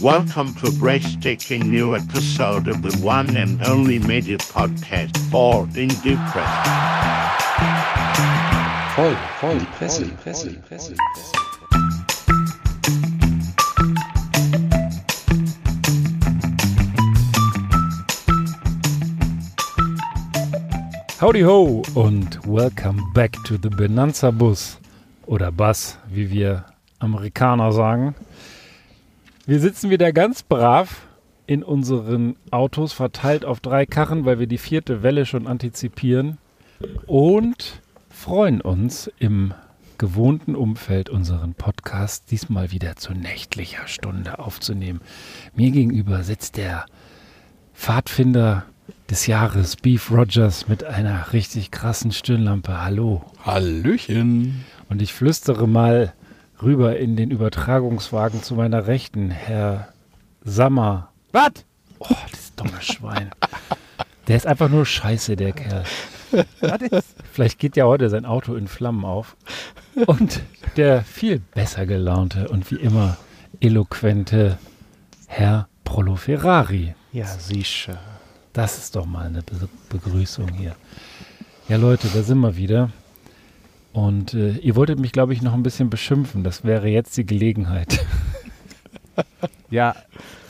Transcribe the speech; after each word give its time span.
Welcome 0.00 0.54
to 0.54 0.68
a 0.68 0.70
breathtaking 0.70 1.68
new 1.68 1.96
episode 1.96 2.68
of 2.68 2.82
the 2.82 2.96
one 3.04 3.36
and 3.36 3.60
only 3.66 3.98
media 3.98 4.38
podcast 4.38 5.16
for 5.28 5.64
in 5.76 5.88
depression. 5.88 6.62
Voll, 8.94 9.16
voll, 9.40 9.58
Presse, 9.74 10.08
Presse, 10.22 10.54
Presse, 10.68 10.94
Presse. 10.94 11.32
Howdy 21.18 21.40
ho 21.40 21.82
und 21.96 22.38
welcome 22.46 23.02
back 23.14 23.32
to 23.42 23.58
the 23.58 23.68
Benanza 23.68 24.30
Bus 24.30 24.78
oder 25.26 25.50
Bus, 25.50 25.98
wie 26.08 26.30
wir 26.30 26.66
Amerikaner 27.00 27.72
sagen. 27.72 28.14
Wir 29.48 29.60
sitzen 29.60 29.88
wieder 29.88 30.12
ganz 30.12 30.42
brav 30.42 31.06
in 31.46 31.62
unseren 31.62 32.36
Autos 32.50 32.92
verteilt 32.92 33.46
auf 33.46 33.60
drei 33.60 33.86
Karren, 33.86 34.26
weil 34.26 34.38
wir 34.38 34.46
die 34.46 34.58
vierte 34.58 35.02
Welle 35.02 35.24
schon 35.24 35.46
antizipieren 35.46 36.36
und 37.06 37.80
freuen 38.10 38.60
uns 38.60 39.10
im 39.18 39.54
gewohnten 39.96 40.54
Umfeld 40.54 41.08
unseren 41.08 41.54
Podcast 41.54 42.30
diesmal 42.30 42.72
wieder 42.72 42.96
zu 42.96 43.14
nächtlicher 43.14 43.88
Stunde 43.88 44.38
aufzunehmen. 44.38 45.00
Mir 45.54 45.70
gegenüber 45.70 46.24
sitzt 46.24 46.58
der 46.58 46.84
Pfadfinder 47.72 48.66
des 49.08 49.26
Jahres, 49.26 49.76
Beef 49.76 50.10
Rogers, 50.10 50.68
mit 50.68 50.84
einer 50.84 51.32
richtig 51.32 51.70
krassen 51.70 52.12
Stirnlampe. 52.12 52.84
Hallo. 52.84 53.24
Hallöchen. 53.46 54.66
Und 54.90 55.00
ich 55.00 55.14
flüstere 55.14 55.66
mal 55.66 56.12
rüber 56.62 56.96
in 56.98 57.16
den 57.16 57.30
Übertragungswagen 57.30 58.42
zu 58.42 58.54
meiner 58.54 58.86
Rechten, 58.86 59.30
Herr 59.30 59.88
Sammer. 60.42 61.10
Was? 61.32 61.64
Oh, 61.98 62.16
das 62.30 62.54
dumme 62.54 62.80
Schwein. 62.80 63.30
Der 64.26 64.36
ist 64.36 64.46
einfach 64.46 64.68
nur 64.68 64.84
scheiße, 64.84 65.36
der 65.36 65.52
Kerl. 65.52 65.84
Vielleicht 67.32 67.58
geht 67.58 67.76
ja 67.76 67.86
heute 67.86 68.10
sein 68.10 68.26
Auto 68.26 68.54
in 68.54 68.68
Flammen 68.68 69.04
auf. 69.04 69.36
Und 70.06 70.42
der 70.76 71.02
viel 71.02 71.40
besser 71.40 71.86
gelaunte 71.86 72.48
und 72.48 72.70
wie 72.70 72.76
immer 72.76 73.16
eloquente 73.60 74.58
Herr 75.26 75.68
Prolo 75.84 76.16
Ferrari. 76.16 76.94
Ja, 77.12 77.26
sicher. 77.26 77.98
Das 78.52 78.78
ist 78.78 78.96
doch 78.96 79.06
mal 79.06 79.26
eine 79.26 79.42
Be 79.42 79.68
Begrüßung 79.88 80.48
hier. 80.52 80.76
Ja, 81.68 81.76
Leute, 81.76 82.08
da 82.12 82.22
sind 82.22 82.40
wir 82.40 82.56
wieder. 82.56 82.90
Und 83.92 84.34
äh, 84.34 84.52
ihr 84.58 84.76
wolltet 84.76 84.98
mich, 84.98 85.12
glaube 85.12 85.32
ich, 85.32 85.42
noch 85.42 85.54
ein 85.54 85.62
bisschen 85.62 85.90
beschimpfen. 85.90 86.44
Das 86.44 86.64
wäre 86.64 86.88
jetzt 86.88 87.16
die 87.16 87.26
Gelegenheit. 87.26 88.04
Ja, 89.70 89.94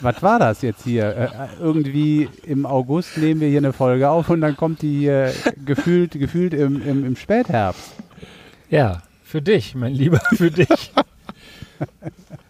was 0.01 0.23
war 0.23 0.39
das 0.39 0.63
jetzt 0.63 0.85
hier? 0.85 1.17
Äh, 1.17 1.29
irgendwie 1.61 2.29
im 2.45 2.67
August 2.67 3.19
nehmen 3.19 3.41
wir 3.41 3.49
hier 3.49 3.59
eine 3.59 3.73
Folge 3.73 4.09
auf 4.09 4.31
und 4.31 4.41
dann 4.41 4.57
kommt 4.57 4.83
die 4.83 4.99
hier 4.99 5.33
gefühlt, 5.65 6.13
gefühlt 6.13 6.55
im, 6.55 6.87
im, 6.87 7.05
im 7.05 7.17
Spätherbst. 7.17 7.95
Ja, 8.71 9.03
für 9.25 9.43
dich, 9.43 9.75
mein 9.75 9.93
Lieber, 9.93 10.21
für 10.37 10.53
dich. 10.53 10.93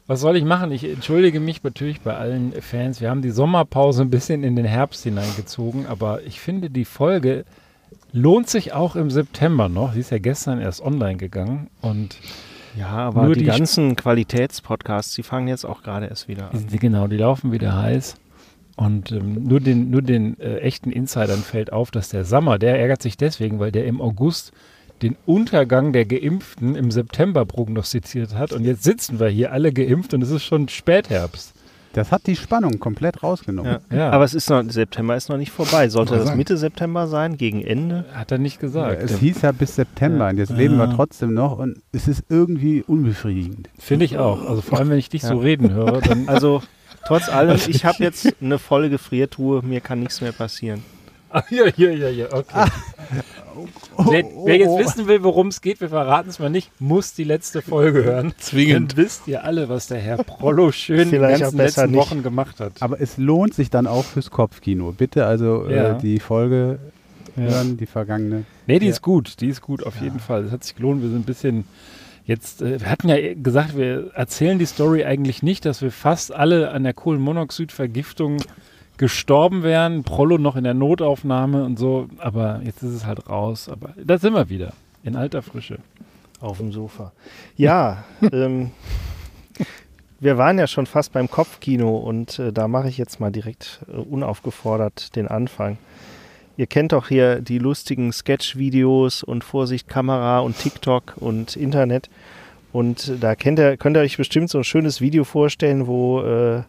Was 0.07 0.21
soll 0.21 0.37
ich 0.37 0.45
machen? 0.45 0.71
Ich 0.73 0.85
entschuldige 0.85 1.41
mich 1.41 1.63
natürlich 1.63 2.01
bei 2.03 2.17
allen 2.17 2.53
Fans. 2.61 3.01
Wir 3.01 3.09
haben 3.09 3.23
die 3.23 3.31
Sommerpause 3.31 4.03
ein 4.03 4.11
bisschen 4.11 4.45
in 4.45 4.55
den 4.55 4.65
Herbst 4.67 5.05
hineingezogen, 5.05 5.87
aber 5.87 6.23
ich 6.25 6.41
finde, 6.41 6.69
die 6.69 6.85
Folge 6.85 7.45
lohnt 8.13 8.49
sich 8.49 8.73
auch 8.73 8.97
im 8.97 9.11
September 9.11 9.69
noch. 9.69 9.93
Sie 9.93 10.01
ist 10.01 10.11
ja 10.11 10.19
gestern 10.19 10.61
erst 10.61 10.81
online 10.81 11.17
gegangen 11.17 11.69
und 11.81 12.17
ja, 12.79 12.89
aber 12.89 13.25
Nur 13.25 13.35
die, 13.35 13.41
die 13.41 13.47
ganzen 13.47 13.97
Qualitätspodcasts, 13.97 15.15
die 15.15 15.23
fangen 15.23 15.49
jetzt 15.49 15.65
auch 15.65 15.83
gerade 15.83 16.07
erst 16.07 16.29
wieder 16.29 16.53
an. 16.53 16.67
genau, 16.71 17.09
die 17.09 17.17
laufen 17.17 17.51
wieder 17.51 17.77
heiß. 17.77 18.17
Und 18.77 19.11
ähm, 19.11 19.43
nur 19.43 19.59
den, 19.59 19.91
nur 19.91 20.03
den 20.03 20.39
äh, 20.39 20.59
echten 20.59 20.93
Insidern 20.93 21.41
fällt 21.41 21.73
auf, 21.73 21.91
dass 21.91 22.11
der 22.11 22.25
Sommer, 22.25 22.61
der 22.61 22.79
ärgert 22.79 23.03
sich 23.03 23.17
deswegen, 23.17 23.59
weil 23.59 23.73
der 23.73 23.87
im 23.87 24.01
August 24.01 24.53
den 25.03 25.17
Untergang 25.27 25.93
der 25.93 26.05
Geimpften 26.05 26.77
im 26.77 26.93
September 26.93 27.45
prognostiziert 27.45 28.35
hat. 28.35 28.53
Und 28.53 28.65
jetzt 28.65 28.85
sitzen 28.85 29.19
wir 29.19 29.29
hier 29.29 29.53
alle 29.53 29.73
geimpft 29.73 30.15
und 30.15 30.23
es 30.23 30.31
ist 30.31 30.45
schon 30.45 30.69
Spätherbst. 30.69 31.55
Das 31.99 32.13
hat 32.13 32.29
die 32.29 32.37
Spannung 32.37 32.79
komplett 32.79 33.25
rausgenommen. 33.25 33.79
Ja. 33.91 33.97
Ja. 33.97 34.11
Aber 34.11 34.23
es 34.23 34.33
ist 34.33 34.49
noch, 34.49 34.63
September 34.69 35.17
ist 35.17 35.29
noch 35.29 35.37
nicht 35.37 35.51
vorbei. 35.51 35.89
Sollte 35.89 36.17
das. 36.17 36.37
Mitte 36.37 36.57
September 36.57 37.09
sein, 37.09 37.37
gegen 37.37 37.61
Ende? 37.61 38.05
Hat 38.15 38.31
er 38.31 38.39
nicht 38.39 38.61
gesagt. 38.61 39.03
Es 39.03 39.19
hieß 39.19 39.43
ja 39.43 39.51
bis 39.51 39.75
September 39.75 40.29
und 40.29 40.39
jetzt 40.39 40.53
leben 40.53 40.77
wir 40.77 40.95
trotzdem 40.95 41.35
noch 41.35 41.59
und 41.59 41.81
es 41.91 42.07
ist 42.07 42.23
irgendwie 42.29 42.85
unbefriedigend. 42.87 43.69
Finde 43.81 44.05
ich 44.05 44.17
auch. 44.17 44.49
Also 44.49 44.63
vor 44.63 44.79
allem, 44.79 44.91
wenn 44.91 44.99
ich 44.99 45.09
dich 45.09 45.23
so 45.23 45.39
reden 45.39 45.73
höre, 45.73 46.01
dann. 46.01 46.29
Also, 46.39 46.63
trotz 47.07 47.29
allem, 47.29 47.59
ich 47.69 47.85
habe 47.85 48.03
jetzt 48.03 48.35
eine 48.41 48.59
volle 48.59 48.91
Gefriertruhe, 48.91 49.63
mir 49.63 49.81
kann 49.81 49.99
nichts 49.99 50.21
mehr 50.21 50.33
passieren. 50.33 50.85
Ah, 51.31 51.43
ja, 51.51 51.65
ja, 51.77 51.91
ja, 51.91 52.09
ja, 52.09 52.27
okay. 52.33 52.71
wer, 53.99 54.25
wer 54.45 54.57
jetzt 54.57 54.79
wissen 54.79 55.07
will, 55.09 55.23
worum 55.23 55.49
es 55.49 55.61
geht, 55.61 55.81
wir 55.81 55.89
verraten 55.91 56.31
es 56.31 56.39
mal 56.39 56.49
nicht, 56.49 56.71
muss 56.81 57.13
die 57.15 57.25
letzte 57.25 57.61
Folge 57.63 58.05
hören. 58.05 58.33
Zwingend. 58.39 58.93
Dann 58.93 58.97
wisst 59.05 59.29
ihr 59.29 59.45
alle, 59.45 59.69
was 59.69 59.89
der 59.89 59.99
Herr 59.99 60.19
Prollo 60.25 60.73
schön 60.73 61.09
auch 61.09 61.11
besser 61.13 61.53
letzten 61.57 61.91
nicht. 61.91 61.99
Wochen 62.01 62.23
gemacht 62.23 62.61
hat. 62.61 62.73
Aber 62.81 63.01
es 63.01 63.19
lohnt 63.19 63.55
sich 63.55 63.69
dann 63.71 63.87
auch 63.87 64.05
fürs 64.05 64.31
Kopfkino. 64.31 64.93
Bitte 64.97 65.27
also 65.27 65.67
Ja. 65.69 65.97
äh, 65.97 65.99
die 65.99 66.19
Folge 66.21 66.79
Ja. 67.37 67.43
hören, 67.43 67.77
die 67.77 67.87
vergangene. 67.87 68.45
Nee, 68.67 68.79
die 68.79 68.87
Ja. 68.87 68.93
ist 68.93 69.03
gut, 69.03 69.41
die 69.41 69.49
ist 69.49 69.61
gut, 69.61 69.85
auf 69.85 70.01
jeden 70.01 70.21
Fall. 70.21 70.45
Das 70.45 70.53
hat 70.53 70.65
sich 70.65 70.77
gelohnt. 70.77 71.03
Wir 71.03 71.11
sind 71.11 71.21
ein 71.21 71.25
bisschen 71.25 71.65
jetzt, 72.25 72.63
äh, 72.63 72.81
wir 72.81 72.91
hatten 72.91 73.09
ja 73.09 73.17
gesagt, 73.35 73.77
wir 73.77 74.13
erzählen 74.15 74.59
die 74.59 74.67
Story 74.67 75.05
eigentlich 75.05 75.43
nicht, 75.43 75.65
dass 75.65 75.83
wir 75.83 75.91
fast 75.91 76.33
alle 76.33 76.71
an 76.71 76.85
der 76.85 76.95
Kohlenmonoxidvergiftung 76.95 78.39
gestorben 78.99 79.63
wären. 79.63 80.03
Prollo 80.03 80.37
noch 80.37 80.57
in 80.57 80.65
der 80.65 80.75
Notaufnahme 80.75 81.65
und 81.65 81.79
so, 81.79 82.09
aber 82.19 82.61
jetzt 82.65 82.83
ist 82.83 82.93
es 82.93 83.07
halt 83.07 83.29
raus. 83.29 83.69
Aber 83.69 83.95
da 83.97 84.19
sind 84.19 84.35
wir 84.35 84.51
wieder, 84.51 84.73
in 85.03 85.17
alter 85.17 85.43
Frische. 85.43 85.79
Auf 86.41 86.59
dem 86.59 86.71
Sofa. 86.71 87.13
Ja, 87.57 88.05
ähm, 88.33 88.71
wir 90.21 90.39
waren 90.39 90.59
ja 90.59 90.67
schon 90.67 90.87
fast 90.87 91.13
beim 91.13 91.31
Kopfkino 91.31 91.97
und 91.97 92.39
äh, 92.39 92.53
da 92.53 92.69
mache 92.69 92.89
ich 92.89 92.99
jetzt 92.99 93.19
mal 93.19 93.33
direkt 93.33 93.81
äh, 93.89 93.97
unaufgefordert 93.97 95.17
den 95.17 95.27
Anfang. 95.27 95.79
Ihr 96.57 96.67
kennt 96.67 96.93
doch 96.93 97.09
hier 97.09 97.41
die 97.41 97.59
lustigen 97.59 98.13
Sketch-Videos 98.13 99.23
und 99.23 99.45
Vorsicht 99.45 99.89
Kamera 99.89 100.41
und 100.41 100.59
TikTok 100.59 101.15
und 101.17 101.57
Internet. 101.57 102.11
Und 102.73 103.23
da 103.23 103.37
kennt 103.37 103.61
ihr, 103.61 103.77
könnt 103.77 103.97
ihr 103.97 104.01
euch 104.01 104.17
bestimmt 104.17 104.51
so 104.51 104.59
ein 104.59 104.65
schönes 104.65 105.01
Video 105.01 105.25
vorstellen, 105.25 105.87
wo, 105.87 106.21
äh, 106.23 106.63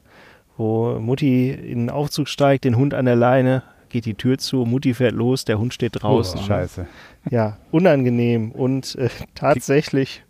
wo 0.60 1.00
Mutti 1.00 1.50
in 1.50 1.80
den 1.80 1.90
Aufzug 1.90 2.28
steigt, 2.28 2.66
den 2.66 2.76
Hund 2.76 2.94
an 2.94 3.06
der 3.06 3.16
Leine, 3.16 3.64
geht 3.88 4.06
die 4.06 4.14
Tür 4.14 4.38
zu, 4.38 4.66
Mutti 4.66 4.94
fährt 4.94 5.14
los, 5.14 5.46
der 5.46 5.58
Hund 5.58 5.74
steht 5.74 6.04
draußen. 6.04 6.42
Scheiße. 6.42 6.86
Ja, 7.32 7.58
unangenehm. 7.72 8.52
Und 8.52 8.96
äh, 8.96 9.10
tatsächlich 9.36 10.24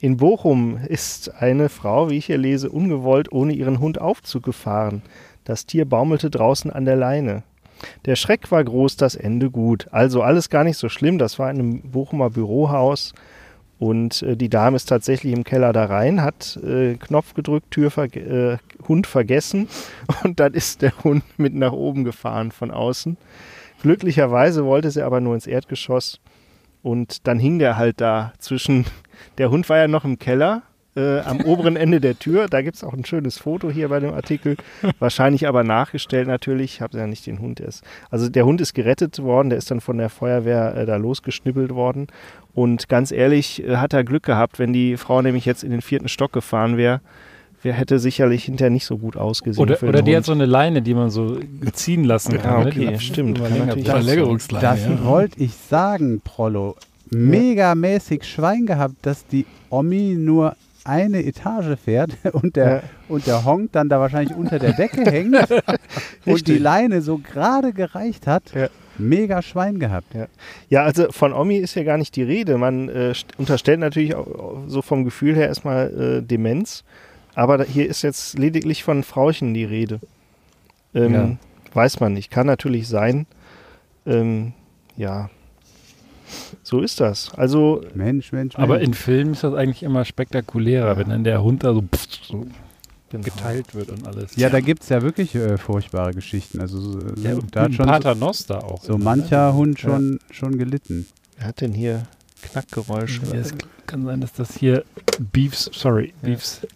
in 0.00 0.16
Bochum 0.16 0.78
ist 0.88 1.34
eine 1.38 1.68
Frau, 1.68 2.10
wie 2.10 2.16
ich 2.16 2.26
hier 2.26 2.38
lese, 2.38 2.70
ungewollt 2.70 3.30
ohne 3.30 3.52
ihren 3.52 3.78
Hund 3.78 4.00
Aufzug 4.00 4.42
gefahren. 4.42 5.02
Das 5.44 5.66
Tier 5.66 5.84
baumelte 5.84 6.30
draußen 6.30 6.70
an 6.70 6.86
der 6.86 6.96
Leine. 6.96 7.42
Der 8.06 8.16
Schreck 8.16 8.50
war 8.50 8.64
groß, 8.64 8.96
das 8.96 9.14
Ende 9.14 9.50
gut. 9.50 9.88
Also 9.90 10.22
alles 10.22 10.48
gar 10.48 10.64
nicht 10.64 10.78
so 10.78 10.88
schlimm. 10.88 11.18
Das 11.18 11.38
war 11.38 11.50
in 11.50 11.58
einem 11.58 11.82
Bochumer 11.90 12.30
Bürohaus. 12.30 13.12
Und 13.84 14.22
äh, 14.22 14.34
die 14.34 14.48
Dame 14.48 14.76
ist 14.76 14.86
tatsächlich 14.86 15.34
im 15.34 15.44
Keller 15.44 15.74
da 15.74 15.84
rein, 15.84 16.22
hat 16.22 16.56
äh, 16.64 16.94
Knopf 16.94 17.34
gedrückt, 17.34 17.70
Tür 17.70 17.90
verge 17.90 18.20
äh, 18.20 18.86
Hund 18.88 19.06
vergessen 19.06 19.68
und 20.24 20.40
dann 20.40 20.54
ist 20.54 20.80
der 20.80 21.04
Hund 21.04 21.22
mit 21.36 21.52
nach 21.52 21.72
oben 21.72 22.02
gefahren 22.02 22.50
von 22.50 22.70
außen. 22.70 23.18
Glücklicherweise 23.82 24.64
wollte 24.64 24.90
sie 24.90 25.02
aber 25.02 25.20
nur 25.20 25.34
ins 25.34 25.46
Erdgeschoss 25.46 26.18
und 26.82 27.26
dann 27.26 27.38
hing 27.38 27.58
der 27.58 27.76
halt 27.76 28.00
da 28.00 28.32
zwischen, 28.38 28.86
der 29.36 29.50
Hund 29.50 29.68
war 29.68 29.76
ja 29.76 29.86
noch 29.86 30.06
im 30.06 30.18
Keller, 30.18 30.62
äh, 30.96 31.20
am 31.20 31.40
oberen 31.40 31.76
Ende 31.76 32.00
der 32.00 32.18
Tür. 32.18 32.48
Da 32.48 32.62
gibt 32.62 32.76
es 32.76 32.84
auch 32.84 32.92
ein 32.92 33.04
schönes 33.04 33.38
Foto 33.38 33.70
hier 33.70 33.88
bei 33.88 34.00
dem 34.00 34.12
Artikel. 34.12 34.56
Wahrscheinlich 34.98 35.48
aber 35.48 35.64
nachgestellt 35.64 36.28
natürlich. 36.28 36.74
Ich 36.74 36.80
habe 36.80 36.96
ja 36.98 37.06
nicht 37.06 37.26
den 37.26 37.40
Hund 37.40 37.60
erst. 37.60 37.84
Also 38.10 38.28
der 38.28 38.46
Hund 38.46 38.60
ist 38.60 38.74
gerettet 38.74 39.22
worden, 39.22 39.50
der 39.50 39.58
ist 39.58 39.70
dann 39.70 39.80
von 39.80 39.98
der 39.98 40.08
Feuerwehr 40.08 40.76
äh, 40.76 40.86
da 40.86 40.96
losgeschnippelt 40.96 41.74
worden. 41.74 42.06
Und 42.54 42.88
ganz 42.88 43.10
ehrlich, 43.10 43.64
äh, 43.64 43.76
hat 43.76 43.92
er 43.92 44.04
Glück 44.04 44.22
gehabt, 44.22 44.58
wenn 44.58 44.72
die 44.72 44.96
Frau 44.96 45.20
nämlich 45.22 45.44
jetzt 45.44 45.64
in 45.64 45.70
den 45.70 45.82
vierten 45.82 46.08
Stock 46.08 46.32
gefahren 46.32 46.76
wäre. 46.76 47.00
Wer 47.62 47.72
hätte 47.72 47.98
sicherlich 47.98 48.44
hinterher 48.44 48.70
nicht 48.70 48.84
so 48.84 48.98
gut 48.98 49.16
ausgesehen. 49.16 49.62
Oder, 49.62 49.76
für 49.76 49.88
oder 49.88 50.02
die 50.02 50.12
hat 50.12 50.18
Hund. 50.18 50.26
so 50.26 50.32
eine 50.32 50.44
Leine, 50.44 50.82
die 50.82 50.92
man 50.92 51.08
so 51.08 51.40
ziehen 51.72 52.04
lassen 52.04 52.36
kann. 52.36 52.58
Ja, 52.58 52.64
ne? 52.64 52.70
Die 52.70 52.80
okay, 52.80 52.90
dann 52.90 53.00
stimmt. 53.00 53.38
Verlängerungsleine. 53.38 54.62
Das 54.62 54.84
ja. 54.84 55.02
wollte 55.04 55.42
ich 55.42 55.54
sagen, 55.54 56.20
Prollo. 56.22 56.76
Megamäßig 57.10 58.24
Schwein 58.24 58.66
gehabt, 58.66 58.94
dass 59.02 59.26
die 59.26 59.46
Omi 59.70 60.14
nur 60.18 60.56
eine 60.84 61.24
Etage 61.24 61.78
fährt 61.78 62.12
und 62.32 62.56
der, 62.56 62.68
Ja. 62.76 62.82
und 63.08 63.26
der 63.26 63.44
Honk 63.44 63.72
dann 63.72 63.88
da 63.88 64.00
wahrscheinlich 64.00 64.36
unter 64.36 64.58
der 64.58 64.72
Decke 64.74 65.02
hängt 65.10 65.36
und 66.26 66.46
die. 66.46 66.58
Leine 66.58 67.00
so 67.02 67.18
gerade 67.18 67.72
gereicht 67.72 68.26
hat. 68.26 68.52
Ja. 68.54 68.68
Mega 68.96 69.42
Schwein 69.42 69.80
gehabt. 69.80 70.14
Ja, 70.68 70.84
also 70.84 71.10
von 71.10 71.32
Omi 71.32 71.56
ist 71.56 71.74
ja 71.74 71.82
gar 71.82 71.98
nicht 71.98 72.14
die 72.14 72.22
Rede. 72.22 72.56
Man 72.58 72.88
äh, 72.88 73.10
st- 73.12 73.36
unterstellt 73.38 73.80
natürlich 73.80 74.14
auch, 74.14 74.62
so 74.68 74.82
vom 74.82 75.04
Gefühl 75.04 75.34
her 75.34 75.48
erstmal 75.48 76.20
äh, 76.20 76.22
Demenz. 76.22 76.84
Aber 77.34 77.58
da, 77.58 77.64
hier 77.64 77.88
ist 77.88 78.02
jetzt 78.02 78.38
lediglich 78.38 78.84
von 78.84 79.02
Frauchen 79.02 79.52
die 79.52 79.64
Rede. 79.64 79.98
Ähm, 80.94 81.12
Ja. 81.14 81.36
Weiß 81.72 81.98
man 81.98 82.12
nicht. 82.12 82.30
Kann 82.30 82.46
natürlich 82.46 82.86
sein. 82.86 83.26
Ähm, 84.06 84.52
ja. 84.96 85.28
So 86.62 86.80
ist 86.80 87.00
das. 87.00 87.32
Also, 87.34 87.82
Mensch, 87.94 88.32
Mensch, 88.32 88.56
Mensch. 88.56 88.58
Aber 88.58 88.80
in 88.80 88.94
Filmen 88.94 89.32
ist 89.32 89.44
das 89.44 89.54
eigentlich 89.54 89.82
immer 89.82 90.04
spektakulärer, 90.04 90.96
wenn 90.96 91.08
dann 91.10 91.24
der 91.24 91.42
Hund 91.42 91.64
da 91.64 91.74
so, 91.74 91.82
pff, 91.82 92.06
so 92.22 92.46
genau. 93.10 93.24
geteilt 93.24 93.74
wird 93.74 93.90
und 93.90 94.06
alles. 94.06 94.34
ja, 94.36 94.48
da 94.48 94.60
gibt 94.60 94.82
es 94.82 94.88
ja 94.88 95.02
wirklich 95.02 95.34
äh, 95.34 95.58
furchtbare 95.58 96.12
Geschichten. 96.12 96.60
Also 96.60 96.80
so, 96.80 96.98
Ja, 97.22 97.32
so, 97.34 97.40
und 97.40 97.54
da 97.54 97.62
hat 97.62 97.70
ein 97.70 97.72
schon 97.74 97.86
so, 97.86 97.92
Paternoster 97.92 98.64
auch. 98.64 98.82
so 98.82 98.96
mancher 98.98 99.54
Hund 99.54 99.78
schon, 99.78 100.18
schon 100.30 100.56
gelitten. 100.58 101.06
Wer 101.38 101.48
hat 101.48 101.60
denn 101.60 101.72
hier 101.72 102.02
Knackgeräusche? 102.42 103.20
Ja, 103.32 103.34
es 103.40 103.54
kann 103.86 104.04
sein, 104.04 104.20
dass 104.20 104.32
das 104.32 104.56
hier 104.56 104.84
Beefs, 105.32 105.70
sorry, 105.72 106.14
Beefs 106.22 106.66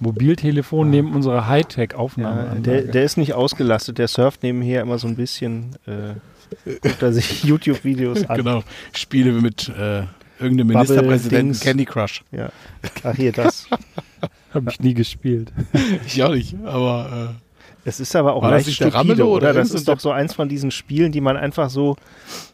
Mobiltelefon 0.00 0.90
neben 0.90 1.14
unserer 1.14 1.36
Ja, 1.36 1.46
Hightech-Aufnahme. 1.48 2.60
der, 2.60 2.82
der 2.82 3.04
ist 3.04 3.16
nicht 3.16 3.34
ausgelastet. 3.34 3.98
Der 3.98 4.06
surft 4.08 4.42
nebenher 4.42 4.82
immer 4.82 4.98
so 4.98 5.08
ein 5.08 5.16
bisschen. 5.16 5.76
Äh, 5.86 6.14
guckt 6.64 7.02
er 7.02 7.12
sich 7.12 7.44
YouTube-Videos 7.44 8.28
an. 8.28 8.36
Genau. 8.38 8.62
Spiele 8.92 9.32
mit 9.32 9.68
äh, 9.68 10.02
irgendeinem 10.40 10.68
Bubble 10.68 10.74
Ministerpräsidenten 10.74 11.46
Dings. 11.48 11.60
Candy 11.60 11.84
Crush. 11.84 12.22
Ja. 12.32 12.50
Ach, 13.02 13.14
hier 13.14 13.32
das. 13.32 13.66
habe 14.54 14.70
ich 14.70 14.80
nie 14.80 14.94
gespielt. 14.94 15.52
Ich 16.06 16.22
auch 16.22 16.32
nicht, 16.32 16.56
aber 16.64 17.34
Es 17.84 18.00
ist 18.00 18.14
aber 18.16 18.34
auch 18.34 18.42
War 18.42 18.50
leicht 18.52 18.70
stupide, 18.72 19.24
oder? 19.26 19.48
oder 19.48 19.52
Das 19.52 19.70
ist 19.72 19.88
doch 19.88 20.00
so 20.00 20.10
eins 20.10 20.34
von 20.34 20.48
diesen 20.48 20.70
Spielen, 20.70 21.12
die 21.12 21.20
man 21.20 21.36
einfach 21.36 21.70
so, 21.70 21.96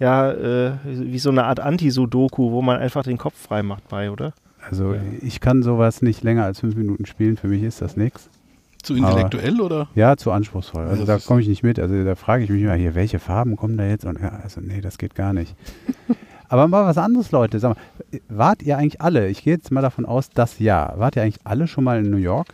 ja, 0.01 0.31
äh, 0.33 0.73
wie 0.85 1.19
so 1.19 1.31
eine 1.31 1.45
Art 1.45 1.61
Anti-Sudoku, 1.61 2.51
wo 2.51 2.63
man 2.63 2.79
einfach 2.79 3.03
den 3.05 3.19
Kopf 3.19 3.35
frei 3.41 3.63
macht 3.63 3.89
bei, 3.89 4.11
oder? 4.11 4.33
Also 4.69 4.95
Ja. 4.95 5.01
ich 5.21 5.41
kann 5.41 5.63
sowas 5.63 6.03
nicht 6.03 6.23
länger 6.23 6.45
als 6.45 6.61
fünf 6.61 6.75
Minuten 6.75 7.07
spielen. 7.07 7.37
Für 7.37 7.49
mich 7.49 7.63
ist 7.63 7.81
das 7.83 7.97
nichts. 7.97 8.29
Zu 8.85 8.95
intellektuell 8.95 9.61
oder? 9.61 9.89
Ja, 9.95 10.17
zu 10.17 10.31
anspruchsvoll. 10.31 10.87
Also 10.87 11.03
Ja, 11.03 11.07
da 11.07 11.19
komme 11.19 11.41
ich 11.41 11.49
nicht 11.49 11.63
mit. 11.63 11.79
Also 11.79 12.05
da 12.05 12.15
frage 12.15 12.45
ich 12.45 12.51
mich 12.51 12.63
immer 12.63 12.75
hier, 12.75 12.95
welche 12.95 13.19
Farben 13.19 13.57
kommen 13.57 13.77
da 13.77 13.85
jetzt? 13.87 14.05
Und 14.05 14.21
ja, 14.21 14.41
also 14.43 14.61
nee, 14.61 14.81
das 14.81 14.99
geht 14.99 15.15
gar 15.15 15.33
nicht. 15.33 15.57
Aber 16.49 16.69
mal 16.69 16.85
was 16.85 16.99
anderes, 16.99 17.33
Leute. 17.33 17.59
Sag 17.59 17.77
mal, 17.77 18.21
wart 18.29 18.63
ihr 18.63 18.77
eigentlich 18.79 19.01
alle, 19.01 19.29
ich 19.29 19.43
gehe 19.43 19.55
jetzt 19.55 19.71
mal 19.71 19.81
davon 19.81 20.07
aus, 20.07 20.31
das 20.31 20.59
ja, 20.59 20.93
wart 20.97 21.17
ihr 21.17 21.23
eigentlich 21.23 21.41
alle 21.45 21.67
schon 21.67 21.85
mal 21.85 22.05
in 22.05 22.11
New 22.11 22.19
York? 22.19 22.49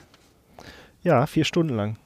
Ja, 1.03 1.27
vier 1.27 1.45
Stunden 1.45 1.75
lang. 1.75 1.97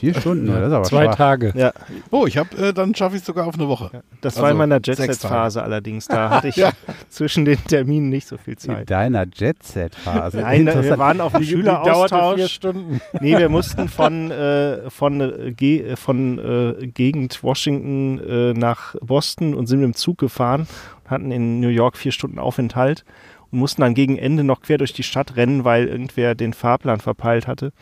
Vier 0.00 0.14
Stunden, 0.14 0.46
das 0.46 0.66
ist 0.68 0.72
aber 0.72 0.84
Zwei 0.84 1.04
schwach. 1.04 1.14
Tage. 1.16 1.52
Ja, 1.56 1.72
Oh, 2.10 2.26
ich 2.26 2.36
habe, 2.38 2.56
äh, 2.56 2.72
dann 2.72 2.94
schaffe 2.94 3.16
ich 3.16 3.20
es 3.20 3.26
sogar 3.26 3.46
auf 3.46 3.54
eine 3.54 3.68
Woche. 3.68 4.02
das 4.20 4.34
Also 4.34 4.42
war 4.42 4.50
in 4.50 4.56
meiner 4.56 4.80
Jet-Set-Phase 4.82 5.62
allerdings. 5.62 6.08
Da 6.08 6.30
hatte 6.30 6.48
ich 6.48 6.56
Ja. 6.56 6.70
zwischen 7.08 7.44
den 7.44 7.62
Terminen 7.64 8.08
nicht 8.08 8.26
so 8.26 8.36
viel 8.38 8.54
In 8.54 8.58
Zeit. 8.58 8.90
deiner 8.90 9.26
Jet-Set-Phase. 9.32 10.38
Nein, 10.40 10.66
wir 10.66 10.98
waren 10.98 11.20
auf 11.20 11.32
dem 11.32 11.40
dauerte 11.42 11.46
vier 11.46 11.56
Schüleraustausch. 11.58 12.52
Stunden. 12.52 13.00
Nee, 13.20 13.38
wir 13.38 13.48
mussten 13.48 13.88
von, 13.88 14.30
äh, 14.30 14.90
von, 14.90 15.20
äh, 15.20 15.52
Ge 15.52 15.82
äh, 15.92 15.96
von 15.96 16.38
äh, 16.38 16.86
Gegend 16.86 17.42
Washington 17.42 18.18
äh, 18.20 18.52
nach 18.54 18.94
Boston 19.00 19.54
und 19.54 19.66
sind 19.66 19.80
mit 19.80 19.86
dem 19.88 19.94
Zug 19.94 20.18
gefahren 20.18 20.66
und 21.04 21.10
hatten 21.10 21.30
in 21.30 21.60
New 21.60 21.68
York 21.68 21.96
vier 21.96 22.12
Stunden 22.12 22.38
Aufenthalt 22.38 23.04
und 23.50 23.58
mussten 23.58 23.82
dann 23.82 23.94
gegen 23.94 24.16
Ende 24.16 24.44
noch 24.44 24.62
quer 24.62 24.78
durch 24.78 24.92
die 24.92 25.02
Stadt 25.02 25.36
rennen, 25.36 25.64
weil 25.64 25.86
irgendwer 25.88 26.34
den 26.34 26.52
Fahrplan 26.52 27.00
verpeilt 27.00 27.46
hatte. 27.46 27.72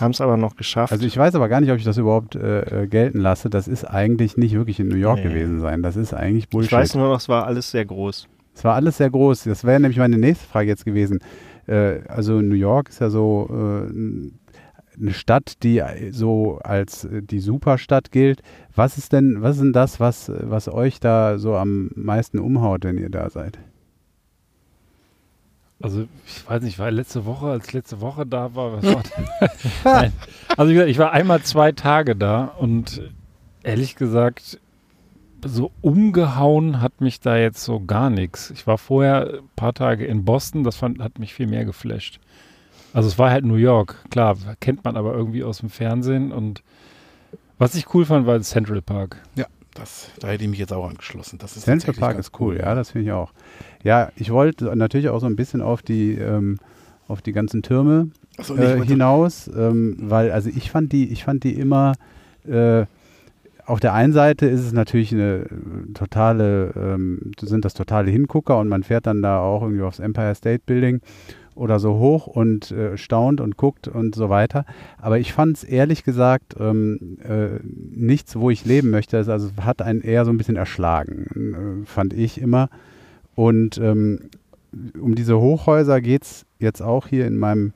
Haben 0.00 0.12
es 0.12 0.20
aber 0.20 0.36
noch 0.36 0.56
geschafft. 0.56 0.92
Also 0.92 1.06
ich 1.06 1.16
weiß 1.16 1.34
aber 1.34 1.48
gar 1.48 1.60
nicht, 1.60 1.70
ob 1.70 1.76
ich 1.78 1.84
das 1.84 1.98
überhaupt 1.98 2.36
äh, 2.36 2.84
äh, 2.84 2.86
gelten 2.86 3.18
lasse. 3.18 3.50
Das 3.50 3.68
ist 3.68 3.84
eigentlich 3.84 4.36
nicht 4.36 4.54
wirklich 4.54 4.80
in 4.80 4.88
New 4.88 4.96
York 4.96 5.18
Nee. 5.18 5.24
gewesen 5.28 5.60
sein. 5.60 5.82
Das 5.82 5.96
ist 5.96 6.14
eigentlich 6.14 6.48
Bullshit. 6.48 6.72
ich 6.72 6.76
weiß 6.78 6.94
nur 6.94 7.08
noch, 7.08 7.18
es 7.18 7.28
war 7.28 7.46
alles 7.46 7.70
sehr 7.70 7.84
groß. 7.84 8.28
Es 8.54 8.64
war 8.64 8.74
alles 8.74 8.96
sehr 8.96 9.10
groß. 9.10 9.44
Das 9.44 9.64
wäre 9.64 9.80
nämlich 9.80 9.98
meine 9.98 10.16
nächste 10.18 10.46
Frage 10.46 10.68
jetzt 10.68 10.84
gewesen. 10.84 11.18
Äh, 11.66 12.00
also 12.08 12.40
New 12.40 12.54
York 12.54 12.88
ist 12.88 13.00
ja 13.00 13.10
so 13.10 13.48
äh, 13.50 13.92
eine 15.00 15.12
Stadt, 15.12 15.62
die 15.62 15.82
so 16.12 16.60
als 16.62 17.04
äh, 17.04 17.20
die 17.22 17.40
Superstadt 17.40 18.10
gilt. 18.12 18.42
Was 18.74 18.96
ist 18.96 19.12
denn, 19.12 19.42
was 19.42 19.56
ist 19.56 19.62
denn 19.64 19.72
das, 19.72 20.00
was, 20.00 20.30
was 20.34 20.68
euch 20.68 21.00
da 21.00 21.38
so 21.38 21.56
am 21.56 21.90
meisten 21.94 22.38
umhaut, 22.38 22.84
wenn 22.84 22.96
ihr 22.98 23.10
da 23.10 23.28
seid? 23.28 23.58
Also, 25.82 26.06
ich 26.26 26.48
weiß 26.48 26.62
nicht, 26.62 26.78
war 26.78 26.90
letzte 26.90 27.26
Woche, 27.26 27.46
als 27.46 27.72
letzte 27.72 28.00
Woche 28.00 28.24
da 28.26 28.54
war, 28.54 28.74
was 28.74 28.84
war 28.84 29.02
Nein. 29.84 30.12
Also, 30.56 30.70
wie 30.70 30.74
gesagt, 30.74 30.90
ich 30.90 30.98
war 30.98 31.12
einmal 31.12 31.42
zwei 31.42 31.72
Tage 31.72 32.16
da 32.16 32.44
und 32.44 33.02
ehrlich 33.62 33.96
gesagt, 33.96 34.60
so 35.44 35.72
umgehauen 35.82 36.80
hat 36.80 37.00
mich 37.00 37.20
da 37.20 37.36
jetzt 37.36 37.64
so 37.64 37.80
gar 37.80 38.08
nichts. 38.08 38.50
Ich 38.50 38.66
war 38.66 38.78
vorher 38.78 39.40
ein 39.40 39.50
paar 39.56 39.74
Tage 39.74 40.06
in 40.06 40.24
Boston, 40.24 40.64
das 40.64 40.76
fand, 40.76 41.02
hat 41.02 41.18
mich 41.18 41.34
viel 41.34 41.46
mehr 41.46 41.64
geflasht. 41.64 42.20
Also, 42.92 43.08
es 43.08 43.18
war 43.18 43.30
halt 43.30 43.44
New 43.44 43.56
York, 43.56 43.96
klar, 44.10 44.36
kennt 44.60 44.84
man 44.84 44.96
aber 44.96 45.14
irgendwie 45.14 45.44
aus 45.44 45.58
dem 45.58 45.70
Fernsehen 45.70 46.32
und 46.32 46.62
was 47.58 47.74
ich 47.74 47.94
cool 47.94 48.04
fand, 48.04 48.26
war 48.26 48.40
Central 48.40 48.82
Park. 48.82 49.16
Das, 49.74 50.10
da 50.20 50.28
hätte 50.28 50.44
ich 50.44 50.50
mich 50.50 50.60
jetzt 50.60 50.72
auch 50.72 50.88
angeschlossen. 50.88 51.38
Das 51.38 51.56
ist 51.56 51.64
Central 51.64 51.94
Park 51.94 52.18
ist 52.18 52.38
cool, 52.40 52.56
ja, 52.56 52.74
das 52.74 52.90
finde 52.92 53.06
ich 53.06 53.12
auch. 53.12 53.32
Ja, 53.82 54.10
ich 54.16 54.30
wollte 54.30 54.74
natürlich 54.76 55.08
auch 55.08 55.20
so 55.20 55.26
ein 55.26 55.36
bisschen 55.36 55.60
auf 55.60 55.82
die, 55.82 56.14
ähm, 56.14 56.58
auf 57.08 57.22
die 57.22 57.32
ganzen 57.32 57.62
Türme 57.62 58.10
ich 58.38 58.50
äh, 58.50 58.84
hinaus, 58.84 59.48
ähm, 59.48 59.96
weil 60.00 60.30
also 60.30 60.48
ich 60.48 60.70
fand 60.70 60.92
die, 60.92 61.10
ich 61.10 61.24
fand 61.24 61.44
die 61.44 61.54
immer 61.54 61.94
äh, 62.46 62.86
auf 63.66 63.80
der 63.80 63.94
einen 63.94 64.12
Seite 64.12 64.46
ist 64.46 64.60
es 64.60 64.72
natürlich 64.72 65.12
eine 65.12 65.46
äh, 65.46 65.92
totale, 65.94 66.72
ähm, 66.76 67.32
sind 67.40 67.64
das 67.64 67.74
totale 67.74 68.10
Hingucker 68.10 68.58
und 68.58 68.68
man 68.68 68.82
fährt 68.82 69.06
dann 69.06 69.22
da 69.22 69.40
auch 69.40 69.62
irgendwie 69.62 69.82
aufs 69.82 69.98
Empire 69.98 70.34
State 70.34 70.62
Building 70.66 71.00
oder 71.54 71.78
so 71.78 71.98
hoch 71.98 72.26
und 72.26 72.70
äh, 72.70 72.96
staunt 72.96 73.40
und 73.40 73.56
guckt 73.56 73.88
und 73.88 74.14
so 74.14 74.28
weiter. 74.28 74.64
Aber 74.98 75.18
ich 75.18 75.32
fand 75.32 75.56
es 75.56 75.64
ehrlich 75.64 76.04
gesagt 76.04 76.54
ähm, 76.58 77.18
äh, 77.22 77.60
nichts, 77.64 78.36
wo 78.36 78.50
ich 78.50 78.64
leben 78.64 78.90
möchte. 78.90 79.16
Es 79.18 79.28
also 79.28 79.50
hat 79.60 79.82
einen 79.82 80.00
eher 80.00 80.24
so 80.24 80.30
ein 80.30 80.38
bisschen 80.38 80.56
erschlagen, 80.56 81.82
äh, 81.84 81.86
fand 81.86 82.12
ich 82.12 82.40
immer. 82.40 82.68
Und 83.34 83.78
ähm, 83.78 84.30
um 85.00 85.14
diese 85.14 85.40
Hochhäuser 85.40 86.00
geht 86.00 86.22
es 86.22 86.46
jetzt 86.58 86.82
auch 86.82 87.06
hier 87.06 87.26
in 87.26 87.36
meinem 87.36 87.72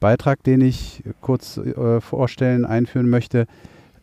Beitrag, 0.00 0.42
den 0.42 0.60
ich 0.60 1.02
kurz 1.20 1.56
äh, 1.56 2.00
vorstellen, 2.00 2.64
einführen 2.64 3.08
möchte. 3.08 3.46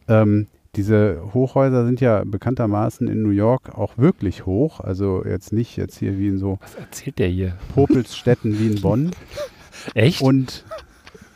Ähm, 0.07 0.47
diese 0.75 1.21
Hochhäuser 1.33 1.85
sind 1.85 2.01
ja 2.01 2.23
bekanntermaßen 2.25 3.07
in 3.07 3.21
New 3.21 3.29
York 3.29 3.77
auch 3.77 3.97
wirklich 3.97 4.45
hoch. 4.45 4.79
Also 4.79 5.23
jetzt 5.25 5.53
nicht 5.53 5.77
jetzt 5.77 5.97
hier 5.99 6.17
wie 6.17 6.27
in 6.27 6.37
so 6.39 6.57
Was 6.61 6.75
erzählt 6.75 7.19
der 7.19 7.27
hier? 7.27 7.57
Popelsstädten 7.75 8.57
wie 8.59 8.67
in 8.67 8.81
Bonn. 8.81 9.11
Echt? 9.93 10.21
Und 10.21 10.65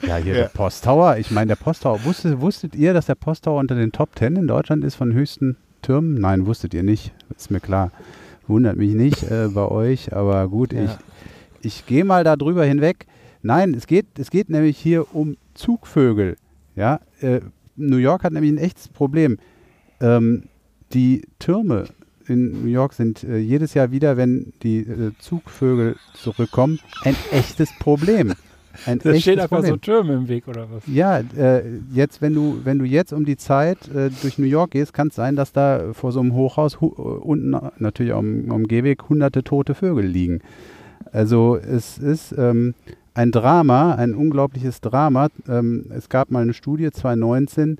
ja, 0.01 0.15
hier 0.17 0.33
der 0.33 0.45
Posttower. 0.45 1.17
Ich 1.17 1.31
meine, 1.31 1.49
der 1.49 1.55
Posttower. 1.55 2.03
Wusstet, 2.03 2.41
wusstet 2.41 2.75
ihr, 2.75 2.93
dass 2.93 3.05
der 3.07 3.15
Posttower 3.15 3.59
unter 3.59 3.75
den 3.75 3.91
Top 3.91 4.15
Ten 4.15 4.35
in 4.35 4.47
Deutschland 4.47 4.83
ist 4.83 4.95
von 4.95 5.13
höchsten 5.13 5.57
Türmen? 5.81 6.15
Nein, 6.15 6.45
wusstet 6.45 6.73
ihr 6.73 6.83
nicht. 6.83 7.13
Ist 7.35 7.51
mir 7.51 7.59
klar. 7.59 7.91
Wundert 8.47 8.77
mich 8.77 8.93
nicht 8.93 9.23
äh, 9.23 9.49
bei 9.49 9.67
euch, 9.67 10.13
aber 10.13 10.47
gut, 10.47 10.71
Ja. 10.73 10.85
ich, 10.85 10.91
ich 11.61 11.85
gehe 11.85 12.05
mal 12.05 12.23
da 12.23 12.35
drüber 12.35 12.63
hinweg. 12.63 13.05
Nein, 13.41 13.73
es 13.73 13.87
geht, 13.87 14.05
es 14.17 14.31
geht 14.31 14.49
nämlich 14.49 14.77
hier 14.77 15.13
um 15.13 15.35
Zugvögel. 15.53 16.37
Ja, 16.75 17.01
äh, 17.21 17.41
New 17.77 17.97
York 17.97 18.23
hat 18.23 18.33
nämlich 18.33 18.51
ein 18.51 18.57
echtes 18.57 18.87
Problem. 18.89 19.37
Ähm, 20.01 20.43
die 20.93 21.23
Türme 21.39 21.85
in 22.27 22.63
New 22.63 22.69
York 22.69 22.93
sind 22.93 23.23
äh, 23.23 23.37
jedes 23.37 23.73
Jahr 23.73 23.91
wieder, 23.91 24.17
wenn 24.17 24.51
die 24.63 24.79
äh, 24.79 25.11
Zugvögel 25.19 25.95
zurückkommen, 26.13 26.79
ein 27.03 27.15
echtes 27.31 27.69
Problem. 27.79 28.33
Ein 28.85 28.99
da 28.99 29.09
steht 29.09 29.15
echtes 29.15 29.39
einfach 29.39 29.49
Problem. 29.57 29.71
so 29.71 29.77
Türme 29.77 30.13
im 30.13 30.27
Weg 30.27 30.47
oder 30.47 30.67
was? 30.69 30.83
Ja, 30.85 31.19
äh, 31.19 31.63
jetzt, 31.91 32.21
wenn 32.21 32.35
du, 32.35 32.59
wenn 32.63 32.77
du 32.77 32.85
jetzt 32.85 33.11
um 33.11 33.25
die 33.25 33.37
Zeit 33.37 33.87
äh, 33.87 34.11
durch 34.21 34.37
New 34.37 34.45
York 34.45 34.71
gehst, 34.71 34.93
kann 34.93 35.07
es 35.07 35.15
sein, 35.15 35.35
dass 35.35 35.51
da 35.51 35.93
vor 35.93 36.11
so 36.11 36.19
einem 36.19 36.33
Hochhaus 36.33 36.79
hu- 36.79 36.93
äh, 36.95 37.01
unten 37.01 37.55
natürlich 37.79 38.13
am, 38.13 38.51
am 38.51 38.67
Gehweg 38.67 39.09
hunderte 39.09 39.43
tote 39.43 39.73
Vögel 39.73 40.05
liegen. 40.05 40.41
Also 41.11 41.55
es 41.57 41.97
ist 41.97 42.35
ähm, 42.37 42.75
ein 43.17 43.31
Drama, 43.31 43.95
ein 43.95 44.13
unglaubliches 44.13 44.79
Drama. 44.79 45.29
Ähm, 45.49 45.85
es 45.89 46.07
gab 46.07 46.29
mal 46.29 46.43
eine 46.43 46.53
Studie 46.53 46.91
2019, 46.91 47.79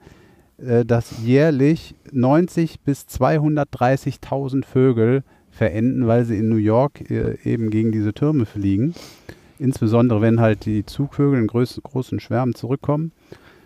äh, 0.58 0.84
dass 0.84 1.24
jährlich 1.24 1.94
90 2.12 2.80
bis 2.80 3.04
230.000 3.04 4.66
Vögel 4.66 5.24
verenden, 5.52 6.08
weil 6.08 6.26
sie 6.26 6.38
in 6.38 6.50
New 6.50 6.56
York 6.56 7.12
äh, 7.12 7.38
eben 7.44 7.70
gegen 7.70 7.92
diese 7.92 8.14
Türme 8.14 8.48
fliegen. 8.48 8.96
Insbesondere 9.60 10.22
wenn 10.22 10.40
halt 10.40 10.66
die 10.66 10.86
Zugvögel 10.88 11.40
in 11.40 11.48
größ 11.48 11.82
großen 11.84 12.20
Schwärmen 12.20 12.56
zurückkommen. 12.56 13.12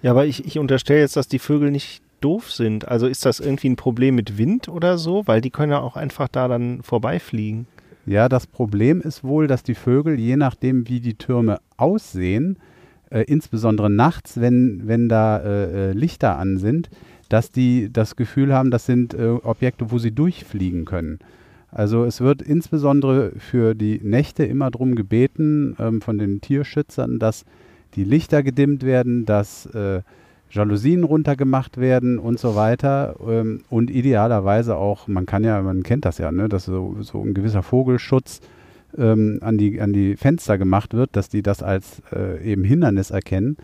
Ja, 0.01 0.11
aber 0.11 0.25
ich, 0.25 0.45
ich 0.45 0.59
unterstelle 0.59 0.99
jetzt, 0.99 1.15
dass 1.15 1.29
die 1.29 1.39
Vögel 1.39 1.71
nicht 1.71 2.01
doof 2.19 2.51
sind. 2.51 2.89
Also 2.89 3.07
ist 3.07 3.25
das 3.25 3.39
irgendwie 3.39 3.69
ein 3.69 3.77
Problem 3.77 4.15
mit 4.15 4.37
Wind 4.37 4.67
oder 4.67 4.97
so? 4.97 5.23
Weil 5.25 5.39
die 5.39 5.51
können 5.51 5.71
ja 5.71 5.79
auch 5.79 5.95
einfach 5.95 6.27
da 6.27 6.49
dann 6.49 6.83
vorbeifliegen. 6.83 7.65
Ja, 8.05 8.29
das 8.29 8.47
Problem 8.47 9.01
ist 9.01 9.23
wohl, 9.23 9.47
dass 9.47 9.63
die 9.63 9.75
Vögel, 9.75 10.19
je 10.19 10.35
nachdem 10.35 10.87
wie 10.87 10.99
die 10.99 11.15
Türme 11.15 11.59
aussehen, 11.77 12.57
äh, 13.09 13.23
insbesondere 13.23 13.89
nachts, 13.89 14.39
wenn, 14.39 14.81
wenn 14.85 15.07
da 15.07 15.37
äh, 15.37 15.89
äh, 15.89 15.91
Lichter 15.91 16.37
an 16.37 16.57
sind, 16.57 16.89
dass 17.29 17.51
die 17.51 17.91
das 17.91 18.15
Gefühl 18.15 18.53
haben, 18.53 18.71
das 18.71 18.85
sind 18.85 19.13
äh, 19.13 19.29
Objekte, 19.29 19.91
wo 19.91 19.99
sie 19.99 20.11
durchfliegen 20.11 20.85
können. 20.85 21.19
Also 21.71 22.03
es 22.03 22.19
wird 22.19 22.41
insbesondere 22.41 23.31
für 23.37 23.75
die 23.75 24.01
Nächte 24.03 24.43
immer 24.43 24.69
darum 24.71 24.95
gebeten 24.95 25.75
ähm, 25.79 26.01
von 26.01 26.17
den 26.17 26.41
Tierschützern, 26.41 27.19
dass 27.19 27.45
die 27.95 28.03
Lichter 28.03 28.43
gedimmt 28.43 28.83
werden, 28.83 29.25
dass 29.25 29.67
äh, 29.67 30.01
Jalousien 30.51 31.03
runtergemacht 31.03 31.77
werden 31.77 32.19
und 32.19 32.39
so 32.39 32.55
weiter. 32.55 33.15
Ähm, 33.27 33.61
und 33.69 33.89
idealerweise 33.89 34.75
auch, 34.75 35.07
man 35.07 35.25
kann 35.25 35.43
ja, 35.43 35.61
man 35.61 35.83
kennt 35.83 36.05
das 36.05 36.17
ja, 36.17 36.31
ne, 36.31 36.49
dass 36.49 36.65
so, 36.65 36.97
so 37.01 37.21
ein 37.21 37.33
gewisser 37.33 37.63
Vogelschutz 37.63 38.41
ähm, 38.97 39.39
an, 39.41 39.57
die, 39.57 39.81
an 39.81 39.93
die 39.93 40.15
Fenster 40.17 40.57
gemacht 40.57 40.93
wird, 40.93 41.15
dass 41.15 41.29
die 41.29 41.41
das 41.41 41.63
als 41.63 42.01
äh, 42.13 42.43
eben 42.43 42.63
Hindernis 42.63 43.11
erkennen. 43.11 43.57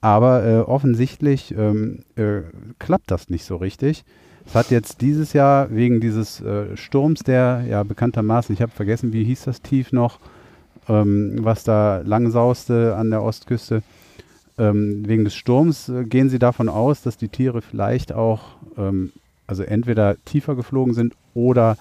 Aber 0.00 0.44
äh, 0.44 0.58
offensichtlich 0.58 1.54
ähm, 1.56 2.00
äh, 2.16 2.42
klappt 2.78 3.10
das 3.10 3.30
nicht 3.30 3.44
so 3.44 3.56
richtig. 3.56 4.04
Es 4.46 4.54
hat 4.54 4.70
jetzt 4.70 5.00
dieses 5.00 5.32
Jahr 5.32 5.74
wegen 5.74 6.00
dieses 6.00 6.40
äh, 6.40 6.76
Sturms, 6.76 7.20
der 7.20 7.64
ja 7.68 7.82
bekanntermaßen, 7.82 8.52
ich 8.52 8.62
habe 8.62 8.70
vergessen, 8.70 9.12
wie 9.12 9.24
hieß 9.24 9.44
das 9.44 9.62
Tief 9.62 9.92
noch, 9.92 10.20
ähm, 10.88 11.38
was 11.40 11.64
da 11.64 12.02
langsauste 12.04 12.94
an 12.94 13.10
der 13.10 13.22
Ostküste. 13.22 13.82
Ähm, 14.58 15.06
wegen 15.06 15.24
des 15.24 15.34
Sturms 15.34 15.88
äh, 15.88 16.04
gehen 16.04 16.30
sie 16.30 16.38
davon 16.38 16.68
aus, 16.68 17.02
dass 17.02 17.16
die 17.16 17.28
Tiere 17.28 17.60
vielleicht 17.60 18.12
auch, 18.12 18.56
ähm, 18.78 19.12
also 19.46 19.62
entweder 19.62 20.16
tiefer 20.24 20.54
geflogen 20.54 20.94
sind 20.94 21.14
oder 21.34 21.76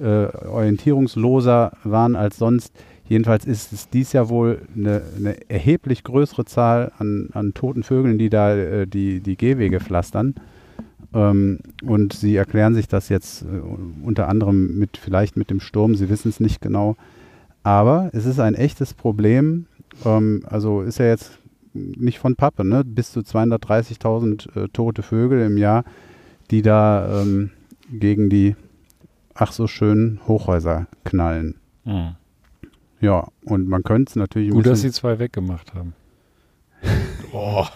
äh, 0.00 0.26
orientierungsloser 0.46 1.72
waren 1.84 2.16
als 2.16 2.38
sonst. 2.38 2.72
Jedenfalls 3.08 3.44
ist 3.44 3.72
es 3.72 3.88
dies 3.88 4.12
Jahr 4.12 4.28
wohl 4.28 4.62
eine, 4.74 5.02
eine 5.16 5.48
erheblich 5.48 6.02
größere 6.02 6.44
Zahl 6.44 6.90
an, 6.98 7.28
an, 7.32 7.54
toten 7.54 7.84
Vögeln, 7.84 8.18
die 8.18 8.30
da 8.30 8.56
äh, 8.56 8.86
die, 8.86 9.20
die 9.20 9.36
Gehwege 9.36 9.78
pflastern. 9.78 10.34
Ähm, 11.14 11.60
und 11.84 12.12
sie 12.12 12.34
erklären 12.34 12.74
sich 12.74 12.88
das 12.88 13.08
jetzt 13.08 13.42
äh, 13.42 13.46
unter 14.04 14.28
anderem 14.28 14.78
mit 14.78 14.96
vielleicht 14.96 15.36
mit 15.36 15.50
dem 15.50 15.60
Sturm, 15.60 15.94
sie 15.94 16.10
wissen 16.10 16.28
es 16.28 16.40
nicht 16.40 16.60
genau. 16.60 16.96
Aber 17.62 18.10
es 18.12 18.26
ist 18.26 18.40
ein 18.40 18.54
echtes 18.54 18.94
Problem. 18.94 19.66
Ähm, 20.04 20.42
also 20.46 20.82
ist 20.82 20.98
ja 20.98 21.06
jetzt 21.06 21.38
nicht 21.76 22.18
von 22.18 22.36
Pappe, 22.36 22.64
ne? 22.64 22.84
bis 22.84 23.12
zu 23.12 23.20
230.000 23.20 24.64
äh, 24.64 24.68
tote 24.68 25.02
Vögel 25.02 25.42
im 25.42 25.56
Jahr, 25.56 25.84
die 26.50 26.62
da 26.62 27.22
ähm, 27.22 27.50
gegen 27.90 28.30
die 28.30 28.56
ach 29.34 29.52
so 29.52 29.66
schönen 29.66 30.20
Hochhäuser 30.26 30.86
knallen. 31.04 31.56
Mhm. 31.84 32.16
Ja, 33.00 33.28
und 33.44 33.68
man 33.68 33.82
könnte 33.82 34.10
es 34.10 34.16
natürlich. 34.16 34.50
Gut, 34.50 34.66
dass 34.66 34.80
sie 34.80 34.90
zwei 34.90 35.18
weggemacht 35.18 35.74
haben. 35.74 35.94
Oh. 37.32 37.66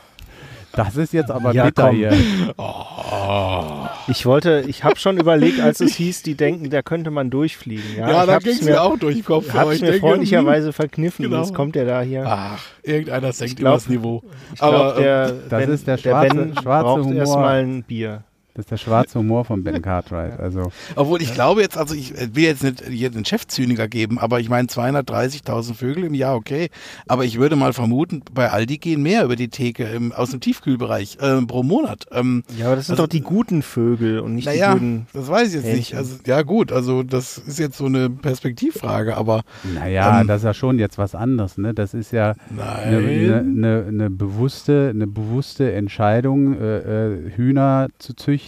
Das 0.73 0.97
ist 0.97 1.13
jetzt 1.13 1.31
aber 1.31 1.53
Ja, 1.53 1.65
bitter 1.65 1.89
komm. 1.89 1.97
hier. 1.97 2.13
Oh. 2.57 3.87
Ich 4.09 4.25
wollte, 4.27 4.65
ich 4.67 4.85
habe 4.85 4.97
schon 4.97 5.19
überlegt, 5.19 5.61
als 5.61 5.81
es 5.81 5.95
hieß, 5.97 6.23
die 6.23 6.35
denken, 6.35 6.71
da 6.71 6.83
könnte 6.83 7.11
man 7.11 7.29
durchfliegen. 7.31 7.97
Ja, 7.97 8.09
Ja, 8.11 8.27
da 8.27 8.39
ging 8.39 8.53
es 8.53 8.63
mir, 8.63 8.83
auch 8.83 8.97
durch 8.99 9.17
den 9.17 9.25
Kopf. 9.25 9.51
aber 9.51 9.61
hab's 9.61 9.75
ich 9.77 9.81
mir 9.83 9.93
denke, 9.93 10.07
freundlicherweise 10.07 10.73
verkniffen. 10.73 11.25
Genau. 11.25 11.41
Jetzt 11.43 11.55
kommt 11.55 11.77
er 11.77 11.85
da 11.87 12.03
hier. 12.03 12.21
hm, 12.23 12.29
Ach, 12.31 12.63
irgendeiner 12.83 13.33
senkt 13.33 13.57
glaub- 13.57 13.73
übers 13.75 13.89
Niveau. 13.89 14.23
ich 14.53 14.59
glaube, 14.61 14.77
aber, 14.77 15.01
der, 15.01 15.27
das 15.33 15.49
ben, 15.49 15.71
ist 15.73 15.87
der 15.87 15.99
schwarze- 15.99 16.35
Ben 16.35 16.55
schwarze 16.61 16.85
braucht 16.85 17.01
Humor. 17.05 17.15
erstmal 17.19 17.61
ein 17.65 17.83
Bier. 17.83 18.23
Das 18.55 18.65
ist 18.65 18.71
der 18.73 18.77
schwarze 18.79 19.19
Humor 19.19 19.45
von 19.45 19.63
Ben 19.63 19.81
Cartwright. 19.81 20.39
Also, 20.41 20.73
Obwohl 20.97 21.23
ich 21.23 21.33
glaube 21.35 21.61
jetzt, 21.63 21.79
also 21.79 21.95
ich 21.95 22.13
will 22.35 22.45
jetzt 22.45 22.65
nicht 22.65 22.83
hier 22.89 23.09
den 23.11 23.25
Chefzyniker 23.25 23.87
geben, 23.89 24.19
aber 24.19 24.41
ich 24.41 24.49
meine 24.49 24.67
230.000 24.69 25.75
Vögel 25.75 26.05
im 26.05 26.15
Jahr, 26.15 26.35
okay. 26.35 26.69
Aber 27.07 27.25
ich 27.25 27.39
würde 27.39 27.55
mal 27.57 27.73
vermuten, 27.73 28.23
bei 28.33 28.51
Aldi 28.51 28.79
gehen 28.79 29.03
mehr 29.03 29.25
über 29.25 29.37
die 29.37 29.49
Theke 29.49 29.85
im, 29.85 30.13
aus 30.13 30.31
dem 30.31 30.41
Tiefkühlbereich 30.41 31.19
äh, 31.21 31.41
pro 31.43 31.63
Monat. 31.63 32.07
Ähm, 32.11 32.43
Ja, 32.59 32.67
aber 32.67 32.77
das 32.77 32.87
sind 32.87 32.95
Also- 32.95 33.05
doch 33.05 33.09
die 33.11 33.21
guten 33.21 33.63
Vögel 33.63 34.19
und 34.21 34.35
nicht 34.35 34.47
naja, 34.47 34.75
die 34.75 34.81
guten. 34.81 35.07
das 35.13 35.29
weiß 35.29 35.49
ich 35.49 35.55
jetzt 35.55 35.65
nicht. 35.65 35.75
Hähnchen. 35.93 35.99
Also, 35.99 36.17
ja 36.27 36.43
gut, 36.43 36.73
also 36.73 37.03
das 37.05 37.39
ist 37.39 37.59
jetzt 37.59 37.77
so 37.79 37.87
eine 37.87 38.11
Perspektivfrage, 38.11 39.17
aber 39.17 39.43
naja, 39.75 40.21
Ähm, 40.21 40.27
das 40.27 40.39
ist 40.39 40.45
ja 40.45 40.55
schon 40.55 40.79
jetzt 40.79 40.99
was 40.99 41.15
anderes. 41.15 41.57
Ne? 41.57 41.73
Das 41.73 41.95
ist 41.95 42.11
ja 42.13 42.35
eine, 42.51 42.97
eine, 42.99 43.39
eine, 43.39 43.85
eine, 43.87 44.11
bewusste, 44.11 44.91
eine 44.93 45.07
bewusste 45.07 45.73
Entscheidung, 45.73 46.59
äh, 46.61 46.79
äh, 47.15 47.31
Hühner 47.37 47.89
zu 47.99 48.15
züchten, 48.15 48.40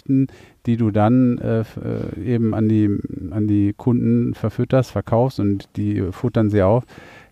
die 0.67 0.77
du 0.77 0.91
dann 0.91 1.39
äh, 1.39 1.61
äh, 1.61 2.25
eben 2.25 2.55
an 2.55 2.69
die, 2.69 2.89
an 3.31 3.47
die 3.47 3.75
Kunden 3.77 4.35
verfütterst, 4.35 4.91
verkaufst 4.91 5.41
und 5.41 5.69
die 5.77 6.03
futtern 6.13 6.51
sie 6.51 6.63
auf, 6.63 6.85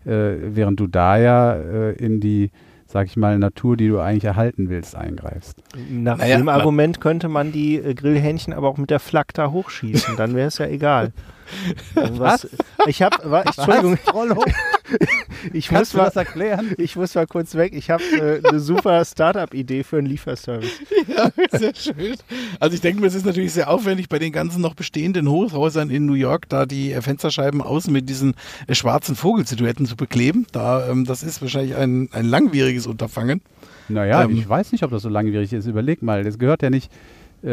äh, 0.05 0.33
während 0.41 0.79
du 0.79 0.87
da 0.87 1.17
ja 1.17 1.53
äh, 1.53 1.93
in 1.93 2.19
die, 2.19 2.51
sag 2.87 3.07
ich 3.07 3.17
mal, 3.17 3.37
Natur, 3.39 3.77
die 3.77 3.87
du 3.87 3.99
eigentlich 3.99 4.25
erhalten 4.25 4.69
willst, 4.69 4.95
eingreifst. 4.95 5.61
Nach 5.89 6.17
Naja, 6.17 6.37
dem 6.37 6.49
Argument 6.49 6.99
könnte 6.99 7.29
man 7.29 7.51
die 7.51 7.77
äh, 7.77 7.93
Grillhähnchen 7.93 8.53
aber 8.53 8.67
auch 8.67 8.77
mit 8.77 8.89
der 8.89 8.99
Flak 8.99 9.33
da 9.33 9.51
hochschießen, 9.51 10.15
dann 10.17 10.35
wäre 10.35 10.47
es 10.47 10.57
ja 10.57 10.67
egal. 10.67 11.11
Also 11.95 12.19
was? 12.19 12.47
Ich 12.87 13.01
habe, 13.01 13.17
Entschuldigung, 13.45 13.97
ich 15.53 15.71
muss 15.71 15.77
Kannst 15.77 15.93
du 15.93 15.97
mal, 15.97 16.05
das 16.05 16.15
erklären? 16.15 16.73
ich 16.77 16.95
muss 16.95 17.15
mal 17.15 17.27
kurz 17.27 17.55
weg. 17.55 17.73
Ich 17.75 17.89
habe 17.89 18.03
äh, 18.03 18.47
eine 18.47 18.59
super 18.59 19.03
Startup-Idee 19.03 19.83
für 19.83 19.97
einen 19.97 20.07
Lieferservice. 20.07 20.69
Ja, 21.07 21.31
sehr 21.57 21.73
schön. 21.75 22.15
Also 22.59 22.75
ich 22.75 22.81
denke 22.81 23.01
mir, 23.01 23.07
es 23.07 23.15
ist 23.15 23.25
natürlich 23.25 23.53
sehr 23.53 23.69
aufwendig 23.69 24.07
bei 24.07 24.19
den 24.19 24.31
ganzen 24.31 24.61
noch 24.61 24.75
bestehenden 24.75 25.27
Hochhäusern 25.27 25.89
in 25.89 26.05
New 26.05 26.13
York, 26.13 26.47
da 26.47 26.65
die 26.65 26.91
äh, 26.93 27.01
Fensterscheiben 27.01 27.61
außen 27.61 27.91
mit 27.91 28.07
diesen 28.07 28.35
äh, 28.67 28.75
schwarzen 28.75 29.15
Vogelsilhouetten 29.15 29.85
zu 29.87 29.95
bekleben. 29.95 30.45
Da, 30.51 30.87
ähm, 30.87 31.05
das 31.05 31.23
ist 31.23 31.41
wahrscheinlich 31.41 31.75
ein, 31.75 32.09
ein 32.11 32.25
langwieriges 32.25 32.87
Unterfangen. 32.87 33.41
Naja, 33.89 34.23
Ähm, 34.23 34.37
ich 34.37 34.47
weiß 34.47 34.71
nicht, 34.71 34.83
ob 34.83 34.91
das 34.91 35.01
so 35.01 35.09
langwierig 35.09 35.51
ist. 35.53 35.65
Überleg 35.65 36.01
mal, 36.01 36.23
das 36.23 36.37
gehört 36.39 36.61
ja 36.61 36.69
nicht, 36.69 36.91
äh, 37.43 37.49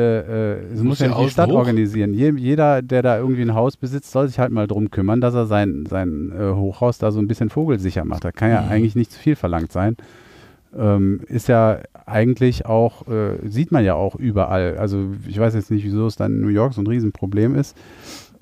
äh, 0.55 0.59
es 0.73 0.79
muss 0.79 0.85
Muss 0.85 0.99
ja 1.01 1.09
nicht 1.09 1.21
die 1.21 1.31
Stadt 1.31 1.51
hoch. 1.51 1.55
organisieren. 1.57 2.13
Je, 2.15 2.33
jeder, 2.37 2.83
der 2.83 3.03
da 3.03 3.19
irgendwie 3.19 3.43
ein 3.43 3.55
Haus 3.55 3.77
besitzt, 3.77 4.11
soll 4.13 4.29
sich 4.29 4.39
halt 4.39 4.53
mal 4.53 4.67
drum 4.67 4.91
kümmern, 4.91 5.21
dass 5.21 5.35
er 5.35 5.47
sein, 5.47 5.85
sein 5.89 6.33
äh, 6.39 6.53
Hochhaus 6.55 6.99
da 6.99 7.11
so 7.11 7.21
ein 7.21 7.29
bisschen 7.29 7.49
vogelsicher 7.51 8.05
macht. 8.05 8.25
Da 8.25 8.33
kann 8.33 8.51
ja 8.51 8.63
Mhm. 8.63 8.69
eigentlich 8.71 8.97
nicht 8.97 9.13
zu 9.13 9.19
viel 9.19 9.35
verlangt 9.37 9.73
sein. 9.73 9.97
Ähm, 10.77 11.21
ist 11.29 11.49
ja 11.49 11.79
eigentlich 12.05 12.67
auch, 12.67 13.09
äh, 13.09 13.39
sieht 13.49 13.73
man 13.73 13.85
ja 13.85 13.95
auch 13.95 14.15
überall. 14.17 14.77
Also 14.77 15.07
ich 15.27 15.39
weiß 15.39 15.55
jetzt 15.55 15.71
nicht, 15.71 15.85
wieso 15.85 16.07
es 16.07 16.17
dann 16.17 16.33
in 16.33 16.41
New 16.43 16.49
York 16.49 16.75
so 16.75 16.83
ein 16.83 16.87
Riesenproblem 16.87 17.55
ist. 17.55 17.75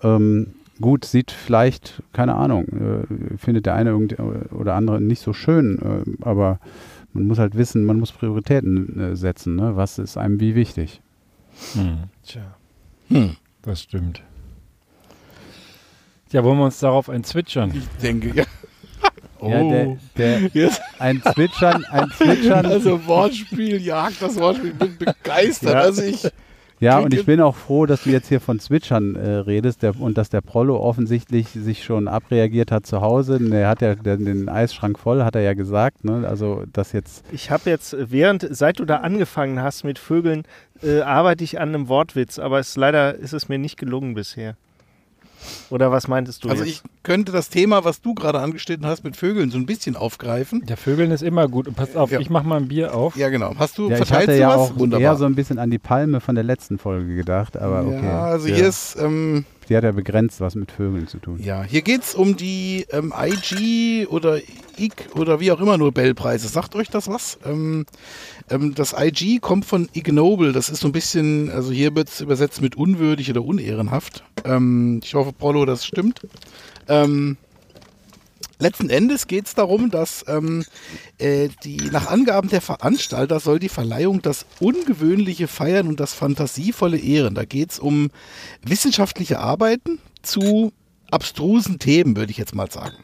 Ähm, 0.03 0.49
gut, 0.81 1.05
sieht 1.05 1.31
vielleicht, 1.31 2.03
keine 2.13 2.35
Ahnung, 2.35 2.65
äh, 2.67 3.37
findet 3.39 3.67
der 3.67 3.75
eine 3.77 3.91
irgend 3.91 4.17
oder 4.53 4.75
andere 4.75 5.01
nicht 5.01 5.21
so 5.21 5.33
schön, 5.33 5.79
äh, 5.79 6.25
aber 6.27 6.59
man 7.13 7.25
muss 7.29 7.39
halt 7.39 7.57
wissen, 7.57 7.85
man 7.85 8.01
muss 8.01 8.11
Prioritäten 8.13 8.99
äh, 8.99 9.17
setzen. 9.17 9.55
Ne? 9.55 9.77
Was 9.77 9.99
ist 10.01 10.17
einem 10.19 10.41
wie 10.41 10.57
wichtig? 10.57 11.01
Hm, 11.75 12.05
Tja. 12.25 12.57
Hm. 13.09 13.37
das 13.63 13.83
stimmt. 13.83 14.23
Ja, 16.33 16.43
wollen 16.45 16.59
wir 16.59 16.65
uns 16.65 16.81
darauf 16.81 17.09
ein 17.09 17.25
Zwitschern? 17.25 17.73
Ich 17.75 17.87
denke, 18.03 18.33
ja. 18.35 18.45
Oh. 19.39 19.51
Ja, 19.51 19.63
der, 19.63 19.97
der, 20.17 20.41
Jetzt, 20.55 20.81
ein 20.99 21.21
Zwitschern, 21.23 21.85
ein 21.85 22.11
Zwitschern. 22.17 22.65
also 22.65 23.07
Wortspiel, 23.07 23.83
jagt 23.83 24.23
das 24.23 24.37
Wortspiel, 24.37 24.71
ich 24.71 24.79
bin 24.79 24.97
begeistert. 24.97 25.75
Ja. 25.75 25.81
Also 25.81 26.03
ich, 26.03 26.27
Ja, 26.81 26.99
und 27.01 27.13
ich 27.13 27.27
bin 27.27 27.43
auch 27.43 27.55
froh, 27.55 27.85
dass 27.85 28.05
du 28.05 28.11
jetzt 28.11 28.29
hier 28.29 28.41
von 28.41 28.59
Zwitschern 28.61 29.15
äh, 29.15 29.31
redest 29.37 29.83
der, 29.83 29.99
und 30.01 30.17
dass 30.17 30.31
der 30.31 30.41
Prollo 30.41 30.79
offensichtlich 30.79 31.49
sich 31.49 31.85
schon 31.85 32.09
abreagiert 32.09 32.73
hat 32.73 32.87
zu 32.87 33.03
Hause. 33.03 33.39
Denn 33.39 33.53
Er 33.53 33.69
hat 33.69 33.83
ja 33.83 33.95
den, 33.95 34.25
den 34.25 34.49
Eisschrank 34.49 34.99
voll, 34.99 35.23
hat 35.23 35.35
er 35.35 35.43
ja 35.43 35.53
gesagt. 35.53 36.05
Ne? 36.05 36.27
Also 36.27 36.65
das 36.73 36.93
jetzt, 36.93 37.25
Ich 37.31 37.51
habe 37.51 37.69
jetzt, 37.69 37.93
äh, 37.93 38.11
während, 38.11 38.47
seit 38.51 38.79
du 38.79 38.85
da 38.87 38.97
angefangen 38.97 39.61
hast 39.63 39.85
mit 39.85 39.99
Vögeln, 39.99 40.45
äh, 40.83 41.01
arbeite 41.01 41.45
ich 41.45 41.61
an 41.61 41.71
einem 41.71 41.89
Wortwitz, 41.89 42.39
aber 42.39 42.59
es, 42.59 42.77
leider 42.77 43.15
ist 43.15 43.33
es 43.33 43.49
mir 43.49 43.59
nicht 43.59 43.77
gelungen 43.79 44.15
bisher. 44.15 44.57
Oder 45.71 45.93
was 45.93 46.09
meintest 46.09 46.45
du 46.45 46.49
also 46.49 46.65
jetzt? 46.65 46.83
ich 46.85 47.03
könnte 47.03 47.31
das 47.31 47.49
Thema, 47.51 47.85
was 47.85 48.01
du 48.01 48.15
gerade 48.15 48.41
angeschnitten 48.41 48.87
hast, 48.87 49.05
mit 49.05 49.17
Vögeln 49.17 49.51
so 49.51 49.59
ein 49.59 49.67
bisschen 49.67 49.95
aufgreifen. 49.97 50.65
Ja, 50.69 50.77
Vögeln 50.77 51.11
ist 51.11 51.23
immer 51.23 51.47
gut. 51.49 51.69
Und 51.69 51.77
pass 51.77 51.95
auf, 51.95 52.11
Ja. 52.11 52.21
ich 52.21 52.31
mach 52.31 52.43
mal 52.43 52.57
ein 52.57 52.69
Bier 52.69 52.95
auf. 52.95 53.17
Ja, 53.17 53.29
genau. 53.29 53.55
Hast 53.59 53.79
du, 53.79 53.91
ja, 53.91 53.99
ich 53.99 54.13
hatte 54.13 54.35
ja 54.35 54.49
was? 54.49 54.57
auch 54.57 54.79
Wunderbar. 54.79 55.01
eher 55.13 55.17
so 55.17 55.25
ein 55.25 55.35
bisschen 55.35 55.59
an 55.59 55.71
die 55.71 55.79
Palme 55.79 56.21
von 56.21 56.35
der 56.35 56.45
letzten 56.45 56.79
Folge 56.79 57.15
gedacht, 57.15 57.57
aber 57.57 57.87
okay. 57.87 58.05
Ja, 58.07 58.25
also 58.25 58.49
ja. 58.49 58.57
hier 58.57 58.67
ist, 58.67 58.97
ähm, 58.99 59.45
Die 59.69 59.77
hat 59.77 59.85
ja 59.85 59.93
begrenzt 59.93 60.41
was 60.41 60.55
mit 60.55 60.71
Vögeln 60.71 61.09
zu 61.09 61.19
tun. 61.19 61.41
Ja, 61.43 61.63
hier 61.63 61.83
geht 61.83 62.03
es 62.03 62.15
um 62.15 62.37
die 62.37 62.87
ähm, 62.91 63.13
IG 63.17 64.07
oder 64.07 64.39
IG 64.79 64.93
oder 65.15 65.41
wie 65.41 65.51
auch 65.51 65.61
immer 65.61 65.77
Nobelpreise. 65.77 66.49
Sagt 66.49 66.77
euch 66.77 66.89
das 66.89 67.09
was? 67.09 67.39
Ähm, 67.45 67.87
ähm, 68.49 68.75
das 68.75 68.95
IG 68.97 69.41
kommt 69.41 69.65
von 69.65 69.89
ignoble. 69.93 70.53
Das 70.53 70.69
ist 70.69 70.81
so 70.81 70.89
ein 70.89 70.93
bisschen, 70.93 71.51
also 71.51 71.73
hier 71.73 71.95
wird 71.97 72.09
es 72.09 72.21
übersetzt 72.21 72.63
mit 72.63 72.77
unwürdig 72.77 73.31
oder 73.31 73.43
unehrenhaft. 73.43 74.25
Ähm, 74.45 75.01
ich 75.03 75.15
hoffe, 75.15 75.33
Prollo, 75.33 75.65
das 75.65 75.85
stimmt. 75.85 76.21
Ähm, 76.89 77.37
letzten 78.59 78.91
Endes 78.91 79.27
geht 79.27 79.47
es 79.47 79.55
darum, 79.55 79.91
dass 79.91 80.25
ähm, 80.29 80.65
äh, 81.19 81.49
die, 81.65 81.77
nach 81.91 82.09
Angaben 82.09 82.49
der 82.49 82.61
Veranstalter 82.61 83.41
soll 83.41 83.59
die 83.59 83.69
Verleihung 83.69 84.23
das 84.23 84.47
ungewöhnliche 84.61 85.49
feiern 85.49 85.89
und 85.89 86.01
das 86.01 86.15
fantasievolle 86.15 86.99
ehren. 86.99 87.35
Da 87.35 87.45
geht 87.45 87.73
es 87.73 87.79
um 87.79 88.11
wissenschaftliche 88.63 89.39
Arbeiten 89.39 89.99
zu 90.23 90.73
abstrusen 91.11 91.79
Themen, 91.79 92.17
würde 92.17 92.31
ich 92.31 92.39
jetzt 92.39 92.55
mal 92.55 92.71
sagen. 92.71 92.97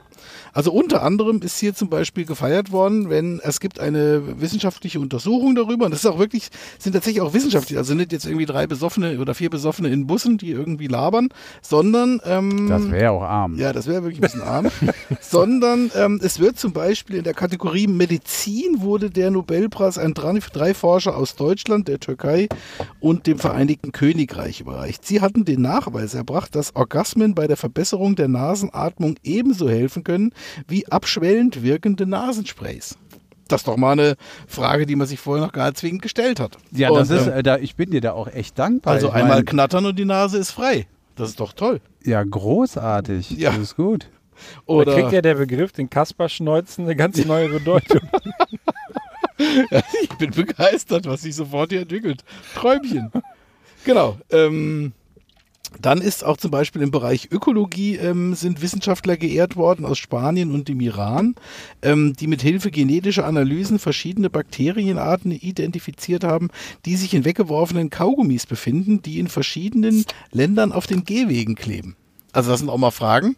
Also 0.53 0.73
unter 0.73 1.03
anderem 1.03 1.41
ist 1.43 1.59
hier 1.59 1.75
zum 1.75 1.89
Beispiel 1.89 2.25
gefeiert 2.25 2.73
worden, 2.73 3.11
wenn 3.11 3.41
es 3.43 3.61
gibt 3.61 3.81
eine 3.81 4.41
wissenschaftliche 4.41 5.01
Untersuchung 5.01 5.55
darüber, 5.55 5.87
und 5.87 5.91
das 5.91 6.01
ist 6.01 6.11
auch 6.11 6.19
wirklich, 6.19 6.49
sind 6.79 6.93
tatsächlich 6.93 7.23
auch 7.23 7.35
wissenschaftlich, 7.35 7.79
also 7.79 7.95
nicht 7.95 8.13
jetzt 8.13 8.27
irgendwie 8.27 8.47
drei 8.47 8.67
Besoffene 8.67 9.19
oder 9.19 9.35
vier 9.35 9.51
Besoffene 9.51 9.89
in 9.89 10.07
Bussen, 10.07 10.39
die 10.39 10.51
irgendwie 10.51 10.87
labern, 10.87 11.29
sondern 11.63 12.21
ähm, 12.25 12.69
Das 12.69 12.91
wäre 12.91 13.13
auch 13.13 13.23
arm. 13.23 13.59
ja, 13.59 13.73
das 13.73 13.87
wäre 13.87 14.03
wirklich 14.03 14.19
ein 14.19 14.23
bisschen 14.23 14.43
arm. 14.43 14.67
Sondern 15.21 15.91
ähm, 15.97 16.21
es 16.23 16.39
wird 16.39 16.59
zum 16.59 16.73
Beispiel 16.73 17.17
in 17.17 17.25
der 17.25 17.35
Kategorie 17.35 17.87
Medizin 17.87 18.81
wurde 18.83 19.11
der 19.11 19.31
Nobelpreis 19.31 19.99
an 19.99 20.15
drei, 20.15 20.39
drei 20.53 20.75
Forscher 20.75 21.17
aus 21.17 21.37
Deutschland, 21.37 21.89
der 21.89 22.01
Türkei 22.01 22.49
und 23.01 23.27
dem 23.27 23.39
Vereinigten 23.39 23.93
Königreich 23.93 24.61
überreicht. 24.61 25.07
Sie 25.07 25.21
hatten 25.21 25.45
den 25.45 25.63
Nachweis 25.63 26.15
erbracht, 26.15 26.55
dass 26.55 26.75
Orgasmen 26.77 27.35
bei 27.35 27.47
der 27.47 27.57
Verbesserung 27.57 28.17
der 28.17 28.29
Nasenatmung 28.29 29.17
ebenso 29.23 29.69
helfen 29.69 30.05
können 30.05 30.12
wie 30.69 30.87
abschwellend 30.89 31.63
wirkende 31.63 32.07
Nasensprays. 32.07 32.97
Das 33.49 33.63
ist 33.63 33.69
doch 33.69 33.77
mal 33.77 33.93
eine 33.93 34.17
Frage, 34.47 34.87
die 34.87 34.97
man 34.97 35.07
sich 35.07 35.21
vorher 35.21 35.45
noch 35.45 35.53
gar 35.53 35.67
nicht 35.67 35.79
zwingend 35.79 36.03
gestellt 36.03 36.41
hat. 36.41 36.57
Ja, 36.71 36.91
Und, 36.91 36.99
das 36.99 37.11
ist, 37.11 37.27
ähm, 37.27 37.35
äh, 37.35 37.43
da, 37.43 37.59
ich 37.59 37.77
bin 37.77 37.91
dir 37.91 38.01
da 38.01 38.13
auch 38.13 38.29
echt 38.29 38.59
dankbar. 38.59 38.95
also 38.95 39.09
ich 39.09 39.15
einmal 39.15 39.39
mein, 39.39 39.45
knattern 39.45 39.85
und 39.87 39.99
die 39.99 40.05
Nase 40.05 40.39
ist 40.39 40.53
frei. 40.53 40.87
Das 41.17 41.29
ist 41.29 41.41
doch 41.41 41.53
toll. 41.53 41.81
Ja, 42.03 42.23
großartig. 42.23 43.31
Ja. 43.33 43.51
Das 43.51 43.61
ist 43.61 43.77
gut. 43.77 44.09
Da 44.67 44.73
Oder 44.73 44.95
kriegt 44.95 45.13
ja 45.13 45.21
der 45.21 45.35
Begriff, 45.35 45.73
den 45.73 45.91
Kasper-Schneuzen, 45.91 46.85
eine 46.85 46.97
ganz 46.97 47.23
neue 47.25 47.49
Bedeutung. 47.49 48.01
Ich 50.03 50.17
bin 50.19 50.31
begeistert, 50.31 51.07
was 51.07 51.23
sich 51.23 51.35
sofort 51.35 51.73
hier 51.73 51.81
entwickelt. 51.83 52.23
Träumchen. 52.55 53.11
Genau. 53.85 54.19
Ähm, 54.31 54.93
dann 55.81 56.01
ist 56.01 56.25
auch 56.25 56.37
zum 56.37 56.51
Beispiel 56.51 56.83
im 56.83 56.91
Bereich 56.91 57.29
Ökologie 57.31 57.97
ähm, 57.97 58.35
sind 58.35 58.63
Wissenschaftler 58.63 59.17
geehrt 59.17 59.57
worden 59.57 59.85
aus 59.85 59.99
Spanien 59.99 60.53
und 60.53 60.69
dem 60.69 60.81
Iran, 60.81 61.35
ähm, 61.83 62.15
die 62.19 62.27
mit 62.27 62.43
Hilfe 62.43 62.71
genetischer 62.71 63.27
Analysen 63.27 63.79
verschiedene 63.79 64.31
Bakterienarten 64.31 65.33
identifiziert 65.33 66.25
haben, 66.25 66.51
die 66.85 66.97
sich 66.97 67.15
in 67.15 67.25
weggeworfenen 67.25 67.91
Kaugummis 67.91 68.47
befinden, 68.47 69.03
die 69.03 69.19
in 69.19 69.29
verschiedenen 69.29 70.05
Ländern 70.31 70.73
auf 70.73 70.87
den 70.87 71.05
Gehwegen 71.05 71.55
kleben. 71.55 71.97
Also 72.33 72.51
das 72.51 72.61
sind 72.61 72.69
auch 72.69 72.79
mal 72.79 72.91
Fragen. 72.91 73.37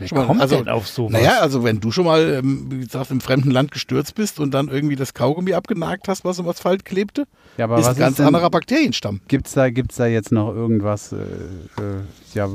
Wer 0.00 0.08
Schon 0.08 0.18
mal- 0.18 0.26
kommt 0.26 0.40
also- 0.40 0.56
denn 0.56 0.68
auf 0.68 0.88
sowas? 0.88 1.12
Naja, 1.12 1.38
also 1.40 1.62
wenn 1.62 1.78
du 1.78 1.92
schon 1.92 2.06
mal, 2.06 2.40
ähm, 2.42 2.66
wie 2.70 2.80
gesagt, 2.80 3.10
im 3.12 3.20
fremden 3.20 3.50
Land 3.52 3.70
gestürzt 3.70 4.14
bist 4.16 4.40
und 4.40 4.52
dann 4.52 4.68
irgendwie 4.68 4.96
das 4.96 5.14
Kaugummi 5.14 5.52
abgenagt 5.52 6.08
hast, 6.08 6.24
was 6.24 6.38
im 6.38 6.48
Asphalt 6.48 6.84
klebte, 6.84 7.26
Ja, 7.58 7.66
aber 7.66 7.78
ist 7.78 7.86
was 7.86 7.96
ein 7.96 8.00
ganz 8.00 8.10
ist 8.12 8.18
denn, 8.18 8.26
anderer 8.26 8.50
Bakterienstamm. 8.50 9.20
Gibt's 9.28 9.52
da, 9.52 9.70
gibt's 9.70 9.96
da 9.96 10.06
jetzt 10.06 10.32
noch 10.32 10.52
irgendwas, 10.54 11.12
äh, 11.12 11.16
äh, 11.16 12.00
ja, 12.34 12.48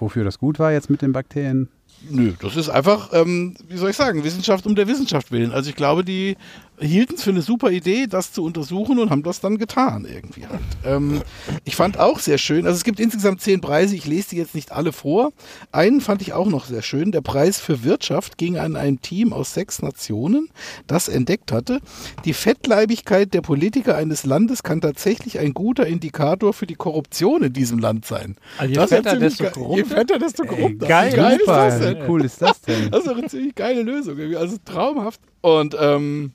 wofür 0.00 0.24
das 0.24 0.38
gut 0.38 0.58
war 0.58 0.72
jetzt 0.72 0.90
mit 0.90 1.02
den 1.02 1.12
Bakterien? 1.12 1.68
Nö, 2.10 2.32
das 2.40 2.56
ist 2.56 2.68
einfach, 2.68 3.10
ähm, 3.12 3.56
wie 3.68 3.76
soll 3.78 3.90
ich 3.90 3.96
sagen, 3.96 4.22
Wissenschaft 4.22 4.66
um 4.66 4.74
der 4.74 4.86
Wissenschaft 4.86 5.32
willen. 5.32 5.50
Also 5.52 5.70
ich 5.70 5.76
glaube, 5.76 6.04
die 6.04 6.36
hielten 6.80 7.14
es 7.14 7.22
für 7.22 7.30
eine 7.30 7.42
super 7.42 7.70
Idee, 7.70 8.06
das 8.06 8.32
zu 8.32 8.44
untersuchen 8.44 8.98
und 8.98 9.10
haben 9.10 9.22
das 9.22 9.40
dann 9.40 9.58
getan 9.58 10.06
irgendwie 10.10 10.46
halt. 10.46 10.60
Ähm, 10.84 11.22
ich 11.64 11.76
fand 11.76 11.98
auch 11.98 12.18
sehr 12.18 12.38
schön, 12.38 12.66
also 12.66 12.76
es 12.76 12.84
gibt 12.84 13.00
insgesamt 13.00 13.40
zehn 13.40 13.60
Preise, 13.60 13.94
ich 13.96 14.06
lese 14.06 14.30
die 14.30 14.36
jetzt 14.36 14.54
nicht 14.54 14.72
alle 14.72 14.92
vor. 14.92 15.32
Einen 15.72 16.00
fand 16.00 16.22
ich 16.22 16.32
auch 16.32 16.48
noch 16.48 16.66
sehr 16.66 16.82
schön. 16.82 17.12
Der 17.12 17.20
Preis 17.20 17.60
für 17.60 17.84
Wirtschaft 17.84 18.38
ging 18.38 18.58
an 18.58 18.76
ein 18.76 19.00
Team 19.00 19.32
aus 19.32 19.54
sechs 19.54 19.82
Nationen, 19.82 20.48
das 20.86 21.08
entdeckt 21.08 21.52
hatte, 21.52 21.80
die 22.24 22.32
Fettleibigkeit 22.34 23.32
der 23.34 23.40
Politiker 23.40 23.96
eines 23.96 24.24
Landes 24.26 24.62
kann 24.62 24.80
tatsächlich 24.80 25.38
ein 25.38 25.54
guter 25.54 25.86
Indikator 25.86 26.52
für 26.52 26.66
die 26.66 26.74
Korruption 26.74 27.42
in 27.42 27.52
diesem 27.52 27.78
Land 27.78 28.04
sein. 28.06 28.36
Also 28.58 28.70
je 28.70 28.76
Das 28.76 28.90
fetter, 28.90 29.16
desto 29.16 29.44
korrupter. 29.50 29.76
Je 29.76 29.84
fetter, 29.84 30.18
desto 30.18 30.44
korrupter. 30.44 30.86
geil, 30.86 31.12
geil 31.14 31.38
ist 31.38 31.46
das 31.48 31.78
denn? 31.80 31.98
cool 32.08 32.24
ist 32.24 32.42
das 32.42 32.60
denn? 32.60 32.90
Das 32.90 33.00
ist 33.00 33.08
doch 33.08 33.16
eine 33.18 33.26
ziemlich 33.28 33.54
geile 33.54 33.82
Lösung. 33.82 34.18
irgendwie. 34.18 34.36
Also 34.36 34.56
traumhaft. 34.64 35.20
Und 35.40 35.76
ähm, 35.78 36.32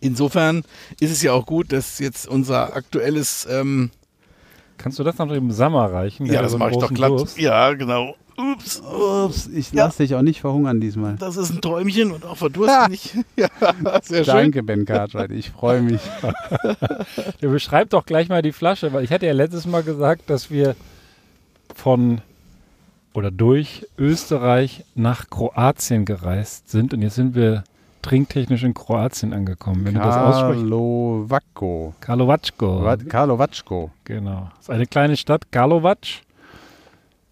insofern 0.00 0.62
ist 1.00 1.10
es 1.10 1.22
ja 1.22 1.32
auch 1.32 1.46
gut, 1.46 1.72
dass 1.72 1.98
jetzt 1.98 2.26
unser 2.28 2.74
aktuelles. 2.76 3.46
Ähm, 3.50 3.90
Kannst 4.78 4.98
du 4.98 5.04
das 5.04 5.16
noch 5.18 5.28
dem 5.28 5.50
Sammer 5.52 5.90
reichen? 5.92 6.26
Ja, 6.26 6.42
das 6.42 6.52
so 6.52 6.58
mache 6.58 6.72
ich 6.72 6.76
doch 6.76 6.92
glatt. 6.92 7.10
Durst. 7.10 7.38
Ja, 7.38 7.72
genau. 7.72 8.14
Ups. 8.36 8.80
Ups, 8.82 9.46
ich 9.46 9.72
Ja. 9.72 9.86
lasse 9.86 10.02
dich 10.02 10.14
auch 10.14 10.20
nicht 10.20 10.42
verhungern 10.42 10.78
diesmal. 10.78 11.16
Das 11.16 11.38
ist 11.38 11.48
ein 11.50 11.62
Träumchen 11.62 12.10
und 12.12 12.26
auch 12.26 12.36
verdursten 12.36 12.90
nicht. 12.90 13.16
Ja, 13.36 13.48
sehr 14.02 14.24
schön. 14.24 14.34
Danke, 14.34 14.62
Ben 14.62 14.84
Cartwright, 14.84 15.30
ich 15.30 15.50
freue 15.50 15.80
mich. 15.80 16.02
Der 17.40 17.48
beschreibt 17.48 17.94
doch 17.94 18.04
gleich 18.04 18.28
mal 18.28 18.42
die 18.42 18.52
Flasche, 18.52 18.92
weil 18.92 19.04
ich 19.04 19.10
hatte 19.10 19.24
ja 19.24 19.32
letztes 19.32 19.66
Mal 19.66 19.82
gesagt, 19.82 20.28
dass 20.28 20.50
wir 20.50 20.76
von 21.74 22.20
oder 23.14 23.30
durch 23.30 23.86
Österreich 23.96 24.84
nach 24.94 25.30
Kroatien 25.30 26.04
gereist 26.04 26.68
sind 26.70 26.92
und 26.92 27.00
jetzt 27.00 27.14
sind 27.14 27.34
wir 27.34 27.64
trinktechnisch 28.06 28.62
in 28.62 28.74
Kroatien 28.74 29.32
angekommen. 29.32 29.84
Wenn 29.84 29.94
du 29.94 30.00
das 30.00 30.16
aussprichst. 30.16 30.62
Karlovacko. 30.62 31.94
Karlovacko. 32.00 33.90
Genau. 34.04 34.48
Das 34.56 34.64
ist 34.66 34.70
eine 34.70 34.86
kleine 34.86 35.16
Stadt, 35.16 35.50
Karlovac, 35.50 36.06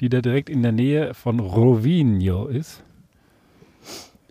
die 0.01 0.09
da 0.09 0.21
direkt 0.21 0.51
in 0.51 0.63
der 0.63 0.73
Nähe 0.73 1.15
von 1.15 1.39
Rovinjo 1.39 2.47
ist. 2.47 2.83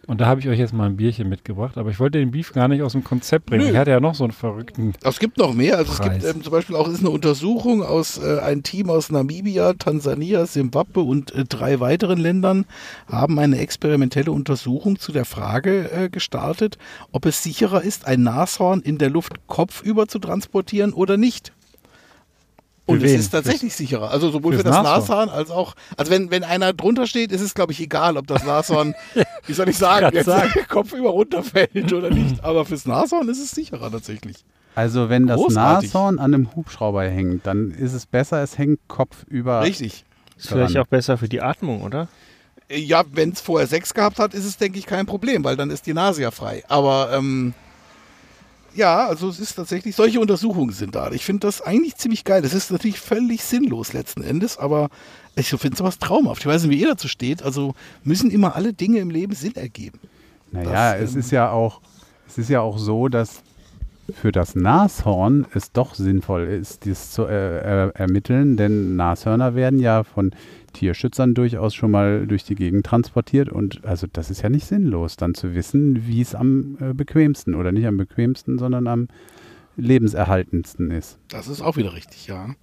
Und 0.06 0.20
da 0.20 0.26
habe 0.26 0.42
ich 0.42 0.50
euch 0.50 0.60
jetzt 0.60 0.74
mal 0.74 0.86
ein 0.86 0.98
Bierchen 0.98 1.30
mitgebracht, 1.30 1.78
aber 1.78 1.90
ich 1.90 2.00
wollte 2.00 2.20
den 2.20 2.32
Beef 2.32 2.52
gar 2.52 2.68
nicht 2.68 2.82
aus 2.82 2.92
dem 2.92 3.06
Konzept 3.06 3.46
bringen. 3.46 3.64
Nö. 3.64 3.72
Ich 3.72 3.78
hatte 3.78 3.92
ja 3.92 4.02
noch 4.02 4.16
so 4.16 4.26
einen 4.26 4.34
verrückten. 4.34 4.94
Es 5.02 5.18
gibt 5.18 5.38
noch 5.38 5.54
mehr. 5.54 5.78
Also 5.78 5.94
es 5.94 6.00
Preis. 6.00 6.24
gibt 6.24 6.36
ähm, 6.36 6.44
zum 6.44 6.52
Beispiel 6.52 6.76
auch 6.76 6.90
ist 6.90 7.00
eine 7.00 7.10
Untersuchung 7.10 7.84
aus 7.84 8.18
äh, 8.18 8.40
ein 8.40 8.64
Team 8.64 8.90
aus 8.90 9.12
Namibia, 9.12 9.74
Tansania, 9.74 10.46
Simbabwe 10.46 11.02
und 11.02 11.34
äh, 11.34 11.46
drei 11.46 11.80
weiteren 11.80 12.20
Ländern 12.20 12.66
haben 13.08 13.40
eine 13.40 13.60
experimentelle 13.60 14.32
Untersuchung 14.32 15.00
zu 15.00 15.14
der 15.14 15.26
Frage 15.26 15.90
äh, 15.92 16.10
gestartet, 16.10 16.78
ob 17.12 17.26
es 17.26 17.42
sicherer 17.42 17.82
ist, 17.82 18.06
ein 18.06 18.24
Nashorn 18.24 18.82
in 18.82 18.98
der 18.98 19.10
Luft 19.10 19.48
kopfüber 19.48 20.08
zu 20.10 20.20
transportieren 20.20 20.92
oder 20.92 21.16
nicht. 21.16 21.54
Und 22.86 23.00
Für 23.00 23.06
es 23.06 23.12
wen? 23.14 23.20
ist 23.20 23.30
tatsächlich 23.30 23.74
sicherer. 23.76 24.12
Also 24.12 24.30
sowohl 24.30 24.54
für 24.54 24.60
fürs 24.60 24.76
das 24.76 24.84
Nashorn? 24.84 25.28
Nashorn 25.28 25.30
als 25.30 25.52
auch, 25.52 25.76
also 25.96 26.12
wenn, 26.12 26.32
wenn 26.32 26.44
einer 26.44 26.74
drunter 26.74 27.08
steht, 27.08 27.32
ist 27.32 27.40
es, 27.40 27.54
glaube 27.54 27.72
ich, 27.72 27.80
egal, 27.80 28.18
ob 28.18 28.28
das 28.28 28.44
Nashorn, 28.44 28.94
wie 29.48 29.54
soll 29.54 29.70
ich 29.70 29.78
sagen, 29.78 30.14
jetzt 30.14 30.26
sagen. 30.26 30.52
kopfüber 30.68 31.12
runterfällt 31.12 31.94
oder 31.94 32.10
nicht. 32.10 32.44
Aber 32.44 32.66
fürs 32.66 32.86
Nashorn 32.86 33.30
ist 33.30 33.40
es 33.40 33.52
sicherer 33.52 33.90
tatsächlich. 33.90 34.44
Also 34.76 35.10
wenn 35.10 35.28
das 35.28 35.38
Großartig. 35.38 35.94
Nashorn 35.94 36.20
an 36.20 36.34
einem 36.34 36.56
Hubschrauber 36.56 37.04
hängt, 37.04 37.48
dann 37.48 37.72
ist 37.72 37.94
es 37.94 38.06
besser, 38.06 38.44
es 38.44 38.58
hängt 38.58 38.80
Kopf 38.90 39.24
über. 39.28 39.62
Richtig. 39.62 40.04
Ist 40.38 40.50
vielleicht 40.50 40.78
auch 40.78 40.88
besser 40.88 41.18
für 41.18 41.30
die 41.30 41.42
Atmung, 41.42 41.84
oder? 41.84 42.10
Ja, 42.70 43.04
wenn 43.12 43.30
es 43.32 43.40
vorher 43.40 43.68
sechs 43.68 43.94
gehabt 43.94 44.20
hat, 44.20 44.34
ist 44.34 44.46
es, 44.46 44.58
denke 44.58 44.80
ich, 44.80 44.88
kein 44.88 45.06
Problem, 45.06 45.44
weil 45.44 45.56
dann 45.56 45.70
ist 45.70 45.86
die 45.86 45.94
Nase 45.94 46.24
ja 46.24 46.32
frei. 46.32 46.64
Aber 46.68 47.12
ähm, 47.14 47.54
ja, 48.76 49.08
also 49.08 49.30
es 49.30 49.40
ist 49.40 49.56
tatsächlich, 49.56 49.96
solche 49.96 50.20
Untersuchungen 50.20 50.72
sind 50.72 50.96
da. 50.96 51.12
Ich 51.12 51.26
finde 51.26 51.48
das 51.48 51.62
eigentlich 51.62 51.96
ziemlich 51.96 52.24
geil. 52.24 52.42
Das 52.42 52.54
ist 52.54 52.72
natürlich 52.72 53.00
völlig 53.00 53.44
sinnlos 53.44 53.94
letzten 53.94 54.24
Endes, 54.24 54.58
aber 54.58 54.90
ich 55.36 55.50
finde 55.50 55.78
sowas 55.78 56.00
traumhaft. 56.00 56.42
Ich 56.42 56.48
weiß 56.48 56.64
nicht, 56.64 56.72
wie 56.72 56.82
ihr 56.82 56.88
dazu 56.88 57.08
steht. 57.08 57.44
Also 57.44 57.76
müssen 58.04 58.32
immer 58.32 58.56
alle 58.56 58.74
Dinge 58.74 59.00
im 59.00 59.10
Leben 59.10 59.34
Sinn 59.34 59.56
ergeben. 59.56 60.00
Naja, 60.52 60.94
Das, 60.94 61.10
es 61.10 61.14
ähm, 61.14 61.20
ist 61.20 61.32
ja 61.32 61.52
auch, 61.52 61.82
es 62.28 62.38
ist 62.38 62.50
ja 62.50 62.62
auch 62.62 62.78
so, 62.78 63.08
dass 63.08 63.42
für 64.12 64.32
das 64.32 64.56
Nashorn 64.56 65.46
es 65.54 65.72
doch 65.72 65.96
sinnvoll 65.96 66.44
ist, 66.44 66.86
dies 66.86 67.12
zu 67.12 67.26
äh, 67.26 67.88
äh, 67.88 67.92
ermitteln, 67.94 68.58
denn 68.58 68.96
Nashörner 68.96 69.56
werden 69.56 69.80
ja 69.80 70.04
von 70.04 70.32
Tierschützern 70.74 71.34
durchaus 71.34 71.74
schon 71.74 71.92
mal 71.92 72.28
durch 72.28 72.44
die 72.44 72.56
Gegend 72.56 72.86
transportiert 72.86 73.50
und 73.50 73.86
also 73.86 74.08
das 74.12 74.30
ist 74.30 74.42
ja 74.42 74.50
nicht 74.50 74.66
sinnlos, 74.66 75.16
dann 75.16 75.34
zu 75.34 75.56
wissen, 75.56 76.08
wie 76.08 76.22
es 76.22 76.36
am 76.36 76.78
äh, 76.82 76.94
bequemsten 76.94 77.56
oder 77.56 77.72
nicht 77.72 77.88
am 77.88 77.98
bequemsten, 77.98 78.58
sondern 78.58 78.88
am 78.88 79.08
lebenserhaltendsten 79.78 80.92
ist. 80.92 81.18
Das 81.30 81.48
ist 81.48 81.62
auch 81.62 81.78
wieder 81.78 81.94
richtig, 81.94 82.28
ja. 82.28 82.56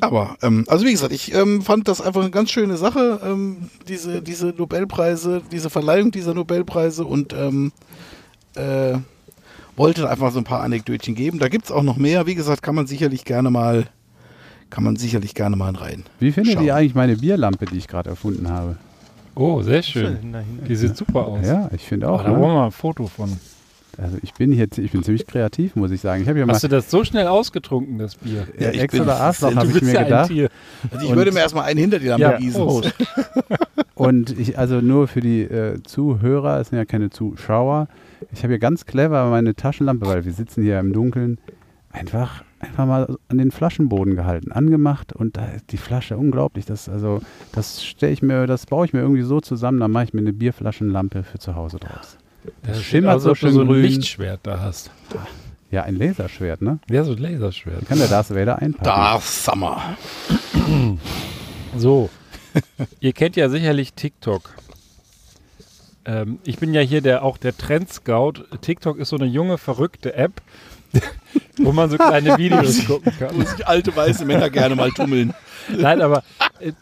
Aber, 0.00 0.36
ähm, 0.42 0.64
also 0.68 0.86
wie 0.86 0.92
gesagt, 0.92 1.12
ich 1.12 1.34
ähm, 1.34 1.62
fand 1.62 1.88
das 1.88 2.00
einfach 2.00 2.22
eine 2.22 2.30
ganz 2.30 2.50
schöne 2.50 2.76
Sache, 2.76 3.20
ähm, 3.24 3.68
diese, 3.88 4.22
diese 4.22 4.48
Nobelpreise, 4.48 5.42
diese 5.52 5.70
Verleihung 5.70 6.10
dieser 6.10 6.34
Nobelpreise 6.34 7.04
und 7.04 7.32
ähm, 7.32 7.72
äh, 8.54 8.98
wollte 9.76 10.08
einfach 10.08 10.32
so 10.32 10.38
ein 10.38 10.44
paar 10.44 10.62
Anekdötchen 10.62 11.14
geben. 11.14 11.38
Da 11.38 11.48
gibt 11.48 11.66
es 11.66 11.70
auch 11.70 11.82
noch 11.82 11.96
mehr. 11.96 12.26
Wie 12.26 12.34
gesagt, 12.34 12.62
kann 12.62 12.74
man 12.74 12.86
sicherlich 12.86 13.24
gerne 13.24 13.50
mal, 13.50 13.88
kann 14.70 14.84
man 14.84 14.96
sicherlich 14.96 15.34
gerne 15.34 15.56
mal 15.56 15.74
rein. 15.74 16.04
Wie 16.20 16.32
findet 16.32 16.54
Schauen. 16.54 16.64
ihr 16.64 16.74
eigentlich 16.76 16.94
meine 16.94 17.16
Bierlampe, 17.16 17.66
die 17.66 17.76
ich 17.78 17.88
gerade 17.88 18.10
erfunden 18.10 18.48
habe? 18.48 18.76
Oh, 19.34 19.62
sehr 19.62 19.82
schön. 19.82 20.18
Die 20.68 20.76
sieht 20.76 20.96
super 20.96 21.26
aus. 21.26 21.46
Ja, 21.46 21.70
ich 21.74 21.82
finde 21.82 22.06
Oh, 22.06 22.10
auch. 22.10 22.22
da 22.24 22.30
brauchen 22.30 22.40
wir 22.42 22.48
Ne? 22.48 22.54
mal 22.54 22.64
ein 22.66 22.70
Foto 22.72 23.06
von. 23.06 23.30
Also 23.98 24.16
ich 24.22 24.32
bin 24.34 24.52
hier, 24.52 24.66
ich 24.76 24.92
bin 24.92 25.02
ziemlich 25.02 25.26
kreativ, 25.26 25.76
muss 25.76 25.90
ich 25.90 26.00
sagen. 26.00 26.22
Ich 26.22 26.28
habe 26.28 26.38
ja 26.38 26.46
mal 26.46 26.54
Hast 26.54 26.62
du 26.64 26.68
das 26.68 26.90
so 26.90 27.04
schnell 27.04 27.26
ausgetrunken, 27.26 27.98
das 27.98 28.14
Bier? 28.14 28.46
ja, 28.58 28.70
ich 28.70 28.80
Ex 28.80 28.92
bin- 28.92 29.02
oder 29.02 29.16
Arschloch 29.20 29.50
du 29.50 29.56
habe 29.56 29.68
ich 29.68 29.82
mir 29.82 29.92
ja 29.92 29.98
ein 30.00 30.04
gedacht. 30.06 30.28
Tier. 30.28 30.48
Also 30.90 31.04
ich 31.04 31.10
Und- 31.10 31.16
würde 31.18 31.32
mir 31.32 31.40
erstmal 31.40 31.64
einen 31.64 31.78
hinter 31.80 31.98
die 31.98 32.06
Lampe 32.06 32.22
Ja, 32.22 32.36
gießen. 32.38 32.62
Prost. 32.64 32.94
Und 33.94 34.38
ich, 34.38 34.58
also 34.58 34.80
nur 34.80 35.08
für 35.08 35.20
die 35.20 35.42
äh, 35.42 35.82
Zuhörer, 35.82 36.60
es 36.60 36.68
sind 36.68 36.78
ja 36.78 36.84
keine 36.86 37.10
Zuschauer. 37.10 37.88
Ich 38.32 38.38
habe 38.42 38.52
hier 38.54 38.58
ganz 38.58 38.86
clever 38.86 39.28
meine 39.28 39.54
Taschenlampe, 39.54 40.06
weil 40.06 40.24
wir 40.24 40.32
sitzen 40.32 40.62
hier 40.62 40.78
im 40.78 40.92
Dunkeln, 40.92 41.38
einfach 41.92 42.44
einfach 42.60 42.86
mal 42.86 43.16
an 43.28 43.38
den 43.38 43.50
Flaschenboden 43.50 44.16
gehalten, 44.16 44.52
angemacht 44.52 45.12
und 45.12 45.36
da 45.36 45.46
ist 45.46 45.72
die 45.72 45.76
Flasche 45.76 46.16
unglaublich. 46.16 46.66
Das 46.66 46.88
also, 46.88 47.20
das 47.52 47.84
stelle 47.84 48.12
ich 48.12 48.22
mir, 48.22 48.46
das 48.46 48.66
baue 48.66 48.86
ich 48.86 48.92
mir 48.92 49.00
irgendwie 49.00 49.22
so 49.22 49.40
zusammen, 49.40 49.80
dann 49.80 49.90
mache 49.90 50.04
ich 50.04 50.14
mir 50.14 50.20
eine 50.20 50.32
Bierflaschenlampe 50.32 51.22
für 51.22 51.38
zu 51.38 51.54
Hause 51.54 51.78
draus. 51.78 52.16
Das 52.62 52.76
schimmert 52.76 52.84
schimmert 52.84 53.12
also, 53.14 53.28
so 53.30 53.34
schön 53.34 53.52
so 53.52 53.60
ein 53.62 53.66
grün. 53.66 53.82
Lichtschwert 53.82 54.40
da 54.42 54.60
hast. 54.60 54.90
Ja, 55.70 55.82
ein 55.84 55.96
Laserschwert, 55.96 56.62
ne? 56.62 56.78
Ja, 56.90 57.04
so 57.04 57.12
ein 57.12 57.18
Laserschwert. 57.18 57.86
Kann 57.86 57.98
der 57.98 58.08
Darth 58.08 58.30
Vader 58.30 58.58
einpacken. 58.58 58.84
Darth 58.84 59.22
Summer. 59.22 59.96
So, 61.76 62.10
ihr 63.00 63.12
kennt 63.12 63.36
ja 63.36 63.48
sicherlich 63.48 63.94
TikTok. 63.94 64.54
Ähm, 66.04 66.38
ich 66.44 66.58
bin 66.58 66.74
ja 66.74 66.80
hier 66.80 67.00
der 67.00 67.22
auch 67.22 67.38
der 67.38 67.56
Trendscout. 67.56 68.44
TikTok 68.60 68.98
ist 68.98 69.10
so 69.10 69.16
eine 69.16 69.26
junge, 69.26 69.58
verrückte 69.58 70.14
App, 70.14 70.42
wo 71.58 71.72
man 71.72 71.90
so 71.90 71.96
kleine 71.96 72.38
Videos 72.38 72.84
gucken 72.86 73.12
kann. 73.18 73.36
Wo 73.36 73.42
sich 73.42 73.66
alte 73.66 73.94
weiße 73.94 74.24
Männer 74.24 74.50
gerne 74.50 74.74
mal 74.74 74.90
tummeln. 74.90 75.34
Nein, 75.68 76.00
aber 76.00 76.22
äh, 76.58 76.72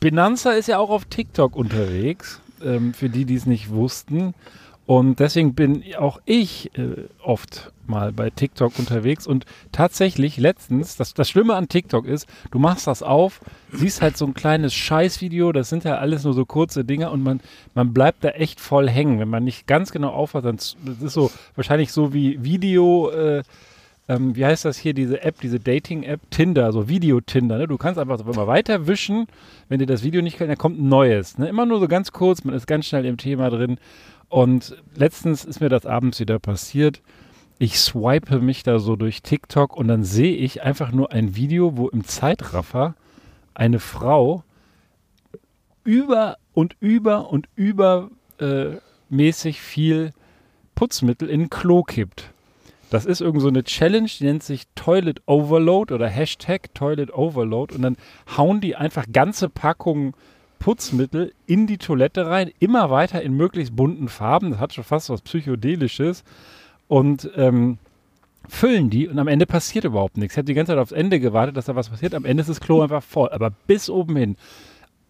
Benanza 0.00 0.52
ist 0.52 0.68
ja 0.68 0.78
auch 0.78 0.90
auf 0.90 1.04
TikTok 1.04 1.56
unterwegs, 1.56 2.40
ähm, 2.64 2.94
für 2.94 3.08
die, 3.08 3.24
die 3.24 3.34
es 3.34 3.46
nicht 3.46 3.70
wussten. 3.70 4.34
Und 4.92 5.20
deswegen 5.20 5.54
bin 5.54 5.82
auch 5.98 6.20
ich 6.26 6.70
äh, 6.76 7.08
oft 7.24 7.72
mal 7.86 8.12
bei 8.12 8.28
TikTok 8.28 8.78
unterwegs. 8.78 9.26
Und 9.26 9.46
tatsächlich 9.72 10.36
letztens, 10.36 10.96
das, 10.98 11.14
das 11.14 11.30
Schlimme 11.30 11.54
an 11.54 11.70
TikTok 11.70 12.04
ist, 12.04 12.28
du 12.50 12.58
machst 12.58 12.86
das 12.86 13.02
auf, 13.02 13.40
siehst 13.72 14.02
halt 14.02 14.18
so 14.18 14.26
ein 14.26 14.34
kleines 14.34 14.74
Scheißvideo, 14.74 15.52
das 15.52 15.70
sind 15.70 15.84
ja 15.84 15.96
alles 15.96 16.24
nur 16.24 16.34
so 16.34 16.44
kurze 16.44 16.84
Dinger 16.84 17.10
und 17.10 17.22
man, 17.22 17.40
man 17.72 17.94
bleibt 17.94 18.22
da 18.22 18.28
echt 18.30 18.60
voll 18.60 18.86
hängen. 18.86 19.18
Wenn 19.18 19.30
man 19.30 19.44
nicht 19.44 19.66
ganz 19.66 19.92
genau 19.92 20.10
aufhört, 20.10 20.44
dann 20.44 20.56
das 20.56 20.74
ist 21.00 21.14
so 21.14 21.30
wahrscheinlich 21.54 21.90
so 21.90 22.12
wie 22.12 22.44
Video, 22.44 23.08
äh, 23.12 23.44
ähm, 24.10 24.36
wie 24.36 24.44
heißt 24.44 24.66
das 24.66 24.76
hier, 24.76 24.92
diese 24.92 25.22
App, 25.22 25.40
diese 25.40 25.58
Dating-App, 25.58 26.20
Tinder, 26.30 26.70
so 26.70 26.86
Video-Tinder. 26.90 27.56
Ne? 27.56 27.66
Du 27.66 27.78
kannst 27.78 27.98
einfach 27.98 28.18
so 28.18 28.30
immer 28.30 28.46
weiter 28.46 28.86
wischen, 28.86 29.26
wenn 29.70 29.78
dir 29.78 29.86
das 29.86 30.02
Video 30.02 30.20
nicht 30.20 30.34
gefällt, 30.34 30.50
dann 30.50 30.58
kommt 30.58 30.78
ein 30.78 30.90
neues. 30.90 31.38
Ne? 31.38 31.48
Immer 31.48 31.64
nur 31.64 31.80
so 31.80 31.88
ganz 31.88 32.12
kurz, 32.12 32.44
man 32.44 32.54
ist 32.54 32.66
ganz 32.66 32.84
schnell 32.84 33.06
im 33.06 33.16
Thema 33.16 33.48
drin. 33.48 33.78
Und 34.32 34.78
letztens 34.94 35.44
ist 35.44 35.60
mir 35.60 35.68
das 35.68 35.84
abends 35.84 36.18
wieder 36.18 36.38
passiert. 36.38 37.02
Ich 37.58 37.78
swipe 37.78 38.38
mich 38.38 38.62
da 38.62 38.78
so 38.78 38.96
durch 38.96 39.20
TikTok 39.20 39.76
und 39.76 39.88
dann 39.88 40.04
sehe 40.04 40.34
ich 40.34 40.62
einfach 40.62 40.90
nur 40.90 41.12
ein 41.12 41.36
Video, 41.36 41.76
wo 41.76 41.90
im 41.90 42.02
Zeitraffer 42.04 42.94
eine 43.52 43.78
Frau 43.78 44.42
über 45.84 46.38
und 46.54 46.76
über 46.80 47.30
und 47.30 47.46
über 47.56 48.08
äh, 48.38 48.76
mäßig 49.10 49.60
viel 49.60 50.14
Putzmittel 50.74 51.28
in 51.28 51.42
ein 51.42 51.50
Klo 51.50 51.82
kippt. 51.82 52.30
Das 52.88 53.04
ist 53.04 53.20
irgend 53.20 53.42
so 53.42 53.48
eine 53.48 53.64
Challenge, 53.64 54.08
die 54.18 54.24
nennt 54.24 54.42
sich 54.42 54.62
Toilet 54.74 55.20
Overload 55.26 55.92
oder 55.92 56.08
Hashtag 56.08 56.74
Toilet 56.74 57.12
Overload 57.12 57.74
und 57.74 57.82
dann 57.82 57.98
hauen 58.34 58.62
die 58.62 58.76
einfach 58.76 59.04
ganze 59.12 59.50
Packungen 59.50 60.14
Putzmittel 60.62 61.32
in 61.44 61.66
die 61.66 61.76
Toilette 61.76 62.28
rein, 62.28 62.52
immer 62.60 62.88
weiter 62.88 63.20
in 63.20 63.36
möglichst 63.36 63.74
bunten 63.74 64.08
Farben, 64.08 64.52
das 64.52 64.60
hat 64.60 64.72
schon 64.72 64.84
fast 64.84 65.10
was 65.10 65.20
Psychedelisches 65.20 66.22
und 66.86 67.28
ähm, 67.34 67.78
füllen 68.48 68.88
die 68.88 69.08
und 69.08 69.18
am 69.18 69.26
Ende 69.26 69.44
passiert 69.44 69.84
überhaupt 69.84 70.18
nichts. 70.18 70.34
Ich 70.34 70.38
habe 70.38 70.46
die 70.46 70.54
ganze 70.54 70.70
Zeit 70.70 70.78
aufs 70.78 70.92
Ende 70.92 71.18
gewartet, 71.18 71.56
dass 71.56 71.64
da 71.64 71.74
was 71.74 71.88
passiert, 71.88 72.14
am 72.14 72.24
Ende 72.24 72.42
ist 72.42 72.48
das 72.48 72.60
Klo 72.60 72.80
einfach 72.80 73.02
voll, 73.02 73.30
aber 73.30 73.50
bis 73.50 73.90
oben 73.90 74.14
hin. 74.14 74.36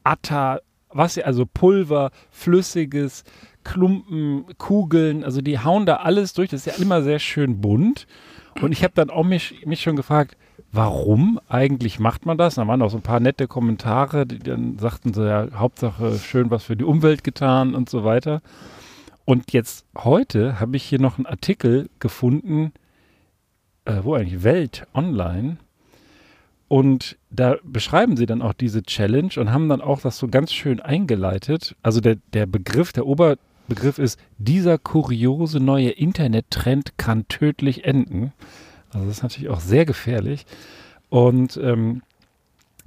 Atta, 0.04 0.60
was 0.88 1.16
ja, 1.16 1.24
also 1.24 1.44
Pulver, 1.44 2.12
Flüssiges, 2.30 3.24
Klumpen, 3.62 4.46
Kugeln, 4.56 5.22
also 5.22 5.42
die 5.42 5.58
hauen 5.58 5.84
da 5.84 5.96
alles 5.96 6.32
durch. 6.32 6.48
Das 6.48 6.66
ist 6.66 6.78
ja 6.78 6.82
immer 6.82 7.02
sehr 7.02 7.18
schön 7.18 7.60
bunt. 7.60 8.06
Und 8.62 8.72
ich 8.72 8.82
habe 8.82 8.94
dann 8.94 9.10
auch 9.10 9.24
mich, 9.24 9.66
mich 9.66 9.82
schon 9.82 9.96
gefragt, 9.96 10.36
warum 10.72 11.38
eigentlich 11.48 12.00
macht 12.00 12.26
man 12.26 12.38
das? 12.38 12.56
Da 12.56 12.66
waren 12.66 12.82
auch 12.82 12.90
so 12.90 12.96
ein 12.96 13.02
paar 13.02 13.20
nette 13.20 13.46
Kommentare, 13.46 14.26
die 14.26 14.38
dann 14.38 14.78
sagten 14.78 15.12
so, 15.12 15.24
ja, 15.24 15.46
Hauptsache 15.54 16.18
schön 16.18 16.50
was 16.50 16.64
für 16.64 16.76
die 16.76 16.84
Umwelt 16.84 17.22
getan 17.22 17.74
und 17.74 17.90
so 17.90 18.04
weiter. 18.04 18.40
Und 19.24 19.52
jetzt 19.52 19.86
heute 19.96 20.58
habe 20.58 20.76
ich 20.76 20.82
hier 20.82 20.98
noch 20.98 21.18
einen 21.18 21.26
Artikel 21.26 21.88
gefunden, 22.00 22.72
äh, 23.84 23.98
wo 24.02 24.14
eigentlich 24.14 24.42
Welt 24.42 24.86
online. 24.94 25.58
Und 26.68 27.18
da 27.30 27.56
beschreiben 27.62 28.16
sie 28.16 28.24
dann 28.24 28.40
auch 28.40 28.54
diese 28.54 28.82
Challenge 28.82 29.32
und 29.36 29.52
haben 29.52 29.68
dann 29.68 29.82
auch 29.82 30.00
das 30.00 30.16
so 30.16 30.26
ganz 30.26 30.52
schön 30.52 30.80
eingeleitet. 30.80 31.76
Also 31.82 32.00
der, 32.00 32.16
der 32.32 32.46
Begriff, 32.46 32.94
der 32.94 33.06
Oberbegriff 33.06 33.98
ist, 33.98 34.18
dieser 34.38 34.78
kuriose 34.78 35.60
neue 35.60 35.90
Internettrend 35.90 36.96
kann 36.96 37.28
tödlich 37.28 37.84
enden. 37.84 38.32
Also 38.92 39.06
das 39.06 39.18
ist 39.18 39.22
natürlich 39.22 39.50
auch 39.50 39.60
sehr 39.60 39.84
gefährlich. 39.84 40.46
Und 41.08 41.56
ähm, 41.56 42.02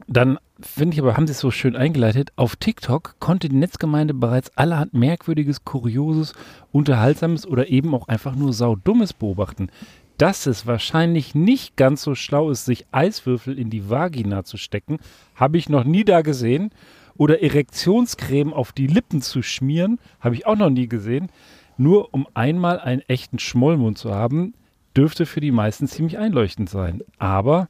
dann 0.08 0.38
finde 0.60 0.96
ich 0.96 1.02
aber, 1.02 1.16
haben 1.16 1.28
sie 1.28 1.32
es 1.32 1.40
so 1.40 1.52
schön 1.52 1.76
eingeleitet, 1.76 2.32
auf 2.36 2.56
TikTok 2.56 3.16
konnte 3.20 3.50
die 3.50 3.56
Netzgemeinde 3.56 4.14
bereits 4.14 4.56
allerhand 4.58 4.94
merkwürdiges, 4.94 5.66
kurioses, 5.66 6.34
unterhaltsames 6.72 7.46
oder 7.48 7.70
eben 7.70 7.94
auch 7.94 8.08
einfach 8.08 8.36
nur 8.36 8.54
saudummes 8.54 9.14
beobachten. 9.14 9.70
Dass 10.18 10.46
es 10.46 10.66
wahrscheinlich 10.66 11.36
nicht 11.36 11.76
ganz 11.76 12.02
so 12.02 12.16
schlau 12.16 12.50
ist, 12.50 12.66
sich 12.66 12.86
Eiswürfel 12.92 13.60
in 13.60 13.70
die 13.70 13.90
Vagina 13.90 14.44
zu 14.44 14.58
stecken, 14.58 15.00
habe 15.36 15.58
ich 15.58 15.68
noch 15.68 15.84
nie 15.84 16.06
da 16.06 16.22
gesehen. 16.22 16.72
Oder 17.18 17.42
Erektionscreme 17.42 18.54
auf 18.54 18.74
die 18.74 18.88
Lippen 18.88 19.22
zu 19.22 19.42
schmieren, 19.42 20.00
habe 20.20 20.36
ich 20.36 20.46
auch 20.46 20.58
noch 20.58 20.70
nie 20.70 20.88
gesehen. 20.88 21.30
Nur 21.78 22.14
um 22.14 22.28
einmal 22.34 22.80
einen 22.80 23.02
echten 23.08 23.40
Schmollmund 23.40 23.98
zu 23.98 24.14
haben, 24.14 24.54
dürfte 24.96 25.26
für 25.26 25.42
die 25.42 25.52
meisten 25.52 25.88
ziemlich 25.88 26.18
einleuchtend 26.18 26.70
sein. 26.70 27.02
Aber 27.18 27.68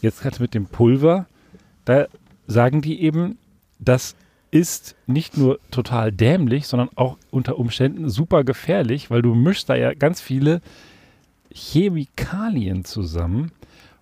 jetzt 0.00 0.22
gerade 0.22 0.40
mit 0.40 0.54
dem 0.54 0.66
Pulver, 0.66 1.26
da 1.84 2.06
sagen 2.46 2.82
die 2.82 3.02
eben, 3.02 3.38
das 3.78 4.14
ist 4.50 4.96
nicht 5.06 5.36
nur 5.36 5.60
total 5.70 6.12
dämlich, 6.12 6.66
sondern 6.66 6.90
auch 6.96 7.16
unter 7.30 7.58
Umständen 7.58 8.08
super 8.08 8.44
gefährlich, 8.44 9.10
weil 9.10 9.22
du 9.22 9.34
mischst 9.34 9.68
da 9.68 9.76
ja 9.76 9.94
ganz 9.94 10.20
viele 10.20 10.60
Chemikalien 11.52 12.84
zusammen. 12.84 13.52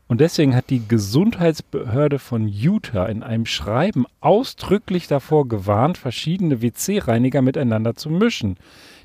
Und 0.07 0.22
deswegen 0.22 0.57
hat 0.57 0.70
die 0.70 0.88
Gesundheitsbehörde 0.88 2.18
von 2.18 2.48
Utah 2.48 3.07
in 3.07 3.22
einem 3.22 3.44
Schreiben 3.44 4.07
ausdrücklich 4.20 5.07
davor 5.07 5.46
gewarnt, 5.46 5.98
verschiedene 5.98 6.62
WC-Reiniger 6.62 7.42
miteinander 7.42 7.94
zu 7.94 8.09
mischen. 8.09 8.57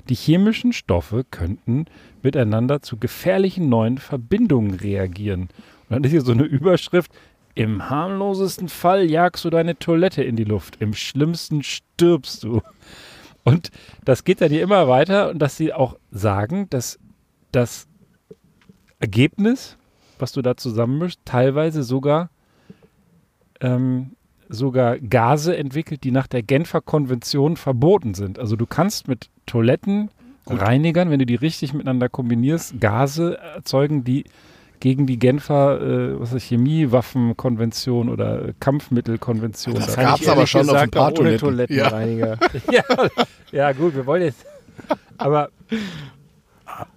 Die 0.08 0.14
chemischen 0.14 0.72
Stoffe 0.72 1.24
könnten 1.30 1.86
miteinander 2.22 2.82
zu 2.82 2.96
gefährlichen 2.98 3.68
neuen 3.68 3.98
Verbindungen 3.98 4.74
reagieren. 4.74 5.42
Und 5.42 5.90
dann 5.90 6.04
ist 6.04 6.10
hier 6.10 6.20
so 6.20 6.32
eine 6.32 6.44
Überschrift, 6.44 7.10
im 7.54 7.88
harmlosesten 7.88 8.68
Fall 8.68 9.08
jagst 9.08 9.44
du 9.44 9.50
deine 9.50 9.78
Toilette 9.78 10.24
in 10.24 10.36
die 10.36 10.44
Luft, 10.44 10.76
im 10.80 10.92
schlimmsten 10.92 11.62
stirbst 11.62 12.42
du. 12.42 12.62
Und 13.44 13.70
das 14.04 14.24
geht 14.24 14.40
dann 14.40 14.50
hier 14.50 14.62
immer 14.62 14.88
weiter 14.88 15.30
und 15.30 15.38
dass 15.38 15.56
sie 15.56 15.72
auch 15.72 15.96
sagen, 16.10 16.68
dass 16.70 16.98
das 17.52 17.86
Ergebnis, 18.98 19.76
was 20.18 20.32
du 20.32 20.42
da 20.42 20.56
zusammenmischst, 20.56 21.20
teilweise 21.24 21.82
sogar, 21.82 22.30
ähm, 23.60 24.16
sogar 24.54 24.98
Gase 24.98 25.56
entwickelt, 25.56 26.04
die 26.04 26.10
nach 26.10 26.26
der 26.26 26.42
Genfer 26.42 26.80
Konvention 26.80 27.56
verboten 27.56 28.14
sind. 28.14 28.38
Also 28.38 28.56
du 28.56 28.66
kannst 28.66 29.08
mit 29.08 29.28
Toilettenreinigern, 29.46 31.10
wenn 31.10 31.18
du 31.18 31.26
die 31.26 31.34
richtig 31.34 31.74
miteinander 31.74 32.08
kombinierst, 32.08 32.80
Gase 32.80 33.38
erzeugen, 33.38 34.04
die 34.04 34.24
gegen 34.80 35.06
die 35.06 35.18
Genfer 35.18 35.80
äh, 35.80 36.20
was 36.20 36.32
ist, 36.32 36.44
Chemiewaffenkonvention 36.44 38.08
oder 38.08 38.50
Kampfmittelkonvention. 38.60 39.76
Das 39.76 39.94
da- 39.94 40.02
gab's 40.02 40.22
ich 40.22 40.28
aber 40.30 40.46
schon 40.46 40.68
auf 40.68 40.76
ein 40.76 40.90
gesagt 40.90 40.94
paar 40.94 41.14
Toiletten. 41.14 41.76
Ja. 41.76 41.88
Toilettenreiniger. 41.90 42.38
ja, 42.70 42.82
ja, 43.52 43.72
gut, 43.72 43.94
wir 43.94 44.04
wollen 44.04 44.22
jetzt. 44.22 44.44
Aber 45.16 45.48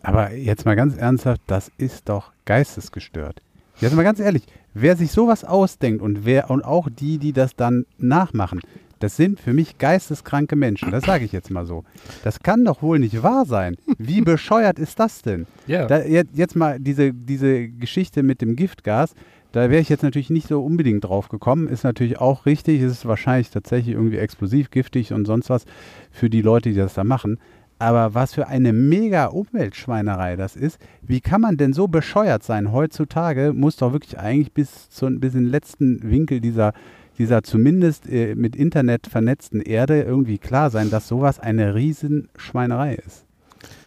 Aber 0.02 0.34
jetzt 0.34 0.66
mal 0.66 0.76
ganz 0.76 0.98
ernsthaft, 0.98 1.42
das 1.48 1.72
ist 1.78 2.10
doch 2.10 2.32
geistesgestört. 2.46 3.42
Jetzt 3.80 3.96
mal 3.96 4.04
ganz 4.04 4.20
ehrlich, 4.20 4.44
wer 4.82 4.96
sich 4.96 5.12
sowas 5.12 5.44
ausdenkt 5.44 6.02
und 6.02 6.26
wer 6.26 6.50
und 6.50 6.64
auch 6.64 6.88
die, 6.90 7.18
die 7.18 7.34
das 7.34 7.56
dann 7.56 7.86
nachmachen, 7.98 8.62
das 9.00 9.16
sind 9.16 9.40
für 9.40 9.54
mich 9.54 9.78
geisteskranke 9.78 10.56
Menschen. 10.56 10.92
Das 10.92 11.06
sage 11.06 11.26
ich 11.26 11.32
jetzt 11.32 11.52
mal 11.52 11.66
so. 11.66 11.84
Das 12.24 12.40
kann 12.40 12.66
doch 12.66 12.82
wohl 12.82 13.00
nicht 13.00 13.22
wahr 13.22 13.46
sein. 13.46 13.78
Wie 13.98 14.22
bescheuert 14.22 14.80
ist 14.80 15.00
das 15.00 15.22
denn? 15.22 15.46
ja, 15.68 15.86
Da, 15.86 16.04
jetzt, 16.04 16.32
jetzt 16.36 16.56
mal 16.56 16.80
diese, 16.80 17.14
diese 17.14 17.68
Geschichte 17.68 18.24
mit 18.24 18.42
dem 18.42 18.56
Giftgas, 18.56 19.14
da 19.52 19.70
wäre 19.70 19.82
ich 19.82 19.90
jetzt 19.90 20.04
natürlich 20.04 20.30
nicht 20.30 20.48
so 20.48 20.64
unbedingt 20.64 21.04
drauf 21.04 21.30
gekommen. 21.30 21.68
Ist 21.68 21.84
natürlich 21.84 22.20
auch 22.20 22.46
richtig. 22.46 22.82
Es 22.82 22.92
ist 22.92 23.06
wahrscheinlich 23.06 23.50
tatsächlich 23.50 23.96
irgendwie 23.96 24.18
explosiv, 24.18 24.72
giftig 24.72 25.14
und 25.14 25.26
sonst 25.26 25.50
was 25.50 25.66
für 26.12 26.30
die 26.30 26.42
Leute, 26.42 26.70
die 26.70 26.76
das 26.76 26.96
da 26.96 27.04
machen. 27.04 27.40
Aber 27.80 28.16
was 28.16 28.34
für 28.34 28.48
eine 28.48 28.74
mega 28.74 29.26
Umweltschweinerei 29.28 30.36
das 30.36 30.56
ist. 30.56 30.80
Wie 31.02 31.22
kann 31.22 31.42
man 31.42 31.58
denn 31.58 31.74
so 31.74 31.88
bescheuert 31.88 32.44
sein? 32.44 32.72
Heutzutage 32.72 33.54
muss 33.54 33.76
doch 33.78 33.94
wirklich 33.94 34.18
eigentlich 34.18 34.52
bis, 34.52 34.90
zu, 34.90 35.08
bis 35.20 35.36
in 35.36 35.44
den 35.44 35.52
letzten 35.52 36.02
Winkel 36.10 36.40
dieser, 36.42 36.74
dieser 37.20 37.44
zumindest 37.44 38.10
äh, 38.10 38.34
mit 38.36 38.56
Internet 38.56 39.08
vernetzten 39.08 39.62
Erde 39.62 40.02
irgendwie 40.02 40.40
klar 40.40 40.70
sein, 40.72 40.90
dass 40.90 41.08
sowas 41.08 41.40
eine 41.40 41.76
Riesenschweinerei 41.76 42.96
ist. 42.96 43.26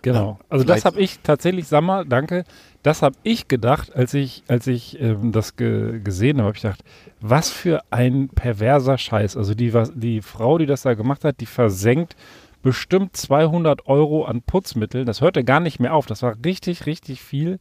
Genau. 0.03 0.38
Also 0.48 0.64
das 0.64 0.85
habe 0.85 1.00
ich 1.00 1.20
tatsächlich, 1.20 1.66
sag 1.68 1.83
mal, 1.83 2.05
danke, 2.05 2.44
das 2.83 3.03
habe 3.03 3.16
ich 3.22 3.48
gedacht, 3.48 3.94
als 3.94 4.14
ich, 4.14 4.42
als 4.48 4.66
ich 4.66 5.00
ähm, 5.00 5.33
das 5.33 5.57
ge 5.57 6.00
gesehen 6.03 6.38
habe, 6.38 6.48
habe 6.48 6.57
ich 6.57 6.62
gedacht, 6.62 6.83
was 7.20 7.50
für 7.50 7.81
ein 7.90 8.29
perverser 8.29 8.98
Scheiß. 8.98 9.37
Also 9.37 9.55
die, 9.55 9.74
was- 9.74 9.92
die 9.94 10.22
Frau, 10.22 10.59
die 10.59 10.66
das 10.66 10.83
da 10.83 10.94
gemacht 10.94 11.24
hat, 11.24 11.40
die 11.40 11.46
versenkt 11.46 12.16
bestimmt 12.62 13.16
200 13.16 13.86
Euro 13.86 14.24
an 14.24 14.42
Putzmitteln. 14.42 15.06
Das 15.06 15.20
hörte 15.20 15.44
gar 15.44 15.60
nicht 15.60 15.80
mehr 15.80 15.94
auf. 15.94 16.06
Das 16.06 16.22
war 16.22 16.34
richtig, 16.44 16.86
richtig 16.86 17.22
viel 17.22 17.58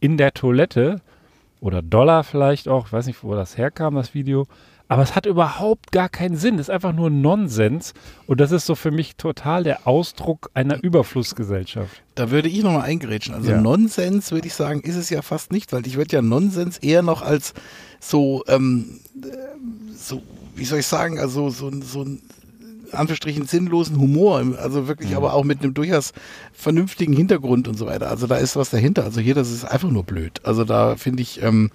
in 0.00 0.16
der 0.16 0.34
Toilette 0.34 1.00
oder 1.60 1.82
Dollar 1.82 2.24
vielleicht 2.24 2.68
auch. 2.68 2.86
Ich 2.86 2.92
weiß 2.92 3.06
nicht, 3.06 3.22
wo 3.22 3.34
das 3.34 3.56
herkam, 3.56 3.94
das 3.94 4.14
Video. 4.14 4.46
Aber 4.86 5.02
es 5.02 5.16
hat 5.16 5.24
überhaupt 5.24 5.92
gar 5.92 6.10
keinen 6.10 6.36
Sinn. 6.36 6.58
Das 6.58 6.68
ist 6.68 6.74
einfach 6.74 6.92
nur 6.92 7.08
Nonsens. 7.08 7.94
Und 8.26 8.38
das 8.40 8.52
ist 8.52 8.66
so 8.66 8.74
für 8.74 8.90
mich 8.90 9.16
total 9.16 9.64
der 9.64 9.86
Ausdruck 9.86 10.50
einer 10.52 10.82
Überflussgesellschaft. 10.82 12.02
Da 12.14 12.30
würde 12.30 12.48
ich 12.48 12.62
nochmal 12.62 12.82
eingerätschen. 12.82 13.34
Also 13.34 13.50
Ja. 13.52 13.60
Nonsens 13.60 14.30
würde 14.30 14.46
ich 14.46 14.54
sagen, 14.54 14.82
ist 14.82 14.96
es 14.96 15.08
ja 15.08 15.22
fast 15.22 15.52
nicht, 15.52 15.72
weil 15.72 15.86
ich 15.86 15.96
würde 15.96 16.16
ja 16.16 16.22
Nonsens 16.22 16.76
eher 16.78 17.02
noch 17.02 17.22
als 17.22 17.54
so, 17.98 18.44
ähm, 18.46 19.00
äh, 19.22 19.28
so, 19.96 20.22
wie 20.54 20.66
soll 20.66 20.80
ich 20.80 20.86
sagen, 20.86 21.18
also 21.18 21.48
so, 21.48 21.70
so 21.80 22.02
ein 22.02 22.20
Anführungsstrichen 22.94 23.46
sinnlosen 23.46 23.98
Humor, 23.98 24.42
also 24.58 24.88
wirklich 24.88 25.16
aber 25.16 25.34
auch 25.34 25.44
mit 25.44 25.62
einem 25.62 25.74
durchaus 25.74 26.12
vernünftigen 26.52 27.12
Hintergrund 27.14 27.68
und 27.68 27.76
so 27.76 27.86
weiter. 27.86 28.08
Also 28.08 28.26
da 28.26 28.36
ist 28.36 28.56
was 28.56 28.70
dahinter. 28.70 29.04
Also 29.04 29.20
hier, 29.20 29.34
das 29.34 29.50
ist 29.50 29.64
einfach 29.64 29.90
nur 29.90 30.04
blöd. 30.04 30.40
Also 30.44 30.64
da 30.64 30.96
finde 30.96 31.22
ich, 31.22 31.42
ähm, 31.42 31.70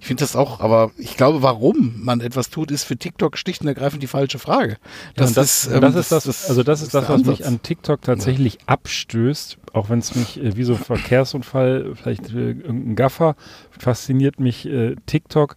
ich 0.00 0.06
finde 0.08 0.22
das 0.22 0.34
auch, 0.34 0.60
aber 0.60 0.90
ich 0.98 1.16
glaube, 1.16 1.42
warum 1.42 1.94
man 2.02 2.20
etwas 2.20 2.50
tut, 2.50 2.72
ist 2.72 2.84
für 2.84 2.96
TikTok 2.96 3.38
schlicht 3.38 3.62
und 3.62 3.68
ergreifend 3.68 4.02
die 4.02 4.08
falsche 4.08 4.40
Frage. 4.40 4.78
Ja, 5.16 5.26
und 5.26 5.36
das, 5.36 5.68
ähm, 5.68 5.74
und 5.74 5.82
das 5.82 5.94
ist 5.94 6.10
das, 6.10 6.48
also 6.50 6.62
das 6.64 6.82
ist 6.82 6.92
das, 6.92 7.06
der 7.06 7.14
was 7.14 7.24
mich 7.24 7.46
an 7.46 7.62
TikTok 7.62 8.02
tatsächlich 8.02 8.58
abstößt, 8.66 9.58
auch 9.72 9.90
wenn 9.90 10.00
es 10.00 10.14
mich 10.14 10.42
äh, 10.42 10.56
wie 10.56 10.64
so 10.64 10.74
ein 10.74 10.80
Verkehrsunfall, 10.80 11.94
vielleicht 11.94 12.30
äh, 12.30 12.50
irgendein 12.50 12.96
Gaffer, 12.96 13.36
fasziniert 13.78 14.40
mich 14.40 14.66
äh, 14.66 14.96
TikTok 15.06 15.54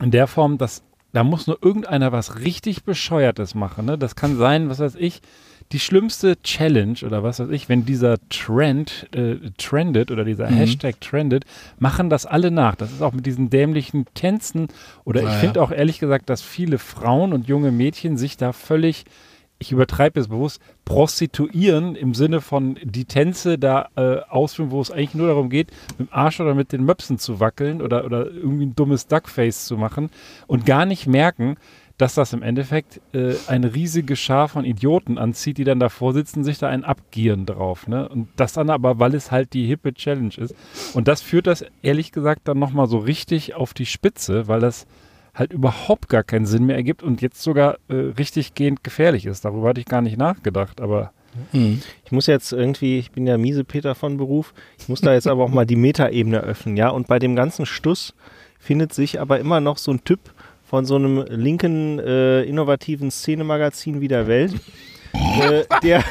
in 0.00 0.10
der 0.12 0.26
Form, 0.26 0.58
dass 0.58 0.82
da 1.14 1.24
muss 1.24 1.46
nur 1.46 1.58
irgendeiner 1.62 2.12
was 2.12 2.40
richtig 2.40 2.84
Bescheuertes 2.84 3.54
machen. 3.54 3.86
Ne? 3.86 3.96
Das 3.96 4.14
kann 4.16 4.36
sein, 4.36 4.68
was 4.68 4.80
weiß 4.80 4.96
ich, 4.96 5.22
die 5.72 5.80
schlimmste 5.80 6.40
Challenge 6.42 6.98
oder 7.06 7.22
was 7.22 7.40
weiß 7.40 7.48
ich, 7.48 7.70
wenn 7.70 7.86
dieser 7.86 8.16
Trend 8.28 9.08
äh, 9.16 9.36
trendet 9.56 10.10
oder 10.10 10.24
dieser 10.24 10.50
Mhm. 10.50 10.54
Hashtag 10.56 11.00
trendet, 11.00 11.44
machen 11.78 12.10
das 12.10 12.26
alle 12.26 12.50
nach. 12.50 12.74
Das 12.74 12.92
ist 12.92 13.00
auch 13.00 13.12
mit 13.14 13.24
diesen 13.24 13.48
dämlichen 13.48 14.04
Tänzen 14.14 14.68
oder 15.04 15.20
ich 15.20 15.26
Naja. 15.28 15.38
finde 15.38 15.62
auch 15.62 15.70
ehrlich 15.70 16.00
gesagt, 16.00 16.28
dass 16.28 16.42
viele 16.42 16.78
Frauen 16.78 17.32
und 17.32 17.48
junge 17.48 17.70
Mädchen 17.72 18.18
sich 18.18 18.36
da 18.36 18.52
völlig, 18.52 19.04
ich 19.58 19.72
übertreibe 19.72 20.20
es 20.20 20.28
bewusst, 20.28 20.60
prostituieren 20.84 21.96
im 21.96 22.14
Sinne 22.14 22.40
von 22.40 22.78
die 22.82 23.04
Tänze 23.04 23.58
da 23.58 23.88
äh, 23.96 24.18
ausführen, 24.28 24.70
wo 24.70 24.80
es 24.80 24.90
eigentlich 24.90 25.14
nur 25.14 25.28
darum 25.28 25.48
geht, 25.48 25.70
mit 25.98 26.08
dem 26.08 26.12
Arsch 26.12 26.40
oder 26.40 26.54
mit 26.54 26.72
den 26.72 26.84
Möpsen 26.84 27.18
zu 27.18 27.40
wackeln 27.40 27.80
oder, 27.80 28.04
oder 28.04 28.26
irgendwie 28.26 28.66
ein 28.66 28.76
dummes 28.76 29.06
Duckface 29.06 29.64
zu 29.64 29.76
machen 29.76 30.10
und 30.46 30.66
gar 30.66 30.84
nicht 30.86 31.06
merken, 31.06 31.56
dass 31.96 32.14
das 32.14 32.32
im 32.32 32.42
Endeffekt 32.42 33.00
äh, 33.12 33.34
eine 33.46 33.74
riesige 33.74 34.16
Schar 34.16 34.48
von 34.48 34.64
Idioten 34.64 35.16
anzieht, 35.16 35.58
die 35.58 35.64
dann 35.64 35.78
davor 35.78 36.12
sitzen, 36.12 36.42
sich 36.42 36.58
da 36.58 36.68
einen 36.68 36.84
abgieren 36.84 37.46
drauf. 37.46 37.86
Ne? 37.86 38.08
Und 38.08 38.28
das 38.36 38.52
dann 38.52 38.68
aber, 38.68 38.98
weil 38.98 39.14
es 39.14 39.30
halt 39.30 39.52
die 39.52 39.66
hippe 39.66 39.94
Challenge 39.94 40.34
ist. 40.36 40.54
Und 40.94 41.06
das 41.06 41.22
führt 41.22 41.46
das 41.46 41.64
ehrlich 41.82 42.10
gesagt 42.10 42.48
dann 42.48 42.58
nochmal 42.58 42.88
so 42.88 42.98
richtig 42.98 43.54
auf 43.54 43.74
die 43.74 43.86
Spitze, 43.86 44.48
weil 44.48 44.60
das 44.60 44.86
halt 45.34 45.52
überhaupt 45.52 46.08
gar 46.08 46.22
keinen 46.22 46.46
Sinn 46.46 46.66
mehr 46.66 46.76
ergibt 46.76 47.02
und 47.02 47.22
jetzt 47.22 47.42
sogar 47.42 47.78
äh, 47.88 47.94
richtig 47.94 48.54
gehend 48.54 48.84
gefährlich 48.84 49.26
ist. 49.26 49.44
Darüber 49.44 49.68
hatte 49.68 49.80
ich 49.80 49.86
gar 49.86 50.02
nicht 50.02 50.16
nachgedacht, 50.16 50.80
aber 50.80 51.12
Hm. 51.50 51.82
Ich 52.04 52.12
muss 52.12 52.26
jetzt 52.26 52.52
irgendwie, 52.52 52.98
ich 52.98 53.10
bin 53.10 53.26
ja 53.26 53.36
Miesepeter 53.36 53.94
von 53.94 54.16
Beruf, 54.16 54.54
ich 54.78 54.88
muss 54.88 55.00
da 55.00 55.12
jetzt 55.14 55.26
aber 55.26 55.44
auch 55.44 55.50
mal 55.50 55.66
die 55.66 55.76
Metaebene 55.76 56.40
öffnen, 56.40 56.76
ja. 56.76 56.90
Und 56.90 57.08
bei 57.08 57.18
dem 57.18 57.34
ganzen 57.34 57.66
Stuss 57.66 58.14
findet 58.58 58.92
sich 58.92 59.20
aber 59.20 59.40
immer 59.40 59.60
noch 59.60 59.78
so 59.78 59.90
ein 59.90 60.04
Typ 60.04 60.20
von 60.64 60.84
so 60.84 60.96
einem 60.96 61.24
linken, 61.28 61.98
äh, 61.98 62.42
innovativen 62.42 63.10
Szenemagazin 63.10 64.00
wie 64.00 64.08
der 64.08 64.26
Welt, 64.26 64.54
äh, 65.14 65.64
der, 65.82 66.04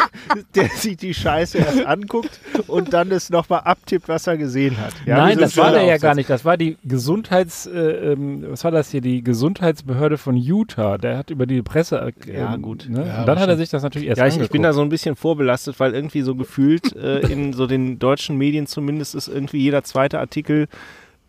der 0.56 0.68
sich 0.70 0.98
die 0.98 1.14
Scheiße 1.14 1.58
erst 1.58 1.86
anguckt 1.86 2.40
und 2.68 2.94
dann 2.94 3.12
es 3.12 3.30
nochmal 3.30 3.62
abtippt, 3.62 4.08
was 4.08 4.28
er 4.28 4.38
gesehen 4.38 4.78
hat. 4.78 4.94
Ja, 5.06 5.18
Nein, 5.18 5.38
das 5.38 5.58
war 5.58 5.72
der 5.72 5.84
ja 5.84 5.98
gar 5.98 6.16
nicht. 6.16 6.30
Das 6.30 6.46
war 6.46 6.58
die 6.58 6.78
Gesundheits, 6.84 7.66
äh, 7.66 8.14
ähm, 8.14 8.46
was 8.50 8.64
war 8.64 8.72
das 8.72 8.92
hier? 8.92 9.02
Die 9.02 9.24
Gesundheitsbehörde 9.24 10.18
von 10.18 10.36
Utah. 10.36 10.98
Der 10.98 11.18
hat 11.18 11.30
über 11.30 11.46
die 11.46 11.62
Presse. 11.62 12.14
Äh, 12.26 12.34
Ja, 12.38 12.56
gut. 12.58 12.88
Ne? 12.90 13.06
Ja, 13.08 13.22
und 13.22 13.28
dann 13.28 13.40
hat 13.40 13.50
er 13.50 13.58
sich 13.58 13.70
das 13.70 13.84
natürlich 13.84 14.08
erst 14.08 14.20
Ja, 14.20 14.28
ich, 14.28 14.40
ich 14.40 14.50
bin 14.50 14.64
da 14.64 14.74
so 14.74 14.82
ein 14.82 14.90
bisschen 14.90 15.16
vorbelastet, 15.16 15.80
weil 15.80 15.94
irgendwie 15.94 16.22
so 16.22 16.36
gefühlt 16.36 16.96
äh, 16.96 17.20
in 17.20 17.54
so 17.54 17.68
den 17.68 18.00
deutschen 18.00 18.38
Medien 18.38 18.68
zumindest 18.68 19.16
ist 19.16 19.28
irgendwie 19.28 19.60
jeder 19.60 19.84
zweite 19.84 20.20
Artikel, 20.20 20.68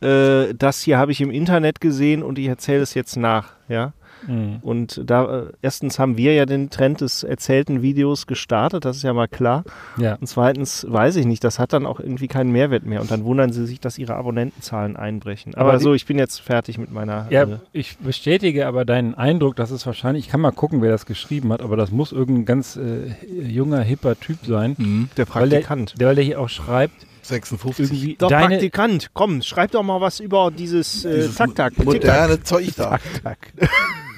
äh, 0.00 0.54
das 0.54 0.82
hier 0.82 0.98
habe 0.98 1.12
ich 1.12 1.20
im 1.20 1.30
Internet 1.30 1.80
gesehen 1.80 2.22
und 2.22 2.38
ich 2.38 2.46
erzähle 2.46 2.82
es 2.82 2.94
jetzt 2.94 3.16
nach, 3.16 3.52
ja. 3.68 3.92
Mhm. 4.26 4.58
Und 4.62 5.00
da, 5.04 5.40
äh, 5.40 5.52
erstens 5.62 5.98
haben 5.98 6.16
wir 6.16 6.34
ja 6.34 6.46
den 6.46 6.70
Trend 6.70 7.00
des 7.00 7.22
erzählten 7.22 7.82
Videos 7.82 8.26
gestartet, 8.26 8.84
das 8.84 8.96
ist 8.98 9.02
ja 9.02 9.12
mal 9.12 9.28
klar. 9.28 9.64
Ja. 9.96 10.14
Und 10.14 10.26
zweitens 10.26 10.86
weiß 10.88 11.16
ich 11.16 11.26
nicht, 11.26 11.44
das 11.44 11.58
hat 11.58 11.72
dann 11.72 11.86
auch 11.86 12.00
irgendwie 12.00 12.28
keinen 12.28 12.50
Mehrwert 12.52 12.84
mehr 12.84 13.00
und 13.00 13.10
dann 13.10 13.24
wundern 13.24 13.52
sie 13.52 13.66
sich, 13.66 13.80
dass 13.80 13.98
ihre 13.98 14.14
Abonnentenzahlen 14.14 14.96
einbrechen. 14.96 15.54
Aber, 15.54 15.70
Aber 15.70 15.80
so, 15.80 15.94
ich 15.94 16.06
bin 16.06 16.18
jetzt 16.18 16.40
fertig 16.40 16.78
mit 16.78 16.92
meiner. 16.92 17.26
Ja, 17.30 17.42
äh, 17.44 17.58
ich 17.72 17.96
bestätige 17.98 18.66
aber 18.66 18.84
deinen 18.84 19.14
Eindruck, 19.14 19.56
dass 19.56 19.70
es 19.70 19.86
wahrscheinlich, 19.86 20.26
ich 20.26 20.30
kann 20.30 20.40
mal 20.40 20.52
gucken, 20.52 20.82
wer 20.82 20.90
das 20.90 21.06
geschrieben 21.06 21.52
hat, 21.52 21.62
aber 21.62 21.76
das 21.76 21.90
muss 21.90 22.12
irgendein 22.12 22.44
ganz 22.44 22.76
äh, 22.76 23.14
junger, 23.26 23.80
hipper 23.80 24.18
Typ 24.18 24.38
sein, 24.46 24.76
Hm. 24.76 25.08
der 25.16 25.26
weil 25.34 25.48
der, 25.48 25.56
Praktikant. 25.58 26.00
der, 26.00 26.08
weil 26.08 26.14
der 26.14 26.24
hier 26.24 26.40
auch 26.40 26.48
schreibt, 26.48 27.06
56. 27.22 27.86
irgendwie 27.86 28.16
Doch, 28.18 28.28
deine, 28.28 28.48
Praktikant, 28.48 29.10
komm, 29.14 29.40
schreib 29.42 29.70
doch 29.70 29.82
mal 29.82 30.00
was 30.00 30.20
über 30.20 30.50
dieses 30.50 31.04
äh, 31.04 31.14
Dieses 31.16 31.36
Tak-Tak. 31.36 31.74
Tick-Tack. 31.74 31.86
moderne 31.94 32.42
Zeug 32.42 32.68
da. 32.76 32.98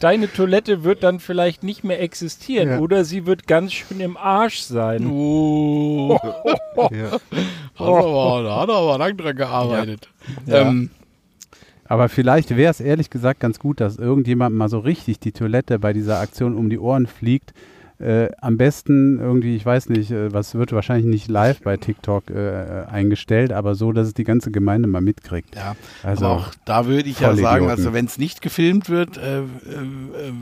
deine 0.00 0.32
Toilette 0.32 0.84
wird 0.84 1.02
dann 1.02 1.20
vielleicht 1.20 1.62
nicht 1.62 1.84
mehr 1.84 2.00
existieren 2.00 2.68
Ja. 2.68 2.78
oder 2.80 3.04
sie 3.04 3.26
wird 3.26 3.46
ganz 3.46 3.72
schön 3.72 4.00
im 4.00 4.16
Arsch 4.16 4.60
sein. 4.60 5.06
Oh. 5.10 6.18
Ja. 6.92 7.12
Hat 7.12 7.20
aber, 7.80 8.42
da 8.44 8.60
hat 8.60 8.68
er 8.68 8.74
aber 8.74 8.98
lang 8.98 9.16
dran 9.16 9.34
gearbeitet. 9.34 10.10
Ähm, 10.46 10.90
Aber 11.88 12.10
vielleicht 12.10 12.54
wäre 12.54 12.70
es 12.70 12.80
ehrlich 12.80 13.08
gesagt 13.08 13.40
ganz 13.40 13.58
gut, 13.58 13.80
dass 13.80 13.96
irgendjemand 13.96 14.54
mal 14.54 14.68
so 14.68 14.78
richtig 14.80 15.18
die 15.20 15.32
Toilette 15.32 15.78
bei 15.78 15.94
dieser 15.94 16.20
Aktion 16.20 16.54
um 16.54 16.68
die 16.68 16.78
Ohren 16.78 17.06
fliegt. 17.06 17.54
Äh, 17.98 18.28
am 18.42 18.58
besten 18.58 19.18
irgendwie, 19.18 19.56
ich 19.56 19.64
weiß 19.64 19.88
nicht, 19.88 20.10
äh, 20.10 20.30
was 20.32 20.54
wird 20.54 20.72
wahrscheinlich 20.72 21.06
nicht 21.06 21.28
live 21.28 21.62
bei 21.62 21.78
TikTok 21.78 22.30
äh, 22.30 22.84
eingestellt, 22.90 23.52
aber 23.52 23.74
so, 23.74 23.90
dass 23.92 24.08
es 24.08 24.14
die 24.14 24.24
ganze 24.24 24.50
Gemeinde 24.50 24.86
mal 24.86 25.00
mitkriegt. 25.00 25.54
ja, 25.54 25.76
Also 26.02 26.26
aber 26.26 26.34
auch 26.34 26.54
da 26.66 26.86
würde 26.86 27.08
ich 27.08 27.20
ja 27.20 27.34
sagen, 27.34 27.70
also 27.70 27.94
wenn 27.94 28.04
es 28.04 28.18
nicht 28.18 28.42
gefilmt 28.42 28.90
wird, 28.90 29.16
äh, 29.16 29.38
äh, 29.38 29.40
äh, 29.40 30.32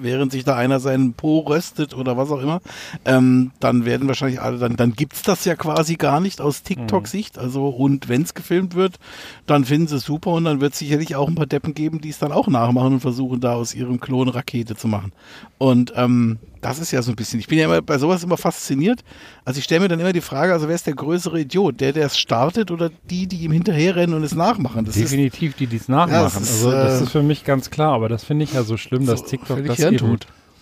während 0.00 0.30
sich 0.30 0.44
da 0.44 0.54
einer 0.54 0.78
seinen 0.78 1.14
Po 1.14 1.40
röstet 1.40 1.92
oder 1.94 2.16
was 2.16 2.30
auch 2.30 2.40
immer, 2.40 2.60
ähm, 3.04 3.50
dann 3.58 3.84
werden 3.84 4.06
wahrscheinlich 4.06 4.40
alle, 4.40 4.58
dann, 4.58 4.76
dann 4.76 4.92
gibt's 4.92 5.22
das 5.22 5.44
ja 5.44 5.56
quasi 5.56 5.96
gar 5.96 6.20
nicht 6.20 6.40
aus 6.40 6.62
TikTok-Sicht. 6.62 7.36
Also 7.36 7.68
und 7.68 8.08
wenn 8.08 8.22
es 8.22 8.34
gefilmt 8.34 8.76
wird, 8.76 9.00
dann 9.46 9.64
finden 9.64 9.88
sie 9.88 9.96
es 9.96 10.04
super 10.04 10.30
und 10.30 10.44
dann 10.44 10.60
wird 10.60 10.74
es 10.74 10.78
sicherlich 10.78 11.16
auch 11.16 11.28
ein 11.28 11.34
paar 11.34 11.46
Deppen 11.46 11.74
geben, 11.74 12.00
die 12.00 12.10
es 12.10 12.20
dann 12.20 12.30
auch 12.30 12.46
nachmachen 12.46 12.94
und 12.94 13.00
versuchen, 13.00 13.40
da 13.40 13.54
aus 13.54 13.74
ihrem 13.74 13.98
Klon 13.98 14.28
Rakete 14.28 14.76
zu 14.76 14.86
machen. 14.86 15.12
Und 15.58 15.92
ähm, 15.96 16.38
das 16.62 16.78
ist 16.78 16.90
ja 16.92 17.02
so 17.02 17.12
ein 17.12 17.16
bisschen, 17.16 17.38
ich 17.40 17.48
bin 17.48 17.58
ja 17.58 17.66
immer 17.66 17.82
bei 17.82 17.98
sowas 17.98 18.24
immer 18.24 18.38
fasziniert. 18.38 19.00
Also 19.44 19.58
ich 19.58 19.64
stelle 19.64 19.80
mir 19.82 19.88
dann 19.88 20.00
immer 20.00 20.12
die 20.14 20.20
Frage, 20.22 20.52
also 20.54 20.68
wer 20.68 20.74
ist 20.74 20.86
der 20.86 20.94
größere 20.94 21.40
Idiot? 21.40 21.80
Der, 21.80 21.92
der 21.92 22.06
es 22.06 22.16
startet 22.16 22.70
oder 22.70 22.90
die, 23.10 23.26
die 23.26 23.36
ihm 23.44 23.52
hinterherrennen 23.52 24.14
und 24.16 24.22
es 24.22 24.34
nachmachen? 24.34 24.84
Das 24.86 24.96
ist, 24.96 25.02
Definitiv, 25.12 25.54
die 25.56 25.66
dies 25.66 25.88
nachmachen. 25.88 26.22
das 26.22 26.40
ist, 26.40 26.64
also 26.64 26.70
das 26.70 27.00
äh, 27.00 27.04
ist 27.04 27.10
für 27.10 27.22
mich 27.22 27.44
ganz 27.44 27.68
klar, 27.68 27.92
aber 27.92 28.08
das 28.08 28.24
finde 28.24 28.44
ich 28.44 28.54
ja 28.54 28.62
so 28.62 28.76
schlimm, 28.78 29.04
dass 29.04 29.20
So 29.20 29.26
TikTok 29.26 29.58
völlig 29.58 29.76
das 29.76 29.80
eben 29.92 30.18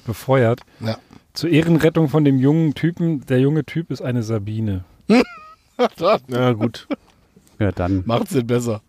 befeuert. 0.07 0.63
ja. 0.81 0.99
Zur 1.33 1.49
Ehrenrettung 1.51 2.09
von 2.09 2.25
dem 2.25 2.41
jungen 2.41 2.75
Typen, 2.75 3.25
der 3.27 3.39
junge 3.39 3.65
Typ 3.65 3.93
ist 3.93 4.03
eine 4.03 4.25
Sabine. 4.25 4.85
Ja, 6.29 6.53
gut. 6.53 6.87
Ja, 7.59 7.73
dann. 7.73 8.03
Macht's 8.05 8.33
denn 8.33 8.47
besser. 8.47 8.83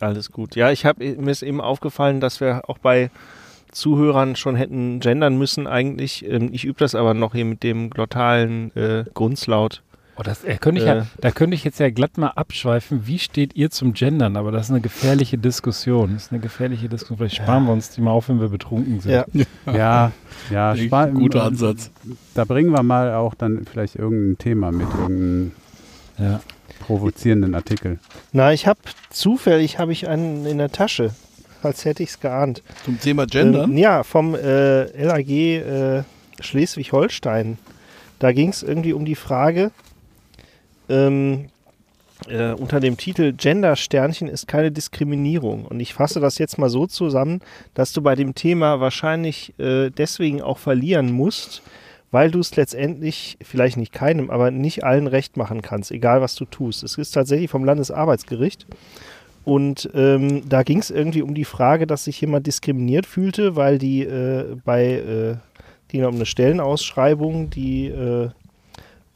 Alles 0.00 0.30
gut. 0.30 0.54
Ja, 0.56 0.70
ich 0.70 0.86
habe 0.86 1.04
mir 1.04 1.30
ist 1.30 1.42
eben 1.42 1.60
aufgefallen, 1.60 2.20
dass 2.20 2.40
wir 2.40 2.62
auch 2.68 2.78
bei 2.78 3.10
Zuhörern 3.78 4.36
schon 4.36 4.56
hätten 4.56 5.00
gendern 5.00 5.38
müssen 5.38 5.66
eigentlich. 5.66 6.24
Ähm, 6.28 6.50
ich 6.52 6.64
übe 6.64 6.78
das 6.78 6.94
aber 6.94 7.14
noch 7.14 7.34
hier 7.34 7.44
mit 7.44 7.62
dem 7.62 7.90
glottalen 7.90 8.74
äh, 8.76 9.04
Grunzlaut. 9.14 9.82
Oh, 10.20 10.22
das 10.24 10.42
äh, 10.42 10.56
könnte 10.56 10.80
ich 10.80 10.86
Äh. 10.88 10.96
ja, 10.96 11.06
da 11.20 11.30
könnte 11.30 11.54
ich 11.54 11.62
jetzt 11.62 11.78
ja 11.78 11.90
glatt 11.90 12.18
mal 12.18 12.30
abschweifen. 12.30 13.06
Wie 13.06 13.20
steht 13.20 13.54
ihr 13.54 13.70
zum 13.70 13.92
Gendern? 13.92 14.36
Aber 14.36 14.50
das 14.50 14.66
ist 14.66 14.70
eine 14.72 14.80
gefährliche 14.80 15.38
Diskussion. 15.38 16.14
Das 16.14 16.24
ist 16.24 16.32
eine 16.32 16.40
gefährliche 16.40 16.88
Diskussion. 16.88 17.18
Vielleicht 17.18 17.36
sparen 17.36 17.66
wir 17.66 17.72
uns 17.72 17.90
die 17.90 18.00
mal 18.00 18.10
auf, 18.10 18.28
wenn 18.28 18.40
wir 18.40 18.48
betrunken 18.48 18.98
sind. 19.00 19.12
Ja. 19.12 19.24
Ja, 19.72 20.12
ja, 20.50 20.76
spa- 20.76 21.06
Guter 21.06 21.38
äh, 21.38 21.42
Ansatz. 21.42 21.92
Da 22.34 22.44
bringen 22.44 22.70
wir 22.72 22.82
mal 22.82 23.14
auch 23.14 23.34
dann 23.34 23.64
vielleicht 23.70 23.94
irgendein 23.94 24.38
Thema 24.38 24.72
mit, 24.72 24.88
irgendeinen 24.88 25.52
Ja. 26.18 26.40
provozierenden 26.80 27.54
Artikel. 27.54 28.00
Na, 28.32 28.52
ich 28.52 28.66
habe 28.66 28.80
zufällig 29.10 29.78
habe 29.78 29.92
ich 29.92 30.08
einen 30.08 30.46
in 30.46 30.58
der 30.58 30.72
Tasche, 30.72 31.10
als 31.62 31.84
hätte 31.84 32.02
ich 32.02 32.10
es 32.10 32.20
geahnt. 32.20 32.62
Zum 32.84 33.00
Thema 33.00 33.26
Gendern. 33.26 33.70
Ähm, 33.70 33.78
ja, 33.78 34.02
vom 34.02 34.34
äh, 34.34 34.84
LAG 35.02 35.28
äh, 35.28 36.02
Schleswig-Holstein. 36.40 37.58
da 38.18 38.32
ging 38.32 38.50
es 38.50 38.62
irgendwie 38.62 38.92
um 38.92 39.04
die 39.04 39.14
Frage, 39.14 39.70
ähm, 40.88 41.48
äh, 42.26 42.52
unter 42.52 42.80
dem 42.80 42.96
Titel 42.96 43.32
Gender-Sternchen 43.32 44.28
ist 44.28 44.48
keine 44.48 44.72
Diskriminierung. 44.72 45.64
Und 45.66 45.80
ich 45.80 45.94
fasse 45.94 46.20
das 46.20 46.38
jetzt 46.38 46.58
mal 46.58 46.68
so 46.68 46.86
zusammen, 46.86 47.40
dass 47.74 47.92
du 47.92 48.02
bei 48.02 48.14
dem 48.14 48.34
Thema 48.34 48.80
wahrscheinlich 48.80 49.54
äh, 49.58 49.90
deswegen 49.90 50.42
auch 50.42 50.58
verlieren 50.58 51.12
musst, 51.12 51.62
weil 52.10 52.30
du 52.30 52.40
es 52.40 52.56
letztendlich, 52.56 53.38
vielleicht 53.42 53.76
nicht 53.76 53.92
keinem, 53.92 54.30
aber 54.30 54.50
nicht 54.50 54.82
allen 54.82 55.06
recht 55.06 55.36
machen 55.36 55.62
kannst, 55.62 55.90
egal 55.90 56.20
was 56.20 56.34
du 56.34 56.44
tust. 56.44 56.82
Es 56.82 56.96
ist 56.96 57.12
tatsächlich 57.12 57.50
vom 57.50 57.64
Landesarbeitsgericht. 57.64 58.66
Und 59.48 59.88
ähm, 59.94 60.46
da 60.46 60.62
ging 60.62 60.78
es 60.78 60.90
irgendwie 60.90 61.22
um 61.22 61.34
die 61.34 61.46
Frage, 61.46 61.86
dass 61.86 62.04
sich 62.04 62.20
jemand 62.20 62.46
diskriminiert 62.46 63.06
fühlte, 63.06 63.56
weil 63.56 63.78
die 63.78 64.02
äh, 64.02 64.44
bei, 64.62 64.84
äh, 64.84 65.36
ging 65.88 66.04
um 66.04 66.16
eine 66.16 66.26
Stellenausschreibung, 66.26 67.48
die 67.48 67.86
äh, 67.86 68.28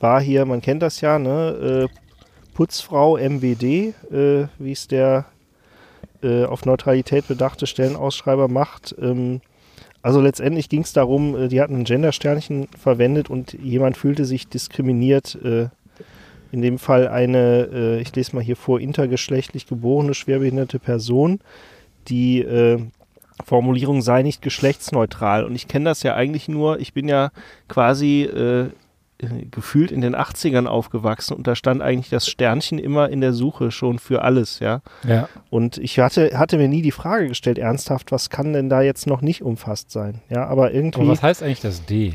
war 0.00 0.22
hier, 0.22 0.46
man 0.46 0.62
kennt 0.62 0.80
das 0.80 1.02
ja, 1.02 1.18
ne, 1.18 1.88
äh, 1.90 2.54
Putzfrau 2.54 3.18
MWD, 3.18 3.62
äh, 3.62 4.46
wie 4.58 4.72
es 4.72 4.88
der 4.88 5.26
äh, 6.22 6.46
auf 6.46 6.64
Neutralität 6.64 7.28
bedachte 7.28 7.66
Stellenausschreiber 7.66 8.48
macht. 8.48 8.94
Ähm, 9.02 9.42
also 10.00 10.22
letztendlich 10.22 10.70
ging 10.70 10.80
es 10.80 10.94
darum, 10.94 11.50
die 11.50 11.60
hatten 11.60 11.76
ein 11.76 11.84
Gendersternchen 11.84 12.68
verwendet 12.68 13.28
und 13.28 13.52
jemand 13.52 13.98
fühlte 13.98 14.24
sich 14.24 14.48
diskriminiert. 14.48 15.38
In 16.52 16.62
dem 16.62 16.78
Fall 16.78 17.08
eine, 17.08 17.68
äh, 17.72 18.00
ich 18.00 18.14
lese 18.14 18.36
mal 18.36 18.44
hier 18.44 18.56
vor, 18.56 18.78
intergeschlechtlich 18.78 19.66
geborene 19.66 20.14
schwerbehinderte 20.14 20.78
Person. 20.78 21.40
Die 22.08 22.40
äh, 22.40 22.78
Formulierung 23.44 24.02
sei 24.02 24.22
nicht 24.22 24.42
geschlechtsneutral. 24.42 25.44
Und 25.44 25.54
ich 25.54 25.66
kenne 25.66 25.86
das 25.86 26.02
ja 26.02 26.14
eigentlich 26.14 26.48
nur, 26.48 26.78
ich 26.78 26.92
bin 26.92 27.08
ja 27.08 27.30
quasi 27.68 28.22
äh, 28.22 28.68
gefühlt 29.50 29.92
in 29.92 30.00
den 30.00 30.16
80ern 30.16 30.66
aufgewachsen 30.66 31.34
und 31.34 31.46
da 31.46 31.54
stand 31.54 31.80
eigentlich 31.80 32.10
das 32.10 32.26
Sternchen 32.26 32.78
immer 32.78 33.08
in 33.08 33.20
der 33.20 33.32
Suche 33.32 33.70
schon 33.70 33.98
für 33.98 34.22
alles, 34.22 34.58
ja. 34.58 34.80
Ja. 35.06 35.28
Und 35.48 35.78
ich 35.78 35.98
hatte, 36.00 36.38
hatte 36.38 36.58
mir 36.58 36.68
nie 36.68 36.82
die 36.82 36.90
Frage 36.90 37.28
gestellt, 37.28 37.58
ernsthaft, 37.58 38.10
was 38.10 38.30
kann 38.30 38.52
denn 38.52 38.68
da 38.68 38.82
jetzt 38.82 39.06
noch 39.06 39.22
nicht 39.22 39.42
umfasst 39.42 39.90
sein? 39.90 40.20
Ja, 40.28 40.46
aber 40.46 40.72
irgendwie 40.72 41.00
Aber 41.00 41.10
was 41.10 41.22
heißt 41.22 41.42
eigentlich 41.42 41.60
das 41.60 41.86
D? 41.86 42.14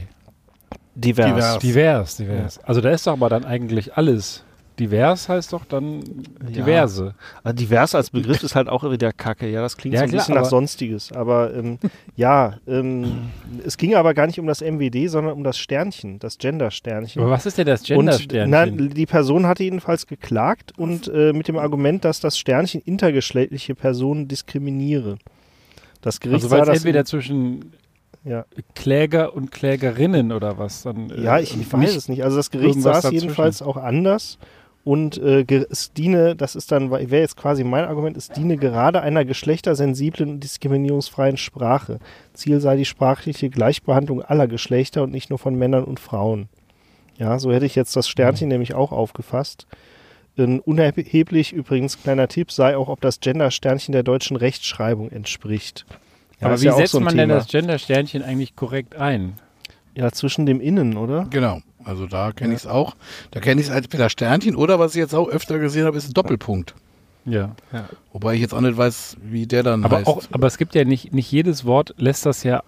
Divers. 1.01 1.59
Divers. 1.59 1.59
Divers, 1.59 2.15
divers. 2.17 2.59
Also 2.63 2.81
da 2.81 2.89
ist 2.91 3.07
doch 3.07 3.13
aber 3.13 3.29
dann 3.29 3.45
eigentlich 3.45 3.95
alles. 3.95 4.43
Divers 4.79 5.27
heißt 5.27 5.53
doch 5.53 5.65
dann 5.65 6.03
diverse. 6.39 7.15
Also 7.43 7.55
divers 7.55 7.95
als 7.95 8.11
Begriff 8.11 8.43
ist 8.43 8.53
halt 8.53 8.69
auch 8.69 8.83
wieder 8.89 9.11
kacke, 9.11 9.49
ja, 9.49 9.61
das 9.61 9.75
klingt 9.75 9.95
Ja, 9.95 10.01
so 10.01 10.03
ein 10.03 10.09
klar, 10.09 10.19
bisschen 10.21 10.35
nach 10.35 10.45
Sonstiges. 10.45 11.11
Aber 11.11 11.51
ähm, 11.55 11.79
ja, 12.15 12.57
ähm, 12.67 13.29
es 13.65 13.77
ging 13.77 13.95
aber 13.95 14.13
gar 14.13 14.27
nicht 14.27 14.39
um 14.39 14.45
das 14.45 14.61
MWD, 14.61 15.09
sondern 15.09 15.33
um 15.33 15.43
das 15.43 15.57
Sternchen, 15.57 16.19
das 16.19 16.37
Gender-Sternchen. 16.37 17.21
Aber 17.23 17.31
was 17.31 17.47
ist 17.47 17.57
denn 17.57 17.65
das 17.65 17.81
Und 17.81 17.87
Gender-Sternchen? 17.87 18.49
na, 18.51 18.65
die 18.67 19.05
Person 19.07 19.47
hatte 19.47 19.63
jedenfalls 19.63 20.05
geklagt 20.05 20.73
und 20.77 21.07
äh, 21.07 21.33
mit 21.33 21.47
dem 21.47 21.57
Argument, 21.57 22.05
dass 22.05 22.19
das 22.19 22.37
Sternchen 22.37 22.81
intergeschlechtliche 22.81 23.73
Personen 23.73 24.27
diskriminiere. 24.27 25.17
Das 26.01 26.19
Gericht 26.19 26.43
Also 26.43 26.51
weil 26.51 26.61
es 26.61 26.67
das 26.67 26.77
entweder 26.77 27.03
zwischen 27.03 27.73
ja, 28.27 28.45
Kläger 28.75 29.33
und 29.33 29.51
Klägerinnen 29.51 30.31
oder 30.31 30.57
was 30.57 30.83
dann. 30.83 31.09
äh, 31.09 31.21
ja, 31.21 31.39
ich, 31.39 31.59
ich 31.59 31.71
weiß 31.71 31.95
es 31.95 32.09
nicht. 32.09 32.23
Also 32.23 32.37
das 32.37 32.51
Gericht 32.51 32.77
es 32.77 32.83
dazwischen. 32.83 33.13
jedenfalls 33.13 33.61
auch 33.61 33.77
anders. 33.77 34.37
Und 34.83 35.17
äh, 35.17 35.43
es 35.69 35.91
diene, 35.91 36.35
das 36.35 36.55
ist 36.55 36.71
dann, 36.71 36.91
wäre 36.91 37.19
jetzt 37.19 37.35
quasi 37.35 37.65
mein 37.65 37.83
Argument, 37.83 38.15
es 38.15 38.29
diene 38.29 38.55
gerade 38.55 39.01
einer 39.01 39.25
geschlechtersensiblen 39.25 40.29
und 40.29 40.39
diskriminierungsfreien 40.39 41.35
Sprache. 41.35 41.99
Ziel 42.33 42.61
sei 42.61 42.77
die 42.77 42.85
sprachliche 42.85 43.49
Gleichbehandlung 43.49 44.21
aller 44.21 44.47
Geschlechter 44.47 45.03
und 45.03 45.11
nicht 45.11 45.29
nur 45.29 45.39
von 45.39 45.55
Männern 45.55 45.83
und 45.83 45.99
Frauen. 45.99 46.47
Ja, 47.17 47.37
so 47.37 47.51
hätte 47.51 47.65
ich 47.65 47.75
jetzt 47.75 47.97
das 47.97 48.07
Sternchen 48.07 48.47
nämlich 48.47 48.75
auch 48.75 48.93
aufgefasst. 48.93 49.67
Ähm, 50.37 50.61
unerheblich 50.63 51.51
übrigens, 51.51 52.01
kleiner 52.01 52.29
Tipp, 52.29 52.51
sei 52.51 52.77
auch, 52.77 52.87
ob 52.87 53.01
das 53.01 53.19
Gender-Sternchen 53.19 53.91
der 53.91 54.03
deutschen 54.03 54.37
Rechtschreibung 54.37 55.11
entspricht. 55.11 55.85
Ja, 56.39 56.47
Aber 56.47 56.61
wie 56.61 56.65
ja 56.65 56.73
setzt 56.75 56.91
so 56.91 56.99
man 56.99 57.15
denn 57.17 57.29
Thema. 57.29 57.39
das 57.39 57.47
Gender-Sternchen 57.47 58.21
eigentlich 58.23 58.55
korrekt 58.55 58.95
ein? 58.95 59.33
Ja, 59.95 60.11
zwischen 60.11 60.45
dem 60.45 60.61
Innen, 60.61 60.95
oder? 60.97 61.25
Genau. 61.29 61.61
Also 61.83 62.05
da 62.05 62.31
kenne 62.31 62.53
ich 62.53 62.59
es 62.61 62.67
auch. 62.67 62.95
Da 63.31 63.39
kenne 63.39 63.59
ich 63.61 63.67
es 63.67 63.73
als 63.73 63.85
entweder 63.85 64.09
Sternchen 64.09 64.55
oder 64.55 64.77
was 64.77 64.93
ich 64.95 64.99
jetzt 64.99 65.15
auch 65.15 65.27
öfter 65.29 65.57
gesehen 65.57 65.85
habe, 65.85 65.97
ist 65.97 66.09
ein 66.09 66.13
Doppelpunkt. 66.13 66.75
Ja. 67.25 67.55
Wobei 68.13 68.35
ich 68.35 68.41
jetzt 68.41 68.53
auch 68.53 68.61
nicht 68.61 68.77
weiß, 68.77 69.17
wie 69.23 69.47
der 69.47 69.63
dann 69.63 69.83
Aber, 69.83 69.97
heißt. 69.97 70.07
auch, 70.07 70.21
aber 70.31 70.47
es 70.47 70.57
gibt 70.57 70.75
ja 70.75 70.83
nicht, 70.85 71.13
nicht 71.13 71.31
jedes 71.31 71.65
Wort 71.65 71.93
lässt 71.97 72.25
das 72.25 72.43
ja 72.43 72.61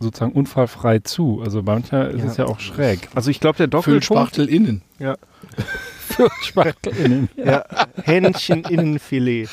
sozusagen 0.00 0.32
unfallfrei 0.32 1.00
zu. 1.00 1.42
Also 1.44 1.62
manchmal 1.62 2.10
ist 2.12 2.24
Ja. 2.24 2.30
es 2.30 2.36
ja 2.38 2.44
auch 2.46 2.60
schräg. 2.60 3.08
Also 3.14 3.30
ich 3.30 3.40
glaube, 3.40 3.58
der 3.58 3.66
Doppelpunkt 3.66 4.04
Füllspachtel 4.06 4.48
innen. 4.48 4.82
Für 6.18 6.30
SpachtelInnen. 6.42 7.28
Ja, 7.36 7.64
Hähnchen-Innenfilet. 8.02 9.48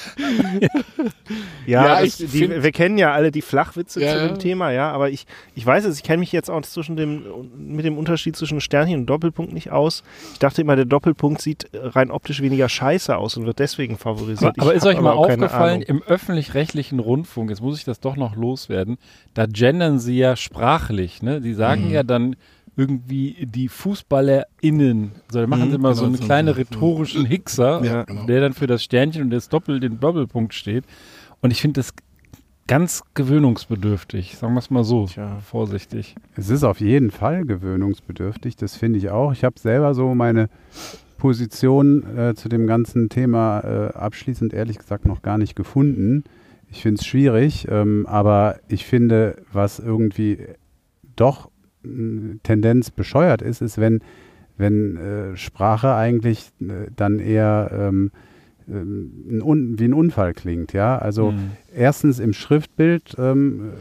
ja, 1.65 1.86
Ja, 1.86 2.01
das, 2.01 2.19
ich 2.19 2.32
die, 2.32 2.63
wir 2.63 2.71
kennen 2.71 2.97
ja 2.97 3.13
alle 3.13 3.32
die 3.32 3.41
Flachwitze 3.41 4.01
Ja, 4.01 4.12
zu 4.13 4.17
ja. 4.17 4.28
dem 4.28 4.39
Thema, 4.39 4.71
ja, 4.71 4.91
aber 4.91 5.10
ich, 5.10 5.25
ich 5.54 5.65
weiß 5.65 5.86
es, 5.86 5.97
ich 5.97 6.04
kenne 6.04 6.17
mich 6.19 6.32
jetzt 6.32 6.49
auch 6.49 6.62
zwischen 6.63 6.95
dem, 6.95 7.23
mit 7.56 7.86
dem 7.86 7.97
Unterschied 7.97 8.36
zwischen 8.36 8.62
Sternchen 8.62 9.01
und 9.01 9.06
Doppelpunkt 9.06 9.54
nicht 9.54 9.71
aus. 9.71 10.04
Ich 10.34 10.39
dachte 10.39 10.62
immer, 10.62 10.75
der 10.75 10.86
Doppelpunkt 10.86 11.41
sieht 11.41 11.69
rein 11.73 12.12
optisch 12.12 12.41
weniger 12.41 12.69
scheiße 12.69 13.15
aus 13.15 13.38
und 13.38 13.45
wird 13.45 13.60
deswegen 13.60 13.97
favorisiert. 13.97 14.56
Aber, 14.58 14.63
aber 14.63 14.73
ist 14.73 14.86
euch 14.86 14.99
mal 14.99 15.12
aufgefallen, 15.13 15.82
im 15.82 16.01
öffentlich-rechtlichen 16.04 16.99
Rundfunk, 16.99 17.49
jetzt 17.49 17.62
muss 17.62 17.78
ich 17.78 17.86
das 17.86 17.99
doch 17.99 18.15
noch 18.15 18.36
loswerden, 18.36 18.97
da 19.34 19.45
gendern 19.45 19.99
sie 19.99 20.17
ja 20.17 20.36
sprachlich, 20.36 21.21
ne? 21.21 21.41
Die 21.41 21.54
sagen 21.54 21.86
Mhm. 21.86 21.91
ja 21.91 22.04
dann 22.04 22.36
irgendwie 22.77 23.45
die 23.45 23.67
FußballerInnen. 23.69 25.11
So, 25.31 25.39
da 25.41 25.47
machen 25.47 25.65
Mhm, 25.67 25.69
sie 25.69 25.75
immer 25.75 25.93
so 25.95 26.01
genau, 26.01 26.07
einen 26.13 26.17
so- 26.17 26.25
kleinen 26.25 26.47
so- 26.49 26.53
rhetorischen 26.55 27.25
Hickser, 27.25 27.83
Ja, 27.83 28.03
genau. 28.03 28.25
der 28.25 28.41
dann 28.41 28.53
für 28.53 28.67
das 28.67 28.83
Sternchen 28.83 29.23
und 29.23 29.29
das 29.29 29.49
Doppel, 29.49 29.79
den 29.79 29.99
Doppelpunkt 29.99 30.53
steht. 30.53 30.83
Und 31.41 31.51
ich 31.51 31.61
finde 31.61 31.79
das 31.79 31.93
ganz 32.67 33.03
gewöhnungsbedürftig, 33.13 34.38
sagen 34.38 34.53
wir 34.55 34.59
es 34.59 34.69
mal 34.71 34.83
so, 34.83 35.05
Tja. 35.05 35.38
vorsichtig. 35.39 36.15
Es 36.35 36.49
ist 36.49 36.63
auf 36.63 36.79
jeden 36.81 37.11
Fall 37.11 37.45
gewöhnungsbedürftig, 37.45 38.55
das 38.55 38.75
finde 38.75 38.97
ich 38.99 39.09
auch. 39.09 39.31
Ich 39.33 39.43
habe 39.43 39.59
selber 39.59 39.93
so 39.93 40.15
meine 40.15 40.49
Position 41.17 42.17
äh, 42.17 42.35
zu 42.35 42.49
dem 42.49 42.67
ganzen 42.67 43.09
Thema 43.09 43.59
äh, 43.61 43.93
abschließend 43.93 44.53
ehrlich 44.53 44.77
gesagt 44.79 45.05
noch 45.05 45.21
gar 45.21 45.38
nicht 45.38 45.55
gefunden. 45.55 46.23
Ich 46.71 46.81
finde 46.81 46.99
es 46.99 47.05
schwierig, 47.05 47.67
ähm, 47.69 48.05
aber 48.07 48.57
ich 48.67 48.85
finde, 48.85 49.38
was 49.53 49.79
irgendwie 49.79 50.39
doch 51.15 51.49
Tendenz 52.43 52.91
bescheuert 52.91 53.41
ist, 53.41 53.61
ist, 53.61 53.77
wenn, 53.77 54.01
wenn 54.57 54.97
äh, 54.97 55.37
Sprache 55.37 55.93
eigentlich 55.95 56.49
äh, 56.61 56.89
dann 56.95 57.19
eher 57.19 57.71
ähm, 57.73 58.11
ähm, 58.67 59.41
ein 59.41 59.79
wie 59.79 59.85
ein 59.85 59.93
Unfall 59.93 60.33
klingt, 60.33 60.73
ja. 60.73 60.97
Also 60.97 61.31
Mhm. 61.31 61.51
erstens 61.75 62.19
im 62.19 62.33
Schriftbild 62.33 63.15
ähm, 63.17 63.71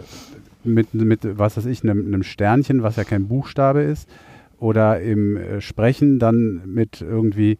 mit, 0.62 0.94
mit, 0.94 1.20
was 1.38 1.56
weiß 1.56 1.66
ich, 1.66 1.82
einem, 1.82 2.06
einem 2.06 2.22
Sternchen, 2.22 2.82
was 2.82 2.96
ja 2.96 3.04
kein 3.04 3.28
Buchstabe 3.28 3.82
ist, 3.82 4.08
oder 4.58 5.00
im 5.00 5.36
äh, 5.36 5.60
Sprechen 5.60 6.18
dann 6.18 6.62
mit 6.66 7.00
irgendwie 7.02 7.58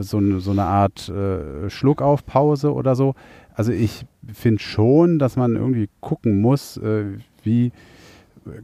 so, 0.00 0.18
eine- 0.18 0.40
so 0.40 0.50
eine 0.50 0.64
Art 0.64 1.08
äh, 1.08 1.70
Schluckaufpause 1.70 2.72
oder 2.72 2.94
so. 2.94 3.14
Also 3.54 3.72
ich 3.72 4.04
finde 4.32 4.60
schon, 4.60 5.18
dass 5.18 5.36
man 5.36 5.56
irgendwie 5.56 5.88
gucken 6.00 6.40
muss, 6.40 6.76
äh, 6.76 7.04
wie 7.42 7.72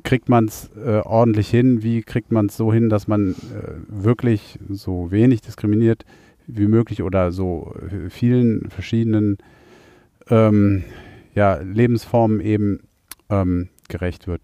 kriegt 0.03 0.29
man 0.29 0.47
es 0.47 0.71
äh, 0.77 1.01
ordentlich 1.05 1.49
hin, 1.49 1.83
wie 1.83 2.03
kriegt 2.03 2.33
man 2.33 2.47
es 2.47 2.57
so 2.57 2.73
hin, 2.73 2.88
dass 2.88 3.09
man 3.09 3.33
äh, 3.33 3.75
wirklich 3.88 4.59
so 4.69 5.11
wenig 5.11 5.40
diskriminiert 5.40 6.05
wie 6.47 6.66
möglich 6.66 7.03
oder 7.03 7.33
so 7.33 7.75
äh, 7.90 8.11
vielen 8.11 8.71
verschiedenen 8.71 9.38
ähm, 10.29 10.85
ja, 11.35 11.57
Lebensformen 11.57 12.40
eben 12.40 12.81
ähm, 13.29 13.69
gerecht 13.88 14.27
wird. 14.27 14.43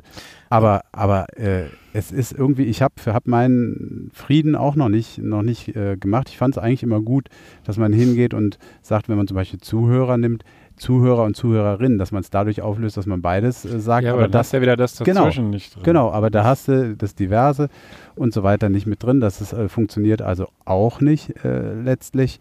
Aber, 0.50 0.82
aber 0.92 1.26
äh, 1.38 1.66
es 1.92 2.12
ist 2.12 2.32
irgendwie, 2.32 2.64
ich 2.64 2.82
habe 2.82 2.94
hab 3.06 3.26
meinen 3.26 4.10
Frieden 4.12 4.54
auch 4.54 4.76
noch 4.76 4.88
nicht, 4.88 5.18
noch 5.18 5.42
nicht 5.42 5.74
äh, 5.74 5.96
gemacht. 5.96 6.28
Ich 6.28 6.36
fand 6.36 6.56
es 6.56 6.62
eigentlich 6.62 6.82
immer 6.82 7.00
gut, 7.00 7.28
dass 7.64 7.78
man 7.78 7.92
hingeht 7.92 8.34
und 8.34 8.58
sagt, 8.82 9.08
wenn 9.08 9.16
man 9.16 9.26
zum 9.26 9.36
Beispiel 9.36 9.60
Zuhörer 9.60 10.18
nimmt, 10.18 10.44
Zuhörer 10.76 11.24
und 11.24 11.36
Zuhörerinnen, 11.36 11.98
dass 11.98 12.12
man 12.12 12.20
es 12.20 12.30
dadurch 12.30 12.60
auflöst, 12.62 12.96
dass 12.96 13.06
man 13.06 13.22
beides 13.22 13.64
äh, 13.64 13.80
sagt. 13.80 14.04
Ja, 14.04 14.12
aber, 14.14 14.24
aber 14.24 14.38
hast 14.38 14.52
du 14.52 14.58
ja 14.58 14.62
wieder 14.62 14.76
das 14.76 14.98
Genau. 14.98 15.20
dazwischen 15.24 15.50
nicht 15.50 15.74
drin. 15.74 15.82
Genau, 15.84 16.10
aber 16.10 16.30
da 16.30 16.44
hast 16.44 16.68
du 16.68 16.94
das 16.96 17.14
Diverse 17.14 17.68
und 18.14 18.32
so 18.34 18.42
weiter 18.42 18.68
nicht 18.68 18.86
mit 18.86 19.02
drin. 19.02 19.20
Das 19.20 19.40
ist, 19.40 19.52
äh, 19.52 19.68
funktioniert 19.68 20.22
also 20.22 20.48
auch 20.64 21.00
nicht 21.00 21.44
äh, 21.44 21.74
letztlich. 21.74 22.40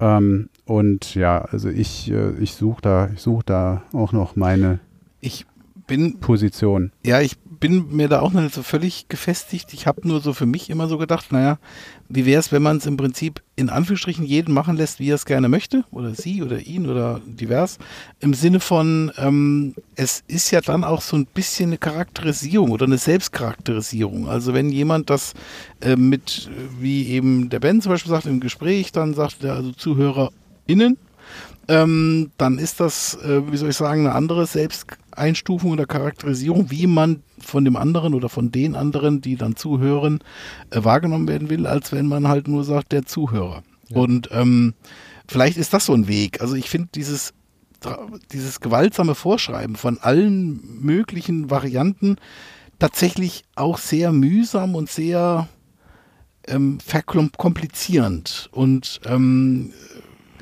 Ähm, 0.00 0.48
und 0.64 1.14
ja, 1.14 1.42
also 1.42 1.68
ich, 1.68 2.10
äh, 2.10 2.32
ich 2.38 2.54
suche 2.54 2.82
da, 2.82 3.08
ich 3.14 3.20
such 3.22 3.42
da 3.42 3.82
auch 3.92 4.12
noch 4.12 4.36
meine 4.36 4.78
Ich 5.20 5.46
bin 5.86 6.18
Position. 6.18 6.92
Ja, 7.04 7.20
ich 7.20 7.36
bin 7.58 7.94
mir 7.94 8.08
da 8.08 8.20
auch 8.20 8.32
noch 8.32 8.42
nicht 8.42 8.54
so 8.54 8.62
völlig 8.62 9.08
gefestigt. 9.08 9.72
Ich 9.72 9.86
habe 9.86 10.06
nur 10.06 10.20
so 10.20 10.32
für 10.32 10.46
mich 10.46 10.70
immer 10.70 10.88
so 10.88 10.98
gedacht, 10.98 11.32
naja, 11.32 11.58
wie 12.08 12.26
wäre 12.26 12.40
es, 12.40 12.52
wenn 12.52 12.62
man 12.62 12.76
es 12.78 12.86
im 12.86 12.96
Prinzip 12.96 13.42
in 13.56 13.70
Anführungsstrichen 13.70 14.24
jeden 14.24 14.52
machen 14.52 14.76
lässt, 14.76 15.00
wie 15.00 15.10
er 15.10 15.14
es 15.14 15.26
gerne 15.26 15.48
möchte, 15.48 15.84
oder 15.90 16.14
sie 16.14 16.42
oder 16.42 16.60
ihn 16.60 16.88
oder 16.88 17.20
divers, 17.26 17.78
im 18.20 18.34
Sinne 18.34 18.60
von, 18.60 19.10
ähm, 19.18 19.74
es 19.94 20.22
ist 20.28 20.50
ja 20.50 20.60
dann 20.60 20.84
auch 20.84 21.00
so 21.00 21.16
ein 21.16 21.26
bisschen 21.26 21.70
eine 21.70 21.78
Charakterisierung 21.78 22.70
oder 22.70 22.86
eine 22.86 22.98
Selbstcharakterisierung. 22.98 24.28
Also 24.28 24.54
wenn 24.54 24.70
jemand 24.70 25.10
das 25.10 25.34
äh, 25.80 25.96
mit, 25.96 26.50
wie 26.78 27.08
eben 27.08 27.48
der 27.48 27.60
Ben 27.60 27.80
zum 27.80 27.92
Beispiel 27.92 28.10
sagt, 28.10 28.26
im 28.26 28.40
Gespräch 28.40 28.92
dann 28.92 29.14
sagt, 29.14 29.42
der 29.42 29.54
also 29.54 29.72
ZuhörerInnen, 29.72 30.98
ähm, 31.68 32.30
dann 32.36 32.58
ist 32.58 32.80
das, 32.80 33.14
äh, 33.22 33.50
wie 33.50 33.56
soll 33.56 33.70
ich 33.70 33.76
sagen, 33.76 34.06
eine 34.06 34.14
andere 34.14 34.46
Selbsteinstufung 34.46 35.72
oder 35.72 35.86
Charakterisierung, 35.86 36.70
wie 36.70 36.86
man 36.86 37.22
von 37.46 37.64
dem 37.64 37.76
anderen 37.76 38.14
oder 38.14 38.28
von 38.28 38.50
den 38.50 38.74
anderen, 38.74 39.20
die 39.20 39.36
dann 39.36 39.56
zuhören, 39.56 40.20
äh, 40.70 40.84
wahrgenommen 40.84 41.28
werden 41.28 41.50
will, 41.50 41.66
als 41.66 41.92
wenn 41.92 42.06
man 42.06 42.28
halt 42.28 42.48
nur 42.48 42.64
sagt, 42.64 42.92
der 42.92 43.06
Zuhörer. 43.06 43.62
Und 43.92 44.28
ähm, 44.32 44.74
vielleicht 45.28 45.56
ist 45.56 45.72
das 45.72 45.86
so 45.86 45.94
ein 45.94 46.08
Weg. 46.08 46.40
Also 46.40 46.54
ich 46.54 46.68
finde 46.68 46.88
dieses 46.94 47.32
dieses 48.32 48.60
gewaltsame 48.60 49.14
Vorschreiben 49.14 49.76
von 49.76 49.98
allen 49.98 50.80
möglichen 50.80 51.50
Varianten 51.50 52.16
tatsächlich 52.78 53.44
auch 53.54 53.78
sehr 53.78 54.12
mühsam 54.12 54.74
und 54.74 54.90
sehr 54.90 55.48
ähm, 56.46 56.78
verkomplizierend. 56.80 58.48
Und 58.52 59.00
ähm, 59.06 59.72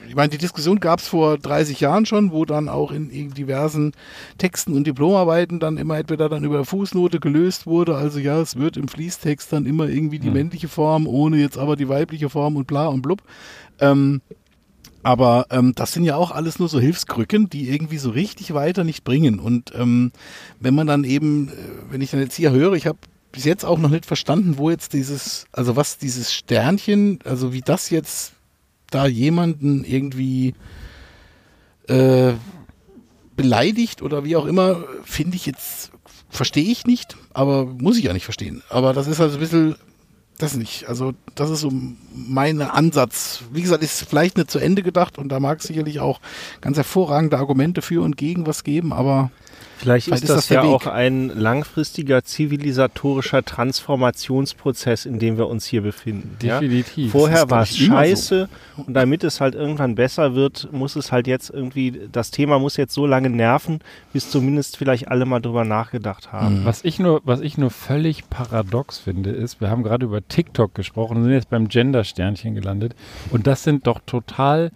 ich 0.07 0.14
meine, 0.14 0.28
die 0.28 0.38
Diskussion 0.38 0.80
gab 0.80 1.00
es 1.00 1.09
vor 1.09 1.38
30 1.38 1.80
Jahren 1.80 2.07
schon, 2.07 2.32
wo 2.32 2.44
dann 2.44 2.68
auch 2.68 2.92
in, 2.92 3.11
in 3.11 3.32
diversen 3.32 3.92
Texten 4.38 4.74
und 4.74 4.86
Diplomarbeiten 4.86 5.61
dann 5.61 5.76
immer 5.76 5.98
entweder 5.98 6.28
dann 6.28 6.44
über 6.44 6.64
Fußnote 6.64 7.20
gelöst 7.20 7.66
wurde, 7.66 7.96
also 7.96 8.18
ja, 8.18 8.40
es 8.40 8.57
wird 8.57 8.76
im 8.76 8.88
Fließtext 8.88 9.52
dann 9.52 9.66
immer 9.66 9.88
irgendwie 9.88 10.18
die 10.18 10.28
Hm. 10.28 10.34
männliche 10.34 10.68
Form, 10.68 11.07
ohne 11.07 11.38
jetzt 11.38 11.59
aber 11.59 11.76
die 11.76 11.88
weibliche 11.88 12.30
Form 12.30 12.57
und 12.57 12.66
bla 12.66 12.86
und 12.86 13.02
blub. 13.02 13.22
Ähm, 13.80 14.20
aber 15.02 15.46
ähm, 15.50 15.74
das 15.74 15.92
sind 15.92 16.05
ja 16.05 16.16
auch 16.16 16.30
alles 16.30 16.59
nur 16.59 16.68
so 16.68 16.80
Hilfskrücken, 16.80 17.50
die 17.50 17.68
irgendwie 17.68 17.98
so 17.98 18.11
richtig 18.11 18.55
weiter 18.55 18.84
nicht 18.84 19.05
bringen. 19.05 19.38
Und 19.38 19.72
ähm, 19.74 20.12
wenn 20.61 20.74
man 20.74 20.86
dann 20.86 21.05
eben, 21.05 21.48
äh, 21.48 21.52
wenn 21.90 22.00
ich 22.00 22.11
dann 22.11 22.20
jetzt 22.20 22.36
hier 22.36 22.52
höre, 22.52 22.72
ich 22.72 22.86
habe 22.86 22.98
bis 23.30 23.44
jetzt 23.44 23.64
auch 23.64 23.78
noch 23.78 23.90
nicht 23.90 24.07
verstanden, 24.07 24.57
wo 24.57 24.70
jetzt 24.70 24.94
dieses, 24.94 25.46
also 25.52 25.76
was 25.76 25.98
dieses 25.98 26.32
Sternchen, 26.32 27.18
also 27.24 27.52
wie 27.52 27.61
das 27.61 27.90
jetzt 27.90 28.34
da 28.95 29.07
jemanden 29.07 29.84
irgendwie 29.84 30.55
äh, 31.88 32.32
beleidigt 33.36 34.03
oder 34.03 34.24
wie 34.24 34.36
auch 34.36 34.47
immer, 34.47 34.84
finde 35.05 35.36
ich 35.36 35.47
jetzt, 35.47 35.90
verstehe 36.30 36.70
ich 36.70 36.86
nicht, 36.86 37.16
aber 37.32 37.66
muss 37.66 37.99
ich 37.99 38.05
ja 38.05 38.12
nicht 38.12 38.24
verstehen. 38.24 38.62
Aber 38.68 38.92
das 38.92 39.07
ist 39.07 39.20
also 39.20 39.36
ein 39.36 39.40
bisschen, 39.40 39.74
das 40.38 40.55
nicht. 40.55 40.88
Also 40.88 41.12
das 41.34 41.51
ist 41.51 41.61
so 41.61 41.72
mein 42.14 42.62
Ansatz. 42.62 43.42
Wie 43.53 43.62
gesagt, 43.62 43.82
ist 43.82 44.09
vielleicht 44.09 44.36
nicht 44.36 44.51
zu 44.51 44.59
Ende 44.59 44.82
gedacht 44.82 45.18
und 45.18 45.28
da 45.28 45.40
mag 45.40 45.59
es 45.59 45.66
sicherlich 45.66 46.01
auch 46.01 46.20
ganz 46.61 46.76
hervorragende 46.76 47.38
Argumente 47.38 47.82
für 47.82 48.03
und 48.03 48.16
gegen 48.16 48.47
was 48.47 48.64
geben, 48.64 48.92
aber 48.92 49.30
Vielleicht, 49.77 50.07
Vielleicht 50.07 50.25
ist 50.25 50.31
ist 50.31 50.37
das, 50.37 50.37
das 50.37 50.49
ja 50.51 50.62
Weg. 50.62 50.70
auch 50.70 50.87
ein 50.87 51.29
langfristiger 51.29 52.22
zivilisatorischer 52.25 53.45
Transformationsprozess, 53.45 55.07
in 55.07 55.18
dem 55.18 55.37
wir 55.37 55.49
uns 55.49 55.66
hier 55.66 55.83
befinden. 55.83 56.37
Ja? 56.43 56.61
Definitiv. 56.61 57.12
Vorher 57.12 57.43
ist, 57.43 57.49
glaub 57.49 57.51
war 57.51 57.62
es 57.62 57.77
scheiße 57.77 58.49
und 58.87 58.95
damit 58.95 59.25
es 59.25 59.41
halt 59.41 59.55
irgendwann 59.55 59.95
besser 59.95 60.35
wird, 60.35 60.68
muss 60.72 60.97
es 60.97 61.12
halt 61.12 61.27
jetzt 61.27 61.51
irgendwie, 61.51 62.01
das 62.11 62.31
Thema 62.31 62.59
muss 62.59 62.77
jetzt 62.77 62.95
so 62.95 63.07
lange 63.07 63.31
nerven, 63.31 63.81
bis 64.12 64.31
zumindest 64.31 64.77
vielleicht 64.77 65.09
alle 65.09 65.27
mal 65.27 65.41
drüber 65.41 65.64
nachgedacht 65.64 66.33
haben. 66.33 66.64
Was 66.64 66.85
ich 66.85 66.99
nur, 66.99 67.20
was 67.25 67.41
ich 67.41 67.59
nur 67.59 67.70
völlig 67.70 68.29
paradox 68.31 68.99
finde, 68.99 69.31
ist, 69.31 69.61
wir 69.61 69.70
haben 69.70 69.83
gerade 69.83 70.07
über 70.07 70.27
TikTok 70.27 70.75
gesprochen 70.75 71.18
und 71.18 71.25
sind 71.25 71.33
jetzt 71.33 71.51
beim 71.51 71.68
Gender-Sternchen 71.68 72.55
gelandet. 72.55 72.95
Und 73.31 73.47
das 73.47 73.62
sind 73.62 73.87
doch 73.87 74.01
total 74.07 74.70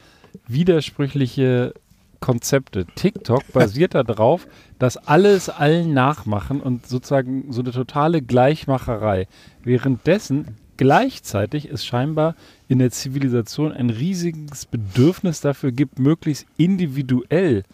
widersprüchliche 0.47 1.75
Konzepte. 2.21 2.87
TikTok 2.95 3.53
basiert 3.53 3.95
darauf, 3.95 4.47
dass 4.79 4.97
alles 4.97 5.49
allen 5.49 5.95
nachmachen 5.95 6.61
und 6.61 6.87
sozusagen 6.87 7.53
so 7.53 7.61
eine 7.61 7.71
totale 7.71 8.23
Gleichmacherei. 8.23 9.27
Währenddessen 9.63 10.57
gleichzeitig 10.77 11.71
es 11.71 11.85
scheinbar 11.85 12.35
in 12.69 12.79
der 12.79 12.91
Zivilisation 12.91 13.73
ein 13.73 13.91
riesiges 13.91 14.67
Bedürfnis 14.67 15.41
dafür 15.41 15.73
gibt, 15.73 15.99
möglichst 15.99 16.47
individuell 16.57 17.65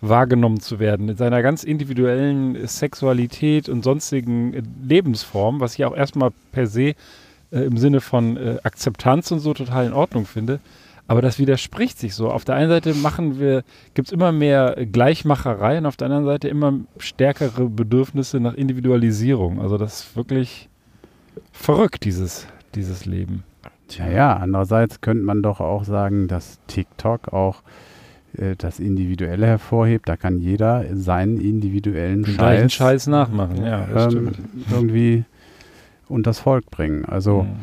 wahrgenommen 0.00 0.60
zu 0.60 0.78
werden, 0.78 1.08
in 1.08 1.16
seiner 1.16 1.42
ganz 1.42 1.64
individuellen 1.64 2.66
Sexualität 2.66 3.68
und 3.68 3.82
sonstigen 3.82 4.54
äh, 4.54 4.62
Lebensformen, 4.82 5.60
was 5.60 5.74
ich 5.74 5.84
auch 5.84 5.96
erstmal 5.96 6.30
per 6.52 6.66
se 6.66 6.94
äh, 7.50 7.60
im 7.60 7.76
Sinne 7.76 8.00
von 8.00 8.36
äh, 8.36 8.58
Akzeptanz 8.62 9.30
und 9.30 9.40
so 9.40 9.54
total 9.54 9.86
in 9.86 9.92
Ordnung 9.92 10.26
finde. 10.26 10.60
Aber 11.06 11.20
das 11.20 11.38
widerspricht 11.38 11.98
sich 11.98 12.14
so. 12.14 12.30
Auf 12.30 12.44
der 12.44 12.54
einen 12.54 12.70
Seite 12.70 12.94
machen 12.94 13.38
wir, 13.38 13.62
gibt 13.92 14.08
es 14.08 14.12
immer 14.12 14.32
mehr 14.32 14.74
Gleichmacherei 14.90 15.78
und 15.78 15.86
auf 15.86 15.96
der 15.96 16.06
anderen 16.06 16.24
Seite 16.24 16.48
immer 16.48 16.80
stärkere 16.98 17.68
Bedürfnisse 17.68 18.40
nach 18.40 18.54
Individualisierung. 18.54 19.60
Also 19.60 19.76
das 19.76 20.00
ist 20.00 20.16
wirklich 20.16 20.68
verrückt, 21.52 22.04
dieses, 22.04 22.46
dieses 22.74 23.04
Leben. 23.04 23.44
Tja, 23.88 24.08
ja, 24.08 24.36
andererseits 24.36 25.02
könnte 25.02 25.24
man 25.24 25.42
doch 25.42 25.60
auch 25.60 25.84
sagen, 25.84 26.26
dass 26.26 26.58
TikTok 26.68 27.34
auch 27.34 27.62
äh, 28.38 28.56
das 28.56 28.80
Individuelle 28.80 29.46
hervorhebt. 29.46 30.08
Da 30.08 30.16
kann 30.16 30.40
jeder 30.40 30.84
seinen 30.96 31.38
individuellen 31.38 32.24
Scheiß, 32.24 32.72
Scheiß 32.72 33.06
nachmachen. 33.08 33.62
Ja, 33.62 33.86
das 33.92 34.14
ähm, 34.14 34.32
stimmt. 34.32 34.38
irgendwie 34.70 35.24
unters 36.08 36.38
Volk 36.38 36.70
bringen. 36.70 37.04
Also 37.04 37.42
Mhm. 37.42 37.56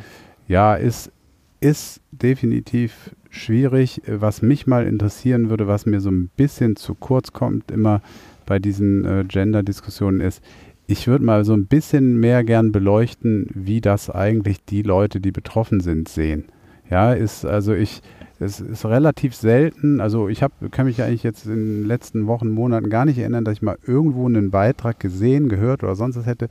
ja, 0.47 0.75
ist, 0.75 1.11
ist 1.59 2.01
definitiv 2.11 3.15
schwierig. 3.31 4.01
Was 4.05 4.43
mich 4.43 4.67
mal 4.67 4.85
interessieren 4.85 5.49
würde, 5.49 5.67
was 5.67 5.87
mir 5.87 5.99
so 5.99 6.11
ein 6.11 6.29
bisschen 6.35 6.75
zu 6.75 6.93
kurz 6.93 7.33
kommt, 7.33 7.71
immer 7.71 8.01
bei 8.45 8.59
diesen 8.59 9.05
äh, 9.05 9.23
Gender-Diskussionen 9.27 10.21
ist, 10.21 10.43
ich 10.85 11.07
würde 11.07 11.23
mal 11.23 11.45
so 11.45 11.53
ein 11.53 11.67
bisschen 11.67 12.19
mehr 12.19 12.43
gern 12.43 12.71
beleuchten, 12.71 13.47
wie 13.53 13.81
das 13.81 14.09
eigentlich 14.09 14.63
die 14.65 14.81
Leute, 14.81 15.21
die 15.21 15.31
betroffen 15.31 15.79
sind, 15.79 16.09
sehen. 16.09 16.45
Ja, 16.89 17.13
ist 17.13 17.45
also 17.45 17.73
ich, 17.73 18.01
es 18.39 18.59
ist 18.59 18.85
relativ 18.85 19.33
selten, 19.33 20.01
also 20.01 20.27
ich 20.27 20.43
hab, 20.43 20.51
kann 20.71 20.87
mich 20.87 21.01
eigentlich 21.01 21.23
jetzt 21.23 21.45
in 21.45 21.53
den 21.53 21.85
letzten 21.85 22.27
Wochen, 22.27 22.49
Monaten 22.49 22.89
gar 22.89 23.05
nicht 23.05 23.17
erinnern, 23.17 23.45
dass 23.45 23.53
ich 23.53 23.61
mal 23.61 23.77
irgendwo 23.87 24.25
einen 24.25 24.51
Beitrag 24.51 24.99
gesehen, 24.99 25.47
gehört 25.47 25.83
oder 25.83 25.95
sonst 25.95 26.17
was 26.17 26.25
hätte, 26.25 26.49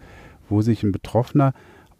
wo 0.48 0.62
sich 0.62 0.82
ein 0.82 0.92
Betroffener 0.92 1.52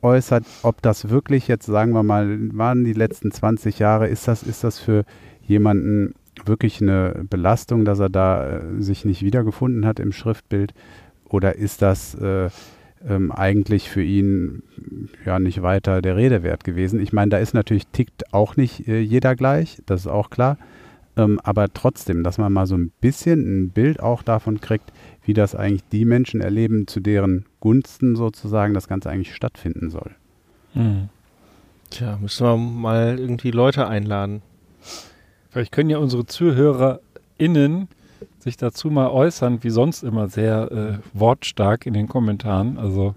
äußert, 0.02 0.44
ob 0.62 0.82
das 0.82 1.10
wirklich 1.10 1.48
jetzt, 1.48 1.66
sagen 1.66 1.92
wir 1.92 2.02
mal, 2.02 2.38
waren 2.56 2.84
die 2.84 2.92
letzten 2.92 3.30
20 3.30 3.78
Jahre, 3.78 4.08
ist 4.08 4.28
das, 4.28 4.42
ist 4.42 4.64
das 4.64 4.78
für 4.78 5.04
jemanden 5.42 6.14
wirklich 6.44 6.80
eine 6.80 7.24
Belastung, 7.28 7.84
dass 7.84 7.98
er 7.98 8.08
da 8.08 8.48
äh, 8.48 8.60
sich 8.82 9.04
nicht 9.04 9.22
wiedergefunden 9.22 9.86
hat 9.86 10.00
im 10.00 10.12
Schriftbild? 10.12 10.74
Oder 11.28 11.56
ist 11.56 11.82
das 11.82 12.14
äh, 12.14 12.48
ähm, 13.06 13.32
eigentlich 13.32 13.88
für 13.88 14.02
ihn 14.02 14.62
ja 15.24 15.38
nicht 15.38 15.62
weiter 15.62 16.02
der 16.02 16.16
Rede 16.16 16.42
wert 16.42 16.64
gewesen? 16.64 17.00
Ich 17.00 17.12
meine, 17.12 17.30
da 17.30 17.38
ist 17.38 17.54
natürlich 17.54 17.86
tickt 17.88 18.32
auch 18.32 18.56
nicht 18.56 18.88
äh, 18.88 19.00
jeder 19.00 19.36
gleich, 19.36 19.82
das 19.86 20.02
ist 20.02 20.06
auch 20.06 20.30
klar. 20.30 20.58
Ähm, 21.16 21.40
aber 21.42 21.72
trotzdem, 21.72 22.22
dass 22.22 22.38
man 22.38 22.52
mal 22.52 22.66
so 22.66 22.76
ein 22.76 22.92
bisschen 23.00 23.40
ein 23.64 23.70
Bild 23.70 24.00
auch 24.00 24.22
davon 24.22 24.60
kriegt, 24.60 24.92
wie 25.24 25.34
das 25.34 25.54
eigentlich 25.54 25.84
die 25.90 26.04
Menschen 26.04 26.40
erleben, 26.40 26.86
zu 26.86 27.00
deren 27.00 27.46
Gunsten 27.60 28.16
sozusagen 28.16 28.74
das 28.74 28.88
Ganze 28.88 29.10
eigentlich 29.10 29.34
stattfinden 29.34 29.90
soll. 29.90 30.12
Mhm. 30.74 31.08
Tja, 31.90 32.18
müssen 32.20 32.46
wir 32.46 32.56
mal 32.56 33.18
irgendwie 33.18 33.50
Leute 33.50 33.88
einladen. 33.88 34.42
Vielleicht 35.50 35.72
können 35.72 35.90
ja 35.90 35.98
unsere 35.98 36.24
ZuhörerInnen 36.26 37.88
sich 38.38 38.56
dazu 38.56 38.90
mal 38.90 39.08
äußern, 39.08 39.62
wie 39.62 39.70
sonst 39.70 40.02
immer 40.02 40.28
sehr 40.28 40.70
äh, 40.70 41.18
wortstark 41.18 41.86
in 41.86 41.94
den 41.94 42.08
Kommentaren. 42.08 42.78
Also 42.78 43.14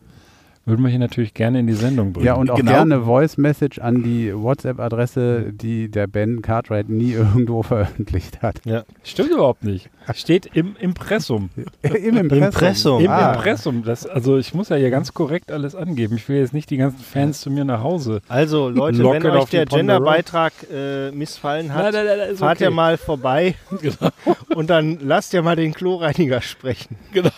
würden 0.65 0.81
wir 0.83 0.89
hier 0.89 0.99
natürlich 0.99 1.33
gerne 1.33 1.59
in 1.59 1.67
die 1.67 1.73
Sendung 1.73 2.13
bringen. 2.13 2.25
Ja, 2.25 2.35
und 2.35 2.49
auch 2.49 2.55
Genau. 2.57 2.71
gerne 2.71 3.01
Voice 3.01 3.37
Message 3.37 3.79
an 3.79 4.01
die 4.03 4.33
WhatsApp-Adresse, 4.33 5.51
die 5.53 5.89
der 5.89 6.07
Ben 6.07 6.41
Cartwright 6.41 6.89
nie 6.89 7.11
irgendwo 7.13 7.63
veröffentlicht 7.63 8.41
hat. 8.41 8.61
Stimmt 9.03 9.31
überhaupt 9.31 9.63
nicht. 9.63 9.89
Steht 10.13 10.45
im 10.53 10.75
Impressum. 10.79 11.49
Im 11.81 12.17
Impressum. 12.17 12.43
Impressum. 12.43 13.01
Im 13.03 13.09
Ah. 13.11 13.33
Impressum. 13.33 13.83
Das, 13.85 14.05
also 14.05 14.37
ich 14.37 14.53
muss 14.53 14.69
ja 14.69 14.75
hier 14.75 14.89
ganz 14.89 15.13
korrekt 15.13 15.51
alles 15.51 15.75
angeben. 15.75 16.15
Ich 16.17 16.27
will 16.27 16.37
jetzt 16.39 16.53
nicht 16.53 16.69
die 16.69 16.77
ganzen 16.77 16.99
Fans 16.99 17.39
zu 17.41 17.49
mir 17.51 17.63
nach 17.63 17.81
Hause. 17.83 18.21
Also 18.27 18.69
Leute, 18.69 19.01
Locken 19.01 19.23
wenn 19.23 19.31
euch 19.31 19.45
der. 19.49 19.65
Gender-Beitrag 19.65 20.51
äh, 20.71 21.11
missfallen 21.11 21.73
hat, 21.73 21.93
nein, 21.93 22.05
nein, 22.05 22.29
ist 22.31 22.39
fahrt 22.39 22.57
okay. 22.57 22.65
ihr 22.65 22.71
mal 22.71 22.97
vorbei 22.97 23.55
und 24.55 24.69
dann 24.69 24.99
lasst 25.01 25.33
ihr 25.33 25.41
mal 25.41 25.55
den 25.55 25.73
Kloreiniger 25.73 26.41
sprechen. 26.41 26.97
Genau. 27.13 27.31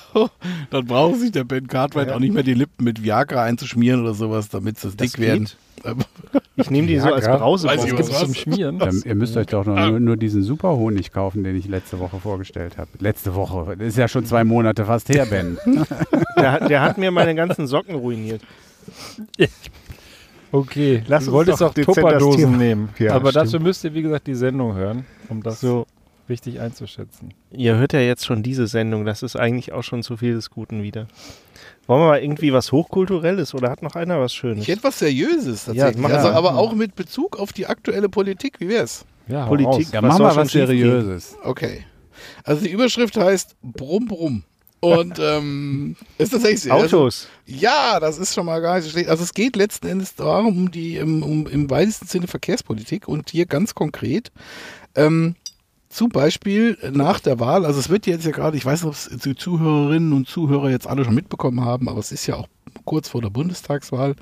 Dann 0.71 0.86
braucht 0.86 1.19
sich 1.19 1.32
der 1.32 1.43
Ben 1.43 1.67
Cartwright 1.67 2.07
Ja. 2.07 2.15
auch 2.15 2.19
nicht 2.19 2.34
mehr 2.34 2.43
die 2.43 2.53
Lippen 2.55 2.84
mit 2.84 3.03
Wir 3.03 3.14
Viagra 3.16 3.43
einzuschmieren 3.43 4.01
oder 4.01 4.13
sowas, 4.13 4.49
damit 4.49 4.78
sie 4.80 4.89
dick 4.95 5.18
werden. 5.20 5.49
Ähm, 5.84 5.99
Ich 6.55 6.70
nehme 6.72 6.88
die 6.88 6.97
so 6.99 7.13
als? 7.13 7.26
Brause. 7.28 7.68
Weiß 7.68 7.84
ich 7.86 7.97
Was 7.97 8.09
zum 8.20 8.34
Schmieren? 8.34 8.82
Ähm, 8.82 9.01
ihr 9.05 9.16
müsst 9.16 9.36
euch 9.38 9.47
doch 9.47 9.66
nur, 9.66 9.99
nur 9.99 10.18
diesen 10.18 10.41
Superhonig 10.43 11.11
kaufen, 11.11 11.43
den 11.43 11.55
ich 11.55 11.68
letzte 11.68 11.99
Woche 11.99 12.20
vorgestellt 12.20 12.78
habe. 12.78 12.89
Letzte 12.99 13.36
Woche. 13.36 13.76
Das 13.78 13.88
ist 13.88 13.97
ja 13.97 14.07
schon 14.07 14.26
zwei 14.26 14.43
Monate 14.43 14.86
fast 14.86 15.09
her, 15.09 15.26
Ben. 15.26 15.57
Der, 16.38 16.51
hat- 16.51 16.70
der 16.70 16.82
hat 16.82 16.97
mir 16.97 17.11
meine 17.11 17.36
ganzen 17.36 17.68
Socken 17.68 17.95
ruiniert. 17.95 18.41
Okay, 20.51 21.03
Lass 21.07 21.26
du 21.26 21.32
uns 21.32 21.36
wolltest 21.36 21.61
doch 21.61 21.74
Tupperdosen 21.74 22.57
nehmen. 22.57 22.89
Ja, 22.99 23.13
aber 23.16 23.32
stimmt. 23.32 23.45
dazu 23.47 23.59
müsst 23.59 23.84
ihr, 23.84 23.93
wie 23.93 24.01
gesagt, 24.01 24.28
die 24.28 24.36
Sendung 24.36 24.76
hören, 24.76 25.05
um 25.28 25.43
das 25.43 25.59
So, 25.59 25.86
richtig 26.30 26.59
einzuschätzen. 26.61 27.34
ihr 27.51 27.76
hört 27.76 27.93
ja 27.93 27.99
jetzt 27.99 28.26
schon 28.26 28.41
diese 28.43 28.68
Sendung. 28.68 29.05
Das 29.05 29.24
ist 29.24 29.36
eigentlich 29.36 29.74
auch 29.74 29.84
schon 29.84 30.03
zu 30.03 30.18
viel 30.18 30.34
des 30.34 30.49
Guten 30.49 30.82
wieder. 30.84 31.07
Wollen 31.88 32.01
wir 32.01 32.07
mal 32.07 32.21
irgendwie 32.21 32.51
was 32.51 32.71
Hochkulturelles 32.71 33.53
oder 33.53 33.69
hat 33.69 33.83
noch 33.83 33.95
einer 33.95 34.19
was 34.19 34.33
Schönes? 34.33 34.63
Ich 34.63 34.67
hätte 34.67 34.83
was 34.83 34.99
Seriöses 34.99 35.67
Ja, 35.67 35.73
tatsächlich. 35.73 36.01
mach 36.01 36.09
also, 36.11 36.29
mal. 36.29 36.33
aber 36.36 36.55
auch 36.55 36.73
mit 36.73 36.95
Bezug 36.95 37.38
auf 37.38 37.53
die 37.53 37.67
aktuelle 37.67 38.09
Politik. 38.09 38.59
Wie 38.59 38.69
wär's? 38.69 39.05
Ja, 39.27 39.45
Politik. 39.45 39.91
Ja, 39.91 40.01
Was 40.01 40.17
mach 40.17 40.19
mal 40.19 40.36
was? 40.36 40.51
Seriöses. 40.51 41.36
Okay. 41.43 41.86
Also 42.43 42.63
die 42.63 42.71
Überschrift 42.71 43.17
heißt 43.17 43.55
Brumm 43.61 44.07
Brumm. 44.07 44.43
Und 44.79 45.19
ähm, 45.19 45.95
ist 46.17 46.31
tatsächlich 46.31 46.63
so. 46.63 46.71
Also, 46.71 46.97
Autos. 46.99 47.27
ja, 47.45 47.99
das 47.99 48.17
ist 48.17 48.33
schon 48.33 48.45
mal 48.45 48.59
gar 48.61 48.75
nicht 48.75 48.86
so 48.86 48.91
schlecht. 48.91 49.09
Also 49.09 49.23
es 49.23 49.33
geht 49.33 49.55
letzten 49.55 49.88
Endes 49.88 50.15
darum, 50.15 50.57
um 50.57 50.71
die 50.71 50.99
um, 50.99 51.23
um, 51.23 51.47
im 51.47 51.69
weitesten 51.69 52.07
Sinne 52.07 52.27
Verkehrspolitik 52.27 53.07
und 53.07 53.29
hier 53.29 53.45
ganz 53.45 53.73
konkret 53.73 54.31
ähm, 54.95 55.36
zum 55.96 56.10
Beispiel 56.10 56.78
nach 56.91 57.20
der 57.22 57.39
Wahl, 57.39 57.66
also 57.66 57.80
es 57.80 57.89
wird 57.89 58.06
jetzt 58.06 58.26
ja 58.26 58.32
gerade, 58.32 58.58
ich 58.58 58.66
weiß 58.66 58.84
nicht, 58.84 58.88
ob 58.89 58.93
es 58.96 59.22
die 59.24 59.36
Zuhörerinnen 59.36 60.12
und 60.12 60.28
Zuhörer 60.28 60.70
jetzt 60.70 60.88
alle 60.88 61.06
schon 61.06 61.16
mitbekommen 61.16 61.64
haben, 61.64 61.88
aber 61.88 62.00
es 62.00 62.12
ist 62.12 62.28
ja 62.28 62.36
auch 62.36 62.48
kurz 62.84 63.08
vor 63.08 63.22
der 63.22 63.30
Bundestagswahl. 63.30 64.16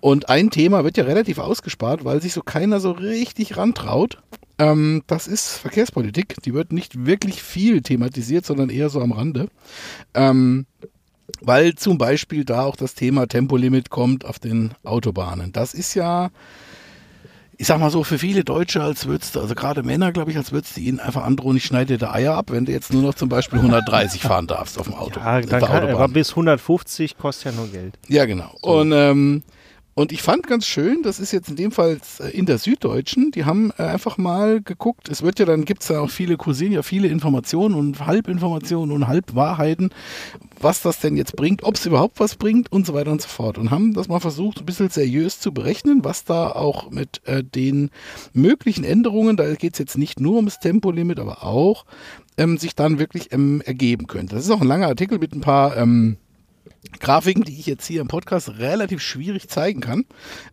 Und 0.00 0.28
ein 0.28 0.50
Thema 0.50 0.84
wird 0.84 0.96
ja 0.96 1.04
relativ 1.04 1.38
ausgespart, 1.38 2.04
weil 2.04 2.22
sich 2.22 2.32
so 2.32 2.42
keiner 2.42 2.78
so 2.78 2.92
richtig 2.92 3.56
rantraut. 3.56 4.18
Ähm, 4.58 5.02
das 5.08 5.26
ist 5.26 5.56
Verkehrspolitik. 5.58 6.36
Die 6.44 6.54
wird 6.54 6.72
nicht 6.72 7.06
wirklich 7.06 7.42
viel 7.42 7.82
thematisiert, 7.82 8.46
sondern 8.46 8.70
eher 8.70 8.88
so 8.88 9.00
am 9.00 9.10
Rande. 9.10 9.48
Ähm, 10.14 10.66
weil 11.40 11.74
zum 11.74 11.98
Beispiel 11.98 12.44
da 12.44 12.64
auch 12.64 12.76
das 12.76 12.94
Thema 12.94 13.26
Tempolimit 13.26 13.90
kommt 13.90 14.24
auf 14.24 14.38
den 14.38 14.74
Autobahnen. 14.84 15.52
Das 15.52 15.74
ist 15.74 15.94
ja, 15.94 16.30
ich 17.60 17.66
sag 17.66 17.78
mal 17.78 17.90
so, 17.90 18.04
für 18.04 18.18
viele 18.18 18.42
Deutsche, 18.42 18.82
als 18.82 19.04
würdest 19.04 19.36
du, 19.36 19.40
also 19.40 19.54
gerade 19.54 19.82
Männer, 19.82 20.12
glaube 20.12 20.30
ich, 20.30 20.38
als 20.38 20.50
würdest 20.50 20.78
du 20.78 20.80
ihnen 20.80 20.98
einfach 20.98 21.24
androhen, 21.24 21.58
ich 21.58 21.66
schneide 21.66 21.98
dir 21.98 22.10
Eier 22.10 22.34
ab, 22.34 22.46
wenn 22.52 22.64
du 22.64 22.72
jetzt 22.72 22.90
nur 22.90 23.02
noch 23.02 23.12
zum 23.12 23.28
Beispiel 23.28 23.58
130 23.58 24.22
fahren 24.22 24.46
darfst 24.46 24.78
auf 24.78 24.86
dem 24.86 24.94
Auto. 24.94 25.20
Ja, 25.20 25.42
dann 25.42 25.60
kann, 25.60 25.90
aber 25.90 26.08
bis 26.08 26.30
150 26.30 27.18
kostet 27.18 27.52
ja 27.52 27.60
nur 27.60 27.68
Geld. 27.68 27.98
Ja, 28.08 28.24
genau. 28.24 28.50
Und, 28.62 28.92
ähm, 28.92 29.42
und 30.00 30.12
ich 30.12 30.22
fand 30.22 30.46
ganz 30.46 30.66
schön, 30.66 31.02
das 31.02 31.20
ist 31.20 31.30
jetzt 31.30 31.50
in 31.50 31.56
dem 31.56 31.72
Fall 31.72 31.98
äh, 32.20 32.30
in 32.30 32.46
der 32.46 32.56
Süddeutschen, 32.56 33.32
die 33.32 33.44
haben 33.44 33.70
äh, 33.76 33.82
einfach 33.82 34.16
mal 34.16 34.62
geguckt, 34.62 35.10
es 35.10 35.20
wird 35.20 35.38
ja 35.38 35.44
dann, 35.44 35.66
gibt 35.66 35.82
es 35.82 35.88
ja 35.88 36.00
auch 36.00 36.08
viele 36.08 36.38
Cousinen, 36.38 36.72
ja 36.72 36.82
viele 36.82 37.08
Informationen 37.08 37.74
und 37.74 38.06
Halbinformationen 38.06 38.94
und 38.94 39.08
Halbwahrheiten, 39.08 39.90
was 40.58 40.80
das 40.80 41.00
denn 41.00 41.18
jetzt 41.18 41.36
bringt, 41.36 41.64
ob 41.64 41.74
es 41.74 41.84
überhaupt 41.84 42.18
was 42.18 42.36
bringt 42.36 42.72
und 42.72 42.86
so 42.86 42.94
weiter 42.94 43.12
und 43.12 43.20
so 43.20 43.28
fort. 43.28 43.58
Und 43.58 43.70
haben 43.70 43.92
das 43.92 44.08
mal 44.08 44.20
versucht, 44.20 44.60
ein 44.60 44.66
bisschen 44.66 44.88
seriös 44.88 45.38
zu 45.38 45.52
berechnen, 45.52 46.02
was 46.02 46.24
da 46.24 46.50
auch 46.50 46.90
mit 46.90 47.20
äh, 47.26 47.44
den 47.44 47.90
möglichen 48.32 48.84
Änderungen, 48.84 49.36
da 49.36 49.54
geht 49.54 49.74
es 49.74 49.78
jetzt 49.78 49.98
nicht 49.98 50.18
nur 50.18 50.36
ums 50.36 50.60
Tempolimit, 50.60 51.18
aber 51.18 51.44
auch, 51.44 51.84
ähm, 52.38 52.56
sich 52.56 52.74
dann 52.74 52.98
wirklich 52.98 53.32
ähm, 53.32 53.60
ergeben 53.66 54.06
könnte. 54.06 54.36
Das 54.36 54.46
ist 54.46 54.50
auch 54.50 54.62
ein 54.62 54.66
langer 54.66 54.88
Artikel 54.88 55.18
mit 55.18 55.34
ein 55.34 55.42
paar 55.42 55.76
ähm, 55.76 56.16
Grafiken, 56.98 57.44
die 57.44 57.58
ich 57.58 57.66
jetzt 57.66 57.86
hier 57.86 58.00
im 58.00 58.08
Podcast 58.08 58.58
relativ 58.58 59.02
schwierig 59.02 59.48
zeigen 59.48 59.80
kann. 59.80 60.06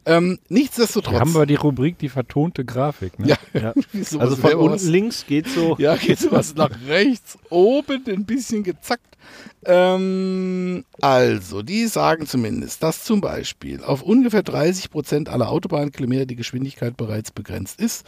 Ähm, 0.05 0.39
nichtsdestotrotz. 0.49 1.13
Wir 1.13 1.19
haben 1.19 1.36
aber 1.36 1.45
die 1.45 1.55
Rubrik 1.55 1.97
die 1.99 2.09
vertonte 2.09 2.65
Grafik. 2.65 3.17
Ne? 3.19 3.30
ja, 3.30 3.38
Ja. 3.53 3.73
Also 4.19 4.36
von 4.36 4.53
unten 4.53 4.75
was. 4.75 4.84
links 4.84 5.25
geht 5.25 5.47
so. 5.47 5.75
Ja, 5.80 5.95
geht 5.97 6.19
sowas 6.19 6.55
nach 6.55 6.71
rechts, 6.88 7.38
oben 7.49 8.03
ein 8.07 8.25
bisschen 8.25 8.63
gezackt. 8.63 9.17
Ähm, 9.65 10.86
also, 11.01 11.61
die 11.61 11.88
sagen 11.88 12.25
zumindest, 12.25 12.84
dass 12.84 13.03
zum 13.03 13.21
Beispiel 13.21 13.84
auf 13.84 14.01
ungefähr 14.01 14.43
30 14.43 14.89
Prozent 14.89 15.30
aller 15.30 15.49
Autobahnkilometer 15.49 16.25
die 16.25 16.36
Geschwindigkeit 16.36 16.95
bereits 16.95 17.32
begrenzt 17.32 17.82
ist. 17.82 18.05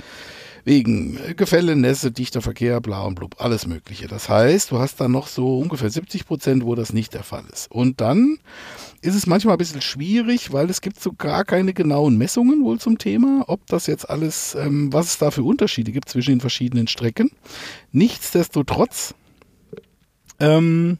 Wegen 0.64 1.20
Gefälle, 1.36 1.76
Nässe, 1.76 2.12
dichter 2.12 2.42
Verkehr, 2.42 2.82
bla 2.82 3.04
und 3.04 3.16
blub, 3.16 3.36
alles 3.40 3.68
Mögliche. 3.68 4.08
Das 4.08 4.30
heißt, 4.30 4.72
du 4.72 4.80
hast 4.80 5.00
dann 5.00 5.12
noch 5.12 5.28
so 5.28 5.60
ungefähr 5.60 5.90
70 5.90 6.26
Prozent, 6.26 6.66
wo 6.66 6.76
das 6.76 6.94
nicht 6.94 7.14
der 7.14 7.24
Fall 7.24 7.44
ist. 7.52 7.72
Und 7.72 8.02
dann 8.02 8.40
ist 9.02 9.16
es 9.16 9.28
manchmal 9.28 9.56
ein 9.56 9.60
bisschen 9.60 9.82
schwierig, 9.82 10.52
weil 10.52 10.70
es 10.70 10.82
gibt 10.82 11.00
so 11.00 11.14
gar 11.14 11.46
keine 11.46 11.74
genauen 11.74 12.18
Messungen 12.18 12.64
wohl 12.64 12.80
zum 12.80 12.98
Thema, 12.98 13.44
ob 13.48 13.66
das 13.68 13.88
jetzt 13.88 14.10
alles, 14.10 14.56
ähm, 14.56 14.92
was 14.92 15.08
es 15.08 15.18
da 15.18 15.32
für 15.32 15.44
Unterschiede 15.44 15.92
gibt 15.92 16.10
zwischen 16.10 16.32
den 16.32 16.42
verschiedenen 16.42 16.88
Strecken. 16.88 17.32
Nichtsdestotrotz 17.92 19.16
ähm, 20.40 20.98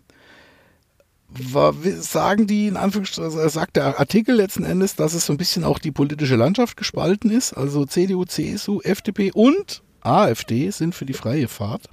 wa- 1.30 1.74
wi- 1.82 1.92
sagen 1.92 2.48
die 2.48 2.68
in 2.68 2.78
Anführungsstrichen, 2.78 3.40
äh, 3.40 3.50
sagt 3.50 3.76
der 3.76 4.00
Artikel 4.00 4.36
letzten 4.36 4.64
Endes, 4.64 4.96
dass 4.96 5.14
es 5.14 5.26
so 5.26 5.34
ein 5.34 5.38
bisschen 5.38 5.64
auch 5.64 5.80
die 5.80 5.92
politische 5.92 6.36
Landschaft 6.36 6.78
gespalten 6.78 7.30
ist. 7.32 7.54
Also 7.54 7.86
CDU, 7.86 8.26
CSU, 8.26 8.82
FDP 8.82 9.32
und 9.34 9.82
AfD 10.02 10.70
sind 10.72 10.96
für 10.96 11.06
die 11.06 11.14
freie 11.14 11.48
Fahrt. 11.48 11.88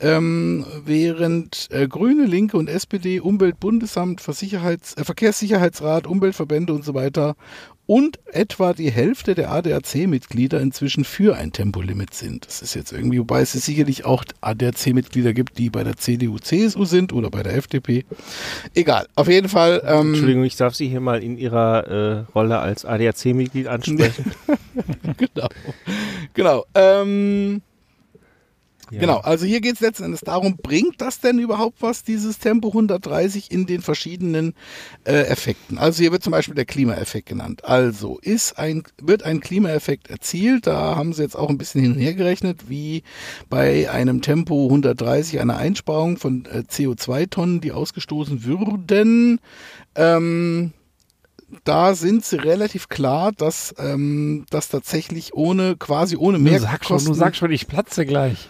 Ähm, 0.00 0.64
während 0.84 1.68
äh, 1.70 1.86
Grüne, 1.86 2.24
Linke 2.26 2.56
und 2.56 2.68
SPD, 2.68 3.20
Umweltbundesamt, 3.20 4.20
äh, 4.20 5.04
Verkehrssicherheitsrat, 5.04 6.06
Umweltverbände 6.06 6.72
und 6.72 6.84
so 6.84 6.94
weiter 6.94 7.36
und 7.86 8.18
etwa 8.32 8.72
die 8.72 8.90
Hälfte 8.90 9.34
der 9.34 9.50
ADAC-Mitglieder 9.50 10.60
inzwischen 10.60 11.04
für 11.04 11.36
ein 11.36 11.52
Tempolimit 11.52 12.14
sind. 12.14 12.46
Das 12.46 12.62
ist 12.62 12.74
jetzt 12.74 12.92
irgendwie, 12.92 13.18
wobei 13.18 13.42
es 13.42 13.52
sicherlich 13.52 14.04
auch 14.04 14.24
ADAC-Mitglieder 14.40 15.34
gibt, 15.34 15.58
die 15.58 15.70
bei 15.70 15.84
der 15.84 15.96
CDU, 15.96 16.38
CSU 16.38 16.84
sind 16.84 17.12
oder 17.12 17.30
bei 17.30 17.42
der 17.42 17.56
FDP. 17.56 18.04
Egal, 18.74 19.06
auf 19.14 19.28
jeden 19.28 19.48
Fall. 19.48 19.82
Ähm, 19.86 20.08
Entschuldigung, 20.08 20.44
ich 20.44 20.56
darf 20.56 20.74
Sie 20.74 20.88
hier 20.88 21.00
mal 21.00 21.22
in 21.22 21.36
Ihrer 21.36 21.86
äh, 21.86 22.32
Rolle 22.34 22.58
als 22.58 22.84
ADAC-Mitglied 22.84 23.66
ansprechen. 23.66 24.32
genau. 25.16 25.48
Genau. 26.32 26.64
Ähm, 26.74 27.62
Ja. 28.94 29.00
Genau, 29.00 29.18
also 29.18 29.44
hier 29.44 29.60
geht 29.60 29.74
es 29.74 29.80
letzten 29.80 30.04
Endes 30.04 30.20
darum, 30.20 30.56
bringt 30.56 31.00
das 31.00 31.18
denn 31.18 31.40
überhaupt 31.40 31.82
was, 31.82 32.04
dieses 32.04 32.38
Tempo 32.38 32.68
130 32.68 33.50
in 33.50 33.66
den 33.66 33.80
verschiedenen 33.80 34.54
äh, 35.04 35.22
Effekten? 35.26 35.78
Also 35.78 36.00
hier 36.00 36.12
wird 36.12 36.22
zum 36.22 36.30
Beispiel 36.30 36.54
der 36.54 36.64
Klimaeffekt 36.64 37.28
genannt. 37.28 37.64
Also 37.64 38.18
ist 38.22 38.56
ein, 38.56 38.84
wird 39.02 39.24
ein 39.24 39.40
Klimaeffekt 39.40 40.10
erzielt, 40.10 40.68
da 40.68 40.94
haben 40.94 41.12
sie 41.12 41.22
jetzt 41.22 41.36
auch 41.36 41.50
ein 41.50 41.58
bisschen 41.58 41.80
hin 41.80 41.92
und 41.94 41.98
her 41.98 42.14
gerechnet, 42.14 42.68
wie 42.68 43.02
bei 43.50 43.90
einem 43.90 44.22
Tempo 44.22 44.66
130 44.66 45.40
eine 45.40 45.56
Einsparung 45.56 46.16
von 46.16 46.44
äh, 46.46 46.58
CO2-Tonnen, 46.58 47.60
die 47.60 47.72
ausgestoßen 47.72 48.44
würden. 48.44 49.40
Ähm, 49.96 50.72
da 51.64 51.94
sind 51.94 52.24
sie 52.24 52.36
relativ 52.36 52.88
klar, 52.88 53.32
dass 53.32 53.74
ähm, 53.78 54.46
das 54.50 54.68
tatsächlich 54.68 55.34
ohne, 55.34 55.76
quasi 55.76 56.16
ohne 56.16 56.38
Du 56.38 56.44
mehr 56.44 56.60
sag 56.60 56.84
schon, 56.84 57.04
du 57.04 57.14
sag 57.14 57.36
schon, 57.36 57.50
ich 57.52 57.66
platze 57.66 58.06
gleich. 58.06 58.48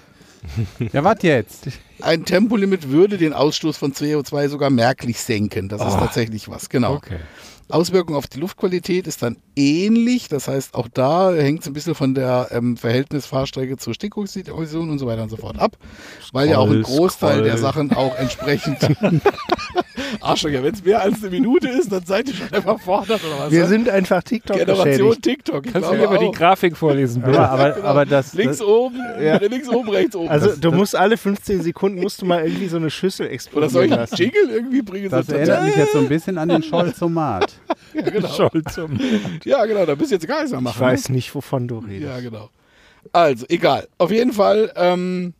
Ja, 0.92 1.04
was 1.04 1.22
jetzt? 1.22 1.68
Ein 2.00 2.24
Tempolimit 2.24 2.90
würde 2.90 3.16
den 3.18 3.32
Ausstoß 3.32 3.76
von 3.76 3.92
CO2 3.92 4.48
sogar 4.48 4.70
merklich 4.70 5.20
senken. 5.20 5.68
Das 5.68 5.80
ist 5.80 5.94
Oh. 5.94 5.98
tatsächlich 5.98 6.48
was, 6.48 6.68
genau. 6.68 6.94
Okay. 6.94 7.18
Auswirkung 7.70 8.14
auf 8.14 8.26
die 8.26 8.40
Luftqualität 8.40 9.06
ist 9.06 9.22
dann 9.22 9.38
ähnlich. 9.56 10.28
Das 10.28 10.48
heißt, 10.48 10.74
auch 10.74 10.86
da 10.92 11.32
hängt 11.32 11.62
es 11.62 11.66
ein 11.66 11.72
bisschen 11.72 11.94
von 11.94 12.14
der 12.14 12.48
ähm, 12.50 12.76
Verhältnis 12.76 13.24
Fahrstrecke 13.24 13.78
zur 13.78 13.94
Stickoxidemission 13.94 14.90
und 14.90 14.98
so 14.98 15.06
weiter 15.06 15.22
und 15.22 15.30
so 15.30 15.36
fort 15.38 15.58
ab. 15.58 15.76
Weil 16.32 16.50
ja 16.50 16.58
auch 16.58 16.70
ein 16.70 16.84
Scroll, 16.84 16.96
Großteil 16.98 17.42
der 17.42 17.56
scroll. 17.56 17.62
Sachen 17.62 17.92
auch 17.94 18.14
entsprechend. 18.16 18.78
Arschlöcher, 20.20 20.62
wenn 20.62 20.74
es 20.74 20.84
mehr 20.84 21.00
als 21.02 21.22
eine 21.22 21.30
Minute 21.30 21.68
ist, 21.68 21.90
dann 21.92 22.04
seid 22.04 22.28
ihr 22.28 22.34
schon 22.34 22.48
überfordert 22.48 23.20
oder 23.24 23.44
was? 23.44 23.50
Wir 23.52 23.62
ne? 23.62 23.68
sind 23.68 23.88
einfach 23.88 24.22
TikTok 24.22 24.56
Generation 24.56 25.08
geschädigt. 25.08 25.22
TikTok. 25.22 25.66
Ich 25.66 25.72
Kannst 25.72 25.90
du 25.90 25.94
mir 25.94 26.06
mal 26.06 26.18
die. 26.18 26.30
Grafik 26.30 26.76
vorlesen, 26.76 27.22
bitte? 27.22 27.40
Aber, 27.40 27.76
aber, 27.76 27.84
aber 27.84 28.06
das, 28.06 28.34
Links 28.34 28.58
das, 28.58 28.66
oben, 28.66 28.98
links 29.50 29.68
oben, 29.68 29.88
rechts 29.88 30.16
oben. 30.16 30.28
Also 30.28 30.48
Das- 30.48 30.60
du 30.60 30.72
musst 30.72 30.96
alle 30.96 31.16
15 31.16 31.62
Sekunden 31.62 32.00
musst 32.00 32.22
du 32.22 32.26
mal 32.26 32.44
irgendwie 32.44 32.68
so 32.68 32.76
eine 32.76 32.90
Schüssel 32.90 33.26
oder 33.26 33.68
soll 33.68 33.84
explodieren 33.84 33.84
ich 33.84 33.92
einen 33.92 34.00
lassen. 34.00 34.16
Jingle 34.16 34.50
irgendwie 34.50 34.82
bringen? 34.82 35.10
das 35.10 35.28
erinnert 35.28 35.64
mich 35.64 35.76
jetzt 35.76 35.92
so 35.92 35.98
ein 35.98 36.08
bisschen 36.08 36.38
an 36.38 36.48
den 36.48 36.62
Scholzomat. 36.62 37.52
ja, 37.94 38.02
genau. 38.02 38.50
Ja, 39.44 39.64
genau, 39.66 39.86
da 39.86 39.94
bist 39.94 40.10
du 40.10 40.16
jetzt 40.16 40.26
gar 40.26 40.36
nichts 40.38 40.50
mehr 40.52 40.60
machen. 40.60 40.74
Ich 40.76 40.80
weiß 40.80 41.08
nicht, 41.10 41.34
wovon 41.34 41.68
du 41.68 41.78
redest. 41.78 42.02
Ja, 42.10 42.20
genau. 42.20 42.50
Also, 43.12 43.46
egal. 43.48 43.88
Auf 43.98 44.10
jeden 44.10 44.32
Fall 44.32 44.72
ähm, 44.76 45.34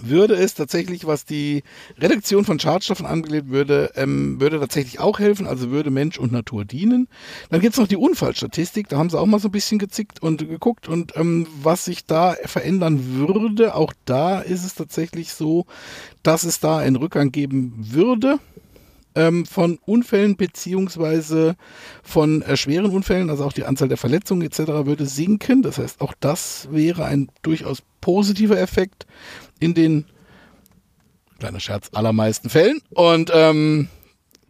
würde 0.00 0.34
es 0.34 0.54
tatsächlich, 0.54 1.06
was 1.06 1.24
die 1.24 1.62
Reduktion 1.98 2.44
von 2.44 2.58
Schadstoffen 2.58 3.06
angeht, 3.06 3.48
würde, 3.48 3.92
ähm, 3.96 4.40
würde 4.40 4.60
tatsächlich 4.60 5.00
auch 5.00 5.18
helfen, 5.18 5.46
also 5.46 5.70
würde 5.70 5.90
Mensch 5.90 6.18
und 6.18 6.32
Natur 6.32 6.64
dienen. 6.64 7.08
Dann 7.50 7.60
gibt's 7.60 7.78
noch 7.78 7.88
die 7.88 7.96
Unfallstatistik, 7.96 8.88
da 8.88 8.98
haben 8.98 9.10
sie 9.10 9.18
auch 9.18 9.26
mal 9.26 9.40
so 9.40 9.48
ein 9.48 9.52
bisschen 9.52 9.78
gezickt 9.78 10.22
und 10.22 10.46
geguckt 10.48 10.88
und 10.88 11.16
ähm, 11.16 11.46
was 11.62 11.84
sich 11.84 12.06
da 12.06 12.36
verändern 12.44 13.16
würde, 13.16 13.74
auch 13.74 13.92
da 14.04 14.40
ist 14.40 14.64
es 14.64 14.74
tatsächlich 14.74 15.32
so, 15.32 15.66
dass 16.22 16.44
es 16.44 16.60
da 16.60 16.78
einen 16.78 16.96
Rückgang 16.96 17.32
geben 17.32 17.74
würde. 17.78 18.38
ähm, 19.16 19.46
von 19.46 19.78
Unfällen 19.86 20.36
beziehungsweise 20.36 21.56
von 22.02 22.42
äh, 22.42 22.56
schweren 22.56 22.90
Unfällen, 22.92 23.30
also 23.30 23.44
auch 23.44 23.52
die 23.52 23.64
Anzahl 23.64 23.88
der 23.88 23.96
Verletzungen 23.96 24.42
etc. 24.42 24.58
würde 24.84 25.06
sinken. 25.06 25.62
Das 25.62 25.78
heißt, 25.78 26.00
auch 26.00 26.14
das 26.20 26.68
wäre 26.70 27.06
ein 27.06 27.28
durchaus 27.42 27.82
positiver 28.00 28.60
Effekt 28.60 29.06
in 29.58 29.74
den 29.74 30.04
kleiner 31.38 31.60
Scherz 31.60 31.90
allermeisten 31.92 32.48
Fällen. 32.48 32.80
Und 32.90 33.30
ähm, 33.34 33.88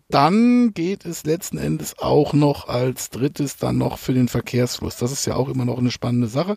dann 0.08 0.72
geht 0.72 1.04
es 1.04 1.24
letzten 1.24 1.58
Endes 1.58 1.98
auch 1.98 2.32
noch 2.32 2.68
als 2.68 3.10
drittes 3.10 3.56
dann 3.56 3.78
noch 3.78 3.98
für 3.98 4.14
den 4.14 4.28
Verkehrsfluss. 4.28 4.96
Das 4.96 5.10
ist 5.10 5.26
ja 5.26 5.34
auch 5.34 5.48
immer 5.48 5.64
noch 5.64 5.78
eine 5.78 5.90
spannende 5.90 6.28
Sache. 6.28 6.56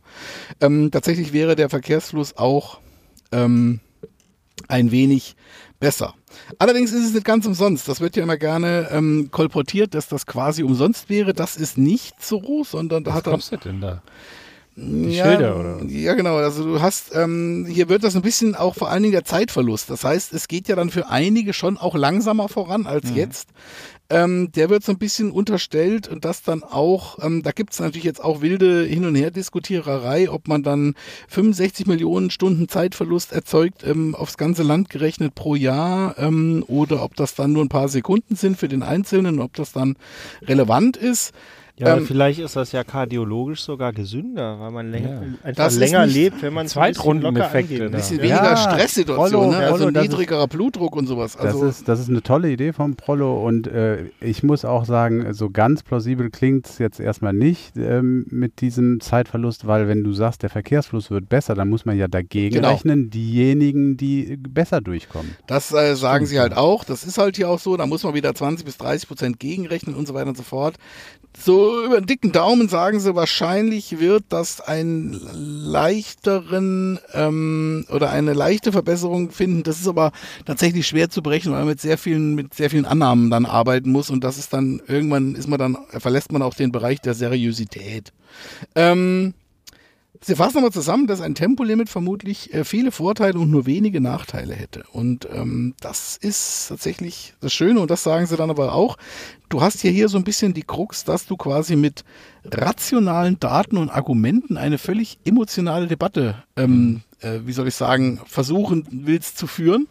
Ähm, 0.62 0.92
tatsächlich 0.92 1.34
wäre 1.34 1.56
der 1.56 1.70
Verkehrsfluss 1.70 2.38
auch 2.38 2.80
ähm, 3.32 3.80
ein 4.68 4.92
wenig 4.92 5.36
besser. 5.80 6.14
Allerdings 6.60 6.92
ist 6.92 7.06
es 7.06 7.14
nicht 7.14 7.26
ganz 7.26 7.48
umsonst. 7.48 7.88
Das 7.88 8.02
wird 8.02 8.16
ja 8.16 8.24
immer 8.24 8.38
gerne 8.38 8.90
ähm, 8.92 9.30
kolportiert, 9.32 9.96
dass 9.96 10.08
das 10.08 10.28
quasi 10.28 10.62
umsonst 10.62 11.10
wäre. 11.10 11.34
Das 11.34 11.56
ist 11.56 11.78
nicht 11.78 12.24
so, 12.24 12.64
sondern 12.64 13.04
da 13.04 13.12
Was 13.12 13.18
hat 13.18 13.28
er. 13.28 13.34
kostet 13.34 13.66
denn 13.66 13.82
da? 13.82 14.04
Die 14.82 15.14
Schilder, 15.14 15.60
oder? 15.60 15.86
Ja, 15.88 16.14
genau. 16.14 16.38
Also 16.38 16.64
du 16.64 16.82
hast, 16.82 17.12
ähm, 17.14 17.68
hier 17.70 17.90
wird 17.90 18.04
das 18.04 18.16
ein 18.16 18.22
bisschen 18.22 18.56
auch 18.56 18.76
vor 18.76 18.90
allen 18.90 19.04
Dingen 19.04 19.14
der 19.14 19.26
Zeitverlust. 19.26 19.90
Das 19.90 20.04
heißt, 20.04 20.34
es 20.34 20.48
geht 20.48 20.68
ja 20.68 20.76
dann 20.76 20.90
für 20.90 21.10
einige 21.10 21.54
schon 21.54 21.78
auch 21.78 21.96
langsamer 21.96 22.50
voran 22.50 22.88
als 22.88 23.14
jetzt. 23.14 23.50
Ähm, 24.12 24.52
der 24.54 24.72
wird 24.72 24.84
so 24.84 24.92
ein 24.92 24.98
bisschen 24.98 25.30
unterstellt 25.30 26.08
und 26.08 26.26
das 26.26 26.42
dann 26.42 26.64
auch, 26.64 27.24
ähm, 27.24 27.44
da 27.44 27.52
gibt 27.52 27.74
es 27.74 27.80
natürlich 27.80 28.06
jetzt 28.06 28.24
auch 28.24 28.42
wilde 28.42 28.84
Hin- 28.84 29.06
und 29.06 29.14
Her-Diskutiererei, 29.14 30.32
ob 30.32 30.48
man 30.48 30.64
dann 30.64 30.96
65 31.28 31.86
Millionen 31.86 32.32
Stunden 32.32 32.68
Zeitverlust 32.68 33.34
erzeugt, 33.34 33.84
ähm, 33.86 34.16
aufs 34.16 34.38
ganze 34.38 34.64
Land 34.64 34.90
gerechnet 34.90 35.36
pro 35.36 35.54
Jahr, 35.54 36.18
ähm, 36.18 36.64
oder 36.68 37.04
ob 37.04 37.16
das 37.16 37.36
dann 37.36 37.54
nur 37.54 37.64
ein 37.64 37.70
paar 37.70 37.88
Sekunden 37.88 38.36
sind 38.36 38.58
für 38.58 38.68
den 38.68 38.82
Einzelnen, 38.82 39.40
ob 39.40 39.54
das 39.54 39.74
dann 39.74 39.96
relevant 40.42 40.98
ist. 40.98 41.32
Ja, 41.80 41.96
Ähm, 41.96 42.06
vielleicht 42.06 42.40
ist 42.40 42.56
das 42.58 42.74
ja 42.74 42.84
kardiologisch 42.84 43.62
sogar 43.64 43.94
gesünder, 43.94 44.60
weil 44.60 44.72
man 44.72 44.92
länger, 44.92 45.10
Ja. 45.10 45.20
einfach 45.44 45.64
Das 45.64 45.74
ist 45.74 45.80
länger 45.80 46.06
lebt, 46.06 46.42
wenn 46.42 46.54
man 46.54 46.66
es 46.66 46.76
ein 46.76 46.82
bisschen 46.82 46.96
Zweitrundeneffekte, 46.96 47.74
Ja. 47.86 47.92
weniger 48.22 48.28
Ja, 48.44 48.58
Stresssituation, 48.58 49.44
Prollo, 49.46 49.52
ne? 49.52 49.58
also 49.60 49.76
Prollo, 49.78 49.92
das 49.92 50.04
ist- 50.04 50.10
niedrigerer 50.12 50.48
Blutdruck 50.48 50.96
und 50.98 51.08
sowas. 51.08 51.38
Das, 51.38 51.46
Also, 51.46 51.66
ist, 51.66 51.88
das 51.88 52.00
ist 52.02 52.10
eine 52.10 52.22
tolle 52.22 52.52
Idee 52.52 52.74
vom 52.74 52.96
Prollo 52.96 53.46
und 53.48 53.68
äh, 53.68 54.06
ich 54.20 54.44
muss 54.44 54.66
auch 54.66 54.84
sagen, 54.84 55.34
so 55.34 55.50
ganz 55.50 55.82
plausibel 55.84 56.30
klingt 56.30 56.68
es 56.68 56.80
jetzt 56.80 57.00
erstmal 57.00 57.32
nicht 57.34 57.78
ähm, 57.78 58.26
mit 58.30 58.60
diesem 58.60 59.00
Zeitverlust, 59.00 59.66
weil 59.66 59.88
wenn 59.88 60.04
du 60.04 60.12
sagst, 60.12 60.44
der 60.44 60.50
Verkehrsfluss 60.50 61.10
wird 61.12 61.30
besser, 61.30 61.56
dann 61.56 61.70
muss 61.70 61.86
man 61.86 61.98
ja 61.98 62.08
dagegen 62.10 62.56
Genau. 62.56 62.72
rechnen, 62.72 63.10
diejenigen, 63.10 63.96
die 63.96 64.36
besser 64.38 64.82
durchkommen. 64.82 65.36
Das 65.48 65.72
äh, 65.72 65.96
sagen 65.96 66.26
sie 66.26 66.40
halt 66.42 66.58
auch. 66.58 66.84
Das 66.84 67.06
ist 67.06 67.18
halt 67.18 67.38
hier 67.38 67.50
auch 67.50 67.60
so. 67.60 67.78
Da 67.78 67.86
muss 67.86 68.04
man 68.04 68.14
wieder 68.16 68.36
20 68.36 68.66
bis 68.66 68.78
30 68.78 69.08
Prozent 69.08 69.40
gegenrechnen 69.40 69.96
und 69.96 70.08
so 70.08 70.14
weiter 70.14 70.28
und 70.28 70.36
so 70.38 70.44
fort. 70.44 70.76
So 71.38 71.69
über 71.86 72.00
den 72.00 72.08
dicken 72.08 72.32
Daumen 72.32 72.70
sagen 72.70 73.00
sie, 73.00 73.16
wahrscheinlich 73.16 74.00
wird 74.00 74.26
das 74.30 74.62
einen 74.62 75.14
leichteren 75.14 77.00
ähm, 77.14 77.86
oder 77.90 78.10
eine 78.12 78.34
leichte 78.34 78.72
Verbesserung 78.72 79.32
finden. 79.32 79.64
Das 79.64 79.80
ist 79.80 79.88
aber 79.88 80.12
tatsächlich 80.46 80.88
schwer 80.88 81.10
zu 81.10 81.22
berechnen, 81.22 81.54
weil 81.54 81.62
man 81.62 81.70
mit 81.70 81.82
sehr 81.82 81.98
vielen, 81.98 82.36
mit 82.36 82.54
sehr 82.54 82.70
vielen 82.70 82.86
Annahmen 82.86 83.30
dann 83.30 83.46
arbeiten 83.46 83.92
muss 83.92 84.10
und 84.10 84.24
das 84.24 84.38
ist 84.38 84.54
dann, 84.54 84.82
irgendwann 84.88 85.36
ist 85.36 85.48
man 85.48 85.60
dann, 85.60 85.78
verlässt 85.90 86.32
man 86.32 86.42
auch 86.42 86.54
den 86.54 86.72
Bereich 86.72 87.02
der 87.02 87.14
Seriosität. 87.14 88.14
Ähm, 88.76 89.34
Sie 90.22 90.36
fassen 90.36 90.56
nochmal 90.56 90.74
zusammen, 90.74 91.08
dass 91.08 91.22
ein 91.22 91.34
Tempolimit 91.34 91.88
vermutlich 91.88 92.54
äh, 92.54 92.66
viele 92.66 92.92
Vorteile 92.92 93.40
und 93.40 93.50
nur 93.50 93.66
wenige 93.66 94.02
Nachteile 94.02 94.54
hätte. 94.54 94.84
Und 94.92 95.30
ähm, 95.32 95.76
das 95.80 96.18
ist 96.18 96.68
tatsächlich 96.68 97.36
das 97.40 97.54
Schöne 97.54 97.80
und 97.80 97.90
das 97.90 98.04
sagen 98.04 98.26
sie 98.26 98.36
dann 98.36 98.50
aber 98.50 98.74
auch. 98.74 98.98
Du 99.50 99.62
hast 99.62 99.84
ja 99.84 99.90
hier 99.90 100.10
so 100.10 100.18
ein 100.18 100.24
bisschen 100.24 100.54
die 100.54 100.62
Krux, 100.62 101.04
dass 101.04 101.26
du 101.26 101.36
quasi 101.36 101.76
mit 101.76 102.04
rationalen 102.46 103.40
Daten 103.40 103.78
und 103.78 103.90
Argumenten 103.90 104.58
eine 104.58 104.78
völlig 104.78 105.18
emotionale 105.26 105.88
Debatte, 105.88 106.44
ähm, 106.56 107.02
äh, 107.22 107.40
wie 107.46 107.52
soll 107.52 107.68
ich 107.68 107.76
sagen, 107.76 108.22
versuchen 108.28 108.88
willst 108.92 109.40
zu 109.40 109.48
führen, 109.48 109.88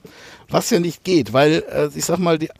was 0.48 0.70
ja 0.70 0.78
nicht 0.78 1.02
geht, 1.02 1.32
weil 1.32 1.64
äh, 1.72 1.88
ich 1.92 2.04
sag 2.04 2.18
mal, 2.18 2.38
die, 2.38 2.50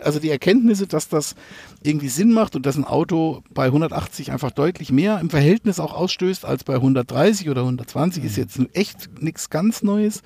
also 0.00 0.20
die 0.20 0.30
Erkenntnisse, 0.30 0.86
dass 0.86 1.08
das 1.08 1.34
irgendwie 1.82 2.08
Sinn 2.08 2.32
macht 2.32 2.54
und 2.54 2.66
dass 2.66 2.76
ein 2.76 2.84
Auto 2.84 3.42
bei 3.50 3.66
180 3.66 4.30
einfach 4.30 4.52
deutlich 4.52 4.92
mehr 4.92 5.18
im 5.18 5.30
Verhältnis 5.30 5.80
auch 5.80 5.92
ausstößt 5.92 6.44
als 6.44 6.62
bei 6.62 6.74
130 6.74 7.50
oder 7.50 7.62
120, 7.62 8.22
ist 8.22 8.36
jetzt 8.36 8.60
echt 8.74 9.20
nichts 9.20 9.50
ganz 9.50 9.82
Neues. 9.82 10.22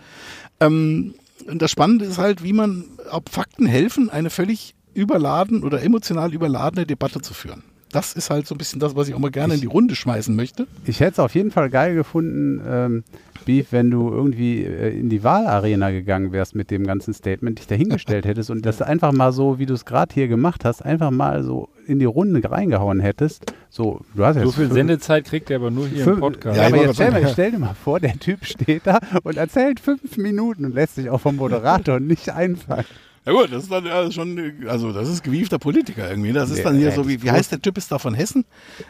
Ähm, 0.61 1.15
und 1.47 1.63
das 1.63 1.71
Spannende 1.71 2.05
ist 2.05 2.19
halt, 2.19 2.43
wie 2.43 2.53
man, 2.53 2.85
ob 3.11 3.31
Fakten 3.31 3.65
helfen, 3.65 4.11
eine 4.11 4.29
völlig 4.29 4.75
überladen 4.99 5.63
oder 5.63 5.83
emotional 5.83 6.35
überladene 6.35 6.85
Debatte 6.87 7.21
zu 7.23 7.33
führen. 7.35 7.63
Das 7.91 8.13
ist 8.13 8.29
halt 8.29 8.47
so 8.47 8.55
ein 8.55 8.59
bisschen 8.59 8.81
das, 8.81 8.97
was 8.97 9.09
ich 9.09 9.15
auch 9.15 9.19
mal 9.19 9.31
gerne 9.31 9.55
in 9.55 9.63
die 9.63 9.67
Runde 9.67 9.95
schmeißen 9.95 10.37
möchte. 10.37 10.67
Ich 10.85 11.01
hätte 11.01 11.13
es 11.13 11.19
auf 11.21 11.35
jeden 11.35 11.51
Fall 11.51 11.71
geil 11.71 11.95
gefunden, 11.95 12.61
ähm, 12.69 13.05
Beef, 13.47 13.69
wenn 13.71 13.91
du 13.91 14.11
irgendwie 14.11 14.63
äh, 14.63 14.91
in 14.99 15.09
die 15.09 15.25
Wahlarena 15.25 15.91
gegangen 15.91 16.31
wärst 16.33 16.55
mit 16.55 16.71
dem 16.71 16.87
ganzen 16.87 17.15
Statement, 17.15 17.59
dich 17.59 17.67
dahingestellt 17.67 18.27
hättest 18.27 18.51
und 18.51 18.67
das 18.67 18.83
einfach 18.83 19.13
mal 19.13 19.33
so, 19.33 19.59
wie 19.59 19.65
du 19.65 19.73
es 19.73 19.87
gerade 19.87 20.13
hier 20.13 20.29
gemacht 20.29 20.67
hast, 20.67 20.85
einfach 20.85 21.11
mal 21.11 21.43
so 21.43 21.71
in 21.87 21.99
die 21.99 22.05
Runde 22.05 22.43
reingehauen 22.51 23.01
hättest. 23.01 23.55
So, 23.71 24.03
du 24.15 24.23
hast 24.23 24.35
So 24.35 24.41
jetzt 24.43 24.55
viel 24.57 24.65
fünf- 24.65 24.75
Sendezeit 24.75 25.25
kriegt 25.25 25.49
er 25.49 25.57
aber 25.57 25.71
nur 25.71 25.89
hier 25.89 26.01
im 26.01 26.05
fünf- 26.05 26.21
Podcast. 26.21 26.59
Ja, 26.59 26.69
ich 26.69 26.75
aber 26.75 26.83
jetzt 26.83 26.95
stell, 26.97 27.11
mal, 27.11 27.29
stell 27.33 27.51
dir 27.53 27.59
mal 27.59 27.75
vor, 27.75 28.01
der 28.01 28.19
Typ 28.19 28.45
steht 28.45 28.83
da 28.87 28.99
und 29.23 29.39
erzählt 29.39 29.81
fünf 29.81 30.19
Minuten 30.19 30.67
und 30.67 30.75
lässt 30.75 30.97
sich 30.97 31.09
auch 31.09 31.23
vom 31.23 31.37
Moderator 31.37 32.01
nicht 32.01 32.29
einfallen. 32.29 32.85
Ja 33.29 33.35
gut, 33.35 33.53
das 33.53 33.65
ist 33.65 33.71
dann 33.71 33.85
äh, 33.85 34.11
schon, 34.11 34.55
also 34.69 34.91
das 34.91 35.07
ist 35.07 35.23
gewiefter 35.23 35.59
Politiker 35.59 36.09
irgendwie. 36.09 36.33
Das 36.33 36.49
ist 36.49 36.65
dann 36.65 36.79
hier 36.79 36.93
so, 36.93 37.07
wie, 37.07 37.23
wie 37.23 37.31
heißt 37.31 37.53
der 37.53 37.61
Typ 37.61 37.77
ist 37.77 37.93
da 37.93 37.99
von 37.99 38.15
Hessen? 38.15 38.47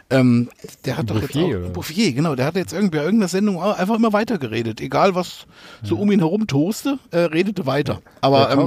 Ähm, 0.09 0.47
der 0.85 0.97
hat 0.97 1.09
doch 1.09 1.19
Bouffier, 1.19 1.47
jetzt 1.47 1.67
auch, 1.67 1.73
Bouffier, 1.73 2.13
genau, 2.13 2.35
der 2.35 2.45
hat 2.45 2.55
jetzt 2.55 2.71
irgendwie 2.71 2.99
bei 2.99 3.03
irgendeiner 3.03 3.27
Sendung 3.27 3.61
einfach 3.61 3.95
immer 3.95 4.13
weitergeredet. 4.13 4.79
Egal 4.79 5.13
was 5.13 5.45
so 5.83 5.97
um 5.97 6.09
ihn 6.09 6.19
herum 6.19 6.47
toste, 6.47 6.99
äh, 7.11 7.17
redete 7.17 7.65
weiter. 7.65 8.01
Aber 8.21 8.45
Der 8.45 8.51
ähm. 8.51 8.59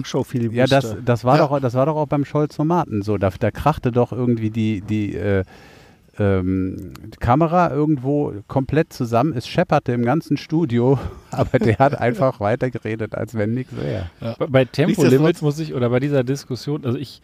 Ja, 0.59 0.67
das, 0.67 0.95
das, 1.03 1.25
war 1.25 1.39
Ja. 1.39 1.47
Doch, 1.47 1.59
das 1.59 1.73
war 1.73 1.87
doch 1.87 1.97
auch 1.97 2.07
beim 2.07 2.27
Scholz-Tomaten 2.27 3.01
so. 3.01 3.17
Da, 3.17 3.31
da 3.31 3.51
krachte 3.51 3.93
doch 3.93 4.13
irgendwie 4.13 4.51
die, 4.51 4.83
die, 4.83 5.15
äh, 5.15 5.45
ähm, 6.23 6.93
die 7.13 7.17
Kamera 7.19 7.71
irgendwo 7.71 8.33
komplett 8.49 8.93
zusammen. 8.93 9.33
Es 9.37 9.47
schepperte 9.49 9.93
im 9.93 10.05
ganzen 10.05 10.37
Studio, 10.37 10.99
aber 11.31 11.59
der 11.59 11.79
hat 11.79 11.99
einfach 11.99 12.39
weitergeredet, 12.41 13.15
als 13.15 13.35
wenn 13.35 13.53
nichts 13.55 13.75
wäre. 13.77 14.11
Bei- 14.39 14.47
Bei 14.47 14.65
Tempolimit 14.65 15.13
Nichtsdestotrotz- 15.21 15.43
muss 15.43 15.59
ich, 15.59 15.75
oder 15.75 15.91
bei 15.91 16.01
dieser 16.01 16.25
Diskussion, 16.25 16.85
also 16.85 16.99
ich 16.99 17.21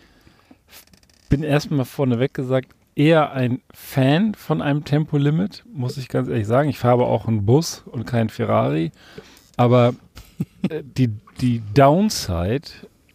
bin 1.29 1.43
erstmal 1.43 1.85
vorneweg 1.85 2.35
gesagt, 2.35 2.71
eher 2.95 3.33
ein 3.33 3.61
Fan 3.73 4.35
von 4.35 4.61
einem 4.63 4.85
Tempolimit, 4.85 5.65
muss 5.73 5.97
ich 5.99 6.09
ganz 6.09 6.29
ehrlich 6.29 6.47
sagen. 6.47 6.69
Ich 6.69 6.79
fahre 6.79 6.95
aber 6.95 7.07
auch 7.09 7.29
einen 7.29 7.47
Bus 7.47 7.83
und 7.87 8.07
keinen 8.07 8.29
Ferrari. 8.29 8.91
Aber 9.57 9.95
äh, 10.69 10.83
die, 10.83 11.11
die 11.41 11.63
Downside 11.75 12.69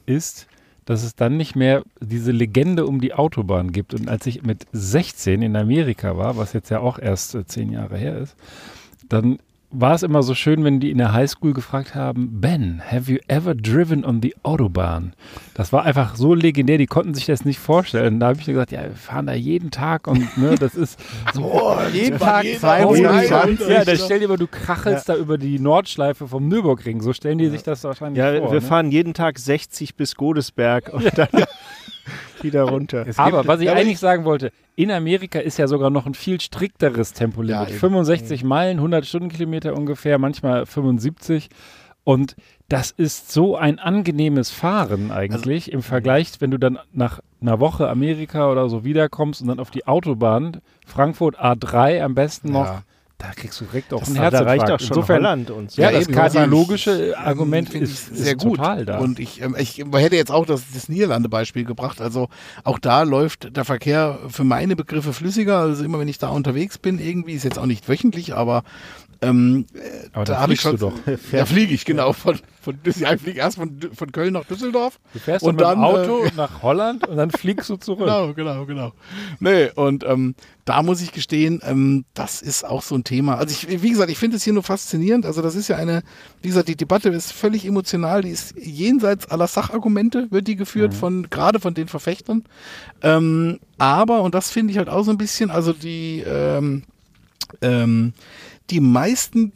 ist, 0.05 0.47
dass 0.85 1.03
es 1.03 1.15
dann 1.15 1.37
nicht 1.37 1.55
mehr 1.55 1.83
diese 1.99 2.31
Legende 2.31 2.85
um 2.85 3.01
die 3.01 3.13
Autobahn 3.13 3.71
gibt. 3.71 3.93
Und 3.93 4.09
als 4.09 4.25
ich 4.25 4.43
mit 4.43 4.65
16 4.71 5.41
in 5.41 5.55
Amerika 5.55 6.17
war, 6.17 6.37
was 6.37 6.53
jetzt 6.53 6.69
ja 6.69 6.79
auch 6.79 6.99
erst 6.99 7.35
äh, 7.35 7.45
zehn 7.45 7.71
Jahre 7.71 7.97
her 7.97 8.17
ist, 8.17 8.35
dann 9.09 9.39
war 9.73 9.95
es 9.95 10.03
immer 10.03 10.21
so 10.23 10.35
schön, 10.35 10.63
wenn 10.63 10.79
die 10.79 10.91
in 10.91 10.99
der 10.99 11.13
Highschool 11.13 11.53
gefragt 11.53 11.95
haben, 11.95 12.29
Ben, 12.39 12.81
have 12.85 13.11
you 13.11 13.17
ever 13.27 13.55
driven 13.55 14.05
on 14.05 14.21
the 14.21 14.35
Autobahn? 14.43 15.13
Das 15.55 15.73
war 15.73 15.83
einfach 15.83 16.15
so 16.15 16.33
legendär, 16.33 16.77
die 16.77 16.85
konnten 16.85 17.13
sich 17.13 17.25
das 17.25 17.43
nicht 17.43 17.59
vorstellen. 17.59 18.19
Da 18.19 18.27
habe 18.27 18.39
ich 18.39 18.45
gesagt, 18.45 18.71
ja, 18.71 18.83
wir 18.83 18.95
fahren 18.95 19.25
da 19.25 19.33
jeden 19.33 19.71
Tag 19.71 20.07
und 20.07 20.37
ne, 20.37 20.55
das 20.55 20.75
ist 20.75 20.99
so, 21.33 21.43
oh, 21.53 21.77
jeden 21.91 22.19
Tag 22.19 22.45
war 22.61 22.81
220. 22.81 23.67
ja, 23.67 23.83
da 23.83 23.95
stell 23.95 24.19
dir 24.19 24.27
mal, 24.27 24.37
du 24.37 24.47
krachelst 24.47 25.09
da 25.09 25.15
über 25.15 25.37
die 25.37 25.59
Nordschleife 25.59 26.27
vom 26.27 26.47
Nürburgring. 26.47 27.01
So 27.01 27.11
stellen 27.11 27.39
die 27.39 27.49
sich 27.49 27.63
das 27.63 27.83
wahrscheinlich 27.83 28.19
ja, 28.19 28.37
vor. 28.37 28.51
wir 28.51 28.61
ne? 28.61 28.65
fahren 28.65 28.91
jeden 28.91 29.13
Tag 29.13 29.39
60 29.39 29.95
bis 29.95 30.15
Godesberg 30.15 30.93
und 30.93 31.17
dann 31.17 31.27
wieder 32.43 32.63
runter. 32.63 33.05
Es 33.07 33.17
Aber 33.19 33.39
gibt- 33.39 33.47
was 33.47 33.59
ich 33.61 33.69
eigentlich 33.69 33.99
sagen 33.99 34.25
wollte, 34.25 34.51
in 34.75 34.91
Amerika 34.91 35.39
ist 35.39 35.57
ja 35.57 35.67
sogar 35.67 35.89
noch 35.89 36.05
ein 36.05 36.13
viel 36.13 36.39
strikteres 36.41 37.13
Tempolimit. 37.13 37.55
Ja, 37.61 37.67
eben. 37.69 37.77
65 37.79 38.43
Meilen, 38.43 38.79
100 38.79 39.05
Stundenkilometer 39.05 39.75
ungefähr, 39.75 40.17
manchmal 40.19 40.65
75. 40.65 41.49
Und 42.03 42.35
das 42.67 42.91
ist 42.91 43.31
so 43.31 43.55
ein 43.55 43.79
angenehmes 43.79 44.49
Fahren 44.51 45.11
eigentlich 45.11 45.71
im 45.71 45.81
Vergleich, 45.83 46.31
wenn 46.39 46.51
du 46.51 46.57
dann 46.57 46.79
nach 46.91 47.21
einer 47.41 47.59
Woche 47.59 47.87
Amerika 47.89 48.51
oder 48.51 48.67
so 48.67 48.83
wiederkommst 48.83 49.41
und 49.41 49.47
dann 49.47 49.59
auf 49.59 49.71
die 49.71 49.87
Autobahn, 49.87 50.59
Frankfurt 50.85 51.39
A3 51.39 52.01
am 52.01 52.13
besten 52.15 52.51
noch, 52.51 52.65
Ja. 52.65 52.83
Da 53.23 53.31
kriegst 53.31 53.61
du 53.61 53.65
direkt 53.65 53.93
auch 53.93 54.05
einen 54.05 54.17
Aber 54.17 54.31
da 54.31 54.37
Herzinfarkt. 54.39 54.61
reicht 54.61 54.69
doch 54.69 54.79
schon 54.85 54.97
Insofern, 54.97 55.15
Holland 55.23 55.49
und 55.49 55.71
so. 55.71 55.81
Ja, 55.81 55.91
Ja, 55.91 55.99
das 55.99 56.09
kardiologische 56.09 56.91
ähm, 56.91 57.13
Argument 57.23 57.69
finde 57.69 57.85
ist, 57.85 58.11
ich 58.11 58.19
sehr 58.19 58.33
ist 58.33 58.39
gut. 58.43 58.59
da. 58.59 58.97
Und 58.99 59.17
ich, 59.17 59.41
ähm, 59.41 59.55
ich 59.57 59.77
hätte 59.93 60.17
jetzt 60.17 60.29
auch 60.31 60.45
das, 60.45 60.63
das 60.73 60.89
Niederlande-Beispiel 60.89 61.63
gebracht. 61.63 62.01
Also 62.01 62.27
auch 62.65 62.79
da 62.79 63.03
läuft 63.03 63.55
der 63.55 63.63
Verkehr 63.63 64.19
für 64.27 64.43
meine 64.43 64.75
Begriffe 64.75 65.13
flüssiger. 65.13 65.59
Also 65.59 65.85
immer 65.85 65.99
wenn 65.99 66.09
ich 66.09 66.17
da 66.17 66.27
unterwegs 66.27 66.77
bin, 66.77 66.99
irgendwie 66.99 67.31
ist 67.33 67.43
jetzt 67.43 67.57
auch 67.57 67.65
nicht 67.65 67.87
wöchentlich, 67.87 68.35
aber 68.35 68.63
ähm, 69.23 69.65
Aber 70.13 70.25
da 70.25 70.33
da 70.33 70.39
habe 70.41 70.53
ich 70.53 70.61
schon. 70.61 70.77
du 70.77 70.89
doch. 70.89 70.93
Ja, 71.31 71.45
fliege 71.45 71.73
ich 71.73 71.85
genau 71.85 72.13
von, 72.13 72.39
Von, 72.61 72.79
ich 72.83 72.95
fliege 72.95 73.39
erst 73.39 73.57
von, 73.57 73.79
von 73.93 74.11
Köln 74.11 74.33
nach 74.33 74.45
Düsseldorf. 74.45 74.99
Du 75.13 75.19
fährst 75.19 75.43
Und 75.43 75.59
dann 75.59 75.79
mit 75.79 75.87
dem 75.87 75.93
dann, 75.93 76.01
Auto 76.01 76.23
äh, 76.23 76.31
nach 76.37 76.61
Holland 76.61 77.07
und 77.07 77.17
dann 77.17 77.31
fliegst 77.31 77.69
du 77.69 77.77
zurück. 77.77 78.07
Genau, 78.07 78.33
genau, 78.33 78.65
genau. 78.65 78.93
Nee, 79.39 79.69
und 79.75 80.03
ähm, 80.03 80.35
da 80.65 80.81
muss 80.81 81.01
ich 81.01 81.11
gestehen, 81.11 81.61
ähm, 81.63 82.05
das 82.13 82.41
ist 82.41 82.65
auch 82.65 82.81
so 82.81 82.95
ein 82.95 83.03
Thema. 83.03 83.35
Also 83.35 83.51
ich, 83.53 83.81
wie 83.81 83.89
gesagt, 83.89 84.09
ich 84.09 84.17
finde 84.17 84.37
es 84.37 84.43
hier 84.43 84.53
nur 84.53 84.63
faszinierend. 84.63 85.25
Also 85.25 85.41
das 85.41 85.55
ist 85.55 85.67
ja 85.67 85.75
eine, 85.75 86.03
wie 86.41 86.47
gesagt, 86.47 86.69
die 86.69 86.77
Debatte 86.77 87.09
ist 87.09 87.33
völlig 87.33 87.65
emotional, 87.65 88.21
die 88.21 88.29
ist 88.29 88.55
jenseits 88.57 89.27
aller 89.27 89.47
Sachargumente, 89.47 90.27
wird 90.31 90.47
die 90.47 90.55
geführt 90.55 90.93
von, 90.93 91.29
gerade 91.29 91.59
von 91.59 91.73
den 91.73 91.87
Verfechtern. 91.87 92.43
Ähm, 93.01 93.59
aber, 93.77 94.21
und 94.21 94.35
das 94.35 94.51
finde 94.51 94.71
ich 94.71 94.77
halt 94.77 94.89
auch 94.89 95.03
so 95.03 95.11
ein 95.11 95.17
bisschen, 95.17 95.51
also 95.51 95.73
die, 95.73 96.23
ähm, 96.25 96.83
ähm, 97.61 98.13
die 98.69 98.79
meisten 98.79 99.51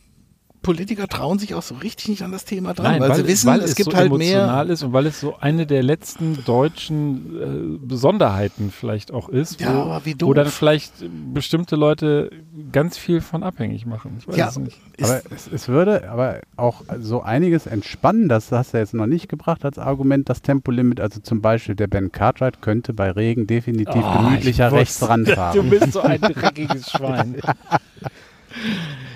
Politiker 0.63 1.07
trauen 1.07 1.39
sich 1.39 1.53
auch 1.53 1.61
so 1.61 1.75
richtig 1.75 2.09
nicht 2.09 2.23
an 2.23 2.33
das 2.33 2.43
Thema 2.43 2.73
dran, 2.73 2.99
weil, 2.99 3.15
sie 3.15 3.25
wissen, 3.27 3.47
weil 3.47 3.61
es 3.61 3.69
es 3.69 3.75
gibt 3.75 3.91
so 3.91 3.95
halt 3.95 4.11
mehr. 4.11 4.39
emotional 4.39 4.69
ist 4.69 4.83
und 4.83 4.91
weil 4.91 5.05
es 5.05 5.17
so 5.21 5.37
eine 5.39 5.65
der 5.65 5.81
letzten 5.81 6.43
deutschen 6.43 7.77
äh, 7.77 7.87
Besonderheiten 7.87 8.69
vielleicht 8.71 9.13
auch 9.13 9.29
ist, 9.29 9.61
Ja, 9.61 10.01
wo, 10.01 10.05
wie 10.05 10.15
wo 10.19 10.33
dann 10.33 10.47
vielleicht 10.47 10.91
bestimmte 11.33 11.77
Leute 11.77 12.31
ganz 12.73 12.97
viel 12.97 13.21
von 13.21 13.43
abhängig 13.43 13.85
machen. 13.85 14.17
Ich 14.19 14.27
weiß 14.27 14.35
Ja. 14.35 14.47
es 14.49 14.57
nicht. 14.57 14.77
Aber 15.01 15.21
es, 15.33 15.47
es 15.47 15.67
würde 15.69 16.09
aber 16.09 16.41
auch 16.57 16.81
so 16.99 17.21
einiges 17.21 17.65
entspannen, 17.65 18.27
das 18.27 18.51
hast 18.51 18.73
du 18.73 18.79
jetzt 18.79 18.93
noch 18.95 19.07
nicht 19.07 19.29
gebracht 19.29 19.63
als 19.63 19.77
Argument, 19.77 20.27
das 20.27 20.41
Tempolimit. 20.41 20.99
Also 20.99 21.21
zum 21.21 21.41
Beispiel 21.41 21.75
der 21.75 21.87
Ben 21.87 22.11
Cartwright 22.11 22.61
könnte 22.61 22.93
bei 22.93 23.11
Regen 23.11 23.47
definitiv 23.47 24.03
Oh, 24.05 24.17
gemütlicher 24.17 24.67
ich 24.67 24.73
rechts 24.73 25.07
ranfahren. 25.07 25.55
Du 25.63 25.69
bist 25.69 25.93
so 25.93 26.01
ein 26.01 26.19
dreckiges 26.19 26.91
Schwein. 26.91 27.37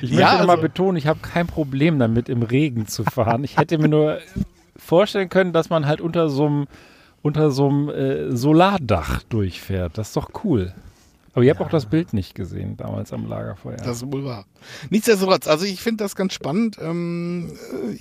Ich 0.02 0.10
möchte 0.12 0.22
Ja, 0.22 0.38
noch 0.40 0.48
mal 0.48 0.54
also- 0.54 0.62
betonen, 0.64 0.98
ich 0.98 1.08
habe 1.08 1.20
kein 1.22 1.48
Problem 1.48 2.00
damit, 2.00 2.30
im 2.30 2.44
Regen 2.44 2.88
zu 2.88 3.04
fahren. 3.04 3.44
Ich 3.44 3.58
hätte 3.58 3.78
mir 3.78 3.88
nur 3.88 4.18
vorstellen 4.76 5.30
können, 5.30 5.54
dass 5.54 5.70
man 5.70 5.86
halt 5.86 6.02
unter 6.02 6.30
so 6.30 6.46
einem 6.46 6.68
unter 7.24 7.52
so 7.52 7.70
einem 7.70 7.90
äh, 7.90 8.36
Solardach 8.36 9.22
durchfährt. 9.24 9.98
Das 10.00 10.08
ist 10.08 10.18
doch 10.18 10.32
cool. 10.44 10.74
Aber 11.34 11.44
ihr 11.46 11.52
habt 11.52 11.62
auch 11.62 11.70
das 11.70 11.86
Bild 11.86 12.14
nicht 12.14 12.36
gesehen 12.36 12.76
damals 12.76 13.14
am 13.14 13.26
Lagerfeuer. 13.28 13.78
Das 13.78 13.98
ist 14.04 14.12
wohl 14.12 14.26
wahr. 14.26 14.46
Nichtsdestotrotz, 14.90 15.48
also 15.48 15.66
ich 15.66 15.82
finde 15.82 16.04
das 16.04 16.16
ganz 16.16 16.34
spannend, 16.34 16.78
ähm, 16.82 17.52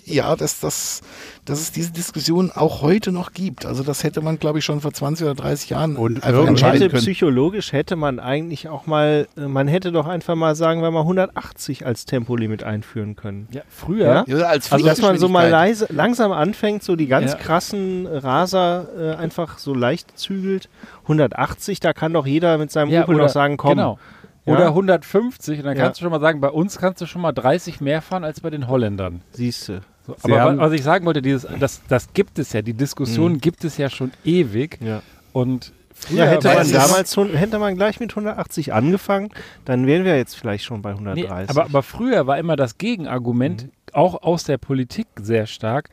äh, 0.06 0.12
ja, 0.12 0.34
dass, 0.36 0.60
dass, 0.60 1.00
dass 1.44 1.60
es 1.60 1.72
diese 1.72 1.92
Diskussion 1.92 2.50
auch 2.50 2.82
heute 2.82 3.12
noch 3.12 3.32
gibt. 3.32 3.64
Also 3.66 3.82
das 3.84 4.02
hätte 4.04 4.20
man, 4.20 4.38
glaube 4.38 4.58
ich, 4.58 4.64
schon 4.64 4.80
vor 4.80 4.92
20 4.92 5.24
oder 5.26 5.34
30 5.36 5.70
Jahren 5.70 5.96
Und 5.96 6.24
einfach 6.24 6.46
entscheiden 6.46 6.80
hätte 6.80 6.90
können. 6.90 7.02
psychologisch 7.02 7.72
hätte 7.72 7.94
man 7.96 8.18
eigentlich 8.18 8.68
auch 8.68 8.86
mal, 8.86 9.28
äh, 9.36 9.42
man 9.46 9.68
hätte 9.68 9.92
doch 9.92 10.06
einfach 10.06 10.34
mal 10.34 10.54
sagen 10.56 10.82
wir 10.82 10.90
mal 10.90 11.00
180 11.02 11.86
als 11.86 12.04
Tempolimit 12.06 12.62
einführen 12.64 13.14
können. 13.16 13.46
ja, 13.52 13.62
früher. 13.68 14.06
Ja? 14.06 14.24
Ja, 14.26 14.46
als 14.48 14.70
Also 14.72 14.84
dass 14.84 15.00
man 15.00 15.18
so 15.18 15.28
mal 15.28 15.48
leise, 15.48 15.86
langsam 15.90 16.32
anfängt, 16.32 16.82
so 16.82 16.96
die 16.96 17.06
ganz 17.06 17.30
Ja. 17.32 17.38
krassen 17.38 18.06
Raser 18.06 18.88
äh, 18.98 19.14
einfach 19.16 19.58
so 19.58 19.72
leicht 19.72 20.18
zügelt. 20.18 20.68
180, 21.04 21.80
da 21.80 21.92
kann 21.92 22.12
doch 22.12 22.26
jeder 22.26 22.56
mit 22.58 22.70
seinem 22.70 22.90
Ja, 22.90 23.02
Opel 23.02 23.19
oder- 23.20 23.26
noch 23.26 23.32
sagen, 23.32 23.56
komm. 23.56 23.70
Genau. 23.70 23.98
Ja? 24.46 24.54
Oder 24.54 24.68
150 24.74 25.58
und 25.60 25.64
dann 25.66 25.76
Ja. 25.76 25.84
kannst 25.84 26.00
du 26.00 26.04
schon 26.04 26.10
mal 26.12 26.20
sagen, 26.20 26.40
bei 26.40 26.48
uns 26.48 26.78
kannst 26.78 27.00
du 27.00 27.06
schon 27.06 27.22
mal 27.22 27.32
30 27.32 27.80
mehr 27.80 28.00
fahren 28.02 28.24
als 28.24 28.40
bei 28.40 28.50
den 28.50 28.68
Holländern. 28.68 29.20
Siehst 29.32 29.68
du. 29.68 29.80
So, 30.06 30.16
aber 30.22 30.56
was 30.58 30.72
ich 30.72 30.82
sagen 30.82 31.04
wollte, 31.06 31.22
dieses, 31.22 31.46
das, 31.60 31.82
das 31.88 32.12
gibt 32.14 32.38
es 32.38 32.52
ja, 32.52 32.62
die 32.62 32.72
Diskussion 32.72 33.38
gibt 33.38 33.64
es 33.64 33.76
ja 33.76 33.90
schon 33.90 34.12
ewig 34.24 34.78
Ja. 34.82 35.02
und 35.32 35.72
früher 35.94 36.18
Ja, 36.18 36.24
hätte 36.24 36.48
man 36.48 36.72
damals, 36.72 37.16
hätte 37.16 37.58
man 37.58 37.76
gleich 37.76 38.00
mit 38.00 38.16
180 38.16 38.72
angefangen, 38.72 39.28
dann 39.66 39.86
wären 39.86 40.04
wir 40.04 40.16
jetzt 40.16 40.34
vielleicht 40.34 40.64
schon 40.64 40.80
bei 40.82 40.92
Nee, 40.94 41.26
130. 41.26 41.50
aber, 41.50 41.64
aber 41.66 41.82
früher 41.82 42.26
war 42.26 42.38
immer 42.38 42.56
das 42.56 42.78
Gegenargument, 42.78 43.64
Mhm. 43.64 43.70
auch 43.92 44.22
aus 44.22 44.42
der 44.44 44.56
Politik 44.58 45.06
sehr 45.20 45.46
stark, 45.46 45.90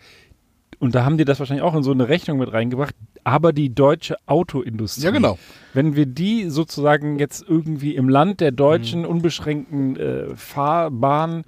und 0.79 0.95
da 0.95 1.03
haben 1.03 1.17
die 1.17 1.25
das 1.25 1.39
wahrscheinlich 1.39 1.63
auch 1.65 1.75
in 1.75 1.83
so 1.83 1.91
eine 1.91 2.07
Rechnung 2.07 2.37
mit 2.39 2.51
reingebracht, 2.53 2.95
aber 3.27 3.51
die 3.51 3.75
deutsche 3.75 4.15
Autoindustrie. 4.25 5.03
Ja, 5.03 5.11
genau. 5.11 5.37
Wenn 5.73 5.97
wir 5.97 6.05
die 6.05 6.49
sozusagen 6.49 7.19
jetzt 7.19 7.43
irgendwie 7.45 7.93
im 7.93 8.07
Land 8.07 8.39
der 8.39 8.53
deutschen 8.53 9.05
unbeschränkten 9.05 9.97
äh, 9.97 10.35
Fahrbahn 10.37 11.43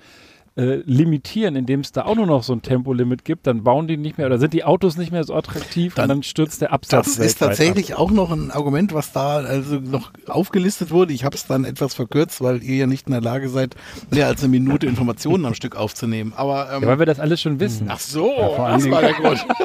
äh, 0.59 0.81
limitieren, 0.85 1.55
indem 1.55 1.79
es 1.79 1.91
da 1.93 2.03
auch 2.05 2.15
nur 2.15 2.25
noch 2.25 2.43
so 2.43 2.51
ein 2.53 2.61
Tempolimit 2.61 3.23
gibt, 3.23 3.47
dann 3.47 3.63
bauen 3.63 3.87
die 3.87 3.95
nicht 3.97 4.17
mehr 4.17 4.27
oder 4.27 4.37
sind 4.39 4.51
die 4.53 4.63
Autos 4.65 4.97
nicht 4.97 5.11
mehr 5.11 5.23
so 5.23 5.33
attraktiv 5.33 5.95
Dann- 5.95 6.03
und 6.03 6.09
dann 6.09 6.23
stürzt 6.23 6.61
der 6.61 6.73
Absatz 6.73 7.05
Das 7.05 7.07
ist 7.13 7.19
weltweit 7.19 7.41
ab. 7.41 7.47
tatsächlich 7.49 7.95
auch 7.95 8.11
noch 8.11 8.31
ein 8.31 8.51
Argument, 8.51 8.93
was 8.93 9.11
da 9.13 9.37
also 9.37 9.75
noch 9.79 10.11
aufgelistet 10.27 10.91
wurde. 10.91 11.13
Ich 11.13 11.23
habe 11.23 11.35
es 11.35 11.45
dann 11.47 11.63
etwas 11.63 11.93
verkürzt, 11.93 12.41
weil 12.41 12.61
ihr 12.63 12.75
ja 12.75 12.87
nicht 12.87 13.07
in 13.07 13.13
der 13.13 13.21
Lage 13.21 13.47
seid, 13.47 13.75
mehr 14.11 14.27
als 14.27 14.41
eine 14.43 14.49
Minute 14.49 14.85
Informationen 14.87 15.45
am 15.45 15.53
Stück 15.53 15.75
aufzunehmen. 15.75 16.33
Aber 16.35 16.69
ähm, 16.73 16.81
Ja, 16.83 16.87
weil 16.89 16.99
wir 16.99 17.05
das 17.05 17.19
alles 17.19 17.39
schon 17.41 17.59
wissen. 17.59 17.87
ach 17.89 17.99
so, 17.99 18.25
vor 18.55 18.65
allen 18.67 18.79
das 18.81 18.91
war 18.91 19.01
der 19.01 19.13
Grund. 19.13 19.45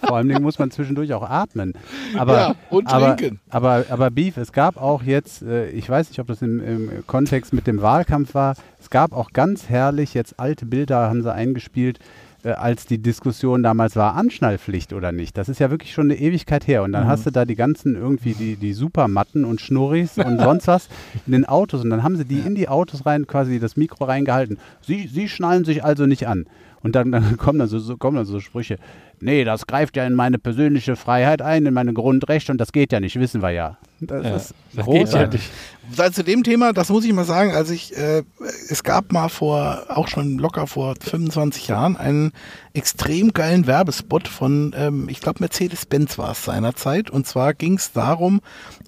Vor 0.00 0.16
allem 0.16 0.28
Dingen 0.28 0.42
muss 0.42 0.58
man 0.58 0.70
zwischendurch 0.70 1.12
auch 1.12 1.28
atmen. 1.28 1.74
Aber, 2.16 2.34
Ja, 2.38 2.54
und 2.70 2.86
aber, 2.86 3.16
trinken. 3.16 3.40
Aber, 3.50 3.84
aber 3.90 4.10
Beef, 4.10 4.38
es 4.38 4.52
gab 4.52 4.80
auch 4.80 5.02
jetzt, 5.02 5.42
äh, 5.42 5.68
ich 5.70 5.90
weiß 5.90 6.08
nicht, 6.08 6.18
ob 6.20 6.28
das 6.28 6.40
im, 6.40 6.60
im 6.64 7.06
Kontext 7.06 7.52
mit 7.52 7.66
dem 7.66 7.82
Wahlkampf 7.82 8.32
war, 8.32 8.54
es 8.80 8.88
gab 8.88 9.12
auch 9.12 9.32
ganz 9.32 9.68
herrlich 9.68 10.14
jetzt 10.18 10.38
alte 10.38 10.66
Bilder, 10.66 11.08
haben 11.08 11.22
sie 11.22 11.32
eingespielt, 11.32 11.98
äh, 12.44 12.50
als 12.50 12.86
die 12.86 12.98
Diskussion 12.98 13.62
damals 13.62 13.96
war, 13.96 14.14
Anschnallpflicht 14.14 14.92
oder 14.92 15.10
nicht. 15.10 15.36
Das 15.36 15.48
ist 15.48 15.58
ja 15.58 15.70
wirklich 15.70 15.92
schon 15.92 16.10
eine 16.10 16.20
Ewigkeit 16.20 16.66
her. 16.66 16.82
Und 16.82 16.92
dann 16.92 17.06
hast 17.06 17.26
du 17.26 17.30
da 17.30 17.44
die 17.44 17.56
ganzen 17.56 17.96
irgendwie 17.96 18.34
die, 18.34 18.56
die 18.56 18.74
Supermatten 18.74 19.44
und 19.44 19.60
Schnurris 19.60 20.18
und 20.18 20.40
sonst 20.40 20.66
was 20.68 20.88
in 21.26 21.32
den 21.32 21.44
Autos. 21.46 21.82
Und 21.82 21.90
dann 21.90 22.02
haben 22.02 22.16
sie 22.16 22.24
die 22.24 22.38
in 22.38 22.54
die 22.54 22.68
Autos 22.68 23.06
rein, 23.06 23.26
quasi 23.26 23.58
das 23.58 23.76
Mikro 23.76 24.04
reingehalten. 24.04 24.58
Sie, 24.82 25.08
sie 25.08 25.28
schnallen 25.28 25.64
sich 25.64 25.84
also 25.84 26.06
nicht 26.06 26.28
an. 26.28 26.46
Und 26.80 26.94
dann, 26.94 27.10
dann 27.10 27.36
kommen 27.36 27.58
dann 27.58 27.68
so, 27.68 27.78
so, 27.78 27.96
kommen 27.96 28.16
dann 28.16 28.26
so 28.26 28.40
Sprüche. 28.40 28.78
Nee, 29.20 29.44
das 29.44 29.66
greift 29.66 29.96
ja 29.96 30.06
in 30.06 30.14
meine 30.14 30.38
persönliche 30.38 30.96
Freiheit 30.96 31.42
ein, 31.42 31.66
in 31.66 31.74
meine 31.74 31.92
Grundrechte 31.92 32.52
und 32.52 32.58
das 32.58 32.72
geht 32.72 32.92
ja 32.92 33.00
nicht, 33.00 33.18
wissen 33.18 33.42
wir 33.42 33.50
ja. 33.50 33.78
Das 34.00 34.24
Ja, 34.24 34.36
ist 34.36 34.54
das 34.74 34.86
geht 34.86 34.94
ja 34.94 35.00
großartig. 35.00 35.40
nicht. 35.40 35.96
Sei 35.96 36.10
zu 36.10 36.22
dem 36.22 36.42
Thema, 36.44 36.72
das 36.72 36.90
muss 36.90 37.04
ich 37.04 37.12
mal 37.12 37.24
sagen, 37.24 37.52
als 37.52 37.70
ich, 37.70 37.96
äh, 37.96 38.22
es 38.68 38.82
gab 38.84 39.10
mal 39.10 39.28
vor, 39.28 39.86
auch 39.88 40.06
schon 40.06 40.38
locker 40.38 40.66
vor 40.66 40.94
25 41.00 41.66
Jahren, 41.68 41.96
einen 41.96 42.32
extrem 42.74 43.32
geilen 43.32 43.66
Werbespot 43.66 44.28
von, 44.28 44.74
ähm, 44.76 45.08
ich 45.08 45.20
glaube, 45.20 45.40
Mercedes-Benz 45.40 46.18
war 46.18 46.32
es 46.32 46.44
seinerzeit. 46.44 47.10
Und 47.10 47.26
zwar 47.26 47.54
ging 47.54 47.74
es 47.78 47.92
darum, 47.92 48.40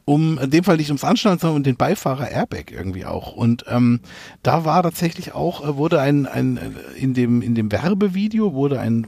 um, 0.05 0.39
in 0.39 0.51
dem 0.51 0.63
Fall 0.63 0.77
nicht 0.77 0.91
ums 0.91 1.03
Anschnallen, 1.05 1.39
sondern 1.39 1.57
um 1.57 1.63
den 1.63 1.77
Beifahrer-Airbag 1.77 2.71
irgendwie 2.71 3.07
auch. 3.07 3.33
Und 3.33 3.65
ähm, 3.69 4.01
da 4.43 4.65
war 4.67 4.83
tatsächlich 4.83 5.35
auch, 5.35 5.67
äh, 5.67 5.77
wurde 5.77 6.01
ein, 6.01 6.27
ein 6.27 6.59
äh, 6.59 6.99
in, 7.01 7.15
dem, 7.15 7.41
in 7.43 7.55
dem 7.55 7.73
Werbevideo 7.73 8.53
wurde 8.53 8.79
ein 8.79 9.07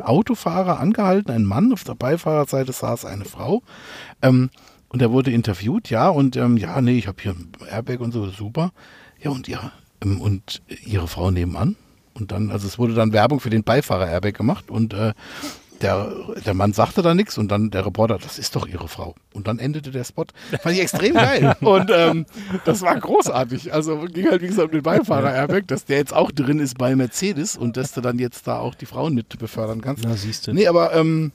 Autofahrer 0.00 0.80
angehalten, 0.80 1.30
ein 1.30 1.44
Mann, 1.44 1.72
auf 1.72 1.84
der 1.84 1.94
Beifahrerseite 1.94 2.72
saß 2.72 3.04
eine 3.04 3.24
Frau. 3.24 3.62
Ähm, 4.22 4.50
und 4.88 5.02
er 5.02 5.10
wurde 5.10 5.32
interviewt, 5.32 5.90
ja, 5.90 6.08
und 6.08 6.36
ähm, 6.36 6.56
ja, 6.56 6.80
nee, 6.80 6.96
ich 6.96 7.08
habe 7.08 7.20
hier 7.20 7.32
ein 7.32 7.50
Airbag 7.68 8.00
und 8.00 8.12
so, 8.12 8.28
super. 8.28 8.72
Ja, 9.20 9.30
und 9.30 9.48
ja, 9.48 9.72
ähm, 10.02 10.20
und 10.20 10.62
ihre 10.84 11.08
Frau 11.08 11.30
nebenan. 11.30 11.76
Und 12.14 12.30
dann, 12.30 12.52
also 12.52 12.68
es 12.68 12.78
wurde 12.78 12.94
dann 12.94 13.12
Werbung 13.12 13.40
für 13.40 13.50
den 13.50 13.64
Beifahrer-Airbag 13.64 14.34
gemacht 14.34 14.70
und 14.70 14.94
äh, 14.94 15.14
der, 15.84 16.10
der 16.46 16.54
Mann 16.54 16.72
sagte 16.72 17.02
da 17.02 17.14
nichts 17.14 17.36
und 17.36 17.48
dann 17.48 17.70
der 17.70 17.84
Reporter, 17.84 18.18
das 18.18 18.38
ist 18.38 18.56
doch 18.56 18.66
ihre 18.66 18.88
Frau. 18.88 19.14
Und 19.34 19.46
dann 19.46 19.58
endete 19.58 19.90
der 19.90 20.04
Spot. 20.04 20.24
Fand 20.62 20.74
ich 20.74 20.80
extrem 20.80 21.14
geil. 21.14 21.54
Und 21.60 21.90
ähm, 21.92 22.24
das 22.64 22.80
war 22.82 22.98
großartig. 22.98 23.72
Also 23.72 23.98
ging 24.12 24.30
halt, 24.30 24.40
wie 24.42 24.46
gesagt, 24.46 24.68
um 24.68 24.72
den 24.72 24.82
Beifahrer-Airbag, 24.82 25.66
dass 25.66 25.84
der 25.84 25.98
jetzt 25.98 26.14
auch 26.14 26.30
drin 26.30 26.58
ist 26.58 26.78
bei 26.78 26.96
Mercedes 26.96 27.56
und 27.56 27.76
dass 27.76 27.92
du 27.92 28.00
dann 28.00 28.18
jetzt 28.18 28.46
da 28.46 28.58
auch 28.58 28.74
die 28.74 28.86
Frauen 28.86 29.14
mit 29.14 29.38
befördern 29.38 29.82
kannst. 29.82 30.04
Na, 30.04 30.16
siehst 30.16 30.46
du. 30.46 30.54
Nee, 30.54 30.68
aber 30.68 30.94
ähm, 30.94 31.32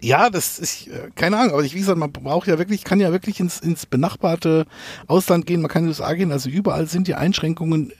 ja, 0.00 0.30
das 0.30 0.58
ist, 0.58 0.88
äh, 0.88 1.10
keine 1.14 1.38
Ahnung, 1.38 1.52
aber 1.52 1.62
ich, 1.62 1.74
wie 1.74 1.78
gesagt, 1.78 1.98
man 1.98 2.10
braucht 2.10 2.48
ja 2.48 2.58
wirklich, 2.58 2.82
kann 2.82 2.98
ja 2.98 3.12
wirklich 3.12 3.38
ins, 3.38 3.60
ins 3.60 3.86
benachbarte 3.86 4.66
Ausland 5.06 5.46
gehen, 5.46 5.60
man 5.60 5.70
kann 5.70 5.82
in 5.84 5.86
die 5.86 5.90
USA 5.90 6.12
gehen, 6.14 6.32
also 6.32 6.50
überall 6.50 6.88
sind 6.88 7.06
die 7.06 7.14
Einschränkungen 7.14 7.92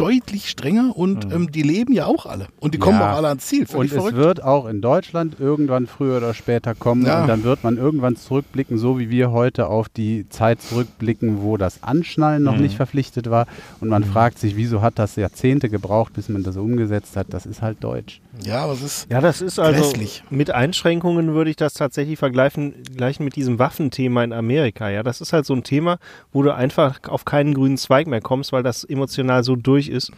deutlich 0.00 0.48
strenger 0.50 0.96
und 0.96 1.32
ähm, 1.32 1.50
die 1.52 1.62
leben 1.62 1.92
ja 1.92 2.06
auch 2.06 2.26
alle. 2.26 2.46
Und 2.60 2.74
die 2.74 2.78
kommen 2.78 2.98
Ja. 2.98 3.12
auch 3.12 3.16
alle 3.18 3.28
ans 3.28 3.46
Ziel. 3.46 3.60
Und 3.62 3.68
Völlig 3.68 3.92
es 3.92 3.96
verrückt. 3.98 4.16
wird 4.16 4.42
auch 4.42 4.66
in 4.66 4.80
Deutschland 4.80 5.36
irgendwann 5.38 5.86
früher 5.86 6.16
oder 6.16 6.34
später 6.34 6.74
kommen 6.74 7.04
Ja. 7.06 7.22
und 7.22 7.28
dann 7.28 7.44
wird 7.44 7.62
man 7.64 7.76
irgendwann 7.76 8.16
zurückblicken, 8.16 8.78
so 8.78 8.98
wie 8.98 9.10
wir 9.10 9.30
heute 9.30 9.66
auf 9.68 9.88
die 9.88 10.28
Zeit 10.30 10.62
zurückblicken, 10.62 11.42
wo 11.42 11.56
das 11.56 11.82
Anschnallen 11.82 12.42
noch 12.42 12.56
nicht 12.56 12.76
verpflichtet 12.76 13.30
war 13.30 13.46
und 13.80 13.88
man 13.88 14.04
fragt 14.04 14.38
sich, 14.38 14.56
wieso 14.56 14.80
hat 14.82 14.98
das 14.98 15.16
Jahrzehnte 15.16 15.68
gebraucht, 15.68 16.12
bis 16.14 16.28
man 16.28 16.42
das 16.42 16.56
umgesetzt 16.56 17.16
hat. 17.16 17.26
Das 17.30 17.46
ist 17.46 17.60
halt 17.62 17.82
deutsch. 17.84 18.20
Ja, 18.44 18.64
aber 18.64 18.72
es 18.72 18.82
ist, 18.82 19.10
Ja, 19.10 19.20
das 19.20 19.40
ist 19.42 19.58
also 19.58 19.80
Grässlich. 19.80 20.22
mit 20.30 20.50
Einschränkungen 20.50 21.34
würde 21.34 21.50
ich 21.50 21.56
das 21.56 21.74
tatsächlich 21.74 22.18
vergleichen 22.18 22.74
gleichen 22.96 23.24
mit 23.24 23.36
diesem 23.36 23.58
Waffenthema 23.58 24.24
in 24.24 24.32
Amerika. 24.32 24.88
Ja, 24.88 25.02
das 25.02 25.20
ist 25.20 25.32
halt 25.32 25.44
so 25.44 25.52
ein 25.54 25.62
Thema, 25.64 25.98
wo 26.32 26.42
du 26.42 26.54
einfach 26.54 27.00
auf 27.08 27.24
keinen 27.24 27.52
grünen 27.54 27.76
Zweig 27.76 28.06
mehr 28.06 28.20
kommst, 28.20 28.52
weil 28.52 28.62
das 28.62 28.84
emotional 28.84 29.42
so 29.44 29.56
durch 29.56 29.88
ist. 29.90 30.12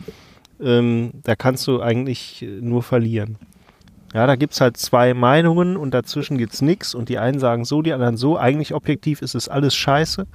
Ähm, 0.61 1.11
da 1.25 1.35
kannst 1.35 1.67
du 1.67 1.81
eigentlich 1.81 2.43
äh, 2.43 2.47
nur 2.61 2.83
verlieren. 2.83 3.37
Ja, 4.15 4.27
da 4.27 4.37
gibt's 4.37 4.61
halt 4.61 4.77
zwei 4.77 5.15
Meinungen 5.15 5.77
und 5.77 5.93
dazwischen 5.95 6.39
gibt's 6.39 6.63
nix 6.63 6.95
und 6.95 7.09
die 7.09 7.19
einen 7.19 7.41
sagen 7.41 7.65
so, 7.65 7.83
die 7.83 7.93
anderen 7.93 8.17
so. 8.17 8.37
Eigentlich 8.39 8.75
objektiv 8.75 9.23
ist 9.23 9.35
es 9.35 9.49
alles 9.49 9.75
scheiße. 9.75 10.27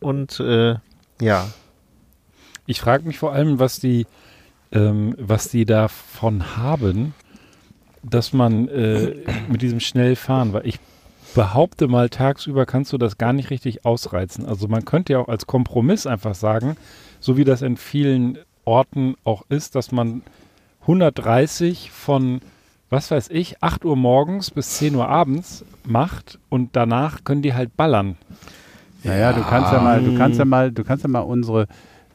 Und 0.00 0.38
äh, 0.40 0.76
ja, 1.20 1.48
Ich 2.70 2.80
frage 2.82 3.06
mich 3.06 3.18
vor 3.18 3.32
allem, 3.32 3.58
was 3.58 3.80
die, 3.80 4.06
ähm, 4.72 5.14
was 5.18 5.48
die 5.48 5.64
davon 5.64 6.58
haben, 6.58 7.14
dass 8.02 8.34
man 8.34 8.68
äh, 8.68 9.14
mit 9.48 9.62
diesem 9.62 9.80
schnell 9.80 10.16
fahren, 10.16 10.52
weil 10.52 10.66
ich 10.66 10.78
behaupte 11.34 11.88
mal, 11.88 12.10
tagsüber 12.10 12.66
kannst 12.66 12.92
du 12.92 12.98
das 12.98 13.16
gar 13.16 13.32
nicht 13.32 13.48
richtig 13.48 13.86
ausreizen. 13.86 14.44
Also 14.44 14.68
man 14.68 14.84
könnte 14.84 15.14
ja 15.14 15.18
auch 15.18 15.28
als 15.28 15.46
Kompromiss 15.46 16.06
einfach 16.06 16.34
sagen, 16.34 16.76
so 17.20 17.38
wie 17.38 17.44
das 17.44 17.62
in 17.62 17.78
vielen 17.78 18.36
Orten 18.68 19.16
auch 19.24 19.44
ist, 19.48 19.74
dass 19.74 19.92
man 19.92 20.22
130 20.82 21.90
von, 21.90 22.40
was 22.90 23.10
weiß 23.10 23.30
ich, 23.30 23.62
8 23.62 23.86
Uhr 23.86 23.96
morgens 23.96 24.50
bis 24.50 24.76
10 24.76 24.94
Uhr 24.94 25.08
abends 25.08 25.64
macht 25.84 26.38
und 26.50 26.76
danach 26.76 27.24
können 27.24 27.40
die 27.40 27.54
halt 27.54 27.76
ballern. 27.76 28.16
Naja, 29.04 29.32
du 29.32 29.42
kannst 29.42 29.72
ja 29.72 29.80
mal, 29.80 30.02
du 30.02 30.16
kannst 30.18 30.38
ja 30.38 30.44
mal, 30.44 30.70
du 30.70 30.84
kannst 30.84 31.04
ja 31.04 31.08
mal 31.08 31.20
unsere 31.20 31.66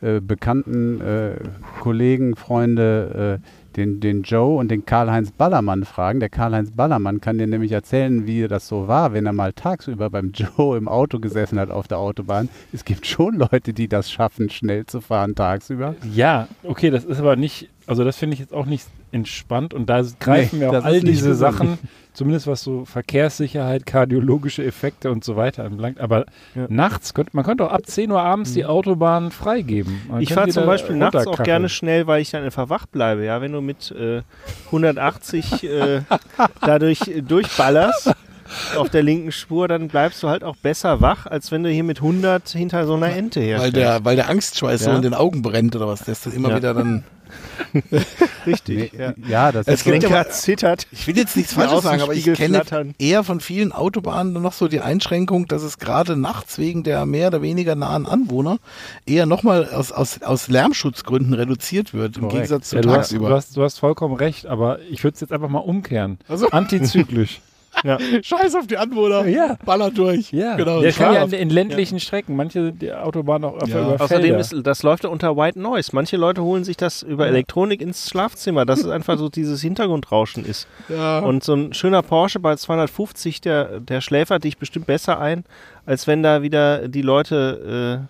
äh, 0.02 0.20
bekannten 0.20 1.02
äh, 1.02 1.36
Kollegen, 1.82 2.36
Freunde, 2.36 3.40
äh, 3.42 3.63
den, 3.78 4.00
den 4.00 4.24
Joe 4.24 4.58
und 4.58 4.70
den 4.70 4.86
Karl-Heinz 4.86 5.32
Ballermann 5.32 5.84
fragen. 5.84 6.20
Der 6.20 6.30
Karl-Heinz 6.30 6.72
Ballermann 6.72 7.22
kann 7.22 7.38
dir 7.38 7.48
nämlich 7.48 7.72
erzählen, 7.72 8.26
wie 8.26 8.48
das 8.48 8.68
so 8.68 8.88
war, 8.88 9.14
wenn 9.14 9.26
er 9.26 9.34
mal 9.34 9.54
tagsüber 9.54 10.10
beim 10.10 10.32
Joe 10.34 10.78
im 10.78 10.88
Auto 10.88 11.20
gesessen 11.20 11.60
hat 11.60 11.72
auf 11.72 11.88
der 11.88 11.98
Autobahn. 11.98 12.50
Es 12.72 12.86
gibt 12.86 13.06
schon 13.06 13.36
Leute, 13.36 13.74
die 13.74 13.88
das 13.88 14.12
schaffen, 14.12 14.50
schnell 14.50 14.86
zu 14.86 15.02
fahren 15.02 15.36
tagsüber. 15.36 15.96
Ja, 16.14 16.48
okay, 16.64 16.90
das 16.90 17.06
ist 17.06 17.20
aber 17.20 17.36
nicht, 17.36 17.70
also 17.88 18.04
das 18.04 18.18
finde 18.18 18.36
ich 18.36 18.40
jetzt 18.40 18.54
auch 18.54 18.66
nicht 18.66 18.88
entspannt 19.12 19.74
und 19.74 19.90
da 19.90 20.04
greifen 20.20 20.60
Nee, 20.60 20.66
mir 20.66 20.80
auch 20.80 20.84
all 20.84 21.00
diese. 21.00 21.36
Sachen, 21.36 21.78
zumindest 22.14 22.48
was 22.48 22.64
so 22.64 22.86
Verkehrssicherheit, 22.86 23.86
kardiologische 23.86 24.64
Effekte 24.64 25.12
und 25.12 25.24
so 25.24 25.36
weiter 25.36 25.64
anbelangt. 25.66 26.00
Aber 26.00 26.26
Ja. 26.56 26.66
nachts, 26.70 27.14
könnte, 27.14 27.32
man 27.34 27.44
könnte 27.44 27.66
auch 27.66 27.72
ab 27.72 27.86
10 27.86 28.12
Uhr 28.12 28.22
abends 28.22 28.54
die 28.54 28.66
Autobahn 28.66 29.32
freigeben. 29.32 30.02
Man 30.08 30.22
Ich 30.22 30.34
fahre 30.34 30.50
zum 30.50 30.66
Beispiel 30.66 30.96
nachts 30.96 31.28
auch 31.28 31.42
gerne 31.44 31.70
schnell, 31.70 32.08
weil 32.08 32.22
ich 32.22 32.32
dann 32.32 32.44
einfach 32.44 32.70
wach 32.70 32.86
bleibe. 32.86 33.26
Ja, 33.26 33.42
wenn 33.42 33.52
du 33.52 33.62
mit 33.62 33.92
äh, 33.92 34.22
180 34.68 35.64
äh, 35.64 36.02
dadurch 36.62 37.08
äh, 37.08 37.22
durchballerst 37.22 38.12
auf 38.78 38.90
der 38.90 39.04
linken 39.04 39.32
Spur, 39.32 39.68
dann 39.68 39.88
bleibst 39.88 40.22
du 40.24 40.30
halt 40.30 40.44
auch 40.44 40.56
besser 40.56 41.02
wach, 41.02 41.26
als 41.26 41.52
wenn 41.52 41.64
du 41.64 41.70
hier 41.70 41.84
mit 41.84 41.98
100 42.00 42.50
hinter 42.50 42.86
so 42.86 42.94
einer 42.96 43.16
Ente 43.16 43.40
Weil 43.40 43.48
herstellst. 43.48 43.76
der, 43.78 44.06
weil 44.06 44.16
der 44.16 44.30
Angstschweiß 44.30 44.84
so 44.84 44.90
Ja. 44.92 44.96
in 44.96 45.02
den 45.02 45.14
Augen 45.14 45.42
brennt 45.42 45.76
oder 45.76 45.88
was, 45.88 46.02
das 46.06 46.22
dann 46.22 46.34
immer 46.34 46.50
Ja. 46.50 46.56
wieder 46.58 46.74
dann. 46.74 47.04
Richtig. 48.46 48.94
Nee, 48.94 49.00
ja. 49.00 49.14
ja. 49.28 49.52
das 49.52 49.68
Es 49.68 49.80
ist 49.80 49.84
gibt 49.86 50.02
so, 50.04 50.10
aber- 50.10 50.30
zittert. 50.30 50.88
Ich 50.92 51.08
will 51.08 51.18
jetzt 51.18 51.36
nichts 51.38 51.54
Falsches 51.54 51.84
sagen, 51.84 52.02
aber 52.02 52.14
ich 52.14 52.26
kenne 52.26 52.64
flattern. 52.64 52.96
eher 53.00 53.24
von 53.24 53.40
vielen 53.40 53.72
Autobahnen 53.72 54.34
noch 54.34 54.54
so 54.54 54.68
die 54.68 54.82
Einschränkung, 54.82 55.48
dass 55.48 55.64
es 55.64 55.78
gerade 55.78 56.16
nachts 56.16 56.58
wegen 56.58 56.84
der 56.84 57.06
mehr 57.06 57.28
oder 57.28 57.42
weniger 57.42 57.76
nahen 57.76 58.06
Anwohner 58.06 58.58
eher 59.06 59.26
nochmal 59.26 59.70
aus, 59.74 59.92
aus, 59.92 60.22
aus 60.22 60.48
Lärmschutzgründen 60.48 61.34
reduziert 61.34 61.94
wird, 61.94 62.16
im 62.18 62.24
Korrekt. 62.24 62.34
Gegensatz 62.36 62.70
zu 62.70 62.76
Ja, 62.78 62.82
du, 62.82 62.90
hast, 62.90 62.96
tagsüber. 63.10 63.30
du, 63.30 63.36
hast, 63.36 63.58
du 63.58 63.64
hast 63.64 63.80
vollkommen 63.80 64.16
recht, 64.16 64.46
aber 64.46 64.80
ich 64.90 65.04
würde 65.04 65.16
es 65.16 65.22
jetzt 65.22 65.32
einfach 65.32 65.50
mal 65.50 65.60
umkehren. 65.60 66.18
Also- 66.28 66.50
Antizyklisch. 66.50 67.42
Ja. 67.84 67.98
Scheiß 68.22 68.56
auf 68.56 68.68
die 68.68 68.78
Anwohner, 68.78 69.26
Ja. 69.26 69.58
baller 69.66 69.92
durch. 69.92 70.32
Ja, 70.32 70.56
genau. 70.56 70.82
der 70.82 70.92
kann 70.92 71.14
ja 71.16 71.24
in, 71.38 71.50
ländlichen 71.50 72.00
Strecken, 72.00 72.36
manche 72.36 72.72
die 72.72 72.94
Autobahnen 72.94 73.50
auch 73.50 73.68
Ja. 73.68 73.82
über 73.94 74.02
Außerdem 74.04 74.36
ist, 74.36 74.56
das 74.64 74.84
läuft 74.84 75.04
ja 75.04 75.10
unter 75.10 75.36
White 75.36 75.60
Noise. 75.60 75.90
Manche 75.94 76.18
Leute 76.18 76.44
holen 76.44 76.64
sich 76.64 76.78
das 76.78 77.02
über 77.04 77.28
Elektronik 77.28 77.82
ins 77.82 78.10
Schlafzimmer, 78.10 78.66
dass 78.66 78.80
es 78.80 78.88
einfach 78.90 79.18
so 79.18 79.30
dieses 79.30 79.62
Hintergrundrauschen 79.62 80.46
ist. 80.46 80.68
ja. 80.90 81.20
Und 81.20 81.44
so 81.44 81.54
ein 81.56 81.74
schöner 81.74 82.02
Porsche 82.04 82.40
bei 82.40 82.56
250, 82.56 83.42
der, 83.42 83.80
der 83.80 84.02
schläfert 84.02 84.44
dich 84.44 84.58
bestimmt 84.58 84.86
besser 84.86 85.20
ein, 85.20 85.44
als 85.86 86.08
wenn 86.08 86.24
da 86.24 86.42
wieder 86.42 86.88
die 86.88 87.02
Leute 87.02 88.08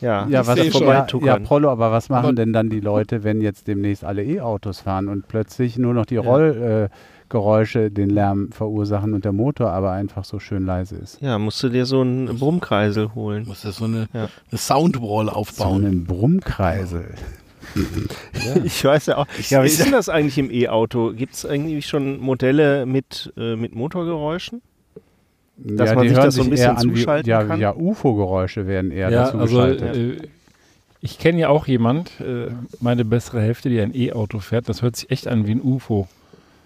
äh, 0.00 0.04
ja, 0.04 0.26
ja, 0.28 0.46
was 0.46 0.58
seh 0.58 0.68
ja, 0.68 1.06
ja. 1.24 1.38
Prollo, 1.38 1.70
aber 1.70 1.90
was 1.92 2.08
machen 2.08 2.24
Aber- 2.26 2.34
denn 2.34 2.52
dann 2.52 2.68
die 2.68 2.80
Leute, 2.80 3.24
wenn 3.24 3.40
jetzt 3.40 3.66
demnächst 3.68 4.04
alle 4.04 4.22
E-Autos 4.24 4.80
fahren 4.80 5.08
und 5.08 5.28
plötzlich 5.28 5.78
nur 5.78 5.94
noch 5.94 6.04
die 6.04 6.16
Rollgeräusche 6.16 6.90
äh, 6.90 6.96
Geräusche 7.34 7.90
den 7.90 8.10
Lärm 8.10 8.50
verursachen 8.52 9.12
und 9.12 9.24
der 9.24 9.32
Motor 9.32 9.70
aber 9.72 9.90
einfach 9.90 10.24
so 10.24 10.38
schön 10.38 10.64
leise 10.64 10.94
ist? 10.96 11.20
ja, 11.20 11.36
musst 11.38 11.60
du 11.62 11.68
dir 11.68 11.84
so 11.84 12.00
einen 12.00 12.38
Brummkreisel 12.38 13.14
holen. 13.14 13.44
muss 13.46 13.62
das 13.62 13.76
so 13.78 13.86
eine, 13.86 14.06
Ja. 14.14 14.28
eine 14.50 14.58
Soundwall 14.58 15.26
So 15.26 15.32
aufbauen. 15.32 15.84
einen 15.84 16.04
Brummkreisel. 16.04 17.14
Ich 18.64 18.84
weiß 18.84 19.06
ja 19.06 19.16
auch. 19.18 19.26
Ja, 19.48 19.62
wie 19.62 19.66
ist 19.66 19.84
denn 19.84 19.90
das 19.92 20.08
eigentlich 20.08 20.38
im 20.38 20.50
E-Auto? 20.50 21.12
Gibt 21.12 21.34
es 21.34 21.44
eigentlich 21.44 21.86
schon 21.86 22.20
Modelle 22.20 22.86
mit, 22.86 23.32
äh, 23.36 23.56
mit 23.56 23.74
Motorgeräuschen? 23.74 24.62
Dass 25.56 25.94
man 25.94 26.02
die 26.04 26.10
sich 26.10 26.18
das 26.18 26.34
so 26.34 26.42
ein 26.42 26.50
bisschen 26.50 26.76
an 26.76 26.84
wie- 26.90 26.94
zuschalten 26.94 27.28
ja, 27.30 27.42
kann? 27.44 27.60
Ja, 27.60 27.74
UFO-Geräusche 27.74 28.66
werden 28.66 28.90
eher 28.90 29.10
ja, 29.10 29.24
dazu 29.24 29.38
also 29.38 29.56
geschaltet. 29.56 29.96
äh, 29.96 30.28
ich 31.00 31.18
kenne 31.18 31.40
ja 31.40 31.48
auch 31.48 31.66
jemand, 31.66 32.20
äh, 32.20 32.48
meine 32.80 33.04
bessere 33.04 33.40
Hälfte, 33.40 33.68
die 33.70 33.80
ein 33.80 33.94
E-Auto 33.94 34.38
fährt. 34.40 34.68
Das 34.68 34.82
hört 34.82 34.96
sich 34.96 35.10
echt 35.10 35.26
an 35.28 35.46
wie 35.46 35.52
ein 35.52 35.60
UFO. 35.62 36.06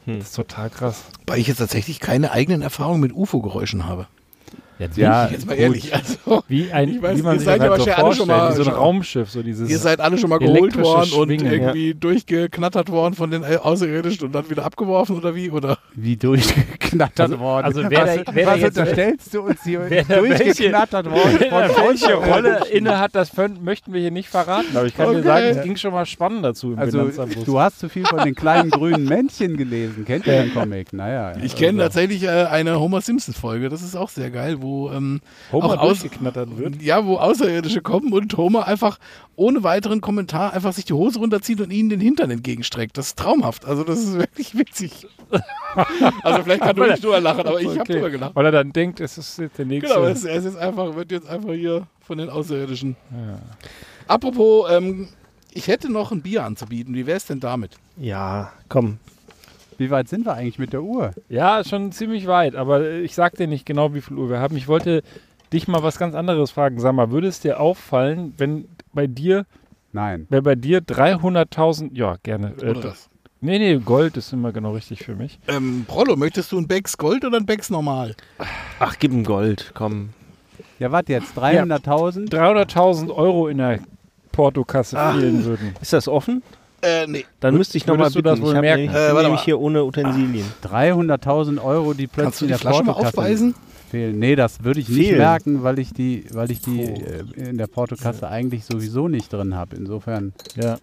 Hm. 0.09 0.21
Das 0.21 0.29
ist 0.29 0.37
total 0.37 0.71
krass. 0.71 1.05
Weil 1.27 1.39
ich 1.39 1.49
jetzt 1.49 1.59
tatsächlich 1.59 2.01
keine 2.01 2.33
eigenen 2.33 2.63
Erfahrungen 2.63 3.03
mit 3.03 3.13
UFO-Geräuschen 3.13 3.87
habe. 3.87 4.07
Ja, 4.97 5.27
Jetzt 5.29 5.47
mal 5.47 5.55
ehrlich. 5.55 5.93
Also, 5.95 6.43
Wie, 6.49 6.71
ein, 6.73 6.89
Ich 6.89 7.03
weiß, 7.03 7.19
wie 7.19 7.23
man 7.23 7.35
ihr 7.35 7.39
sich 7.41 7.47
seid 7.49 7.61
das 7.61 7.65
ja 7.67 7.71
halt 7.71 7.81
so 7.81 7.87
wahrscheinlich 7.89 8.05
alle 8.05 8.15
schon 8.15 8.27
mal- 8.29 8.51
wie 8.53 8.57
so 8.57 8.63
ein 8.71 8.77
Raumschiff, 8.77 9.31
so 9.31 9.43
dieses 9.43 9.69
ihr 9.71 9.79
seid 9.79 10.01
alle 10.01 10.19
schon 10.19 10.31
mal 10.31 10.39
geholt 10.39 10.77
worden 10.77 11.13
und 11.13 11.31
irgendwie 11.31 11.95
durchgeknattert 11.95 12.89
worden 12.91 13.15
von 13.15 13.31
den 13.31 13.45
Außerirdischen 13.45 14.27
und 14.27 14.33
dann 14.35 14.49
wieder 14.51 14.65
abgeworfen 14.65 15.17
oder 15.17 15.35
wie? 15.35 15.51
Oder? 15.51 15.79
wie 15.95 16.17
durchgeknattert 16.17 17.19
Also- 17.33 17.39
worden. 17.41 17.65
also 17.65 17.83
wer 17.89 18.01
was 18.07 18.17
da- 18.25 18.35
wer 18.35 18.47
da 18.47 18.53
was 18.55 18.63
unterstellst 18.65 19.35
du 19.35 19.41
uns 19.43 19.65
hier 19.65 19.81
da 20.09 20.23
welche- 20.23 20.45
durchgeknattert 20.45 21.07
worden? 21.11 21.37
Wer 21.39 21.71
von 21.71 21.85
welche? 21.89 22.15
Rolle 22.15 22.61
inne 22.73 22.99
hat, 22.99 23.15
das 23.15 23.31
fön- 23.31 23.61
möchten 23.63 23.93
wir 23.93 24.01
hier 24.01 24.11
nicht 24.11 24.29
verraten. 24.29 24.77
Aber 24.77 24.87
ich 24.87 24.95
kann 24.97 25.11
dir 25.11 25.19
Okay. 25.19 25.27
sagen, 25.27 25.47
es 25.47 25.63
ging 25.65 25.77
schon 25.77 25.93
mal 25.93 26.07
spannend 26.07 26.45
dazu 26.45 26.73
im 26.73 26.79
Also, 26.79 27.11
du 27.45 27.61
hast 27.61 27.81
zu 27.81 27.89
viel 27.89 28.05
von 28.07 28.19
den 28.25 28.35
kleinen 28.35 28.71
grünen 28.71 29.05
Männchen 29.05 29.57
gelesen. 29.57 30.05
Kennt 30.05 30.27
ihr 30.27 30.43
den 30.43 30.55
Comic? 30.55 30.93
Naja. 30.93 31.33
ja. 31.33 31.37
Ich 31.43 31.57
kenne 31.57 31.79
tatsächlich 31.83 32.23
äh, 32.25 32.29
eine 32.45 32.79
Homer 32.79 33.01
Simpsons-Folge, 33.01 33.69
das 33.69 33.83
ist 33.83 33.97
auch 33.97 34.09
sehr 34.09 34.31
geil, 34.31 34.57
wo, 34.61 34.68
ähm, 34.93 35.21
Homer 35.53 35.65
auch 35.67 35.79
aus- 35.79 36.01
durchgeknattert 36.01 36.57
wird. 36.59 36.81
ja, 36.83 37.05
wo 37.05 37.17
Außerirdische 37.17 37.81
kommen 37.83 38.13
und 38.13 38.37
Homer 38.37 38.67
einfach 38.67 38.99
ohne 39.37 39.63
weiteren 39.63 40.01
Kommentar 40.01 40.53
einfach 40.53 40.73
sich 40.73 40.85
die 40.85 40.93
Hose 40.93 41.19
runterzieht 41.19 41.61
und 41.61 41.71
ihnen 41.71 41.89
den 41.91 42.01
Hintern 42.01 42.31
entgegenstreckt. 42.31 42.97
Das 42.99 43.09
ist 43.09 43.19
traumhaft. 43.19 43.65
Also 43.65 43.85
das 43.85 43.99
ist 44.01 44.15
wirklich 44.19 44.57
witzig. 44.59 45.07
also 46.23 46.43
vielleicht 46.43 46.63
kann 46.63 46.77
du 46.77 46.85
nicht 46.85 47.03
drüber 47.05 47.21
lachen, 47.21 47.47
aber 47.47 47.61
ich 47.61 47.69
habe 47.69 47.81
Okay. 47.81 47.93
drüber 47.95 48.11
gelacht. 48.11 48.35
Weil 48.35 48.47
er 48.47 48.53
dann 48.53 48.73
denkt, 48.73 49.01
es 49.01 49.19
ist 49.19 49.39
jetzt 49.39 49.59
der 49.59 49.67
nächste. 49.67 49.93
Genau, 49.95 50.07
es, 50.07 50.25
es 50.25 50.45
ist 50.45 50.57
einfach, 50.57 50.95
wird 50.97 51.11
jetzt 51.13 51.29
einfach 51.29 51.53
hier 51.53 51.87
von 52.01 52.19
den 52.19 52.31
Außerirdischen. 52.31 52.97
ja. 53.13 53.39
Apropos, 54.07 54.71
ähm, 54.71 55.09
ich 55.53 55.69
hätte 55.69 55.91
noch 55.93 56.13
ein 56.13 56.23
Bier 56.23 56.45
anzubieten. 56.45 56.95
Wie 56.95 57.07
wäre 57.07 57.17
es 57.19 57.27
denn 57.27 57.41
damit? 57.41 57.73
Ja, 57.99 58.53
komm. 58.69 58.99
Wie 59.79 59.91
weit 59.91 60.09
sind 60.09 60.27
wir 60.27 60.35
eigentlich 60.35 60.59
mit 60.59 60.73
der 60.73 60.83
Uhr? 60.83 61.13
ja, 61.29 61.63
schon 61.65 61.93
ziemlich 61.93 62.27
weit, 62.27 62.55
aber 62.57 62.91
ich 62.91 63.15
sag 63.15 63.37
dir 63.37 63.47
nicht 63.47 63.65
genau, 63.65 63.95
wie 63.95 64.01
viel 64.01 64.17
Uhr 64.19 64.29
wir 64.29 64.41
haben. 64.41 64.57
Ich 64.57 64.69
wollte 64.69 65.03
dich 65.53 65.67
mal 65.69 65.83
was 65.83 65.99
ganz 65.99 66.15
anderes 66.15 66.51
fragen. 66.51 66.79
Sag 66.81 66.95
mal, 66.95 67.11
würde 67.11 67.29
es 67.29 67.41
dir 67.41 67.59
auffallen, 67.61 68.35
wenn 68.37 68.67
bei 68.93 69.07
dir, 69.07 69.47
Nein. 69.93 70.27
wenn 70.29 70.43
bei 70.43 70.57
dir 70.57 70.81
300.000, 70.81 71.91
ja, 71.97 72.17
gerne. 72.23 72.55
Äh, 72.61 72.71
Oder 72.71 72.81
das? 72.81 73.09
nee, 73.41 73.59
nee, 73.59 73.77
Gold 73.79 74.17
ist 74.17 74.33
immer 74.33 74.53
genau 74.53 74.73
richtig 74.73 75.05
für 75.05 75.15
mich. 75.15 75.39
Ähm, 75.49 75.85
Prollo, 75.87 76.17
möchtest 76.17 76.53
du 76.53 76.59
ein 76.59 76.67
Becks 76.67 76.99
Gold 76.99 77.25
oder 77.25 77.37
ein 77.39 77.47
Becks 77.47 77.71
normal? 77.71 78.15
Ach, 78.81 78.97
gib 78.99 79.13
ihm 79.13 79.25
Gold, 79.25 79.71
komm. 79.75 80.11
Ja, 80.81 80.91
warte 80.93 81.13
jetzt. 81.13 81.37
300.000? 81.39 82.31
300.000 82.31 83.11
Euro 83.15 83.49
in 83.49 83.59
der 83.59 83.79
Portokasse 84.33 84.99
Ah. 84.99 85.13
fehlen 85.15 85.45
würden. 85.45 85.75
Ist 85.81 85.93
das 85.93 86.09
offen? 86.09 86.43
Äh, 86.83 87.07
nee. 87.07 87.25
Dann 87.41 87.57
müsste 87.57 87.77
ich 87.77 87.87
nochmal 87.87 88.09
bitten. 88.11 88.25
das 88.25 88.41
wohl 88.41 88.55
ich 88.55 88.61
merken? 88.61 88.83
Nämlich, 88.85 88.97
Äh, 88.97 89.07
bin 89.09 89.15
warte 89.17 89.23
nämlich 89.29 89.41
mal. 89.41 89.45
hier 89.45 89.61
ohne 89.61 89.85
Utensilien. 89.85 90.47
300.000 90.63 91.63
Euro, 91.63 91.95
die 91.95 92.07
Kannst 92.07 92.17
du 92.17 92.21
plötzlich 92.23 92.39
die 92.39 92.45
in 92.45 92.49
der 92.51 92.59
Flasche 92.59 92.83
mal 92.85 92.93
Portokasse 92.93 93.19
aufweisen? 93.19 93.55
fehlen. 93.91 94.19
Nee, 94.19 94.37
das 94.37 94.63
würde 94.65 94.81
ich 94.81 94.89
nicht 94.89 94.99
Fehlen? 95.07 95.19
merken, 95.19 95.63
weil 95.63 95.79
ich 95.79 95.93
die, 95.93 96.25
weil 96.33 96.51
ich 96.51 96.61
die 96.61 96.81
Oh. 96.85 97.41
äh, 97.41 97.49
in 97.51 97.59
der 97.59 97.67
Portokasse 97.69 98.29
eigentlich 98.29 98.65
sowieso 98.65 99.09
nicht 99.09 99.33
drin 99.33 99.55
habe. 99.55 99.77
Insofern. 99.77 100.33
Ja. 100.57 100.77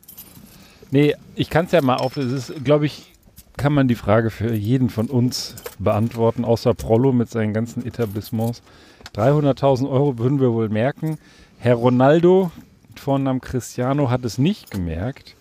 Nee, 0.92 1.16
ich 1.36 1.50
kann 1.50 1.66
es 1.66 1.72
ja 1.72 1.82
mal 1.82 1.96
auf. 1.98 2.18
Es 2.18 2.32
ist, 2.32 2.64
glaube 2.66 2.86
ich, 2.88 3.14
kann 3.58 3.74
man 3.74 3.88
die 3.88 3.96
Frage 3.96 4.32
für 4.32 4.54
jeden 4.54 4.90
von 4.90 5.08
uns 5.08 5.56
beantworten, 5.80 6.44
außer 6.44 6.74
Prollo 6.74 7.12
mit 7.14 7.30
seinen 7.30 7.54
ganzen 7.54 7.86
Etablissements. 7.86 8.62
300.000 9.16 9.90
Euro 9.90 10.18
würden 10.18 10.40
wir 10.42 10.52
wohl 10.52 10.68
merken. 10.70 11.18
Herr 11.60 11.76
Ronaldo, 11.76 12.52
Vornamen 12.96 13.40
Cristiano, 13.40 14.10
hat 14.10 14.26
es 14.26 14.38
nicht 14.38 14.72
gemerkt. 14.72 15.36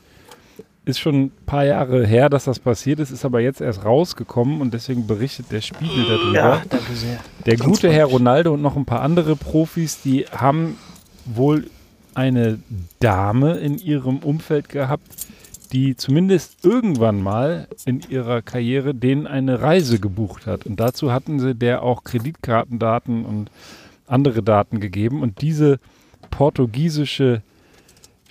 Ist 0.87 1.01
schon 1.01 1.25
ein 1.25 1.33
paar 1.47 1.65
Jahre 1.65 2.07
her, 2.07 2.29
dass 2.29 2.45
das 2.45 2.59
passiert 2.59 3.01
ist, 3.01 3.11
ist 3.11 3.25
aber 3.25 3.41
jetzt 3.41 3.61
erst 3.61 3.85
rausgekommen 3.85 4.61
und 4.61 4.75
deswegen 4.75 5.07
berichtet 5.07 5.51
der 5.51 5.63
Spiegel 5.63 6.05
darüber. 6.07 6.63
danke 6.69 6.95
sehr. 6.95 7.21
Der 7.47 7.57
gute 7.57 7.91
Herr 7.91 8.07
Ronaldo 8.07 8.53
und 8.53 8.61
noch 8.61 8.77
ein 8.77 8.85
paar 8.85 9.01
andere 9.01 9.35
Profis, 9.35 10.03
die 10.03 10.27
haben 10.27 10.77
wohl 11.25 11.71
eine 12.15 12.59
Dame 13.01 13.55
in 13.55 13.79
ihrem 13.79 14.19
Umfeld 14.19 14.69
gehabt, 14.69 15.07
die 15.73 15.97
zumindest 15.97 16.65
irgendwann 16.65 17.23
mal 17.23 17.67
in 17.85 18.01
ihrer 18.09 18.43
Karriere 18.43 18.95
denen 18.95 19.27
eine 19.27 19.61
Reise 19.61 19.99
gebucht 19.99 20.47
hat. 20.47 20.67
Und 20.67 20.79
dazu 20.79 21.13
hatten 21.13 21.41
sie 21.41 21.55
der 21.55 21.83
auch 21.83 22.05
Kreditkartendaten 22.05 23.25
und 23.25 23.51
andere 24.07 24.43
Daten 24.43 24.81
gegeben. 24.81 25.23
Und 25.23 25.41
diese 25.41 25.81
portugiesische 26.31 27.43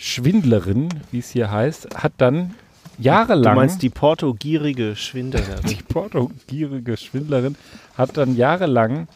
Schwindlerin, 0.06 0.90
wie 1.12 1.20
es 1.20 1.30
hier 1.30 1.50
heißt, 1.50 1.96
hat 1.96 2.12
dann 2.18 2.56
jahrelang. 2.98 3.54
Du 3.54 3.60
meinst 3.62 3.82
die 3.82 3.90
portogierige 3.90 4.98
Schwindlerin. 4.98 5.66
die 5.66 5.82
portogierige 5.82 6.98
Schwindlerin 6.98 7.56
hat 7.98 8.18
dann 8.18 8.36
jahrelang 8.36 9.08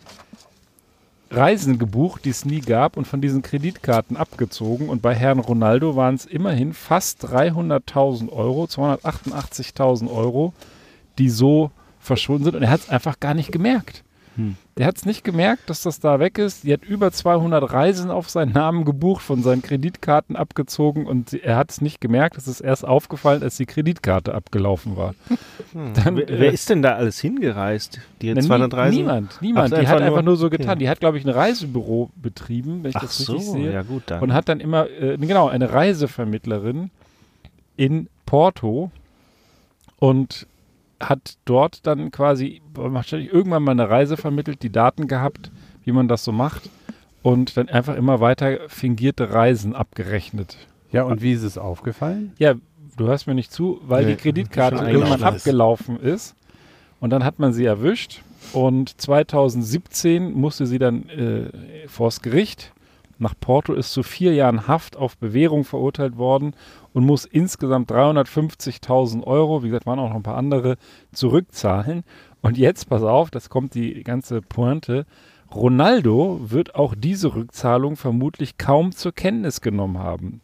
Reisen 1.30 1.78
gebucht, 1.78 2.24
die 2.24 2.30
es 2.30 2.46
nie 2.46 2.62
gab 2.62 2.96
und 2.96 3.06
von 3.06 3.20
diesen 3.20 3.42
Kreditkarten 3.42 4.16
abgezogen. 4.16 4.88
Und 4.88 5.02
bei 5.02 5.14
Herrn 5.14 5.40
Ronaldo 5.40 5.98
waren 5.98 6.16
es 6.16 6.26
immerhin 6.26 6.72
fast 6.72 7.26
300.000 7.26 8.32
Euro, 8.32 8.64
288.000 8.64 10.10
Euro, 10.10 10.54
die 11.18 11.30
so 11.30 11.70
verschwunden 12.00 12.46
sind. 12.46 12.56
Und 12.56 12.64
er 12.64 12.70
hat 12.70 12.80
es 12.80 12.90
einfach 12.90 13.20
gar 13.20 13.34
nicht 13.34 13.52
gemerkt. 13.52 14.06
Hm. 14.38 14.56
Der 14.78 14.86
hat 14.88 14.98
es 14.98 15.06
nicht 15.06 15.24
gemerkt, 15.24 15.70
dass 15.70 15.82
das 15.82 16.00
da 16.00 16.20
weg 16.20 16.38
ist. 16.38 16.64
Die 16.64 16.72
hat 16.72 16.84
über 16.86 17.12
200 17.12 17.72
Reisen 17.72 18.12
auf 18.12 18.30
seinen 18.30 18.52
Namen 18.52 18.86
gebucht, 18.86 19.22
von 19.24 19.42
seinen 19.42 19.62
Kreditkarten 19.62 20.36
abgezogen 20.36 21.06
und 21.08 21.34
er 21.34 21.56
hat 21.56 21.72
es 21.72 21.82
nicht 21.82 22.00
gemerkt. 22.00 22.38
Es 22.38 22.48
ist 22.48 22.62
erst 22.62 22.86
aufgefallen, 22.86 23.42
als 23.44 23.58
die 23.58 23.66
Kreditkarte 23.66 24.34
abgelaufen 24.36 24.96
war. 24.96 25.16
Dann, 25.74 26.16
wer, 26.18 26.30
äh, 26.30 26.40
wer 26.40 26.52
ist 26.54 26.70
denn 26.70 26.82
da 26.82 26.96
alles 26.96 27.20
hingereist? 27.20 28.00
Die 28.22 28.34
Na, 28.34 28.42
200 28.42 28.72
nie- 28.72 28.78
Reisen? 28.78 28.98
Niemand, 28.98 29.42
niemand. 29.42 29.74
Ach, 29.74 29.80
die 29.80 29.88
hat 29.88 29.96
einfach 29.96 30.06
einfach 30.08 30.16
nur- 30.18 30.34
nur 30.34 30.38
so 30.38 30.50
getan. 30.50 30.70
okay. 30.70 30.80
Die 30.80 30.90
hat, 30.90 31.00
glaube 31.00 31.18
ich, 31.18 31.26
ein 31.26 31.30
Reisebüro 31.32 32.10
betrieben, 32.16 32.84
wenn 32.84 32.92
ich 32.92 32.96
Ach 32.98 33.02
das 33.02 33.18
so, 33.18 33.34
richtig 33.34 33.52
sehe. 33.54 33.74
ja 33.74 33.82
gut, 33.82 34.04
dann. 34.08 34.22
Und 34.22 34.34
hat 34.34 34.48
dann 34.48 34.60
immer, 34.60 34.88
äh, 34.90 35.18
genau, 35.18 35.48
eine 35.48 35.72
Reisevermittlerin 35.74 36.92
in 37.78 38.08
Porto 38.26 38.92
und 40.00 40.46
hat 41.00 41.38
dort 41.46 41.86
dann 41.86 42.12
quasi 42.12 42.62
wahrscheinlich 42.74 43.32
irgendwann 43.32 43.64
mal 43.64 43.72
eine 43.72 43.90
Reise 43.90 44.18
vermittelt, 44.18 44.64
die 44.64 44.72
Daten 44.72 45.08
gehabt, 45.08 45.52
wie 45.84 45.92
man 45.92 46.08
das 46.08 46.24
so 46.24 46.32
macht 46.32 46.70
und 47.22 47.58
dann 47.58 47.70
einfach 47.70 47.96
immer 47.96 48.20
weiter 48.20 48.58
fingierte 48.68 49.34
Reisen 49.34 49.76
abgerechnet. 49.76 50.58
Ja, 50.92 51.04
und 51.04 51.22
wie 51.22 51.34
ist 51.34 51.44
es 51.44 51.58
aufgefallen? 51.58 52.34
Ja, 52.38 52.56
du 52.96 53.08
hörst 53.08 53.28
mir 53.28 53.36
nicht 53.36 53.52
zu, 53.52 53.82
weil 53.86 54.06
Nee, 54.06 54.12
die 54.12 54.18
Kreditkarte 54.18 54.90
irgendwann 54.90 55.24
abgelaufen 55.24 56.00
ist. 56.00 56.36
Und 57.00 57.12
dann 57.12 57.24
hat 57.24 57.38
man 57.40 57.54
sie 57.54 57.66
erwischt. 57.66 58.22
Und 58.54 59.00
2017 59.00 60.32
musste 60.32 60.66
sie 60.66 60.80
dann 60.80 61.10
äh, 61.10 61.88
vors 61.88 62.22
Gericht. 62.22 62.72
Nach 63.20 63.34
Porto 63.40 63.74
ist 63.74 63.94
zu 63.94 64.04
vier 64.04 64.34
Jahren 64.34 64.68
Haft 64.68 64.96
auf 64.96 65.18
Bewährung 65.18 65.64
verurteilt 65.64 66.18
worden 66.18 66.54
und 66.94 67.06
muss 67.06 67.26
insgesamt 67.26 67.92
350.000 67.92 69.24
Euro, 69.24 69.64
wie 69.64 69.68
gesagt, 69.68 69.86
waren 69.86 70.00
auch 70.00 70.10
noch 70.10 70.16
ein 70.16 70.24
paar 70.24 70.38
andere, 70.38 70.78
zurückzahlen. 71.12 72.04
Und 72.42 72.58
jetzt, 72.58 72.90
pass 72.90 73.04
auf, 73.04 73.32
das 73.32 73.50
kommt 73.50 73.74
die 73.74 74.04
ganze 74.04 74.42
Pointe. 74.42 75.06
Ronaldo 75.54 76.40
wird 76.44 76.76
auch 76.76 76.94
diese 76.96 77.34
Rückzahlung 77.34 77.96
vermutlich 77.96 78.58
kaum 78.58 78.92
zur 78.92 79.14
Kenntnis 79.14 79.62
genommen 79.62 79.98
haben 79.98 80.42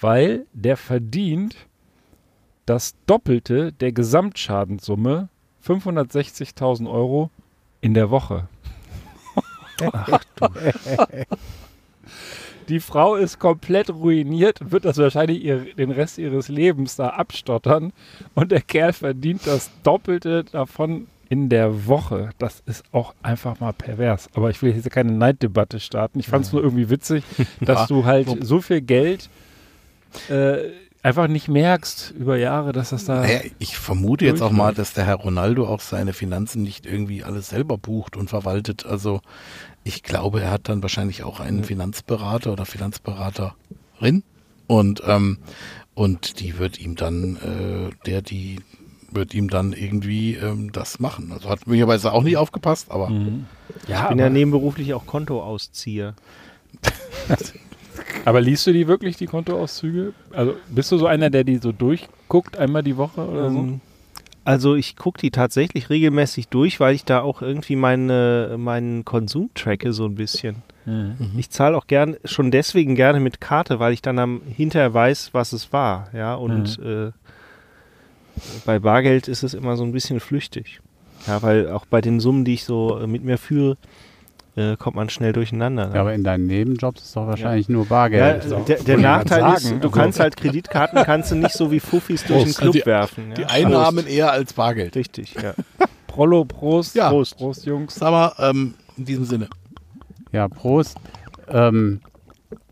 weil 0.00 0.46
der 0.52 0.76
verdient 0.76 1.56
das 2.66 2.94
Doppelte 3.06 3.72
der 3.72 3.92
Gesamtschadenssumme, 3.92 5.28
560.000 5.66 6.90
Euro, 6.90 7.30
in 7.80 7.94
der 7.94 8.10
Woche. 8.10 8.48
Die 12.68 12.80
Frau 12.80 13.14
ist 13.14 13.38
komplett 13.38 13.88
ruiniert, 13.90 14.58
wird 14.70 14.84
das 14.84 14.98
wahrscheinlich 14.98 15.42
ihr, 15.42 15.74
den 15.74 15.90
Rest 15.90 16.18
ihres 16.18 16.48
Lebens 16.48 16.96
da 16.96 17.08
abstottern 17.10 17.92
und 18.34 18.52
der 18.52 18.60
Kerl 18.60 18.92
verdient 18.92 19.46
das 19.46 19.70
Doppelte 19.82 20.44
davon 20.44 21.06
in 21.30 21.48
der 21.48 21.86
Woche. 21.86 22.30
Das 22.38 22.62
ist 22.66 22.84
auch 22.92 23.14
einfach 23.22 23.60
mal 23.60 23.72
pervers. 23.72 24.28
Aber 24.34 24.50
ich 24.50 24.60
will 24.62 24.74
jetzt 24.74 24.90
keine 24.90 25.12
Neiddebatte 25.12 25.80
starten. 25.80 26.20
Ich 26.20 26.26
fand 26.28 26.44
es 26.46 26.52
nur 26.52 26.62
irgendwie 26.62 26.90
witzig, 26.90 27.24
dass 27.60 27.80
Ja. 27.80 27.86
du 27.86 28.04
halt 28.04 28.28
so 28.44 28.60
viel 28.60 28.80
Geld 28.80 29.28
äh, 30.30 30.70
einfach 31.02 31.28
nicht 31.28 31.48
merkst 31.48 32.12
über 32.18 32.36
Jahre, 32.36 32.72
dass 32.72 32.90
das 32.90 33.04
da. 33.04 33.20
Naja, 33.22 33.40
ich 33.58 33.76
vermute 33.78 34.24
jetzt 34.24 34.42
auch 34.42 34.50
mal, 34.50 34.74
dass 34.74 34.92
der 34.94 35.04
Herr 35.06 35.16
Ronaldo 35.16 35.66
auch 35.66 35.80
seine 35.80 36.12
Finanzen 36.12 36.62
nicht 36.62 36.86
irgendwie 36.86 37.22
alles 37.24 37.50
selber 37.50 37.78
bucht 37.78 38.16
und 38.16 38.28
verwaltet. 38.30 38.86
Also 38.86 39.20
ich 39.88 40.02
glaube, 40.02 40.42
er 40.42 40.50
hat 40.50 40.68
dann 40.68 40.82
wahrscheinlich 40.82 41.24
auch 41.24 41.40
einen 41.40 41.64
Finanzberater 41.64 42.52
oder 42.52 42.66
Finanzberaterin 42.66 44.22
und 44.66 45.02
ähm, 45.06 45.38
und 45.94 46.40
die 46.40 46.58
wird 46.58 46.78
ihm 46.78 46.94
dann, 46.94 47.36
äh, 47.36 47.90
der 48.04 48.20
die 48.20 48.60
wird 49.10 49.32
ihm 49.32 49.48
dann 49.48 49.72
irgendwie 49.72 50.34
ähm, 50.34 50.70
das 50.72 51.00
machen. 51.00 51.32
Also 51.32 51.48
hat 51.48 51.66
möglicherweise 51.66 52.12
auch 52.12 52.22
nicht 52.22 52.36
aufgepasst, 52.36 52.90
aber 52.90 53.08
Mhm. 53.08 53.46
Ja, 53.86 54.02
ich 54.02 54.08
bin 54.10 54.18
ja 54.18 54.28
nebenberuflich 54.28 54.92
auch 54.92 55.06
Kontoauszieher. 55.06 56.14
aber 58.26 58.40
liest 58.42 58.66
du 58.66 58.72
die 58.72 58.86
wirklich, 58.86 59.16
die 59.16 59.26
Kontoauszüge? 59.26 60.12
Also 60.32 60.54
bist 60.68 60.92
du 60.92 60.98
so 60.98 61.06
einer, 61.06 61.30
der 61.30 61.44
die 61.44 61.56
so 61.56 61.72
durchguckt, 61.72 62.58
einmal 62.58 62.82
die 62.82 62.98
Woche 62.98 63.26
oder 63.26 63.50
so? 63.50 63.80
Also 64.48 64.76
ich 64.76 64.96
gucke 64.96 65.20
die 65.20 65.30
tatsächlich 65.30 65.90
regelmäßig 65.90 66.48
durch, 66.48 66.80
weil 66.80 66.94
ich 66.94 67.04
da 67.04 67.20
auch 67.20 67.42
irgendwie 67.42 67.76
meine, 67.76 68.56
meinen 68.56 69.04
Konsum 69.04 69.50
tracke 69.52 69.92
so 69.92 70.06
ein 70.06 70.14
bisschen. 70.14 70.62
Mhm. 70.86 71.16
Ich 71.36 71.50
zahle 71.50 71.76
auch 71.76 71.86
gern, 71.86 72.16
schon 72.24 72.50
deswegen 72.50 72.94
gerne 72.94 73.20
mit 73.20 73.42
Karte, 73.42 73.78
weil 73.78 73.92
ich 73.92 74.00
dann 74.00 74.18
am, 74.18 74.40
hinterher 74.46 74.94
weiß, 74.94 75.34
was 75.34 75.52
es 75.52 75.70
war. 75.74 76.08
Ja, 76.14 76.34
und 76.34 76.78
äh, 76.78 77.10
bei 78.64 78.78
Bargeld 78.78 79.28
ist 79.28 79.42
es 79.42 79.52
immer 79.52 79.76
so 79.76 79.84
ein 79.84 79.92
bisschen 79.92 80.18
flüchtig. 80.18 80.80
Ja, 81.26 81.42
weil 81.42 81.68
auch 81.68 81.84
bei 81.84 82.00
den 82.00 82.18
Summen, 82.18 82.46
die 82.46 82.54
ich 82.54 82.64
so 82.64 82.98
äh, 82.98 83.06
mit 83.06 83.22
mir 83.22 83.36
führe, 83.36 83.76
äh, 84.58 84.76
kommt 84.76 84.96
man 84.96 85.08
schnell 85.08 85.32
durcheinander. 85.32 85.88
ne? 85.88 85.94
Ja, 85.94 86.00
aber 86.00 86.14
in 86.14 86.24
deinen 86.24 86.46
Nebenjobs 86.46 87.02
ist 87.02 87.16
doch 87.16 87.26
wahrscheinlich 87.26 87.68
nur 87.68 87.86
Bargeld. 87.86 88.42
Ja, 88.44 88.48
So. 88.50 88.56
der, 88.60 88.82
der 88.82 88.98
Nachteil 88.98 89.54
ist, 89.54 89.70
du 89.70 89.74
also- 89.76 89.90
kannst 89.90 90.20
halt 90.20 90.36
Kreditkarten, 90.36 91.02
kannst 91.04 91.30
du 91.30 91.36
nicht 91.36 91.52
so 91.54 91.70
wie 91.70 91.80
Fuffis 91.80 92.24
durch 92.24 92.44
den 92.44 92.52
Prost. 92.54 92.58
Club 92.58 92.68
Also 92.68 92.78
die- 92.80 92.86
werfen. 92.86 93.34
die 93.36 93.42
ja. 93.42 93.48
Einnahmen 93.48 94.06
eher 94.06 94.32
als 94.32 94.52
Bargeld. 94.52 94.96
Richtig, 94.96 95.34
ja. 95.34 95.54
Prollo, 96.06 96.44
Prost. 96.44 96.94
Ja. 96.96 97.10
Prost. 97.10 97.36
Prost, 97.36 97.64
Jungs. 97.66 97.94
Sag 97.94 98.10
mal, 98.10 98.32
ähm, 98.38 98.74
in 98.96 99.04
diesem 99.04 99.24
Sinne. 99.24 99.48
Ja, 100.32 100.48
Prost. 100.48 100.96
Ähm, 101.48 102.00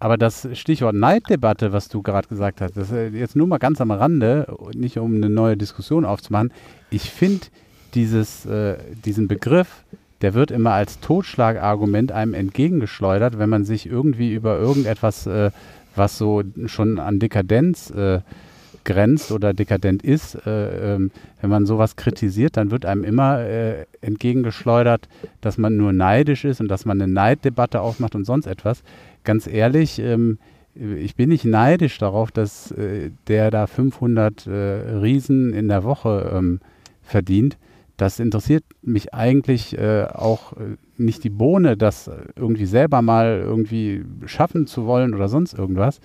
aber 0.01 0.16
das 0.16 0.49
Stichwort 0.55 0.95
Neiddebatte, 0.95 1.72
was 1.72 1.89
du 1.89 2.03
gerade 2.03 2.26
gesagt 2.28 2.61
hast, 2.61 2.76
das 2.76 2.91
ist 2.91 3.14
jetzt 3.14 3.37
nur 3.37 3.47
mal 3.47 3.59
ganz 3.59 3.80
am 3.80 3.91
Rande, 3.91 4.47
nicht 4.74 4.99
um 4.99 5.14
eine 5.14 5.28
neue 5.30 5.57
Diskussion 5.57 6.05
aufzumachen. 6.05 6.53
Ich 6.91 7.11
finde 7.11 7.47
dieses, 7.95 8.45
äh, 8.47 8.76
diesen 9.05 9.28
Begriff, 9.28 9.84
der 10.22 10.34
wird 10.34 10.50
immer 10.50 10.72
als 10.72 11.00
Totschlagargument 11.00 12.12
einem 12.12 12.34
entgegengeschleudert, 12.34 13.38
wenn 13.38 13.48
man 13.48 13.64
sich 13.64 13.86
irgendwie 13.86 14.32
über 14.32 14.58
irgendetwas, 14.58 15.26
äh, 15.26 15.50
was 15.94 16.18
so 16.18 16.42
schon 16.66 16.98
an 16.98 17.18
Dekadenz 17.18 17.90
äh, 17.90 18.20
grenzt 18.86 19.32
oder 19.32 19.52
dekadent 19.52 20.02
ist, 20.02 20.36
äh, 20.46 20.94
ähm, 20.94 21.10
wenn 21.40 21.50
man 21.50 21.66
sowas 21.66 21.96
kritisiert, 21.96 22.56
dann 22.56 22.70
wird 22.70 22.86
einem 22.86 23.04
immer 23.04 23.40
äh, 23.40 23.84
entgegengeschleudert, 24.00 25.08
dass 25.42 25.58
man 25.58 25.76
nur 25.76 25.92
neidisch 25.92 26.44
ist 26.44 26.60
und 26.60 26.68
dass 26.68 26.86
man 26.86 27.02
eine 27.02 27.12
Neiddebatte 27.12 27.80
aufmacht 27.80 28.14
und 28.14 28.24
sonst 28.24 28.46
etwas. 28.46 28.82
Ganz 29.24 29.46
ehrlich, 29.46 29.98
ähm, 29.98 30.38
ich 30.74 31.16
bin 31.16 31.30
nicht 31.30 31.44
neidisch 31.44 31.98
darauf, 31.98 32.30
dass 32.30 32.70
äh, 32.70 33.10
der 33.26 33.50
da 33.50 33.66
500 33.66 34.46
äh, 34.46 34.50
Riesen 34.50 35.52
in 35.52 35.68
der 35.68 35.84
Woche 35.84 36.30
ähm, 36.32 36.60
verdient. 37.02 37.58
Das 37.97 38.20
interessiert 38.20 38.64
mich 38.82 39.14
eigentlich 39.14 39.76
äh, 39.78 40.05
auch 40.05 40.53
äh, 40.53 40.76
nicht 40.99 41.24
die 41.24 41.30
Bohne, 41.30 41.76
das 41.76 42.11
irgendwie 42.36 42.66
selber 42.66 43.03
mal 43.03 43.42
irgendwie 43.44 44.05
schaffen 44.26 44.66
zu 44.66 44.86
wollen 44.86 45.14
oder 45.14 45.28
sonst 45.28 45.55
irgendwas. 45.55 46.01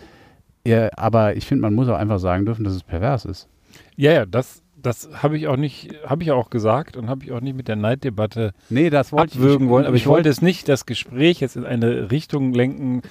Ja, 0.66 0.90
aber 0.96 1.36
ich 1.36 1.46
finde, 1.46 1.64
man 1.64 1.74
muss 1.74 1.90
auch 1.90 1.98
einfach 1.98 2.20
sagen 2.20 2.46
dürfen, 2.46 2.64
dass 2.64 2.74
es 2.74 2.84
pervers 2.84 3.26
ist. 3.26 3.48
Ja, 3.96 4.12
ja, 4.12 4.26
das, 4.26 4.62
das 4.82 5.10
habe 5.24 5.38
ich 5.38 5.48
auch 5.48 5.58
nicht, 5.58 5.94
habe 6.06 6.24
ich 6.24 6.32
auch 6.32 6.50
gesagt 6.50 6.98
und 6.98 7.10
habe 7.10 7.24
ich 7.24 7.32
auch 7.32 7.42
nicht 7.42 7.56
mit 7.56 7.68
der 7.68 7.76
Neiddebatte 7.76 8.54
Nee, 8.70 8.90
das 8.90 9.12
wollte 9.12 9.36
abwürgen 9.36 9.70
wollen. 9.70 9.86
Aber 9.86 9.96
ich, 9.96 10.08
wollte 10.08 10.30
es 10.30 10.42
nicht 10.42 10.70
das 10.70 10.86
Gespräch 10.86 11.40
jetzt 11.40 11.56
in 11.56 11.66
eine 11.66 12.12
Richtung 12.12 12.54
lenken, 12.54 13.02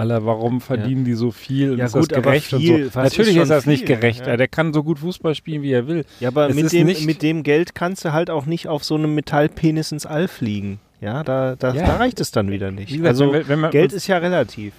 aller, 0.00 0.24
warum 0.26 0.60
verdienen 0.60 1.04
die 1.04 1.14
so 1.14 1.30
viel? 1.30 1.72
und 1.72 1.78
Ja 1.78 1.86
ist 1.86 1.92
gut, 1.92 2.10
das 2.10 2.18
aber 2.18 2.30
gerecht 2.30 2.46
viel, 2.46 2.84
und 2.86 2.92
so. 2.92 3.00
Natürlich 3.00 3.36
ist 3.36 3.42
ist, 3.44 3.48
das 3.50 3.66
nicht 3.66 3.86
viel, 3.86 3.96
gerecht. 3.96 4.26
ja. 4.26 4.36
Der 4.36 4.48
kann 4.48 4.72
so 4.72 4.82
gut 4.82 4.98
Fußball 4.98 5.34
spielen, 5.34 5.62
wie 5.62 5.70
er 5.72 5.86
will. 5.86 6.04
Ja, 6.18 6.28
aber 6.28 6.48
Es 6.48 6.56
mit 6.56 6.72
dem, 6.72 6.86
nicht- 6.86 7.06
mit 7.06 7.22
dem 7.22 7.42
Geld 7.42 7.74
kannst 7.74 8.04
du 8.04 8.12
halt 8.12 8.30
auch 8.30 8.46
nicht 8.46 8.66
auf 8.68 8.82
so 8.84 8.94
einem 8.96 9.14
Metallpenis 9.14 9.92
ins 9.92 10.06
All 10.06 10.26
fliegen. 10.28 10.80
Ja, 11.00 11.22
da, 11.22 11.56
da, 11.56 11.72
Ja. 11.74 11.86
da 11.86 11.96
reicht 11.96 12.20
es 12.20 12.30
dann 12.30 12.50
wieder 12.50 12.70
nicht. 12.70 12.88
Wie 12.92 12.98
gesagt, 12.98 13.08
also 13.20 13.32
wenn 13.32 13.48
wenn 13.48 13.60
wir 13.60 13.70
Geld 13.70 13.92
ist 13.92 14.06
ja 14.06 14.18
relativ. 14.18 14.74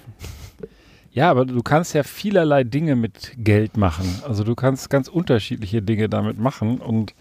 Ja, 1.12 1.30
aber 1.30 1.44
du 1.44 1.62
kannst 1.62 1.94
ja 1.94 2.04
vielerlei 2.04 2.64
Dinge 2.64 2.96
mit 2.96 3.32
Geld 3.36 3.76
machen. 3.76 4.06
Also 4.26 4.44
du 4.44 4.54
kannst 4.54 4.88
ganz 4.88 5.08
unterschiedliche 5.08 5.82
Dinge 5.82 6.08
damit 6.08 6.38
machen 6.38 6.78
und 6.78 7.12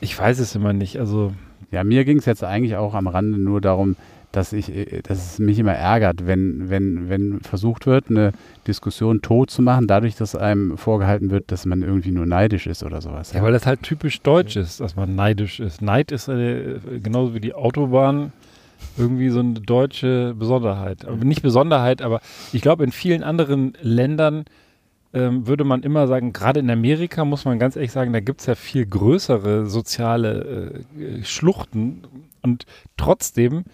ich 0.00 0.16
weiß 0.18 0.38
es 0.38 0.54
immer 0.54 0.72
nicht. 0.72 0.98
Also 0.98 1.32
Ja, 1.72 1.82
mir 1.82 2.04
ging 2.04 2.18
es 2.18 2.26
jetzt 2.26 2.44
eigentlich 2.44 2.76
auch 2.76 2.94
am 2.94 3.08
Rande 3.08 3.38
nur 3.38 3.60
darum, 3.60 3.96
dass 4.32 4.52
ich, 4.52 4.74
äh, 4.74 5.02
dass 5.02 5.32
es 5.32 5.38
mich 5.38 5.58
immer 5.58 5.74
ärgert, 5.74 6.26
wenn, 6.26 6.68
wenn, 6.68 7.08
wenn 7.08 7.40
versucht 7.40 7.86
wird, 7.86 8.10
eine 8.10 8.32
Diskussion 8.66 9.22
tot 9.22 9.50
zu 9.50 9.62
machen, 9.62 9.86
dadurch, 9.86 10.16
dass 10.16 10.34
einem 10.34 10.76
vorgehalten 10.76 11.30
wird, 11.30 11.50
dass 11.52 11.66
man 11.66 11.82
irgendwie 11.82 12.10
nur 12.10 12.26
neidisch 12.26 12.66
ist 12.66 12.82
oder 12.82 13.00
sowas. 13.00 13.32
Ja, 13.32 13.42
weil 13.42 13.52
das 13.52 13.66
halt 13.66 13.82
typisch 13.82 14.20
deutsch 14.20 14.56
ist, 14.56 14.80
dass 14.80 14.96
man 14.96 15.14
neidisch 15.14 15.60
ist. 15.60 15.82
Neid 15.82 16.12
ist 16.12 16.28
äh, 16.28 16.78
genauso 17.02 17.34
wie 17.34 17.40
die 17.40 17.54
Autobahn 17.54 18.32
irgendwie 18.96 19.30
so 19.30 19.40
eine 19.40 19.54
deutsche 19.54 20.34
Besonderheit. 20.38 21.04
Aber 21.04 21.24
nicht 21.24 21.42
Besonderheit, 21.42 22.02
aber 22.02 22.20
ich 22.52 22.62
glaube, 22.62 22.84
in 22.84 22.92
vielen 22.92 23.22
anderen 23.22 23.72
Ländern 23.80 24.44
ähm, 25.12 25.46
würde 25.46 25.64
man 25.64 25.82
immer 25.82 26.06
sagen, 26.06 26.32
gerade 26.32 26.60
in 26.60 26.70
Amerika 26.70 27.24
muss 27.24 27.44
man 27.44 27.58
ganz 27.58 27.76
ehrlich 27.76 27.92
sagen, 27.92 28.12
da 28.12 28.20
gibt 28.20 28.40
es 28.40 28.46
ja 28.46 28.54
viel 28.54 28.86
größere 28.86 29.66
soziale 29.66 30.84
äh, 30.98 31.24
Schluchten 31.24 32.02
und 32.42 32.66
trotzdem 32.96 33.64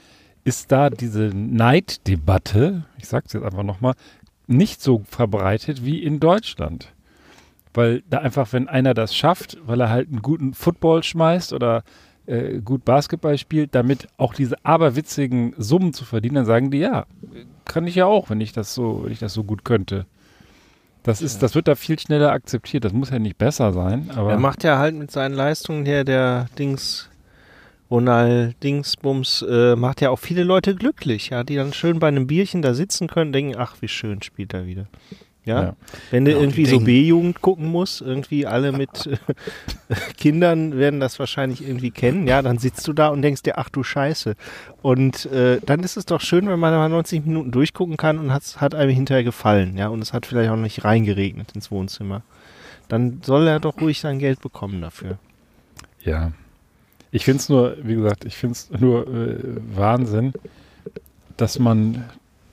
ist 0.45 0.73
da 0.73 0.91
diese 0.91 1.31
Neiddebatte, 1.35 2.85
ich 2.99 3.07
sage 3.07 3.25
es 3.27 3.33
jetzt 3.33 3.45
einfach 3.45 3.63
nochmal, 3.63 3.95
nicht 4.47 4.83
so 4.83 5.03
verbreitet 5.09 5.85
wie 5.85 6.03
in 6.03 6.21
Deutschland. 6.21 6.93
Weil 7.75 8.03
da 8.11 8.19
einfach, 8.19 8.53
wenn 8.53 8.69
einer 8.69 8.93
das 8.93 9.15
schafft, 9.15 9.57
weil 9.65 9.81
er 9.81 9.89
halt 9.89 10.09
einen 10.09 10.21
guten 10.21 10.53
Football 10.53 11.03
schmeißt 11.03 11.53
oder 11.53 11.85
äh, 12.27 12.61
gut 12.61 12.85
Basketball 12.85 13.39
spielt, 13.39 13.75
damit 13.75 14.09
auch 14.19 14.35
diese 14.35 14.63
aberwitzigen 14.65 15.55
Summen 15.57 15.93
zu 15.93 16.05
verdienen, 16.05 16.37
dann 16.37 16.45
sagen 16.45 16.71
die, 16.71 16.79
ja, 16.79 17.07
kann 17.65 17.87
ich 17.87 17.95
ja 17.95 18.07
auch, 18.07 18.31
wenn 18.31 18.41
ich 18.41 18.53
das 18.53 18.75
so, 18.75 19.03
wenn 19.05 19.13
ich 19.13 19.21
das 19.21 19.33
so 19.33 19.45
gut 19.45 19.65
könnte. 19.65 20.07
Das 21.03 21.21
ist, 21.21 21.43
das 21.43 21.57
wird 21.57 21.67
da 21.67 21.75
viel 21.75 21.99
schneller 21.99 22.31
akzeptiert. 22.31 22.85
Das 22.85 22.93
muss 22.93 23.11
ja 23.11 23.19
nicht 23.19 23.37
besser 23.37 23.73
sein, 23.73 24.11
aber. 24.15 24.31
Er 24.31 24.39
macht 24.39 24.63
ja 24.63 24.79
halt 24.79 24.95
mit 24.95 25.11
seinen 25.11 25.35
Leistungen 25.35 25.85
der, 25.85 26.05
der 26.05 26.47
Dings, 26.59 27.11
Ronald 27.93 28.57
Dingsbums, 28.63 29.45
äh, 29.47 29.77
macht 29.77 30.01
ja 30.01 30.09
auch 30.09 30.19
viele 30.19 30.45
Leute 30.45 30.75
glücklich, 30.75 31.29
ja, 31.29 31.45
die 31.45 31.57
dann 31.57 31.75
schön 31.75 31.99
bei 31.99 32.09
einem 32.09 32.27
Bierchen 32.27 32.63
da 32.63 32.73
sitzen 32.73 33.07
können, 33.07 33.33
denken, 33.35 33.55
ach, 33.59 33.77
wie 33.81 33.89
schön 33.89 34.23
spielt 34.23 34.55
er 34.55 34.67
wieder. 34.67 34.87
Ja, 35.45 35.63
Ja. 35.63 35.77
wenn 36.11 36.25
du 36.25 36.31
Ja, 36.31 36.37
und 36.39 36.45
irgendwie 36.45 36.65
so 36.67 36.81
B-Jugend 36.81 37.43
gucken 37.43 37.67
musst, 37.67 38.01
irgendwie 38.01 38.47
alle 38.47 38.73
mit 38.73 39.07
äh, 39.07 39.17
Kindern 40.17 40.79
werden 40.79 41.01
das 41.01 41.19
wahrscheinlich 41.19 41.67
irgendwie 41.67 41.91
kennen, 41.91 42.27
ja, 42.27 42.41
dann 42.41 42.57
sitzt 42.57 42.89
du 42.89 42.95
da 42.95 43.09
und 43.09 43.21
denkst 43.21 43.43
dir, 43.43 43.59
ach 43.59 43.69
du 43.69 43.83
Scheiße. 43.83 44.37
Und 44.81 45.27
äh, 45.27 45.61
dann 45.67 45.81
ist 45.81 45.99
es 45.99 46.07
doch 46.07 46.23
schön, 46.23 46.49
wenn 46.49 46.61
man 46.61 46.73
mal 46.73 46.89
90 46.89 47.27
Minuten 47.27 47.51
durchgucken 47.51 47.99
kann 47.99 48.19
und 48.19 48.33
hat's, 48.33 48.59
hat 48.59 48.75
einem 48.75 48.91
hinterher 48.95 49.25
gefallen, 49.25 49.77
ja, 49.77 49.89
und 49.89 50.01
es 50.01 50.15
hat 50.15 50.25
vielleicht 50.25 50.51
auch 50.51 50.57
nicht 50.57 50.85
reingeregnet 50.85 51.53
ins 51.53 51.71
Wohnzimmer. 51.71 52.23
Dann 52.89 53.21
soll 53.23 53.47
er 53.49 53.61
doch 53.61 53.81
ruhig 53.83 54.01
sein 54.01 54.19
Geld 54.19 54.41
bekommen 54.41 54.81
dafür. 54.81 55.19
Ja. 56.05 56.33
Ich 57.13 57.25
finde 57.25 57.39
es 57.41 57.49
nur, 57.49 57.77
wie 57.83 57.95
gesagt, 57.95 58.25
ich 58.25 58.37
finde 58.37 58.53
es 58.55 58.71
nur 58.81 59.07
äh, 59.07 59.39
Wahnsinn, 59.77 60.33
dass 61.37 61.59
man, 61.59 62.05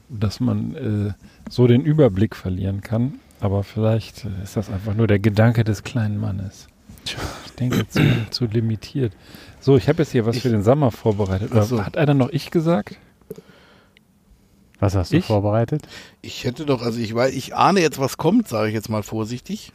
dass 0.10 0.39
man 0.39 0.76
äh, 0.76 1.14
so 1.49 1.66
den 1.66 1.82
Überblick 1.82 2.36
verlieren 2.36 2.82
kann. 2.82 3.20
Aber 3.39 3.64
vielleicht 3.64 4.26
äh, 4.26 4.43
ist 4.43 4.57
das 4.57 4.70
einfach 4.70 4.93
nur 4.95 5.07
der 5.07 5.20
Gedanke 5.20 5.64
des 5.64 5.84
kleinen 5.84 6.18
Mannes. 6.20 6.68
Ich 7.05 7.16
denke, 7.53 7.88
zu, 7.88 8.01
zu 8.30 8.45
limitiert. 8.45 9.14
So, 9.62 9.78
ich 9.78 9.88
habe 9.88 10.03
jetzt 10.03 10.12
hier 10.12 10.26
was 10.26 10.36
Ich- 10.36 10.41
für 10.43 10.49
den 10.49 10.62
Sommer 10.64 10.91
vorbereitet. 10.91 11.51
Oder 11.51 11.62
Ach 11.62 11.66
so. 11.66 11.86
Hat 11.86 11.97
einer 11.97 12.14
noch 12.14 12.30
ich 12.30 12.51
gesagt? 12.51 12.97
Was 14.82 14.95
hast 14.95 15.12
du 15.12 15.18
Ich? 15.18 15.26
vorbereitet? 15.26 15.82
Ich 16.22 16.43
hätte 16.45 16.66
doch, 16.66 16.82
also 16.82 16.99
ich 16.99 17.14
weiß, 17.14 17.34
ich 17.34 17.55
ahne 17.55 17.82
jetzt, 17.82 17.99
was 17.99 18.18
kommt, 18.18 18.47
sage 18.47 18.70
ich 18.70 18.74
jetzt 18.74 18.89
mal 18.89 19.03
vorsichtig. 19.03 19.72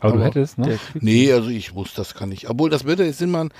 Aber, 0.00 0.12
du 0.12 0.18
Aber 0.18 0.26
hättest, 0.26 0.58
ne? 0.58 0.78
Nee, 0.94 1.32
also 1.32 1.48
ich 1.48 1.74
muss, 1.74 1.94
das 1.94 2.14
kann 2.14 2.32
ich. 2.32 2.48
Obwohl, 2.48 2.70
das 2.70 2.84
würde 2.84 3.04
jetzt 3.04 3.20
machen. 3.22 3.50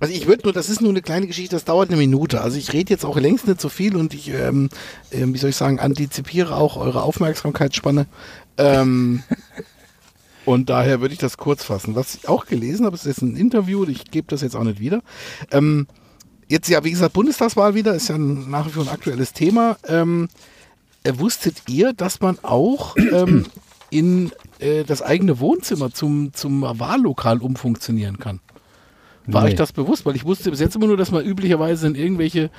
Also 0.00 0.14
ich 0.14 0.26
würde 0.26 0.44
nur, 0.44 0.52
das 0.52 0.68
ist 0.68 0.80
nur 0.80 0.90
eine 0.90 1.02
kleine 1.02 1.26
Geschichte, 1.26 1.54
das 1.56 1.64
dauert 1.64 1.88
eine 1.88 1.98
Minute. 1.98 2.40
Also 2.40 2.58
ich 2.58 2.72
rede 2.72 2.90
jetzt 2.90 3.04
auch 3.04 3.18
längst 3.18 3.46
nicht 3.46 3.60
so 3.60 3.68
viel 3.68 3.96
und 3.96 4.14
ich, 4.14 4.28
ähm, 4.28 4.68
ähm, 5.10 5.34
wie 5.34 5.38
soll 5.38 5.50
ich 5.50 5.56
sagen, 5.56 5.80
antizipiere 5.80 6.56
auch 6.56 6.76
eure 6.76 7.02
Aufmerksamkeitsspanne. 7.02 8.06
Ähm, 8.58 9.22
und 10.44 10.70
daher 10.70 11.00
würde 11.00 11.14
ich 11.14 11.20
das 11.20 11.36
kurz 11.36 11.64
fassen. 11.64 11.94
Was 11.94 12.14
ich 12.14 12.28
auch 12.28 12.46
gelesen 12.46 12.86
habe, 12.86 12.96
ist 12.96 13.06
jetzt 13.06 13.22
ein 13.22 13.36
Interview, 13.36 13.84
ich 13.84 14.10
gebe 14.10 14.26
das 14.28 14.40
jetzt 14.40 14.56
auch 14.56 14.64
nicht 14.64 14.80
wieder. 14.80 15.02
Ähm, 15.50 15.86
jetzt 16.48 16.68
ja, 16.68 16.84
wie 16.84 16.90
gesagt, 16.90 17.12
Bundestagswahl 17.12 17.74
wieder, 17.74 17.94
ist 17.94 18.08
ja 18.08 18.16
ein, 18.16 18.50
nach 18.50 18.66
wie 18.66 18.70
vor 18.70 18.84
ein 18.84 18.88
aktuelles 18.88 19.32
Thema. 19.32 19.76
Ähm, 19.86 20.28
äh, 21.04 21.14
wusstet 21.16 21.68
ihr, 21.68 21.92
dass 21.92 22.20
man 22.20 22.38
auch 22.42 22.96
ähm, 22.96 23.46
in 23.90 24.32
äh, 24.62 24.84
das 24.84 25.02
eigene 25.02 25.40
Wohnzimmer 25.40 25.90
zum, 25.92 26.32
zum 26.32 26.62
Wahllokal 26.62 27.38
umfunktionieren 27.38 28.18
kann? 28.18 28.40
War 29.26 29.42
Nee. 29.42 29.48
euch 29.50 29.54
das 29.54 29.72
bewusst? 29.72 30.04
Weil 30.06 30.16
ich 30.16 30.24
wusste 30.24 30.50
bis 30.50 30.60
jetzt 30.60 30.74
immer 30.74 30.86
nur, 30.86 30.96
dass 30.96 31.10
man 31.10 31.24
üblicherweise 31.24 31.86
in 31.86 31.94
irgendwelche 31.94 32.50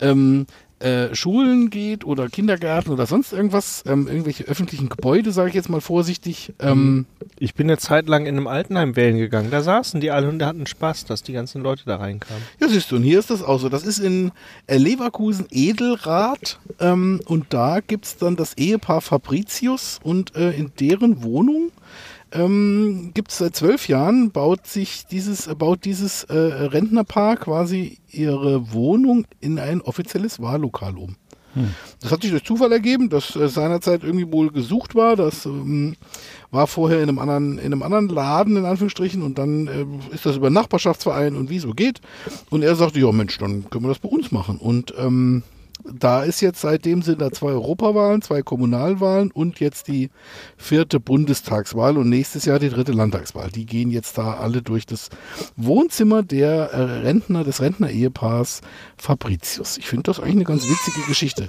ähm, 0.00 0.46
äh, 0.82 1.14
Schulen 1.14 1.70
geht 1.70 2.04
oder 2.04 2.28
Kindergärten 2.28 2.92
oder 2.92 3.06
sonst 3.06 3.32
irgendwas, 3.32 3.82
ähm, 3.86 4.08
irgendwelche 4.08 4.44
öffentlichen 4.44 4.88
Gebäude, 4.88 5.32
sage 5.32 5.48
ich 5.48 5.54
jetzt 5.54 5.68
mal 5.68 5.80
vorsichtig. 5.80 6.52
Ähm, 6.58 7.06
Ich 7.38 7.54
bin 7.54 7.68
eine 7.68 7.78
Zeit 7.78 8.08
lang 8.08 8.26
in 8.26 8.36
einem 8.36 8.46
Altenheim 8.46 8.96
wählen 8.96 9.16
gegangen. 9.16 9.50
Da 9.50 9.62
saßen 9.62 10.00
die 10.00 10.10
alle 10.10 10.28
und 10.28 10.38
da 10.38 10.46
hatten 10.46 10.66
Spaß, 10.66 11.04
dass 11.04 11.22
die 11.22 11.32
ganzen 11.32 11.62
Leute 11.62 11.82
da 11.86 11.96
reinkamen. 11.96 12.42
Ja, 12.60 12.68
siehst 12.68 12.90
du, 12.90 12.96
und 12.96 13.02
hier 13.02 13.18
ist 13.18 13.30
das 13.30 13.42
auch 13.42 13.58
so. 13.58 13.68
Das 13.68 13.84
ist 13.84 13.98
in 13.98 14.32
äh, 14.66 14.76
Leverkusen 14.76 15.46
Edelrat 15.50 16.58
ähm, 16.80 17.20
und 17.26 17.46
da 17.50 17.80
gibt 17.80 18.04
es 18.04 18.16
dann 18.16 18.36
das 18.36 18.54
Ehepaar 18.56 19.00
Fabricius 19.00 20.00
und 20.02 20.34
äh, 20.36 20.50
in 20.50 20.72
deren 20.78 21.22
Wohnung 21.22 21.70
ähm, 22.32 23.10
gibt 23.14 23.30
es 23.30 23.38
seit 23.38 23.56
zwölf 23.56 23.88
Jahren, 23.88 24.30
baut 24.30 24.66
sich 24.66 25.06
dieses, 25.06 25.46
äh, 25.46 25.54
baut 25.54 25.84
dieses 25.84 26.24
äh, 26.24 26.36
Rentnerpaar 26.36 27.36
quasi 27.36 27.98
ihre 28.10 28.72
Wohnung 28.72 29.26
in 29.40 29.58
ein 29.58 29.80
offizielles 29.80 30.40
Wahllokal 30.40 30.96
um. 30.96 31.16
Das 32.00 32.10
hat 32.10 32.22
sich 32.22 32.30
durch 32.30 32.44
Zufall 32.44 32.72
ergeben, 32.72 33.10
dass 33.10 33.36
äh, 33.36 33.48
seinerzeit 33.48 34.04
irgendwie 34.04 34.30
wohl 34.32 34.50
gesucht 34.50 34.94
war. 34.94 35.16
Das 35.16 35.44
ähm, 35.44 35.96
war 36.50 36.66
vorher 36.66 37.02
in 37.02 37.08
einem 37.08 37.18
anderen, 37.18 37.58
in 37.58 37.66
einem 37.66 37.82
anderen 37.82 38.08
Laden, 38.08 38.56
in 38.56 38.64
Anführungsstrichen, 38.64 39.22
und 39.22 39.38
dann 39.38 39.66
äh, 39.66 40.14
ist 40.14 40.24
das 40.24 40.36
über 40.36 40.50
Nachbarschaftsverein 40.50 41.36
und 41.36 41.50
wie 41.50 41.56
es 41.56 41.62
so 41.62 41.72
geht. 41.72 42.00
Und 42.50 42.62
er 42.62 42.74
sagte, 42.74 43.00
ja 43.00 43.12
Mensch, 43.12 43.36
dann 43.38 43.68
können 43.68 43.84
wir 43.84 43.88
das 43.88 43.98
bei 43.98 44.08
uns 44.08 44.32
machen. 44.32 44.56
Und 44.56 44.94
ähm, 44.96 45.42
da 45.84 46.22
ist 46.22 46.40
jetzt 46.40 46.60
seitdem 46.60 47.02
sind 47.02 47.20
da 47.20 47.30
zwei 47.30 47.50
Europawahlen, 47.50 48.22
zwei 48.22 48.42
Kommunalwahlen 48.42 49.30
und 49.30 49.60
jetzt 49.60 49.88
die 49.88 50.10
vierte 50.56 51.00
Bundestagswahl 51.00 51.96
und 51.96 52.08
nächstes 52.08 52.44
Jahr 52.44 52.58
die 52.58 52.68
dritte 52.68 52.92
Landtagswahl. 52.92 53.50
Die 53.50 53.66
gehen 53.66 53.90
jetzt 53.90 54.18
da 54.18 54.34
alle 54.34 54.62
durch 54.62 54.86
das 54.86 55.08
Wohnzimmer 55.56 56.22
der 56.22 56.70
äh, 56.72 56.82
Rentner, 57.02 57.44
des 57.44 57.60
Rentner-Ehepaars 57.60 58.60
Fabricius. 58.96 59.78
Ich 59.78 59.86
finde 59.86 60.04
das 60.04 60.20
eigentlich 60.20 60.36
eine 60.36 60.44
ganz 60.44 60.68
witzige 60.68 61.06
Geschichte. 61.06 61.48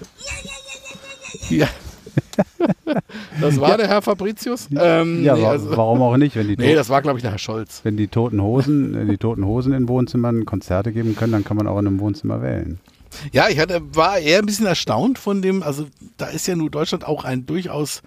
Ja. 1.49 1.67
Das 3.41 3.59
war 3.59 3.77
der 3.77 3.88
Herr 3.88 4.01
Fabricius? 4.01 4.69
Ähm, 4.75 5.23
ja, 5.23 5.36
nee, 5.36 5.45
also- 5.45 5.75
warum 5.75 6.01
auch 6.01 6.17
nicht, 6.17 6.36
wenn 6.36 6.47
die, 6.47 6.55
Nee, 6.57 6.75
das 6.75 6.89
war, 6.89 7.01
glaube 7.01 7.17
ich, 7.17 7.21
der 7.23 7.31
Herr 7.31 7.39
Scholz. 7.39 7.81
wenn 7.84 7.97
die 7.97 8.07
toten 8.07 8.41
Hosen, 8.41 9.07
die 9.09 9.17
toten 9.17 9.45
Hosen 9.45 9.73
in 9.73 9.88
Wohnzimmern 9.88 10.45
Konzerte 10.45 10.91
geben 10.91 11.15
können, 11.15 11.34
dann 11.34 11.43
kann 11.43 11.57
man 11.57 11.67
auch 11.67 11.79
in 11.79 11.88
einem 11.88 11.99
Wohnzimmer 11.99 12.41
wählen. 12.41 12.79
Ja, 13.32 13.49
ich 13.49 13.59
hatte, 13.59 13.82
war 13.95 14.20
eher 14.20 14.39
ein 14.39 14.45
bisschen 14.45 14.66
erstaunt 14.66 15.20
von 15.20 15.41
dem, 15.41 15.64
also 15.64 15.88
da 16.18 16.28
ist 16.28 16.47
ja 16.47 16.55
nur 16.55 16.70
Deutschland 16.70 17.05
auch 17.05 17.24
ein 17.24 17.45
durchaus, 17.45 18.01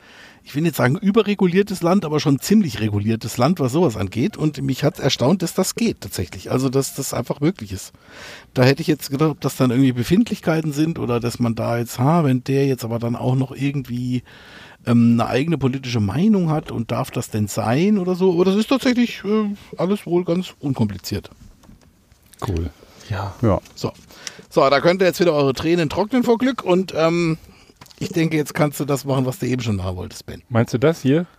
ich 0.44 0.54
will 0.54 0.62
nicht 0.62 0.76
sagen 0.76 0.96
überreguliertes 0.96 1.82
Land, 1.82 2.04
aber 2.04 2.20
schon 2.20 2.38
ziemlich 2.38 2.80
reguliertes 2.80 3.36
Land, 3.36 3.58
was 3.58 3.72
sowas 3.72 3.96
angeht. 3.96 4.36
Und 4.36 4.62
mich 4.62 4.84
hat 4.84 5.00
erstaunt, 5.00 5.42
dass 5.42 5.54
das 5.54 5.74
geht 5.74 6.02
tatsächlich. 6.02 6.50
Also, 6.52 6.68
dass 6.68 6.94
das 6.94 7.12
einfach 7.12 7.40
möglich 7.40 7.72
ist. 7.72 7.92
Da 8.54 8.62
hätte 8.62 8.80
ich 8.80 8.86
jetzt 8.86 9.10
gedacht, 9.10 9.30
ob 9.30 9.40
das 9.40 9.56
dann 9.56 9.70
irgendwie 9.70 9.92
Befindlichkeiten 9.92 10.72
sind 10.72 10.98
oder 10.98 11.18
dass 11.18 11.40
man 11.40 11.56
da 11.56 11.78
jetzt, 11.78 11.98
ha, 11.98 12.22
wenn 12.24 12.44
der 12.44 12.66
jetzt 12.66 12.84
aber 12.84 13.00
dann 13.00 13.16
auch 13.16 13.34
noch 13.34 13.50
irgendwie 13.50 14.22
ähm, 14.86 15.18
eine 15.20 15.28
eigene 15.28 15.58
politische 15.58 16.00
Meinung 16.00 16.50
hat 16.50 16.70
und 16.70 16.92
darf 16.92 17.10
das 17.10 17.28
denn 17.30 17.48
sein 17.48 17.98
oder 17.98 18.14
so. 18.14 18.32
Aber 18.32 18.44
das 18.44 18.54
ist 18.54 18.68
tatsächlich 18.68 19.22
äh, 19.24 19.54
alles 19.76 20.06
wohl 20.06 20.24
ganz 20.24 20.54
unkompliziert. 20.60 21.30
Cool. 22.46 22.70
Ja. 23.10 23.34
Ja. 23.42 23.60
So. 23.74 23.92
So, 24.50 24.68
da 24.68 24.80
könnt 24.80 25.02
ihr 25.02 25.06
jetzt 25.06 25.20
wieder 25.20 25.32
eure 25.32 25.52
Tränen 25.52 25.88
trocknen 25.88 26.22
vor 26.22 26.38
Glück 26.38 26.62
und 26.62 26.92
ähm, 26.96 27.38
ich 27.98 28.10
denke, 28.10 28.36
jetzt 28.36 28.54
kannst 28.54 28.80
du 28.80 28.84
das 28.84 29.04
machen, 29.04 29.26
was 29.26 29.38
du 29.38 29.46
eben 29.46 29.62
schon 29.62 29.76
machen 29.76 29.96
wolltest, 29.96 30.26
Ben. 30.26 30.42
Meinst 30.48 30.74
du 30.74 30.78
das 30.78 31.02
hier? 31.02 31.26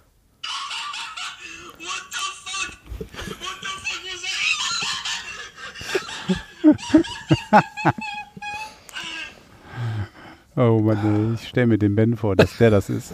Oh 10.60 10.80
Mann, 10.80 11.36
ich 11.40 11.50
stelle 11.50 11.68
mir 11.68 11.78
den 11.78 11.96
Ben 11.96 12.18
vor, 12.18 12.36
dass 12.36 12.58
der 12.58 12.72
das 12.72 12.90
ist. 12.90 13.14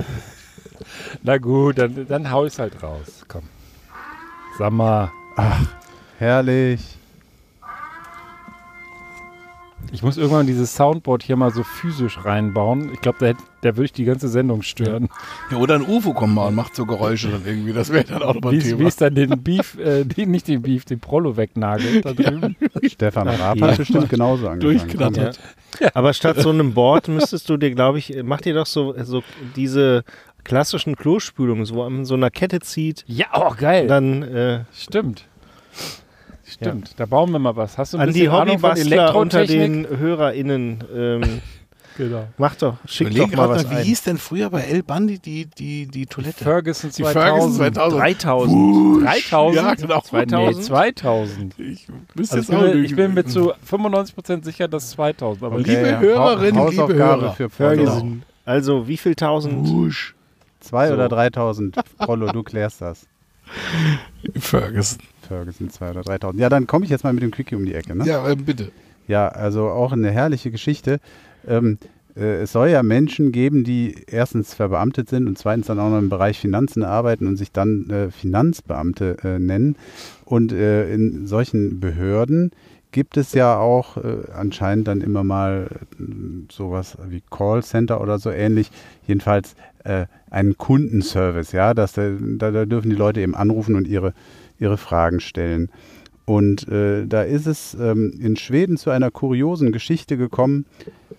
Na 1.23 1.37
gut, 1.37 1.77
dann, 1.77 2.07
dann 2.07 2.31
hau 2.31 2.45
ich's 2.45 2.57
halt 2.57 2.81
raus. 2.81 3.25
Komm. 3.27 3.43
Sag 4.57 4.71
mal, 4.71 5.11
Herrlich. 6.19 6.97
Ich 9.93 10.03
muss 10.03 10.17
irgendwann 10.17 10.47
dieses 10.47 10.75
Soundboard 10.75 11.23
hier 11.23 11.35
mal 11.37 11.51
so 11.51 11.63
physisch 11.63 12.25
reinbauen. 12.25 12.91
Ich 12.93 12.99
glaube, 13.01 13.17
da, 13.19 13.33
da 13.61 13.77
würde 13.77 13.85
ich 13.85 13.93
die 13.93 14.03
ganze 14.05 14.27
Sendung 14.27 14.61
stören. 14.63 15.07
Ja, 15.51 15.57
oder 15.57 15.75
ein 15.75 15.83
UFO 15.87 16.13
kommt 16.13 16.33
mal 16.35 16.47
und 16.47 16.55
macht 16.55 16.75
so 16.75 16.85
Geräusche 16.85 17.29
dann 17.29 17.45
irgendwie. 17.45 17.71
Das 17.73 17.91
wäre 17.91 18.03
dann 18.03 18.23
auch 18.23 18.33
nochmal 18.33 18.53
ein 18.53 18.59
Wie, 18.59 18.65
wie 18.65 18.69
Thema. 18.75 18.87
es 18.87 18.95
dann 18.97 19.15
den 19.15 19.41
Beef, 19.43 19.77
äh, 19.77 20.03
die, 20.03 20.25
nicht 20.25 20.47
den 20.47 20.61
Beef, 20.63 20.83
den 20.85 20.99
Prollo 20.99 21.37
wegnagelt 21.37 22.03
da 22.05 22.13
drüben. 22.13 22.55
Stefan 22.85 23.27
Raab 23.29 23.57
Ja. 23.57 23.67
hat 23.67 23.77
bestimmt 23.77 24.09
genauso 24.09 24.49
angefangen. 24.49 24.79
Durchknattert. 24.79 25.39
Aber 25.93 26.13
statt 26.13 26.39
so 26.39 26.49
einem 26.49 26.73
Board 26.73 27.07
müsstest 27.07 27.47
du 27.49 27.57
dir, 27.57 27.71
glaube 27.71 27.99
ich, 27.99 28.15
mach 28.23 28.41
dir 28.41 28.53
doch 28.55 28.65
so, 28.65 28.95
so 29.03 29.23
diese 29.55 30.03
klassischen 30.43 30.95
Klospülungen, 30.95 31.65
so 31.65 31.83
an 31.83 32.03
so 32.03 32.15
einer 32.15 32.29
Kette 32.31 32.59
zieht, 32.59 33.03
Ja, 33.07 33.27
oh 33.35 33.53
geil. 33.57 33.87
dann 33.87 34.23
äh, 34.23 34.63
Stimmt. 34.75 35.25
Stimmt, 36.45 36.93
da 36.97 37.05
bauen 37.05 37.31
wir 37.31 37.39
mal 37.39 37.55
was. 37.55 37.77
Hast 37.77 37.93
du 37.93 37.97
ein 37.97 38.01
An 38.09 38.13
die 38.13 38.21
bisschen 38.21 38.31
Ahnung 38.33 38.59
von 38.59 38.71
Hobbybastler 38.71 39.15
unter 39.15 39.45
den 39.45 39.87
HörerInnen. 39.87 40.83
Ähm, 40.95 41.41
Genau. 41.95 42.27
mach 42.39 42.55
doch, 42.55 42.77
schick 42.87 43.09
Überleg 43.11 43.29
doch 43.29 43.37
mal 43.37 43.49
was 43.49 43.65
mal, 43.65 43.69
wie 43.69 43.75
ein. 43.75 43.83
hieß 43.83 44.01
denn 44.01 44.17
früher 44.17 44.49
bei 44.49 44.61
El 44.61 44.81
Bandi 44.81 45.19
die, 45.19 45.45
die, 45.45 45.85
die 45.85 46.07
Toilette? 46.07 46.43
Ferguson 46.43 46.89
Die 46.89 47.03
Ferguson 47.03 47.53
2000. 47.53 47.75
2000. 47.75 48.01
3000. 48.01 49.03
3000? 49.05 49.55
Ja, 49.55 49.73
genau. 49.75 50.01
2000? 50.01 50.57
Nee, 50.57 50.63
2000. 50.63 51.59
Ich 51.59 51.87
Also 52.17 52.37
ich, 52.39 52.47
bin, 52.47 52.83
ich 52.85 52.95
bin 52.95 53.13
mir 53.13 53.25
zu 53.25 53.53
95% 53.53 54.43
sicher, 54.43 54.67
dass 54.67 54.89
2000. 54.89 55.43
Aber 55.43 55.57
Okay. 55.57 55.69
Liebe 55.69 55.99
Hörerinnen, 55.99 56.59
Hau- 56.59 56.69
liebe 56.69 56.95
Hörer. 56.95 57.33
für 57.33 57.51
Ferguson. 57.51 58.23
Also, 58.43 58.87
wie 58.87 58.97
viel 58.97 59.13
tausend? 59.13 59.69
Wusch. 59.69 60.15
Zwei 60.61 60.87
So. 60.87 60.95
oder 60.95 61.09
3000. 61.09 61.75
Rollo, 62.07 62.31
du 62.31 62.41
klärst 62.41 62.81
das. 62.81 63.05
Ferguson. 64.39 64.97
Ferguson, 65.25 65.69
zwei 65.69 65.91
oder 65.91 66.01
3000. 66.01 66.41
Ja, 66.41 66.49
dann 66.49 66.67
komme 66.67 66.85
ich 66.85 66.91
jetzt 66.91 67.03
mal 67.03 67.13
mit 67.13 67.23
dem 67.23 67.31
Quickie 67.31 67.55
um 67.55 67.65
die 67.65 67.73
Ecke. 67.73 67.95
Ne? 67.95 68.05
Ja, 68.05 68.29
ähm, 68.29 68.45
bitte. 68.45 68.71
Ja, 69.07 69.27
also 69.27 69.69
auch 69.69 69.91
eine 69.91 70.11
herrliche 70.11 70.51
Geschichte. 70.51 70.99
Ähm, 71.47 71.77
äh, 72.15 72.41
es 72.41 72.51
soll 72.51 72.69
ja 72.69 72.83
Menschen 72.83 73.31
geben, 73.31 73.63
die 73.63 73.95
erstens 74.07 74.53
verbeamtet 74.53 75.09
sind 75.09 75.27
und 75.27 75.37
zweitens 75.37 75.67
dann 75.67 75.79
auch 75.79 75.89
noch 75.89 75.99
im 75.99 76.09
Bereich 76.09 76.39
Finanzen 76.39 76.83
arbeiten 76.83 77.27
und 77.27 77.37
sich 77.37 77.51
dann 77.51 77.89
äh, 77.89 78.11
Finanzbeamte 78.11 79.17
äh, 79.23 79.39
nennen. 79.39 79.75
Und 80.25 80.51
äh, 80.51 80.93
in 80.93 81.27
solchen 81.27 81.79
Behörden 81.79 82.51
gibt 82.91 83.17
es 83.17 83.33
ja 83.33 83.57
auch 83.57 83.97
äh, 83.97 84.31
anscheinend 84.33 84.87
dann 84.87 85.01
immer 85.01 85.23
mal 85.23 85.67
äh, 85.99 86.03
sowas 86.51 86.97
wie 87.09 87.21
Callcenter 87.29 87.99
oder 87.99 88.19
so 88.19 88.29
ähnlich. 88.29 88.71
Jedenfalls 89.07 89.55
äh, 89.83 90.05
einen 90.29 90.57
Kundenservice, 90.57 91.51
ja, 91.51 91.73
dass 91.73 91.93
da, 91.93 92.11
da, 92.37 92.51
da 92.51 92.65
dürfen 92.65 92.89
die 92.89 92.95
Leute 92.95 93.19
eben 93.19 93.35
anrufen 93.35 93.75
und 93.75 93.87
ihre, 93.87 94.13
ihre 94.63 94.77
Fragen 94.77 95.19
stellen. 95.19 95.69
Und 96.25 96.67
äh, 96.69 97.05
da 97.05 97.21
ist 97.23 97.47
es 97.47 97.73
ähm, 97.73 98.13
in 98.19 98.37
Schweden 98.37 98.77
zu 98.77 98.89
einer 98.89 99.11
kuriosen 99.11 99.71
Geschichte 99.73 100.17
gekommen. 100.17 100.65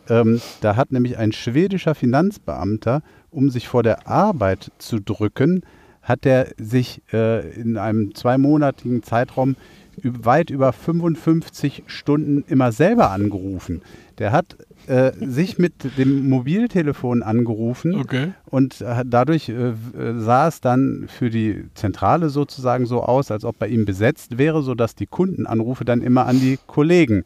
Ähm, 0.08 0.40
da 0.62 0.76
hat 0.76 0.92
nämlich 0.92 1.18
ein 1.18 1.32
schwedischer 1.32 1.94
Finanzbeamter, 1.94 3.02
um 3.30 3.50
sich 3.50 3.68
vor 3.68 3.82
der 3.82 4.08
Arbeit 4.08 4.72
zu 4.78 5.00
drücken, 5.00 5.62
hat 6.02 6.24
er 6.24 6.48
sich 6.58 7.02
äh, 7.12 7.50
in 7.54 7.76
einem 7.76 8.14
zweimonatigen 8.14 9.02
Zeitraum 9.02 9.56
weit 10.02 10.50
über 10.50 10.72
55 10.72 11.84
Stunden 11.86 12.44
immer 12.48 12.72
selber 12.72 13.10
angerufen. 13.10 13.82
Der 14.18 14.32
hat 14.32 14.56
äh, 14.88 15.12
sich 15.20 15.58
mit 15.58 15.96
dem 15.98 16.28
Mobiltelefon 16.28 17.22
angerufen 17.22 17.94
Okay. 17.94 18.32
und 18.46 18.80
äh, 18.80 19.04
dadurch 19.06 19.48
äh, 19.48 19.52
äh, 19.52 19.74
sah 20.18 20.48
es 20.48 20.60
dann 20.60 21.06
für 21.08 21.30
die 21.30 21.64
Zentrale 21.74 22.28
sozusagen 22.30 22.86
so 22.86 23.02
aus, 23.02 23.30
als 23.30 23.44
ob 23.44 23.58
bei 23.58 23.68
ihm 23.68 23.84
besetzt 23.84 24.38
wäre, 24.38 24.62
sodass 24.62 24.94
die 24.94 25.06
Kundenanrufe 25.06 25.84
dann 25.84 26.02
immer 26.02 26.26
an 26.26 26.40
die 26.40 26.58
Kollegen 26.66 27.24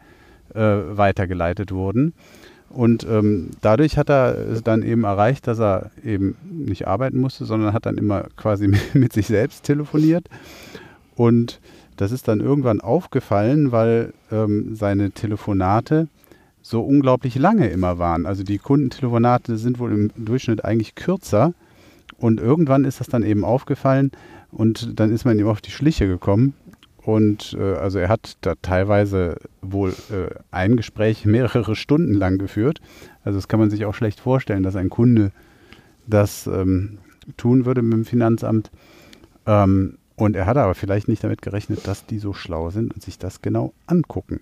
äh, 0.54 0.60
weitergeleitet 0.60 1.72
wurden. 1.72 2.14
Und 2.70 3.06
ähm, 3.08 3.50
dadurch 3.62 3.96
hat 3.96 4.10
er 4.10 4.36
es 4.36 4.62
dann 4.62 4.82
eben 4.82 5.04
erreicht, 5.04 5.46
dass 5.46 5.58
er 5.58 5.90
eben 6.04 6.36
nicht 6.50 6.86
arbeiten 6.86 7.18
musste, 7.18 7.44
sondern 7.46 7.72
hat 7.72 7.86
dann 7.86 7.96
immer 7.96 8.26
quasi 8.36 8.68
mit 8.92 9.12
sich 9.12 9.26
selbst 9.26 9.64
telefoniert. 9.64 10.26
Und 11.16 11.60
das 11.96 12.12
ist 12.12 12.28
dann 12.28 12.40
irgendwann 12.40 12.80
aufgefallen, 12.80 13.72
weil 13.72 14.12
ähm, 14.30 14.76
seine 14.76 15.10
Telefonate 15.10 16.08
so 16.68 16.82
unglaublich 16.82 17.34
lange 17.36 17.68
immer 17.68 17.98
waren. 17.98 18.26
Also 18.26 18.42
die 18.42 18.58
Kundentelefonate 18.58 19.56
sind 19.56 19.78
wohl 19.78 19.92
im 19.92 20.10
Durchschnitt 20.16 20.64
eigentlich 20.64 20.94
kürzer. 20.94 21.54
Und 22.18 22.40
irgendwann 22.40 22.84
ist 22.84 23.00
das 23.00 23.06
dann 23.06 23.22
eben 23.22 23.44
aufgefallen 23.44 24.10
und 24.50 24.98
dann 24.98 25.12
ist 25.12 25.24
man 25.24 25.38
ihm 25.38 25.46
auf 25.46 25.60
die 25.60 25.70
Schliche 25.70 26.06
gekommen. 26.06 26.54
Und 26.98 27.56
äh, 27.58 27.74
also 27.74 27.98
er 27.98 28.08
hat 28.08 28.36
da 28.42 28.54
teilweise 28.60 29.36
wohl 29.62 29.94
äh, 30.10 30.34
ein 30.50 30.76
Gespräch 30.76 31.24
mehrere 31.24 31.74
Stunden 31.74 32.12
lang 32.12 32.38
geführt. 32.38 32.80
Also 33.24 33.38
das 33.38 33.48
kann 33.48 33.60
man 33.60 33.70
sich 33.70 33.86
auch 33.86 33.94
schlecht 33.94 34.20
vorstellen, 34.20 34.62
dass 34.62 34.76
ein 34.76 34.90
Kunde 34.90 35.32
das 36.06 36.46
ähm, 36.46 36.98
tun 37.36 37.64
würde 37.64 37.82
mit 37.82 37.94
dem 37.94 38.04
Finanzamt. 38.04 38.70
Ähm, 39.46 39.96
und 40.16 40.36
er 40.36 40.46
hatte 40.46 40.60
aber 40.60 40.74
vielleicht 40.74 41.08
nicht 41.08 41.24
damit 41.24 41.40
gerechnet, 41.40 41.86
dass 41.86 42.04
die 42.04 42.18
so 42.18 42.34
schlau 42.34 42.70
sind 42.70 42.92
und 42.92 43.02
sich 43.02 43.18
das 43.18 43.40
genau 43.40 43.72
angucken. 43.86 44.40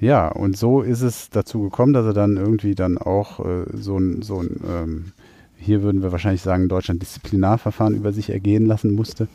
Ja, 0.00 0.28
und 0.28 0.56
so 0.56 0.82
ist 0.82 1.02
es 1.02 1.28
dazu 1.30 1.62
gekommen, 1.62 1.92
dass 1.92 2.06
er 2.06 2.12
dann 2.12 2.36
irgendwie 2.36 2.74
dann 2.74 2.98
auch 2.98 3.44
äh, 3.44 3.64
so 3.74 3.98
ein, 3.98 4.22
so 4.22 4.40
ein 4.40 4.60
ähm, 4.68 5.12
hier 5.56 5.82
würden 5.82 6.02
wir 6.02 6.12
wahrscheinlich 6.12 6.42
sagen, 6.42 6.68
Deutschland 6.68 7.02
Disziplinarverfahren 7.02 7.96
über 7.96 8.12
sich 8.12 8.30
ergehen 8.30 8.66
lassen 8.66 8.94
musste. 8.94 9.28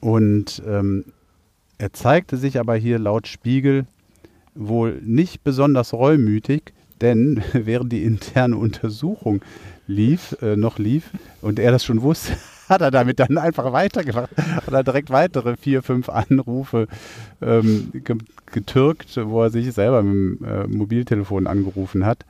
Und 0.00 0.62
ähm, 0.66 1.04
er 1.78 1.92
zeigte 1.92 2.36
sich 2.36 2.60
aber 2.60 2.76
hier 2.76 2.98
laut 2.98 3.26
Spiegel 3.26 3.86
wohl 4.54 5.00
nicht 5.02 5.42
besonders 5.44 5.92
reumütig, 5.92 6.72
denn 7.00 7.42
während 7.52 7.92
die 7.92 8.04
interne 8.04 8.56
Untersuchung 8.56 9.42
lief, 9.86 10.36
äh, 10.42 10.56
noch 10.56 10.78
lief 10.78 11.10
und 11.40 11.58
er 11.58 11.72
das 11.72 11.84
schon 11.84 12.02
wusste, 12.02 12.34
hat 12.72 12.80
er 12.80 12.90
damit 12.90 13.20
dann 13.20 13.38
einfach 13.38 13.72
weitergemacht. 13.72 14.30
Hat 14.36 14.72
er 14.72 14.82
direkt 14.82 15.10
weitere 15.10 15.56
vier, 15.56 15.82
fünf 15.82 16.08
Anrufe 16.08 16.88
ähm, 17.40 17.90
ge 17.92 18.16
getürkt, 18.46 19.16
wo 19.16 19.42
er 19.42 19.50
sich 19.50 19.72
selber 19.72 20.02
mit 20.02 20.40
dem 20.40 20.44
äh, 20.44 20.66
Mobiltelefon 20.66 21.46
angerufen 21.46 22.04
hat. 22.04 22.26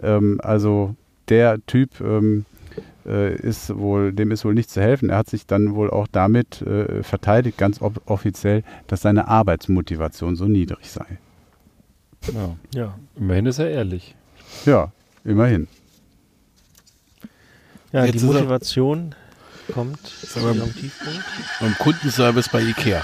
Ähm, 0.00 0.40
also 0.42 0.94
der 1.28 1.58
Typ 1.66 2.00
ähm, 2.00 2.44
äh, 3.04 3.34
ist 3.34 3.76
wohl, 3.76 4.12
dem 4.12 4.30
ist 4.30 4.44
wohl 4.44 4.54
nicht 4.54 4.70
zu 4.70 4.80
helfen. 4.80 5.10
Er 5.10 5.18
hat 5.18 5.28
sich 5.28 5.46
dann 5.46 5.74
wohl 5.74 5.90
auch 5.90 6.06
damit 6.10 6.62
äh, 6.62 7.02
verteidigt, 7.02 7.58
ganz 7.58 7.80
off 7.82 7.94
offiziell, 8.06 8.62
dass 8.86 9.02
seine 9.02 9.28
Arbeitsmotivation 9.28 10.36
so 10.36 10.46
niedrig 10.46 10.90
sei. 10.90 11.18
Ja. 12.32 12.56
Ja. 12.74 12.98
Immerhin 13.16 13.46
ist 13.46 13.58
er 13.58 13.70
ehrlich. 13.70 14.14
Ja, 14.64 14.92
immerhin. 15.24 15.68
Ja, 17.92 18.04
Jetzt 18.04 18.20
die 18.20 18.24
Motivation 18.26 19.14
kommt 19.72 19.98
Tiefpunkt. 20.04 21.24
Beim 21.60 21.74
Kundenservice 21.78 22.48
bei 22.50 22.60
Ikea. 22.62 23.02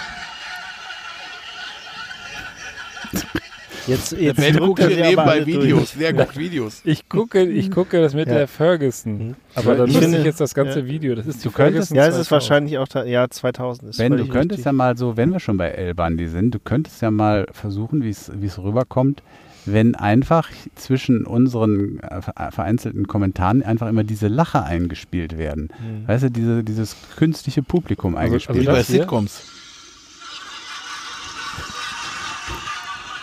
Jetzt, 3.88 4.12
Der 4.12 4.20
jetzt 4.20 4.36
Ben 4.36 4.52
drückt 4.54 4.66
guckt 4.66 4.78
er 4.80 4.88
hier 4.90 4.96
nebenbei 5.06 5.22
alle 5.32 5.44
durch. 5.44 5.62
Videos. 5.64 5.94
Der 5.98 6.12
guckt 6.12 6.36
Videos. 6.38 6.80
Ich 6.84 7.08
gucke, 7.08 7.42
ich 7.42 7.68
gucke 7.70 8.00
das 8.00 8.14
mit 8.14 8.28
Ja. 8.28 8.34
der 8.34 8.48
Ferguson. 8.48 9.18
Mhm. 9.30 9.34
Aber 9.56 9.74
dann 9.74 9.88
Ich 9.90 9.98
finde- 9.98 10.18
ich 10.18 10.24
jetzt 10.24 10.40
das 10.40 10.54
ganze 10.54 10.80
ja. 10.80 10.86
Video. 10.86 11.16
Das 11.16 11.26
ist 11.26 11.40
die 11.40 11.48
Du 11.48 11.50
könntest- 11.50 11.88
Ferguson 11.88 11.96
Ja, 11.96 12.02
es 12.04 12.16
ist 12.16 12.28
2000. 12.28 12.30
wahrscheinlich 12.30 12.78
auch, 12.78 13.04
ja, 13.06 13.28
2000 13.28 13.90
ist 13.90 13.96
Ben, 13.98 14.12
du 14.12 14.18
könntest 14.28 14.50
richtig. 14.58 14.64
ja 14.66 14.72
mal 14.72 14.96
so, 14.96 15.16
wenn 15.16 15.32
wir 15.32 15.40
schon 15.40 15.56
bei 15.56 15.70
El 15.70 15.94
Bandi 15.94 16.28
sind, 16.28 16.52
du 16.54 16.60
könntest 16.60 17.02
ja 17.02 17.10
mal 17.10 17.46
versuchen, 17.50 18.04
wie 18.04 18.10
es 18.10 18.30
wie 18.32 18.46
es 18.46 18.56
rüberkommt, 18.58 19.20
wenn 19.64 19.94
einfach 19.94 20.48
zwischen 20.74 21.24
unseren 21.26 22.00
äh, 22.00 22.20
ver- 22.22 22.50
vereinzelten 22.52 23.06
Kommentaren 23.06 23.62
einfach 23.62 23.88
immer 23.88 24.04
diese 24.04 24.28
Lacher 24.28 24.64
eingespielt 24.64 25.38
werden. 25.38 25.68
Mhm. 25.80 26.08
Weißt 26.08 26.24
du, 26.24 26.30
diese, 26.30 26.64
dieses 26.64 26.96
künstliche 27.16 27.62
Publikum 27.62 28.16
Also- 28.16 28.26
eingespielt. 28.32 28.60
Wie 28.60 28.64
das 28.64 28.74
bei? 28.76 28.82
Sitcoms. 28.82 29.42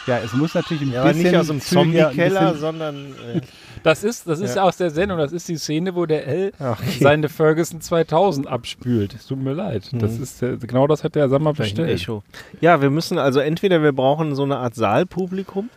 ja, 0.07 0.17
es 0.19 0.33
muss 0.33 0.55
natürlich 0.55 0.81
ein 0.83 0.91
Ja, 0.91 1.01
aber 1.01 1.09
bisschen 1.09 1.23
nicht 1.31 1.35
aus 1.39 1.47
dem 1.47 1.61
Zombie-Keller, 1.61 2.55
sondern 2.55 2.95
äh, 3.35 3.41
Das 3.83 4.03
ist, 4.03 4.27
das 4.27 4.39
ist 4.39 4.55
Ja. 4.55 4.63
aus 4.63 4.75
der 4.77 4.89
Sendung. 4.89 5.19
Das 5.19 5.31
ist 5.31 5.47
die 5.47 5.55
Szene, 5.57 5.93
wo 5.95 6.05
der 6.05 6.27
L 6.27 6.51
okay. 6.59 6.97
seine 6.99 7.29
Ferguson 7.29 7.79
2000 7.79 8.47
abspült. 8.47 9.13
Es 9.13 9.27
tut 9.27 9.39
mir 9.41 9.53
leid. 9.53 9.89
Das 9.93 10.17
Mhm. 10.17 10.23
ist 10.23 10.41
der, 10.41 10.57
genau 10.57 10.87
das 10.87 11.03
hat 11.03 11.15
der 11.15 11.29
Sammer 11.29 11.53
bestellt. 11.53 11.89
Echo. 11.89 12.23
Ja, 12.59 12.81
wir 12.81 12.89
müssen 12.89 13.17
also 13.19 13.39
entweder 13.39 13.81
wir 13.83 13.91
brauchen 13.93 14.35
so 14.35 14.43
eine 14.43 14.57
Art 14.57 14.73
Saalpublikum 14.75 15.69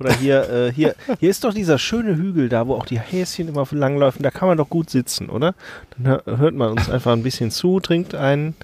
oder 0.00 0.12
hier, 0.14 0.48
äh, 0.50 0.72
hier, 0.72 0.94
hier 1.20 1.30
ist 1.30 1.44
doch 1.44 1.54
dieser 1.54 1.78
schöne 1.78 2.16
Hügel 2.16 2.48
da, 2.48 2.66
wo 2.66 2.74
auch 2.74 2.86
die 2.86 2.98
Häschen 3.00 3.48
immer 3.48 3.66
langlaufen. 3.70 4.22
Da 4.22 4.30
kann 4.30 4.48
man 4.48 4.58
doch 4.58 4.68
gut 4.68 4.90
sitzen, 4.90 5.28
oder? 5.30 5.54
Dann 5.96 6.06
hör, 6.06 6.22
hört 6.38 6.54
man 6.54 6.72
uns 6.72 6.90
einfach 6.90 7.12
ein 7.12 7.22
bisschen 7.22 7.50
zu, 7.50 7.80
trinkt 7.80 8.14
einen, 8.14 8.54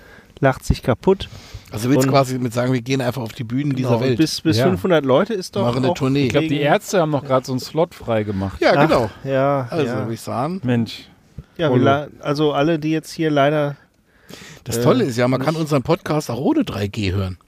lacht 0.41 0.65
sich 0.65 0.83
kaputt. 0.83 1.29
Also 1.71 1.89
willst 1.89 2.05
du 2.07 2.11
quasi 2.11 2.39
mit 2.39 2.53
sagen, 2.53 2.73
wir 2.75 2.83
gehen 2.83 3.01
einfach 3.01 3.23
auf 3.23 3.33
die 3.33 3.45
Bühnen 3.45 3.75
dieser 3.75 3.91
Genau, 3.91 4.01
und 4.01 4.05
Welt. 4.09 4.19
Bis, 4.19 4.41
bis 4.43 4.59
Ja. 4.59 4.65
500 4.67 5.05
Leute 5.07 5.33
ist 5.33 5.57
doch 5.57 5.63
Machen 5.65 5.79
eine 5.79 5.89
auch 5.91 5.95
Tournee. 5.95 6.25
Ich 6.27 6.31
glaube, 6.33 6.49
die 6.49 6.61
Ärzte 6.61 7.01
haben 7.01 7.11
noch 7.11 7.25
gerade 7.25 7.47
so 7.47 7.53
einen 7.53 7.61
Slot 7.61 7.95
frei 7.95 8.25
gemacht. 8.25 8.61
ja, 8.61 8.73
Ach, 8.77 8.87
genau. 8.87 9.11
Ja, 9.25 9.67
Also, 9.71 9.87
ja. 9.87 9.99
würde 10.01 10.13
ich 10.13 10.21
sagen. 10.21 10.61
Mensch. 10.65 11.09
ja 11.57 11.71
also 12.21 12.53
alle, 12.53 12.79
die 12.79 12.91
jetzt 12.91 13.11
hier 13.13 13.31
leider 13.31 13.77
Das 14.65 14.77
Äh, 14.79 14.83
Tolle 14.83 15.05
ist 15.05 15.17
ja, 15.17 15.27
man 15.29 15.41
kann 15.41 15.57
unseren 15.57 15.83
Podcast 15.83 16.31
auch 16.31 16.39
ohne 16.41 16.61
3G 16.61 17.13
hören. 17.13 17.39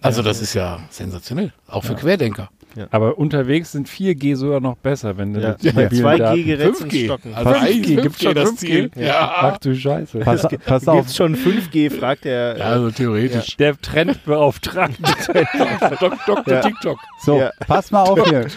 Also 0.00 0.22
das 0.22 0.40
ist 0.40 0.54
ja 0.54 0.80
sensationell. 0.90 1.52
Auch 1.66 1.84
für 1.84 1.94
Querdenker. 1.96 2.48
Aber 2.90 3.18
unterwegs 3.18 3.72
sind 3.72 3.88
4G 3.88 4.36
sogar 4.36 4.60
noch 4.60 4.76
besser, 4.76 5.16
wenn 5.18 5.34
du 5.34 5.40
ja, 5.40 5.56
mit 5.62 5.74
bei 5.74 5.82
mobilen 5.84 6.06
2G-Geräten 6.06 6.88
5G. 6.88 7.04
stocken. 7.04 7.34
Also 7.34 7.50
5G, 7.50 7.54
eigentlich 7.62 7.96
ist 7.96 8.02
gibt's 8.02 8.18
5G 8.18 8.22
schon 8.24 8.34
das 8.34 8.50
5G? 8.50 8.56
Ziel. 8.56 8.90
Ja. 8.96 9.32
Ach 9.36 9.58
du 9.58 9.74
Scheiße. 9.74 10.18
Pass, 10.20 10.42
pass 10.42 10.48
Gibt 10.50 10.88
auf, 10.88 11.06
es 11.06 11.16
schon 11.16 11.36
5G, 11.36 11.90
fragt 11.90 12.24
der. 12.24 12.56
Ja, 12.58 12.64
also 12.66 12.90
theoretisch. 12.90 13.56
Der 13.56 13.80
Trendbeauftragte. 13.80 15.02
Dok 16.00 16.14
Dr. 16.26 16.54
Ja. 16.54 16.60
TikTok. 16.60 16.98
so, 17.24 17.38
Ja. 17.38 17.50
pass 17.66 17.90
mal 17.90 18.02
auf 18.02 18.22
hier. 18.28 18.46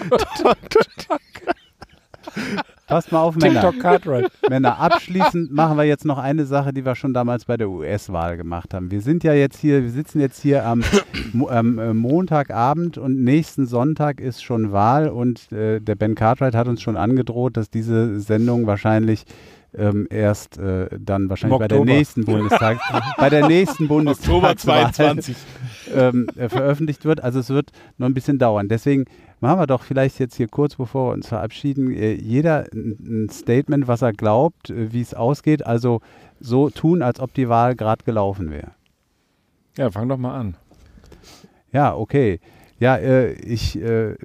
Passt 2.90 3.12
mal 3.12 3.22
auf, 3.22 3.36
Männer. 3.36 3.62
TikTok 3.62 3.80
Cartwright. 3.80 4.32
Männer, 4.50 4.80
abschließend 4.80 5.52
machen 5.52 5.78
wir 5.78 5.84
jetzt 5.84 6.06
noch 6.06 6.18
eine 6.18 6.46
Sache, 6.46 6.74
die 6.74 6.84
wir 6.84 6.96
schon 6.96 7.14
damals 7.14 7.46
bei 7.46 7.56
der 7.56 7.70
US-Wahl 7.70 8.36
gemacht 8.36 8.74
haben. 8.74 8.90
Wir 8.90 9.02
sind 9.02 9.24
ja 9.24 9.34
jetzt 9.34 9.60
hier, 9.60 9.84
wir 9.84 9.92
sitzen 9.92 10.20
jetzt 10.20 10.42
hier 10.42 10.66
am, 10.66 10.84
am 11.48 11.78
äh, 11.78 11.94
Montagabend 11.94 12.98
und 12.98 13.24
nächsten 13.24 13.68
Sonntag 13.68 14.20
ist 14.20 14.44
schon 14.44 14.72
Wahl 14.72 15.08
und 15.08 15.52
äh, 15.52 15.80
der 15.80 15.94
Ben 15.94 16.16
Cartwright 16.16 16.56
hat 16.56 16.68
uns 16.68 16.82
schon 16.82 16.98
angedroht, 16.98 17.58
dass 17.58 17.70
diese 17.70 18.20
Sendung 18.20 18.66
wahrscheinlich 18.66 19.26
ähm, 19.78 20.08
erst 20.10 20.58
äh, 20.58 20.88
dann 21.00 21.30
wahrscheinlich 21.30 21.60
bei 21.60 21.68
der 21.68 21.86
nächsten 21.86 22.26
Bundestag, 22.26 22.80
bei 23.18 23.30
der 23.30 23.48
nächsten 23.48 23.84
Oktober 23.90 24.08
Bundestagswahl 24.08 24.92
22. 24.94 25.36
ähm, 25.94 26.28
äh, 26.36 26.50
veröffentlicht 26.50 27.06
wird. 27.06 27.24
Also 27.24 27.40
es 27.40 27.50
wird 27.50 27.70
noch 27.98 28.08
ein 28.08 28.16
bisschen 28.16 28.40
dauern. 28.40 28.68
Deswegen 28.68 29.06
machen 29.42 29.60
wir 29.60 29.68
doch 29.68 29.84
vielleicht 29.84 30.20
jetzt 30.20 30.36
hier 30.36 30.48
kurz, 30.48 30.76
bevor 30.76 31.10
wir 31.10 31.14
uns 31.14 31.28
verabschieden, 31.28 31.92
äh, 31.92 32.14
jeder 32.14 32.68
ein, 32.74 33.30
Statement, 33.32 33.88
was 33.88 34.02
er 34.02 34.14
glaubt, 34.14 34.70
äh, 34.70 34.92
wie 34.92 35.02
es 35.02 35.14
ausgeht. 35.14 35.66
Also 35.66 36.02
so 36.40 36.70
tun, 36.70 37.02
als 37.02 37.20
ob 37.20 37.34
die 37.34 37.50
Wahl 37.50 37.76
gerade 37.76 38.04
gelaufen 38.04 38.52
wäre. 38.52 38.72
Ja, 39.78 39.90
fang 39.92 40.10
doch 40.10 40.18
mal 40.18 40.38
an. 40.38 40.56
Ja, 41.72 41.96
okay. 41.96 42.40
Ja, 42.80 42.96
äh, 42.96 43.34
ich 43.34 43.80
äh, 43.82 44.16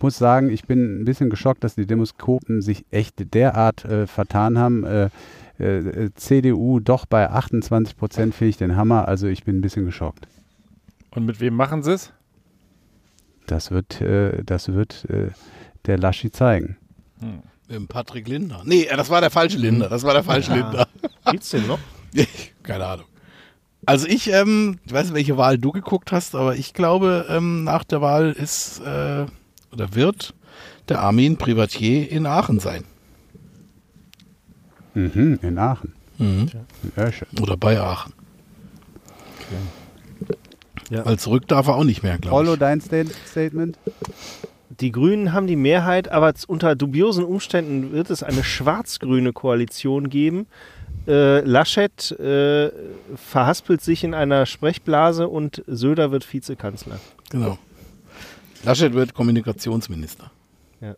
muss 0.00 0.18
sagen, 0.18 0.50
ich 0.50 0.64
bin 0.64 1.00
ein 1.00 1.04
bisschen 1.04 1.30
geschockt, 1.30 1.64
dass 1.64 1.74
die 1.74 1.86
Demoskopen 1.86 2.62
sich 2.62 2.84
echt 2.90 3.34
derart 3.34 3.84
äh, 3.84 4.06
vertan 4.06 4.58
haben. 4.58 4.84
Äh, 4.84 5.10
CDU 6.16 6.80
doch 6.80 7.06
bei 7.06 7.30
28 7.30 7.96
Prozent 7.96 8.34
finde 8.34 8.50
ich 8.50 8.56
den 8.58 8.76
Hammer. 8.76 9.08
Also 9.08 9.26
ich 9.26 9.44
bin 9.44 9.56
ein 9.56 9.60
bisschen 9.62 9.86
geschockt. 9.86 10.28
Und 11.12 11.24
mit 11.24 11.40
wem 11.40 11.54
machen 11.54 11.82
sie 11.82 11.94
es? 11.94 12.12
Das 13.46 13.70
wird, 13.70 14.00
äh, 14.00 14.42
das 14.44 14.68
wird 14.72 15.06
äh, 15.08 15.30
der 15.86 15.98
Laschi 15.98 16.30
zeigen. 16.30 16.76
Mit 17.20 17.76
dem 17.76 17.88
Patrick 17.88 18.28
Linder. 18.28 18.62
Nee, 18.64 18.84
äh, 18.84 18.96
das 18.96 19.10
war 19.10 19.20
der 19.20 19.30
falsche 19.30 19.58
Linder. 19.58 19.88
Das 19.88 20.02
war 20.02 20.14
der 20.14 20.24
falsche 20.24 20.52
Linder. 20.52 20.88
Gibt's 21.30 21.50
den 21.50 21.66
noch? 21.66 21.78
Keine 22.62 22.86
Ahnung. 22.86 23.06
Also 23.84 24.08
ich, 24.08 24.32
ähm, 24.32 24.78
ich 24.84 24.92
weiß 24.92 25.06
nicht, 25.06 25.14
welche 25.14 25.36
Wahl 25.36 25.58
du 25.58 25.70
geguckt 25.70 26.10
hast, 26.10 26.34
aber 26.34 26.56
ich 26.56 26.74
glaube, 26.74 27.26
ähm, 27.28 27.62
nach 27.62 27.84
der 27.84 28.00
Wahl 28.00 28.32
ist 28.32 28.80
äh, 28.80 29.26
oder 29.72 29.94
wird 29.94 30.34
der 30.88 31.00
Armin 31.00 31.36
Privatier 31.36 32.10
in 32.10 32.26
Aachen 32.26 32.58
sein. 32.58 32.84
Mhm, 34.94 35.38
in 35.42 35.58
Aachen. 35.58 35.92
Mhm. 36.18 36.48
Ja, 36.96 37.12
schön. 37.12 37.28
Oder 37.40 37.56
bei 37.56 37.78
Aachen. 37.80 38.12
Ja. 40.90 41.04
Weil 41.04 41.18
zurück 41.18 41.48
darf 41.48 41.66
er 41.68 41.76
auch 41.76 41.84
nicht 41.84 42.02
mehr, 42.02 42.18
glaube 42.18 42.36
Rollo, 42.36 42.52
ich. 42.54 42.58
dein 42.58 42.80
Stat 42.80 43.08
Statement? 43.28 43.78
Die 44.80 44.92
Grünen 44.92 45.32
haben 45.32 45.46
die 45.46 45.56
Mehrheit, 45.56 46.08
aber 46.08 46.32
unter 46.48 46.74
dubiosen 46.74 47.24
Umständen 47.24 47.92
wird 47.92 48.10
es 48.10 48.22
eine 48.22 48.44
schwarz-grüne 48.44 49.32
Koalition 49.32 50.10
geben. 50.10 50.46
Äh, 51.06 51.40
Laschet 51.40 52.10
äh, 52.12 52.70
verhaspelt 53.14 53.80
sich 53.80 54.04
in 54.04 54.12
einer 54.12 54.44
Sprechblase 54.44 55.28
und 55.28 55.62
Söder 55.66 56.10
wird 56.10 56.30
Vizekanzler. 56.30 56.98
Genau. 57.30 57.58
Laschet 58.64 58.92
wird 58.92 59.14
Kommunikationsminister. 59.14 60.30
Ja, 60.80 60.94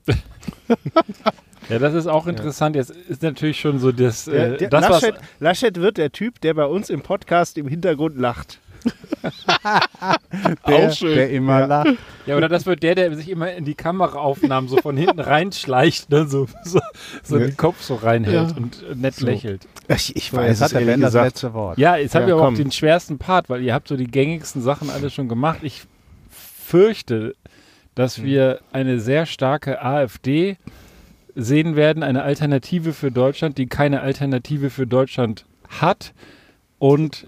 das 1.79 1.95
ist 1.95 2.07
auch 2.07 2.27
interessant. 2.27 2.75
Jetzt 2.75 2.91
ist 2.91 3.23
natürlich 3.23 3.61
schon 3.61 3.79
so 3.79 3.93
das, 3.93 4.25
Der, 4.25 4.55
äh, 4.55 4.57
der 4.57 4.71
das 4.71 4.83
was, 4.83 5.03
Laschet, 5.03 5.15
Laschet 5.41 5.77
wird 5.77 5.99
der 5.99 6.11
Typ, 6.11 6.41
der 6.41 6.55
bei 6.55 6.65
uns 6.65 6.91
im 6.91 7.03
Podcast 7.03 7.59
im 7.59 7.69
Hintergrund 7.69 8.19
lacht. 8.19 8.59
Der, 10.67 10.89
Auch 10.89 10.93
schön. 10.93 11.15
der 11.15 11.31
immer 11.31 11.67
lacht. 11.67 11.95
ja, 12.27 12.37
oder 12.37 12.49
das 12.49 12.67
wird 12.67 12.83
der, 12.83 12.95
der 12.95 13.15
sich 13.17 13.29
immer 13.31 13.53
in 13.53 13.65
die 13.65 13.75
Kameraaufnahmen 13.75 14.69
so 14.69 14.77
von 14.79 14.97
hinten 14.97 15.21
reinschleicht, 15.21 16.11
ne, 16.11 16.27
so, 16.27 16.47
so, 16.65 16.81
so 17.23 17.39
den 17.39 17.57
Kopf 17.57 17.83
so 17.83 17.97
reinhält 17.97 18.51
Ja. 18.51 18.57
und 18.57 19.01
nett 19.01 19.21
lächelt. 19.21 19.67
Ich, 19.89 20.15
ich 20.17 20.31
Jetzt 20.33 20.61
hat 20.63 20.73
der 20.73 20.97
das 20.99 21.15
letzte 21.15 21.55
Wort. 21.55 21.79
Ja, 21.79 21.97
jetzt 21.97 22.15
haben 22.15 22.23
Ja, 22.23 22.29
wir 22.29 22.35
aber 22.35 22.45
komm. 22.45 22.55
auch 22.55 22.59
den 22.59 22.71
schwersten 22.73 23.19
Part, 23.19 23.49
weil 23.49 23.63
ihr 23.63 23.75
habt 23.75 23.89
so 23.89 23.97
die 23.97 24.07
gängigsten 24.07 24.63
Sachen 24.63 24.91
alle 24.91 25.11
schon 25.11 25.29
gemacht. 25.29 25.61
Ich 25.63 25.83
fürchte, 26.31 27.35
dass 27.95 28.23
wir 28.23 28.61
eine 28.73 29.01
sehr 29.01 29.27
starke 29.27 29.83
AfD 29.83 30.57
sehen 31.35 31.77
werden, 31.77 32.03
eine 32.03 32.23
Alternative 32.23 32.93
für 32.93 33.11
Deutschland, 33.11 33.59
die 33.59 33.67
keine 33.67 34.01
Alternative 34.03 34.71
für 34.71 34.87
Deutschland 34.87 35.47
hat 35.81 36.13
und 36.79 37.27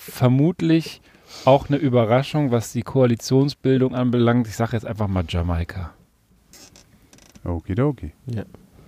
vermutlich 0.00 1.00
auch 1.44 1.68
eine 1.68 1.76
Überraschung, 1.76 2.50
was 2.50 2.72
die 2.72 2.82
Koalitionsbildung 2.82 3.94
anbelangt. 3.94 4.48
Ich 4.48 4.56
sage 4.56 4.72
jetzt 4.72 4.86
einfach 4.86 5.08
mal 5.08 5.24
Jamaika. 5.28 5.92
Okidoki. 7.44 8.12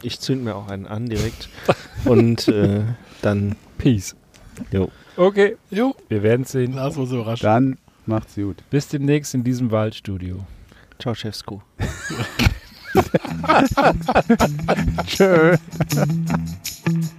Ich 0.02 0.18
zünd 0.20 0.42
mir 0.42 0.56
auch 0.56 0.68
einen 0.68 0.86
an 0.86 1.06
direkt. 1.06 1.48
Und 2.04 2.48
äh, 2.48 2.82
dann. 3.20 3.56
Peace. 3.78 4.16
Jo. 4.70 4.90
Okay, 5.16 5.56
Jo, 5.70 5.94
wir 6.08 6.22
werden 6.22 6.44
sehen. 6.44 6.72
lass 6.74 6.96
uns 6.96 7.12
überraschen. 7.12 7.44
Dann 7.44 7.78
macht's 8.06 8.34
gut. 8.34 8.62
Bis 8.70 8.88
demnächst 8.88 9.34
in 9.34 9.44
diesem 9.44 9.70
Waldstudio. 9.70 10.40
Ciao, 10.98 11.14
Chefsko. 11.14 11.62
Tschö. 15.06 15.56